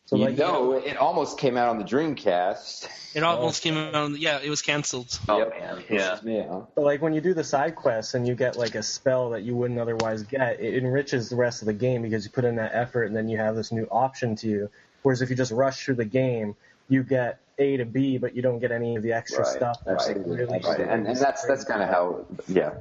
So 0.08 0.18
you 0.18 0.26
like, 0.26 0.38
know, 0.38 0.74
it 0.74 0.97
almost 0.97 1.39
came 1.39 1.58
out 1.58 1.68
on 1.70 1.80
the 1.80 1.84
Dreamcast. 1.84 2.88
It 3.16 3.24
almost 3.24 3.64
came 3.64 3.76
out. 3.76 3.95
On, 3.95 4.16
yeah, 4.16 4.39
it 4.43 4.49
was 4.51 4.62
canceled. 4.62 5.20
Oh 5.28 5.39
Yep. 5.39 5.49
man, 5.60 5.84
yeah. 5.89 6.20
Yeah. 6.24 6.62
But 6.76 6.84
like 6.84 7.01
when 7.01 7.14
you 7.14 7.22
do 7.22 7.34
the 7.34 7.43
side 7.43 7.76
quests 7.76 8.14
and 8.14 8.28
you 8.28 8.36
get 8.36 8.56
like 8.56 8.76
a 8.76 8.84
spell 8.84 9.32
that 9.32 9.41
you 9.41 9.56
wouldn't 9.56 9.80
otherwise 9.80 10.22
get, 10.24 10.60
it 10.60 10.76
enriches 10.84 11.30
the 11.30 11.36
rest 11.36 11.64
of 11.64 11.66
the 11.66 11.74
game 11.74 12.03
because 12.03 12.24
you 12.24 12.30
put 12.30 12.45
in 12.45 12.56
that 12.58 12.72
effort 12.76 13.06
and 13.06 13.16
then 13.16 13.30
you 13.30 13.38
have 13.38 13.56
this 13.56 13.72
new 13.72 13.88
option 13.89 14.36
to 14.38 14.47
you. 14.47 14.70
Whereas 15.01 15.22
if 15.24 15.30
you 15.32 15.36
just 15.36 15.51
rush 15.51 15.84
through 15.86 15.95
the 15.95 16.06
game, 16.06 16.56
you 16.88 17.01
get 17.01 17.39
A 17.58 17.78
to 17.78 17.86
B, 17.86 18.20
but 18.20 18.36
you 18.36 18.43
don't 18.43 18.60
get 18.60 18.72
any 18.72 18.95
of 18.97 19.01
the 19.01 19.14
extra 19.14 19.43
Right, 19.43 19.56
stuff. 19.56 19.84
that 19.86 19.93
absolutely, 19.95 20.38
really 20.38 20.60
Right. 20.60 20.80
And, 20.82 21.08
and 21.08 21.18
that's 21.18 21.45
that's 21.47 21.64
kind 21.64 21.82
of 21.82 21.89
how. 21.89 22.26
Yeah. 22.47 22.74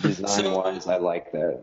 Design 0.00 0.52
wise, 0.52 0.86
I 0.86 0.96
like 0.96 1.32
that. 1.32 1.60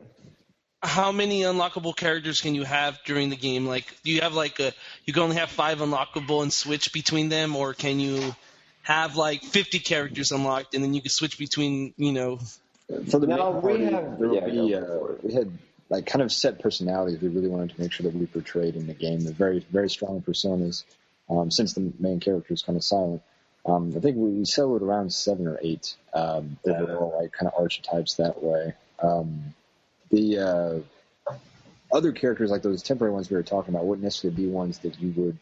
How 0.82 1.12
many 1.12 1.42
unlockable 1.42 1.96
characters 1.96 2.40
can 2.40 2.56
you 2.56 2.64
have 2.64 3.00
during 3.06 3.30
the 3.30 3.36
game? 3.36 3.66
Like, 3.68 3.86
do 4.04 4.12
you 4.12 4.22
have 4.22 4.34
like 4.34 4.60
a 4.60 4.72
you 5.06 5.14
can 5.14 5.24
only 5.24 5.36
have 5.36 5.50
five 5.50 5.80
unlockable 5.80 6.42
and 6.42 6.54
switch 6.54 6.94
between 6.94 7.28
them, 7.30 7.56
or 7.56 7.74
can 7.74 8.00
you 8.00 8.34
have 8.84 9.18
like 9.18 9.44
50 9.44 9.80
characters 9.80 10.32
unlocked 10.32 10.74
and 10.74 10.84
then 10.84 10.94
you 10.94 11.02
can 11.02 11.10
switch 11.12 11.38
between 11.38 11.94
you 11.98 12.14
know 12.14 12.40
For 13.10 13.20
the 13.20 13.28
No, 13.28 13.52
main 13.52 13.56
we 13.56 13.62
party, 13.62 13.84
have- 13.86 14.20
there 14.20 14.28
will 14.30 14.36
yeah, 14.36 14.46
be, 14.46 14.76
uh, 14.76 14.98
we 15.22 15.34
had 15.34 15.52
like 15.90 16.06
kind 16.06 16.22
of 16.22 16.32
set 16.32 16.60
personalities 16.60 17.20
we 17.22 17.28
really 17.28 17.50
wanted 17.50 17.76
to 17.76 17.82
make 17.82 17.92
sure 17.92 18.06
that 18.10 18.16
we 18.18 18.26
portrayed 18.26 18.76
in 18.76 18.88
the 18.88 18.94
game. 18.94 19.20
The 19.22 19.34
very 19.34 19.60
very 19.72 19.90
strong 19.90 20.22
personas. 20.22 20.84
Um, 21.30 21.52
since 21.52 21.74
the 21.74 21.92
main 22.00 22.20
character 22.20 22.54
is 22.54 22.64
kind 22.64 22.78
of 22.78 22.84
silent, 22.84 23.22
um, 23.66 23.94
I 23.96 24.00
think 24.00 24.16
we 24.18 24.44
settled 24.46 24.82
around 24.82 25.14
seven 25.14 25.46
or 25.48 25.60
eight 25.62 25.96
um, 26.14 26.58
overall, 26.66 27.20
like 27.22 27.34
kind 27.34 27.52
of 27.52 27.60
archetypes 27.62 28.16
that 28.16 28.42
way. 28.42 28.74
Um, 29.04 29.54
the 30.12 30.84
uh, 31.30 31.34
other 31.92 32.12
characters, 32.12 32.52
like 32.52 32.62
those 32.62 32.84
temporary 32.84 33.14
ones 33.14 33.30
we 33.30 33.36
were 33.36 33.44
talking 33.44 33.74
about, 33.74 33.86
wouldn't 33.86 34.04
necessarily 34.04 34.44
be 34.44 34.48
ones 34.50 34.80
that 34.80 35.00
you 35.00 35.12
would 35.16 35.38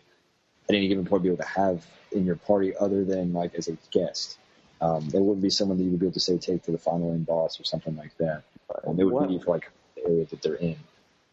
at 0.70 0.76
any 0.76 0.88
given 0.88 1.05
point 1.05 1.24
be 1.24 1.30
able 1.30 1.38
to 1.38 1.43
have 1.49 1.86
in 2.11 2.26
your 2.26 2.36
party, 2.36 2.76
other 2.76 3.03
than 3.03 3.34
like 3.34 3.55
as 3.55 3.68
a 3.68 3.78
guest. 3.91 4.38
Um, 4.80 5.09
there 5.09 5.22
wouldn't 5.22 5.41
be 5.41 5.49
someone 5.49 5.78
that 5.78 5.84
you 5.84 5.91
would 5.91 5.99
be 5.99 6.05
able 6.05 6.13
to 6.13 6.20
say 6.20 6.38
take 6.38 6.63
to 6.63 6.72
the 6.72 6.78
final 6.78 7.11
end 7.11 7.26
boss 7.26 7.59
or 7.59 7.63
something 7.63 7.95
like 7.97 8.15
that. 8.18 8.43
And 8.84 8.99
it 8.99 9.05
would 9.05 9.13
What- 9.13 9.30
be 9.30 9.39
for 9.39 9.51
like 9.51 9.70
the 9.95 10.03
area 10.05 10.26
that 10.26 10.41
they're 10.41 10.55
in. 10.55 10.76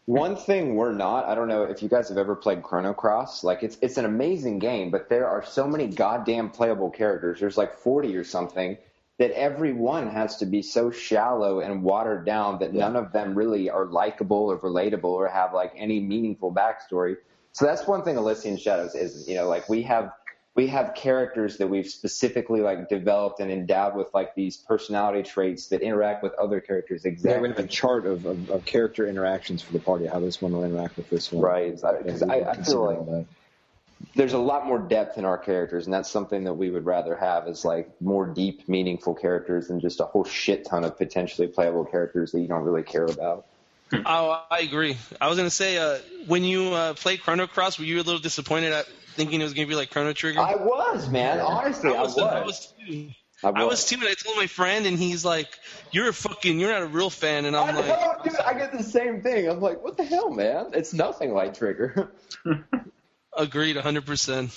One 0.07 0.35
thing 0.35 0.75
we're 0.75 0.93
not, 0.93 1.25
I 1.25 1.33
don't 1.33 1.47
know 1.47 1.63
if 1.63 1.81
you 1.81 1.89
guys 1.89 2.09
have 2.09 2.17
ever 2.19 2.35
played 2.35 2.61
Chrono 2.61 2.93
Cross. 2.93 3.43
Like 3.43 3.63
it's 3.63 3.75
it's 3.81 3.97
an 3.97 4.05
amazing 4.05 4.59
game, 4.59 4.91
but 4.91 5.09
there 5.09 5.27
are 5.27 5.43
so 5.43 5.67
many 5.67 5.87
goddamn 5.87 6.49
playable 6.51 6.91
characters. 6.91 7.39
There's 7.39 7.57
like 7.57 7.73
40 7.79 8.15
or 8.15 8.23
something 8.23 8.77
that 9.17 9.31
every 9.31 9.71
one 9.73 10.07
has 10.09 10.37
to 10.37 10.45
be 10.45 10.61
so 10.61 10.91
shallow 10.91 11.61
and 11.61 11.83
watered 11.83 12.25
down 12.25 12.59
that 12.59 12.73
none 12.73 12.95
of 12.95 13.11
them 13.13 13.33
really 13.33 13.69
are 13.69 13.85
likable 13.85 14.51
or 14.51 14.57
relatable 14.57 15.05
or 15.05 15.27
have 15.27 15.53
like 15.53 15.71
any 15.77 15.99
meaningful 16.01 16.53
backstory. 16.53 17.15
So 17.53 17.65
that's 17.65 17.87
one 17.87 18.03
thing 18.03 18.17
Elysian 18.17 18.57
Shadows 18.57 18.93
is, 18.95 19.27
you 19.27 19.35
know, 19.35 19.47
like 19.47 19.69
we 19.69 19.83
have 19.83 20.11
we 20.55 20.67
have 20.67 20.93
characters 20.95 21.57
that 21.57 21.67
we've 21.67 21.87
specifically 21.87 22.61
like 22.61 22.87
developed 22.87 23.41
and 23.41 23.51
endowed 23.51 23.93
with 23.95 24.07
like 24.13 24.35
these 24.35 24.55
personality 24.55 25.21
traits 25.21 25.67
that 25.67 25.81
interact 25.81 26.23
with 26.23 26.33
other 26.35 26.61
characters 26.61 27.03
Yeah, 27.05 27.39
we 27.41 27.49
have 27.49 27.59
a 27.59 27.67
chart 27.67 28.05
of, 28.05 28.25
of, 28.25 28.49
of 28.49 28.63
character 28.65 29.05
interactions 29.07 29.61
for 29.61 29.73
the 29.73 29.79
party, 29.79 30.05
how 30.07 30.19
this 30.21 30.41
one 30.41 30.53
will 30.53 30.63
interact 30.63 30.95
with 30.95 31.09
this 31.09 31.29
one. 31.31 31.43
Right, 31.43 31.67
exactly. 31.67 32.09
'Cause 32.09 32.21
And 32.21 32.31
we 32.31 32.37
I- 32.41 32.51
I 32.51 32.55
feel 32.63 32.85
like- 32.85 33.05
that. 33.05 33.25
There's 34.15 34.33
a 34.33 34.39
lot 34.39 34.65
more 34.65 34.79
depth 34.79 35.17
in 35.17 35.25
our 35.25 35.37
characters, 35.37 35.85
and 35.85 35.93
that's 35.93 36.09
something 36.09 36.45
that 36.45 36.53
we 36.53 36.69
would 36.69 36.85
rather 36.85 37.15
have 37.15 37.47
is 37.47 37.65
like 37.65 37.89
more 38.01 38.25
deep, 38.25 38.67
meaningful 38.67 39.13
characters 39.13 39.67
than 39.67 39.79
just 39.79 39.99
a 39.99 40.05
whole 40.05 40.23
shit 40.23 40.65
ton 40.65 40.83
of 40.83 40.97
potentially 40.97 41.47
playable 41.47 41.85
characters 41.85 42.31
that 42.31 42.39
you 42.39 42.47
don't 42.47 42.63
really 42.63 42.83
care 42.83 43.05
about. 43.05 43.45
Oh, 44.05 44.43
I 44.49 44.59
agree. 44.59 44.97
I 45.21 45.27
was 45.27 45.37
gonna 45.37 45.49
say, 45.49 45.77
uh, 45.77 45.99
when 46.27 46.43
you 46.43 46.73
uh, 46.73 46.93
played 46.93 47.21
Chrono 47.21 47.47
Cross, 47.47 47.77
were 47.77 47.85
you 47.85 47.97
a 47.97 48.03
little 48.03 48.19
disappointed 48.19 48.73
at 48.73 48.85
thinking 49.15 49.41
it 49.41 49.43
was 49.43 49.53
gonna 49.53 49.67
be 49.67 49.75
like 49.75 49.91
Chrono 49.91 50.13
Trigger? 50.13 50.39
I 50.39 50.55
was, 50.55 51.09
man. 51.09 51.39
Honestly, 51.39 51.95
I 51.95 52.01
was. 52.01 52.17
I 52.17 52.43
was 52.43 52.73
too. 52.87 53.09
I 53.43 53.63
was 53.63 53.85
too, 53.85 53.99
and 53.99 54.07
I 54.07 54.13
told 54.13 54.37
my 54.37 54.47
friend, 54.47 54.87
and 54.87 54.97
he's 54.97 55.23
like, 55.23 55.49
"You're 55.91 56.09
a 56.09 56.13
fucking, 56.13 56.59
you're 56.59 56.71
not 56.71 56.81
a 56.81 56.87
real 56.87 57.09
fan," 57.09 57.45
and 57.45 57.55
I 57.55 57.67
I'm 57.67 57.75
like, 57.75 57.87
know, 57.87 58.15
dude. 58.23 58.35
I 58.39 58.53
get 58.53 58.71
the 58.71 58.83
same 58.83 59.21
thing. 59.21 59.47
I'm 59.47 59.59
like, 59.59 59.83
what 59.83 59.97
the 59.97 60.03
hell, 60.03 60.31
man? 60.31 60.71
It's 60.73 60.93
nothing 60.93 61.33
like 61.33 61.53
Trigger. 61.53 62.11
"Agreed, 63.37 63.75
100." 63.75 64.05
percent 64.05 64.51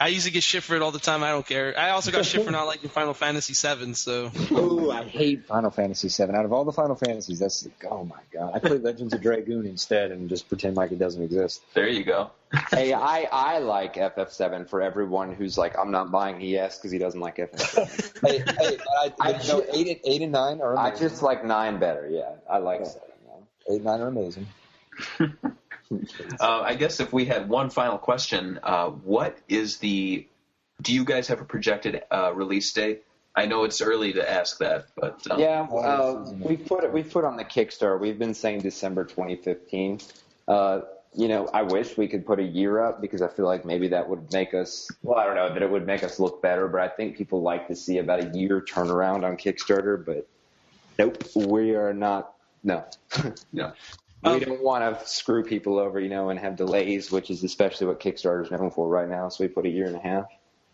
I 0.00 0.08
used 0.08 0.26
to 0.26 0.32
get 0.32 0.42
shit 0.42 0.62
for 0.62 0.74
it 0.76 0.82
all 0.82 0.90
the 0.90 0.98
time. 0.98 1.22
I 1.22 1.30
don't 1.30 1.46
care. 1.46 1.74
I 1.78 1.90
also 1.90 2.10
got 2.10 2.24
shit 2.24 2.44
for 2.44 2.50
not 2.50 2.66
liking 2.66 2.88
Final 2.90 3.14
Fantasy 3.14 3.54
VII. 3.54 3.94
So 3.94 4.30
Ooh, 4.52 4.90
I 4.90 5.04
hate 5.04 5.46
Final 5.46 5.70
Fantasy 5.70 6.08
VII. 6.08 6.32
Out 6.34 6.44
of 6.44 6.52
all 6.52 6.64
the 6.64 6.72
Final 6.72 6.96
Fantasies, 6.96 7.38
that's 7.38 7.64
like, 7.64 7.84
oh 7.90 8.04
my 8.04 8.18
god. 8.32 8.52
I 8.54 8.58
play 8.58 8.78
Legends 8.78 9.12
of 9.14 9.20
Dragoon 9.22 9.66
instead 9.66 10.10
and 10.10 10.28
just 10.28 10.48
pretend 10.48 10.76
like 10.76 10.90
it 10.92 10.98
doesn't 10.98 11.22
exist. 11.22 11.62
There 11.74 11.88
you 11.88 12.04
go. 12.04 12.30
hey, 12.72 12.92
I 12.92 13.28
I 13.30 13.58
like 13.58 13.94
FF7 13.94 14.68
for 14.68 14.80
everyone 14.82 15.32
who's 15.34 15.56
like, 15.58 15.78
I'm 15.78 15.90
not 15.90 16.10
buying 16.10 16.42
ES 16.42 16.78
because 16.78 16.90
he 16.90 16.98
doesn't 16.98 17.20
like 17.20 17.36
FF7. 17.36 18.20
hey, 18.26 18.38
hey, 18.38 18.78
I, 19.00 19.12
I 19.20 19.32
but 19.32 19.48
no, 19.48 19.60
ju- 19.60 19.66
eight, 19.72 19.88
and- 19.88 20.00
eight 20.04 20.22
and 20.22 20.32
nine 20.32 20.60
are 20.60 20.72
amazing. 20.72 20.78
I 20.84 20.88
amazing. 20.88 21.08
just 21.08 21.22
like 21.22 21.44
nine 21.44 21.78
better. 21.78 22.08
Yeah, 22.10 22.30
I 22.50 22.58
like 22.58 22.84
seven. 22.86 23.00
Man. 23.26 23.42
eight 23.70 23.76
and 23.76 23.84
nine 23.84 24.00
are 24.00 24.08
amazing. 24.08 24.46
Uh, 26.40 26.62
I 26.64 26.74
guess 26.74 27.00
if 27.00 27.12
we 27.12 27.24
had 27.24 27.48
one 27.48 27.70
final 27.70 27.98
question, 27.98 28.60
uh, 28.62 28.88
what 28.90 29.36
is 29.48 29.78
the? 29.78 30.26
Do 30.80 30.92
you 30.94 31.04
guys 31.04 31.28
have 31.28 31.40
a 31.40 31.44
projected 31.44 32.02
uh, 32.10 32.32
release 32.34 32.72
date? 32.72 33.02
I 33.34 33.46
know 33.46 33.64
it's 33.64 33.80
early 33.80 34.12
to 34.14 34.30
ask 34.30 34.58
that, 34.58 34.88
but 34.96 35.26
um, 35.30 35.40
Yeah, 35.40 35.62
uh, 35.62 36.30
we 36.40 36.56
put 36.56 36.84
it. 36.84 36.92
We 36.92 37.02
put 37.02 37.24
on 37.24 37.36
the 37.36 37.44
Kickstarter. 37.44 37.98
We've 37.98 38.18
been 38.18 38.34
saying 38.34 38.60
December 38.60 39.04
2015. 39.04 40.00
Uh, 40.46 40.80
you 41.14 41.28
know, 41.28 41.48
I 41.52 41.62
wish 41.62 41.96
we 41.96 42.08
could 42.08 42.26
put 42.26 42.38
a 42.38 42.44
year 42.44 42.82
up 42.82 43.00
because 43.00 43.22
I 43.22 43.28
feel 43.28 43.46
like 43.46 43.64
maybe 43.64 43.88
that 43.88 44.08
would 44.08 44.32
make 44.32 44.54
us. 44.54 44.90
Well, 45.02 45.18
I 45.18 45.24
don't 45.24 45.36
know 45.36 45.52
that 45.52 45.62
it 45.62 45.70
would 45.70 45.86
make 45.86 46.04
us 46.04 46.18
look 46.18 46.42
better, 46.42 46.68
but 46.68 46.80
I 46.80 46.88
think 46.88 47.16
people 47.16 47.42
like 47.42 47.68
to 47.68 47.76
see 47.76 47.98
about 47.98 48.20
a 48.20 48.36
year 48.36 48.60
turnaround 48.60 49.24
on 49.24 49.36
Kickstarter. 49.36 50.04
But 50.04 50.26
nope, 50.98 51.22
we 51.34 51.74
are 51.74 51.94
not. 51.94 52.34
No, 52.64 52.84
no. 53.52 53.72
We 54.22 54.30
Um, 54.30 54.40
don't 54.40 54.62
want 54.62 54.98
to 54.98 55.06
screw 55.06 55.44
people 55.44 55.78
over, 55.78 56.00
you 56.00 56.08
know, 56.08 56.30
and 56.30 56.38
have 56.40 56.56
delays, 56.56 57.10
which 57.10 57.30
is 57.30 57.44
especially 57.44 57.86
what 57.86 58.00
Kickstarter 58.00 58.44
is 58.44 58.50
known 58.50 58.70
for 58.70 58.88
right 58.88 59.08
now. 59.08 59.28
So 59.28 59.44
we 59.44 59.48
put 59.48 59.66
a 59.66 59.68
year 59.70 59.86
and 59.86 59.96
a 59.96 60.00
half. 60.00 60.26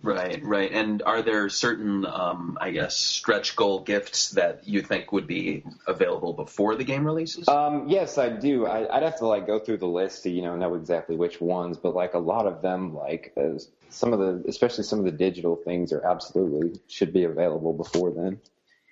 Right, 0.03 0.43
right. 0.45 0.71
And 0.71 1.03
are 1.03 1.23
there 1.23 1.49
certain, 1.49 2.05
um, 2.05 2.59
I 2.61 2.73
guess, 2.73 2.95
stretch 2.95 3.57
goal 3.57 3.81
gifts 3.81 4.31
that 4.33 4.69
you 4.69 4.83
think 4.83 5.13
would 5.13 5.27
be 5.27 5.65
available 5.87 6.35
before 6.35 6.75
the 6.77 6.85
game 6.85 7.07
releases? 7.07 7.49
Um, 7.49 7.89
yes, 7.89 8.19
I 8.19 8.29
do. 8.29 8.67
I, 8.67 8.95
I'd 8.95 9.03
have 9.03 9.17
to 9.21 9.27
like 9.27 9.47
go 9.47 9.59
through 9.59 9.79
the 9.79 9.87
list 9.87 10.25
to 10.25 10.31
you 10.31 10.43
know 10.43 10.57
know 10.57 10.75
exactly 10.75 11.17
which 11.17 11.41
ones, 11.41 11.79
but 11.79 11.95
like 11.95 12.13
a 12.13 12.19
lot 12.19 12.47
of 12.47 12.61
them, 12.61 12.95
like 12.95 13.33
uh, 13.39 13.59
some 13.89 14.13
of 14.13 14.19
the, 14.19 14.47
especially 14.47 14.85
some 14.85 14.99
of 14.99 15.07
the 15.07 15.13
digital 15.13 15.57
things, 15.57 15.91
are 15.91 16.05
absolutely 16.05 16.79
should 16.87 17.13
be 17.15 17.25
available 17.25 17.73
before 17.73 18.11
then. 18.11 18.41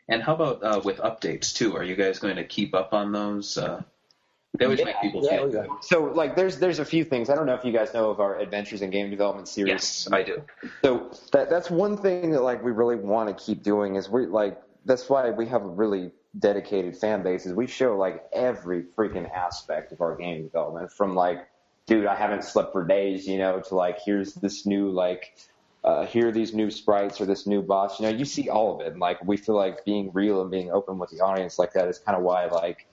and 0.08 0.22
how 0.22 0.34
about 0.34 0.62
uh, 0.64 0.80
with 0.82 0.96
updates 0.98 1.54
too? 1.54 1.76
Are 1.76 1.84
you 1.84 1.94
guys 1.96 2.20
going 2.20 2.36
to 2.36 2.44
keep 2.44 2.74
up 2.74 2.94
on 2.94 3.12
those? 3.12 3.58
Uh, 3.58 3.82
they 4.58 4.66
always 4.66 4.84
make 4.84 5.00
people 5.00 5.24
Yeah, 5.24 5.38
feel 5.38 5.54
yeah. 5.54 5.62
good. 5.62 5.70
So 5.80 6.04
like 6.04 6.36
there's 6.36 6.58
there's 6.58 6.78
a 6.78 6.84
few 6.84 7.04
things. 7.04 7.30
I 7.30 7.34
don't 7.34 7.46
know 7.46 7.54
if 7.54 7.64
you 7.64 7.72
guys 7.72 7.94
know 7.94 8.10
of 8.10 8.20
our 8.20 8.38
Adventures 8.38 8.82
in 8.82 8.90
Game 8.90 9.10
Development 9.10 9.48
series. 9.48 9.70
Yes, 9.70 10.08
I 10.12 10.22
do. 10.22 10.42
So 10.84 11.10
that 11.32 11.48
that's 11.48 11.70
one 11.70 11.96
thing 11.96 12.32
that 12.32 12.42
like 12.42 12.62
we 12.62 12.70
really 12.70 12.96
want 12.96 13.36
to 13.36 13.44
keep 13.44 13.62
doing 13.62 13.96
is 13.96 14.10
we 14.10 14.26
like 14.26 14.60
that's 14.84 15.08
why 15.08 15.30
we 15.30 15.46
have 15.46 15.62
a 15.62 15.68
really 15.68 16.10
dedicated 16.38 16.96
fan 16.96 17.22
base 17.22 17.44
is 17.46 17.52
we 17.52 17.66
show 17.66 17.96
like 17.96 18.24
every 18.32 18.82
freaking 18.96 19.30
aspect 19.30 19.92
of 19.92 20.00
our 20.00 20.16
game 20.16 20.42
development 20.42 20.90
from 20.90 21.14
like 21.14 21.46
dude 21.86 22.06
I 22.06 22.14
haven't 22.14 22.44
slept 22.44 22.72
for 22.72 22.84
days 22.86 23.26
you 23.26 23.36
know 23.38 23.60
to 23.60 23.74
like 23.74 23.98
here's 24.04 24.34
this 24.34 24.64
new 24.64 24.90
like 24.90 25.34
uh, 25.84 26.06
here 26.06 26.28
are 26.28 26.32
these 26.32 26.54
new 26.54 26.70
sprites 26.70 27.20
or 27.20 27.26
this 27.26 27.46
new 27.46 27.60
boss 27.60 28.00
you 28.00 28.06
know 28.06 28.16
you 28.16 28.24
see 28.24 28.48
all 28.48 28.74
of 28.74 28.80
it 28.80 28.92
and 28.92 29.00
like 29.00 29.22
we 29.26 29.36
feel 29.36 29.56
like 29.56 29.84
being 29.84 30.10
real 30.14 30.40
and 30.40 30.50
being 30.50 30.70
open 30.70 30.98
with 30.98 31.10
the 31.10 31.20
audience 31.20 31.58
like 31.58 31.74
that 31.74 31.86
is 31.88 31.98
kind 31.98 32.16
of 32.16 32.22
why 32.22 32.46
like 32.46 32.86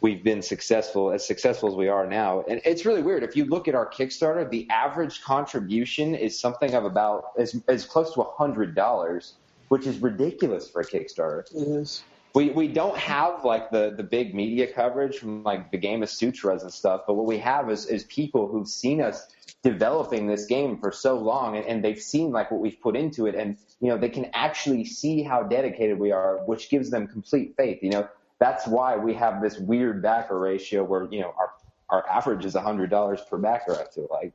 we've 0.00 0.22
been 0.22 0.42
successful 0.42 1.10
as 1.10 1.26
successful 1.26 1.68
as 1.68 1.74
we 1.74 1.88
are 1.88 2.06
now. 2.06 2.44
And 2.48 2.60
it's 2.64 2.84
really 2.84 3.02
weird. 3.02 3.22
If 3.22 3.36
you 3.36 3.44
look 3.44 3.68
at 3.68 3.74
our 3.74 3.88
Kickstarter, 3.88 4.48
the 4.48 4.68
average 4.70 5.22
contribution 5.22 6.14
is 6.14 6.38
something 6.38 6.74
of 6.74 6.84
about 6.84 7.32
as 7.38 7.60
as 7.68 7.84
close 7.84 8.14
to 8.14 8.22
a 8.22 8.30
hundred 8.32 8.74
dollars, 8.74 9.34
which 9.68 9.86
is 9.86 9.98
ridiculous 9.98 10.68
for 10.68 10.80
a 10.80 10.84
Kickstarter. 10.84 11.44
It 11.54 11.68
is. 11.68 12.02
We 12.34 12.50
we 12.50 12.68
don't 12.68 12.96
have 12.96 13.44
like 13.44 13.70
the 13.70 13.94
the 13.96 14.02
big 14.02 14.34
media 14.34 14.66
coverage 14.72 15.18
from 15.18 15.42
like 15.42 15.70
the 15.70 15.78
Gamasutras 15.78 16.62
and 16.62 16.72
stuff, 16.72 17.02
but 17.06 17.14
what 17.14 17.26
we 17.26 17.38
have 17.38 17.70
is 17.70 17.86
is 17.86 18.04
people 18.04 18.48
who've 18.48 18.68
seen 18.68 19.00
us 19.00 19.26
developing 19.62 20.26
this 20.28 20.44
game 20.44 20.78
for 20.78 20.92
so 20.92 21.18
long 21.18 21.56
and, 21.56 21.66
and 21.66 21.84
they've 21.84 22.00
seen 22.00 22.30
like 22.30 22.50
what 22.50 22.60
we've 22.60 22.80
put 22.80 22.94
into 22.94 23.26
it 23.26 23.34
and 23.34 23.56
you 23.80 23.88
know 23.88 23.98
they 23.98 24.08
can 24.08 24.30
actually 24.32 24.84
see 24.84 25.22
how 25.22 25.42
dedicated 25.42 25.98
we 25.98 26.12
are, 26.12 26.38
which 26.44 26.68
gives 26.68 26.90
them 26.90 27.08
complete 27.08 27.54
faith. 27.56 27.78
You 27.82 27.90
know, 27.90 28.08
that's 28.38 28.66
why 28.66 28.96
we 28.96 29.14
have 29.14 29.42
this 29.42 29.58
weird 29.58 30.02
backer 30.02 30.38
ratio 30.38 30.84
where 30.84 31.08
you 31.10 31.20
know 31.20 31.34
our 31.38 31.52
our 31.90 32.08
average 32.08 32.44
is 32.44 32.54
a 32.54 32.60
hundred 32.60 32.90
dollars 32.90 33.20
per 33.28 33.38
backer. 33.38 33.72
I 33.72 33.84
feel 33.92 34.08
like. 34.10 34.32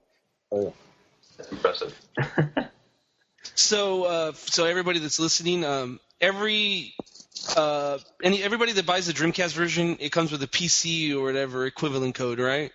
Oh. 0.52 0.74
That's 1.38 1.52
impressive. 1.52 2.00
So, 3.56 4.06
uh, 4.06 4.32
so 4.34 4.66
everybody 4.66 5.00
that's 5.00 5.20
listening, 5.20 5.64
um, 5.64 6.00
every 6.20 6.94
uh, 7.56 8.00
any 8.24 8.42
everybody 8.42 8.72
that 8.74 8.86
buys 8.86 9.08
the 9.08 9.14
Dreamcast 9.14 9.54
version, 9.54 9.98
it 10.00 10.12
comes 10.12 10.32
with 10.32 10.42
a 10.44 10.48
PC 10.48 11.14
or 11.14 11.24
whatever 11.24 11.66
equivalent 11.66 12.16
code, 12.16 12.40
right? 12.40 12.72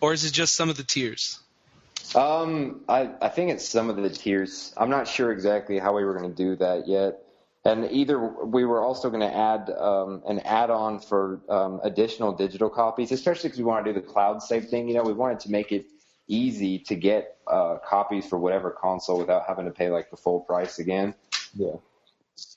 Or 0.00 0.12
is 0.12 0.24
it 0.24 0.32
just 0.32 0.54
some 0.54 0.68
of 0.68 0.76
the 0.76 0.82
tiers? 0.82 1.38
Um, 2.14 2.82
I, 2.88 3.10
I 3.20 3.28
think 3.28 3.50
it's 3.50 3.66
some 3.66 3.88
of 3.88 3.96
the 3.96 4.10
tiers. 4.10 4.72
I'm 4.76 4.90
not 4.90 5.08
sure 5.08 5.32
exactly 5.32 5.78
how 5.78 5.94
we 5.96 6.04
were 6.04 6.16
going 6.18 6.30
to 6.30 6.36
do 6.36 6.56
that 6.56 6.86
yet. 6.86 7.22
And 7.66 7.90
either 7.90 8.18
we 8.18 8.64
were 8.64 8.80
also 8.80 9.10
going 9.10 9.22
to 9.22 9.34
add 9.34 9.70
um, 9.70 10.22
an 10.26 10.38
add-on 10.40 11.00
for 11.00 11.40
um, 11.48 11.80
additional 11.82 12.32
digital 12.32 12.70
copies, 12.70 13.10
especially 13.12 13.48
because 13.48 13.58
we 13.58 13.64
want 13.64 13.84
to 13.84 13.92
do 13.92 14.00
the 14.00 14.06
cloud 14.06 14.42
save 14.42 14.68
thing. 14.68 14.88
You 14.88 14.94
know, 14.94 15.02
we 15.02 15.12
wanted 15.12 15.40
to 15.40 15.50
make 15.50 15.72
it 15.72 15.86
easy 16.28 16.78
to 16.80 16.94
get 16.94 17.38
uh, 17.46 17.78
copies 17.84 18.26
for 18.26 18.38
whatever 18.38 18.70
console 18.70 19.18
without 19.18 19.44
having 19.46 19.64
to 19.64 19.70
pay 19.70 19.90
like 19.90 20.10
the 20.10 20.16
full 20.16 20.40
price 20.40 20.78
again. 20.78 21.14
Yeah. 21.54 21.76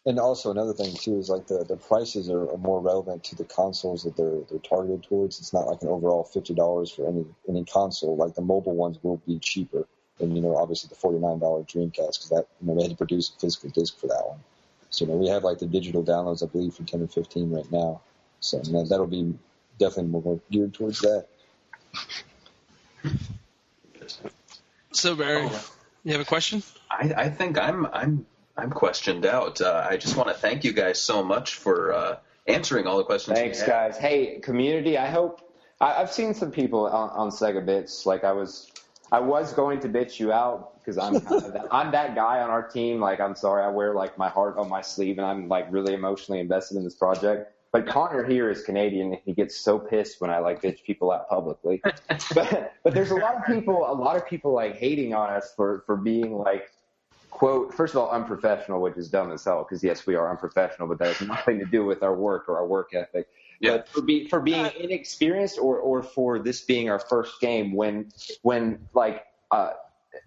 And 0.05 0.19
also 0.19 0.51
another 0.51 0.73
thing 0.73 0.93
too 0.93 1.17
is 1.19 1.29
like 1.29 1.47
the, 1.47 1.63
the 1.63 1.77
prices 1.77 2.29
are, 2.29 2.49
are 2.51 2.57
more 2.57 2.81
relevant 2.81 3.23
to 3.25 3.35
the 3.35 3.45
consoles 3.45 4.03
that 4.03 4.17
they're 4.17 4.41
they're 4.49 4.59
targeted 4.59 5.03
towards. 5.03 5.39
It's 5.39 5.53
not 5.53 5.67
like 5.67 5.81
an 5.81 5.87
overall 5.87 6.25
fifty 6.25 6.53
dollars 6.53 6.91
for 6.91 7.07
any 7.07 7.25
any 7.47 7.63
console. 7.63 8.17
Like 8.17 8.35
the 8.35 8.41
mobile 8.41 8.75
ones 8.75 8.99
will 9.03 9.17
be 9.25 9.39
cheaper 9.39 9.87
than 10.17 10.35
you 10.35 10.41
know 10.41 10.57
obviously 10.57 10.89
the 10.89 10.95
forty 10.95 11.17
nine 11.19 11.39
dollar 11.39 11.63
Dreamcast 11.63 11.93
because 11.93 12.29
that 12.29 12.47
you 12.59 12.67
know 12.67 12.75
they 12.75 12.83
had 12.83 12.91
to 12.91 12.97
produce 12.97 13.29
a 13.29 13.39
physical 13.39 13.69
disc 13.69 13.97
for 13.97 14.07
that 14.07 14.27
one. 14.27 14.39
So 14.89 15.05
you 15.05 15.11
know 15.11 15.17
we 15.17 15.27
have 15.27 15.43
like 15.43 15.59
the 15.59 15.65
digital 15.65 16.03
downloads 16.03 16.43
I 16.43 16.47
believe 16.47 16.73
for 16.73 16.83
ten 16.83 17.01
and 17.01 17.11
fifteen 17.11 17.51
right 17.51 17.69
now. 17.71 18.01
So 18.39 18.61
you 18.63 18.73
know, 18.73 18.85
that'll 18.85 19.07
be 19.07 19.33
definitely 19.77 20.11
more 20.11 20.39
geared 20.51 20.73
towards 20.73 20.99
that. 21.01 21.25
So 24.91 25.15
Barry, 25.15 25.49
you 26.03 26.11
have 26.13 26.21
a 26.21 26.25
question? 26.25 26.63
I, 26.89 27.13
I 27.15 27.29
think 27.29 27.57
I'm 27.57 27.85
I'm 27.87 28.25
I'm 28.57 28.71
questioned 28.71 29.25
out. 29.25 29.61
Uh, 29.61 29.87
I 29.89 29.97
just 29.97 30.15
want 30.15 30.29
to 30.29 30.35
thank 30.35 30.63
you 30.63 30.73
guys 30.73 31.01
so 31.01 31.23
much 31.23 31.55
for 31.55 31.93
uh, 31.93 32.17
answering 32.47 32.87
all 32.87 32.97
the 32.97 33.03
questions. 33.03 33.37
Thanks, 33.37 33.63
guys. 33.63 33.97
Hey, 33.97 34.39
community. 34.39 34.97
I 34.97 35.07
hope 35.09 35.41
I, 35.79 35.93
I've 35.93 36.11
seen 36.11 36.33
some 36.33 36.51
people 36.51 36.85
on, 36.87 37.09
on 37.11 37.29
Sega 37.29 37.65
Bits. 37.65 38.05
Like 38.05 38.23
I 38.23 38.33
was, 38.33 38.68
I 39.11 39.19
was 39.19 39.53
going 39.53 39.79
to 39.81 39.89
bitch 39.89 40.19
you 40.19 40.31
out 40.31 40.79
because 40.79 40.97
I'm 40.97 41.19
kind 41.21 41.43
of 41.43 41.53
that, 41.53 41.67
I'm 41.71 41.91
that 41.91 42.15
guy 42.15 42.41
on 42.41 42.49
our 42.49 42.67
team. 42.67 42.99
Like 42.99 43.19
I'm 43.19 43.35
sorry, 43.35 43.63
I 43.63 43.69
wear 43.69 43.93
like 43.93 44.17
my 44.17 44.29
heart 44.29 44.57
on 44.57 44.69
my 44.69 44.81
sleeve, 44.81 45.17
and 45.17 45.25
I'm 45.25 45.47
like 45.47 45.67
really 45.71 45.93
emotionally 45.93 46.39
invested 46.39 46.77
in 46.77 46.83
this 46.83 46.95
project. 46.95 47.53
But 47.71 47.85
Connor 47.85 48.23
here 48.23 48.49
is 48.49 48.63
Canadian, 48.63 49.13
and 49.13 49.21
he 49.23 49.33
gets 49.33 49.55
so 49.55 49.77
pissed 49.77 50.21
when 50.21 50.31
I 50.31 50.39
like 50.39 50.61
bitch 50.61 50.83
people 50.83 51.11
out 51.11 51.29
publicly. 51.29 51.81
but 52.33 52.73
but 52.83 52.93
there's 52.93 53.11
a 53.11 53.15
lot 53.15 53.35
of 53.35 53.45
people, 53.45 53.85
a 53.87 53.93
lot 53.93 54.15
of 54.15 54.27
people 54.27 54.53
like 54.53 54.75
hating 54.77 55.13
on 55.13 55.29
us 55.29 55.53
for 55.55 55.83
for 55.85 55.95
being 55.95 56.35
like 56.35 56.71
quote, 57.29 57.73
first 57.73 57.93
of 57.93 58.01
all, 58.01 58.09
unprofessional, 58.09 58.81
which 58.81 58.97
is 58.97 59.09
dumb 59.09 59.31
as 59.31 59.45
hell, 59.45 59.63
because 59.63 59.83
yes, 59.83 60.05
we 60.05 60.15
are 60.15 60.29
unprofessional, 60.29 60.87
but 60.87 60.99
that 60.99 61.15
has 61.15 61.27
nothing 61.27 61.59
to 61.59 61.65
do 61.65 61.85
with 61.85 62.03
our 62.03 62.13
work 62.13 62.49
or 62.49 62.57
our 62.57 62.67
work 62.67 62.93
ethic. 62.93 63.27
Yeah. 63.59 63.77
But 63.77 63.89
for, 63.89 64.01
be, 64.01 64.27
for 64.27 64.39
being 64.39 64.69
inexperienced 64.79 65.59
or, 65.59 65.77
or 65.79 66.01
for 66.01 66.39
this 66.39 66.61
being 66.61 66.89
our 66.89 66.99
first 66.99 67.39
game, 67.41 67.73
when, 67.73 68.11
when 68.41 68.79
like, 68.93 69.25
uh, 69.51 69.71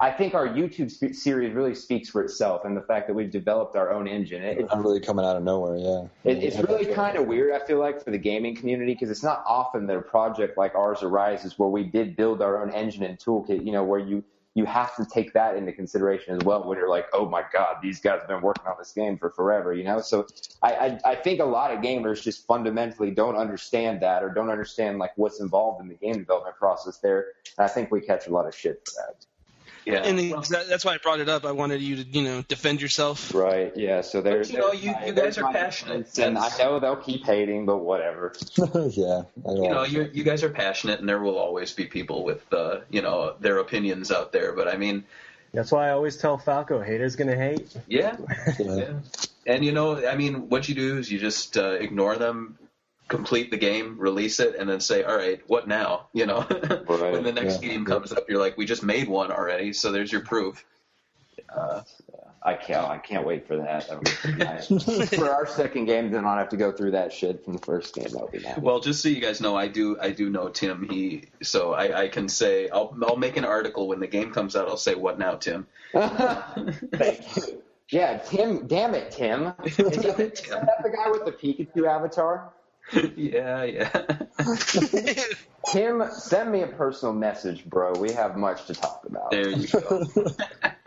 I 0.01 0.11
think 0.11 0.35
our 0.35 0.47
YouTube 0.47 0.91
spe- 0.91 1.15
series 1.15 1.55
really 1.55 1.75
speaks 1.75 2.09
for 2.09 2.23
itself 2.23 2.65
and 2.65 2.77
the 2.77 2.83
fact 2.83 3.09
that 3.09 3.15
we've 3.15 3.31
developed 3.31 3.75
our 3.77 3.93
own 3.93 4.07
engine. 4.07 4.43
It, 4.43 4.59
It's 4.59 4.73
not 4.73 4.83
really 4.83 5.01
coming 5.01 5.25
out 5.25 5.37
of 5.37 5.43
nowhere. 5.43 5.77
Yeah. 5.77 6.31
it, 6.31 6.43
it's 6.43 6.59
really 6.69 6.87
kind 6.87 7.17
of 7.17 7.27
weird, 7.27 7.53
I 7.61 7.65
feel 7.65 7.79
like, 7.79 8.03
for 8.03 8.11
the 8.11 8.19
gaming 8.19 8.55
community 8.55 8.95
because 8.95 9.11
it's 9.11 9.23
not 9.23 9.43
often 9.47 9.87
that 9.87 9.97
a 9.97 10.03
project 10.03 10.57
like 10.57 10.75
ours 10.75 11.03
arises 11.03 11.59
where 11.59 11.69
we 11.69 11.85
did 11.85 12.17
build 12.17 12.43
our 12.43 12.63
own 12.63 12.71
engine 12.71 13.03
and 13.03 13.19
toolkit, 13.19 13.65
you 13.65 13.73
know, 13.73 13.83
where 13.83 14.01
you, 14.01 14.23
you 14.55 14.67
have 14.67 14.95
to 14.97 15.07
take 15.07 15.33
that 15.33 15.57
into 15.57 15.73
consideration 15.73 16.37
as 16.37 16.45
well 16.45 16.65
when 16.65 16.77
you're 16.77 16.89
like, 16.89 17.07
oh 17.13 17.29
my 17.29 17.43
God, 17.53 17.77
these 17.83 18.01
guys 18.01 18.21
have 18.21 18.29
been 18.29 18.43
working 18.43 18.67
on 18.67 18.75
this 18.79 18.93
game 18.93 19.17
for 19.17 19.31
forever, 19.31 19.73
you 19.73 19.85
know? 19.85 20.01
So 20.01 20.27
I, 20.63 20.73
I, 20.75 21.01
I 21.13 21.15
think 21.15 21.41
a 21.41 21.45
lot 21.45 21.73
of 21.73 21.81
gamers 21.81 22.23
just 22.23 22.47
fundamentally 22.47 23.11
don't 23.11 23.37
understand 23.37 24.03
that 24.03 24.23
or 24.23 24.29
don't 24.29 24.51
understand 24.51 24.99
like 24.99 25.13
what's 25.17 25.41
involved 25.41 25.81
in 25.81 25.89
the 25.89 25.95
game 25.95 26.19
development 26.19 26.57
process 26.57 26.99
there. 26.99 27.29
And 27.57 27.65
I 27.65 27.69
think 27.69 27.91
we 27.91 28.01
catch 28.01 28.27
a 28.27 28.31
lot 28.31 28.47
of 28.47 28.55
shit 28.55 28.87
for 28.87 28.93
that. 29.01 29.27
Yeah. 29.85 30.05
And 30.05 30.19
exa- 30.19 30.69
that's 30.69 30.85
why 30.85 30.95
I 30.95 30.99
brought 30.99 31.21
it 31.21 31.29
up. 31.29 31.45
I 31.45 31.53
wanted 31.53 31.81
you 31.83 31.97
to, 31.97 32.03
you 32.03 32.23
know, 32.23 32.43
defend 32.43 32.81
yourself. 32.81 33.35
Right. 33.35 33.73
Yeah. 33.77 34.01
So 34.03 34.21
there's, 34.21 34.51
you 34.53 34.59
know, 34.59 34.73
you- 34.73 34.93
my- 34.93 35.07
you 35.07 35.13
guys 35.13 35.39
are 35.39 35.53
passionate. 35.53 36.19
And 36.19 36.39
I 36.39 36.43
That's- 36.43 36.59
know 36.59 36.79
they'll 36.79 36.97
keep 36.97 37.25
hating, 37.25 37.67
but 37.67 37.79
whatever. 37.79 38.33
yeah. 38.57 39.23
I 39.47 39.53
you 39.53 39.69
know, 39.71 39.85
you 39.85 40.09
you 40.13 40.25
guys 40.25 40.43
are 40.45 40.51
passionate, 40.51 41.01
and 41.01 41.09
there 41.09 41.21
will 41.21 41.39
always 41.39 41.73
be 41.73 41.87
people 41.87 42.25
with 42.25 42.43
uh, 42.53 42.81
you 42.91 43.03
know 43.03 43.35
their 43.41 43.59
opinions 43.59 44.11
out 44.13 44.33
there. 44.33 44.53
But 44.53 44.69
I 44.69 44.77
mean, 44.77 45.05
That's 45.53 45.73
why 45.73 45.89
I 45.89 45.91
always 45.93 46.17
tell 46.17 46.39
Falco, 46.39 46.81
haters 46.81 47.17
gonna 47.17 47.37
hate. 47.37 47.75
yeah, 47.89 48.17
yeah. 48.19 48.55
yeah. 48.77 48.93
And 49.47 49.65
you 49.65 49.73
know, 49.73 50.07
I 50.07 50.15
mean, 50.17 50.49
what 50.49 50.69
you 50.69 50.75
do 50.75 50.99
is 50.99 51.11
you 51.11 51.19
just 51.19 51.57
uh, 51.59 51.73
ignore 51.73 52.17
them, 52.17 52.57
complete 53.17 53.51
the 53.51 53.57
game, 53.59 53.97
release 53.99 54.41
it, 54.41 54.57
and 54.59 54.69
then 54.69 54.81
say, 54.81 55.05
"All 55.05 55.17
right, 55.17 55.41
what 55.47 55.69
now?" 55.69 56.09
You 56.13 56.27
know, 56.27 56.41
when 56.43 57.23
the 57.23 57.33
next 57.33 57.63
Yeah. 57.63 57.69
game 57.71 57.85
comes 57.85 58.13
up, 58.13 58.29
you're 58.29 58.41
like, 58.41 58.57
"We 58.59 58.67
just 58.67 58.83
made 58.83 59.09
one 59.09 59.31
already, 59.31 59.73
so 59.73 59.93
there's 59.93 60.11
your 60.11 60.23
proof." 60.23 60.65
Uh, 61.55 61.83
I 62.45 62.55
can't. 62.55 62.89
I 62.89 62.99
can't 62.99 63.25
wait 63.25 63.47
for 63.47 63.57
that. 63.59 63.89
That 63.89 63.99
would 63.99 64.37
be 64.39 64.45
nice. 64.45 65.15
for 65.15 65.31
our 65.31 65.47
second 65.47 65.85
game, 65.85 66.11
then 66.11 66.25
I'll 66.25 66.37
have 66.39 66.49
to 66.49 66.57
go 66.57 66.73
through 66.73 66.91
that 66.93 67.13
shit 67.13 67.45
from 67.45 67.53
the 67.53 67.61
first 67.61 67.95
game. 67.95 68.09
That'll 68.13 68.29
be 68.29 68.41
nice. 68.41 68.59
well, 68.59 68.81
just 68.81 69.01
so 69.03 69.09
you 69.09 69.21
guys 69.21 69.41
know, 69.41 69.55
I 69.57 69.69
do 69.69 69.97
I 70.01 70.11
do 70.11 70.29
know 70.29 70.49
Tim. 70.49 70.89
He 70.91 71.27
so 71.43 71.73
I, 71.73 72.03
I 72.03 72.09
can 72.09 72.29
say 72.29 72.69
I'll 72.69 72.97
I'll 73.07 73.17
make 73.17 73.37
an 73.37 73.45
article 73.45 73.87
when 73.87 74.01
the 74.01 74.09
game 74.09 74.33
comes 74.33 74.57
out. 74.57 74.67
I'll 74.69 74.77
say, 74.77 74.95
"What 74.97 75.19
now, 75.21 75.37
Tim?" 75.37 75.67
Thank 75.93 77.37
you. 77.37 77.63
Yeah, 77.91 78.19
Tim. 78.19 78.67
Damn 78.67 78.95
it, 78.95 79.11
Tim. 79.13 79.53
Is 79.65 79.77
that, 79.77 79.93
Damn 80.03 80.21
it, 80.21 80.33
is 80.33 80.41
Tim. 80.41 80.61
that 80.67 80.83
the 80.83 80.91
guy 80.91 81.11
with 81.11 81.25
the 81.27 81.33
Pikachu 81.33 81.87
avatar? 81.87 82.51
yeah, 83.17 83.65
yeah. 83.65 84.07
Tim, 85.73 86.03
send 86.13 86.53
me 86.53 86.63
a 86.63 86.67
personal 86.67 87.15
message, 87.15 87.65
bro. 87.65 87.93
We 87.93 88.13
have 88.13 88.37
much 88.37 88.67
to 88.67 88.75
talk 88.75 89.05
about. 89.07 89.31
There 89.31 89.49
you 89.51 89.69
go. 89.69 90.05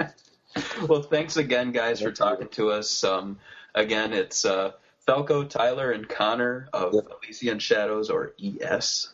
well, 0.87 1.01
thanks 1.01 1.37
again, 1.37 1.71
guys, 1.71 2.01
for 2.01 2.11
talking 2.11 2.49
to 2.49 2.71
us. 2.71 3.03
Um, 3.03 3.39
again, 3.73 4.13
it's 4.13 4.45
uh, 4.45 4.73
Falco, 5.05 5.43
Tyler, 5.45 5.91
and 5.91 6.07
Connor 6.07 6.67
of 6.73 6.93
Yep. 6.93 7.07
Elysian 7.23 7.59
Shadows, 7.59 8.09
or 8.09 8.33
ES, 8.43 9.13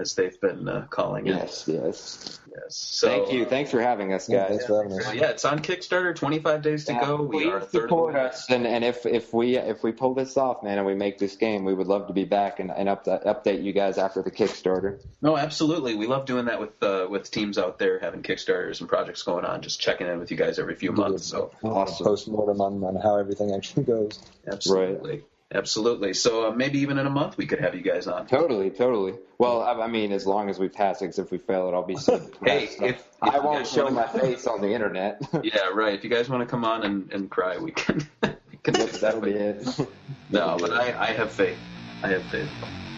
as 0.00 0.14
they've 0.14 0.40
been 0.40 0.68
uh, 0.68 0.86
calling 0.90 1.26
it. 1.26 1.34
Yes, 1.36 1.64
yes. 1.68 2.40
Yes. 2.50 2.76
So, 2.76 3.06
Thank 3.08 3.32
you. 3.32 3.44
Thanks 3.44 3.70
for 3.70 3.80
having 3.80 4.12
us, 4.12 4.28
Yeah, 4.28 4.40
guys. 4.40 4.48
thanks 4.48 4.66
for 4.66 4.82
having 4.82 4.98
us. 4.98 5.14
Yeah, 5.14 5.30
it's 5.30 5.44
on 5.44 5.60
Kickstarter. 5.60 6.14
25 6.16 6.62
days 6.62 6.84
to 6.86 6.94
go. 6.94 7.22
We 7.22 7.48
are 7.48 7.58
a 7.58 7.60
third 7.60 7.82
support 7.82 8.16
us, 8.16 8.50
and, 8.50 8.66
and 8.66 8.84
if 8.84 9.06
if 9.06 9.32
we 9.32 9.56
if 9.56 9.82
we 9.84 9.92
pull 9.92 10.14
this 10.14 10.36
off, 10.36 10.62
man, 10.62 10.78
and 10.78 10.86
we 10.86 10.94
make 10.94 11.18
this 11.18 11.36
game, 11.36 11.64
we 11.64 11.74
would 11.74 11.86
love 11.86 12.08
to 12.08 12.12
be 12.12 12.24
back 12.24 12.58
and, 12.58 12.70
and 12.70 12.88
up 12.88 13.04
update 13.04 13.62
you 13.62 13.72
guys 13.72 13.98
after 13.98 14.22
the 14.22 14.30
Kickstarter. 14.30 15.00
No, 15.22 15.36
absolutely. 15.36 15.94
We 15.94 16.06
love 16.06 16.24
doing 16.26 16.46
that 16.46 16.58
with 16.60 16.82
uh, 16.82 17.06
with 17.08 17.30
teams 17.30 17.58
out 17.58 17.78
there 17.78 18.00
having 18.00 18.22
Kickstarters 18.22 18.80
and 18.80 18.88
projects 18.88 19.22
going 19.22 19.44
on. 19.44 19.62
Just 19.62 19.80
checking 19.80 20.06
in 20.08 20.18
with 20.18 20.30
you 20.30 20.36
guys 20.36 20.58
every 20.58 20.74
few 20.74 20.92
months. 20.92 21.26
So 21.26 21.52
Awesome. 21.62 22.04
Post 22.04 22.26
mortem 22.28 22.60
on, 22.60 22.82
on 22.82 22.96
how 22.96 23.16
everything 23.16 23.54
actually 23.54 23.84
goes. 23.84 24.18
absolutely, 24.46 25.22
absolutely. 25.54 26.14
So 26.14 26.48
uh, 26.48 26.50
maybe 26.52 26.80
even 26.80 26.98
in 26.98 27.06
a 27.06 27.10
month 27.10 27.36
we 27.36 27.46
could 27.46 27.60
have 27.60 27.74
you 27.74 27.82
guys 27.82 28.06
on. 28.06 28.26
Totally, 28.26 28.70
totally. 28.70 29.14
Well, 29.38 29.62
I, 29.62 29.72
I 29.84 29.86
mean, 29.88 30.12
as 30.12 30.26
long 30.26 30.48
as 30.50 30.58
we 30.58 30.68
pass 30.68 31.00
it, 31.02 31.06
'cause 31.06 31.18
if 31.18 31.30
we 31.30 31.38
fail 31.38 31.68
it, 31.68 31.72
I'll 31.74 31.82
be. 31.82 31.96
so 31.96 32.18
Hey, 32.44 32.64
if- 32.64 32.82
if 32.82 33.06
I 33.22 33.38
won't 33.38 33.66
show 33.66 33.84
wanna- 33.84 33.96
my 33.96 34.06
face 34.06 34.46
on 34.46 34.60
the 34.60 34.72
internet. 34.72 35.20
Yeah, 35.42 35.68
right. 35.74 35.94
If 35.94 36.04
you 36.04 36.10
guys 36.10 36.28
want 36.28 36.42
to 36.42 36.46
come 36.46 36.64
on 36.64 36.82
and, 36.84 37.12
and 37.12 37.30
cry, 37.30 37.58
we 37.58 37.70
can. 37.72 38.06
we 38.22 38.58
can 38.62 38.74
do 38.74 38.86
That'll 38.86 39.20
be 39.20 39.32
it. 39.32 39.66
No, 40.28 40.56
but 40.60 40.72
I, 40.72 40.94
I 41.08 41.12
have 41.14 41.32
faith. 41.32 41.60
I 42.02 42.08
have 42.10 42.28
faith. 42.28 42.52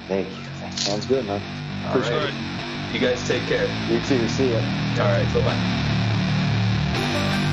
Thank 0.07 0.37
you. 0.37 0.45
Sounds 0.71 1.07
good, 1.07 1.25
man. 1.27 1.43
All 1.85 1.99
right. 1.99 2.35
You 2.91 2.99
guys 3.01 3.25
take 3.25 3.47
care. 3.47 3.71
You 3.87 4.01
too. 4.01 4.29
See 4.29 4.53
ya. 4.53 4.61
All 4.99 5.09
right. 5.09 5.33
Bye 5.33 5.41
bye. 6.95 7.49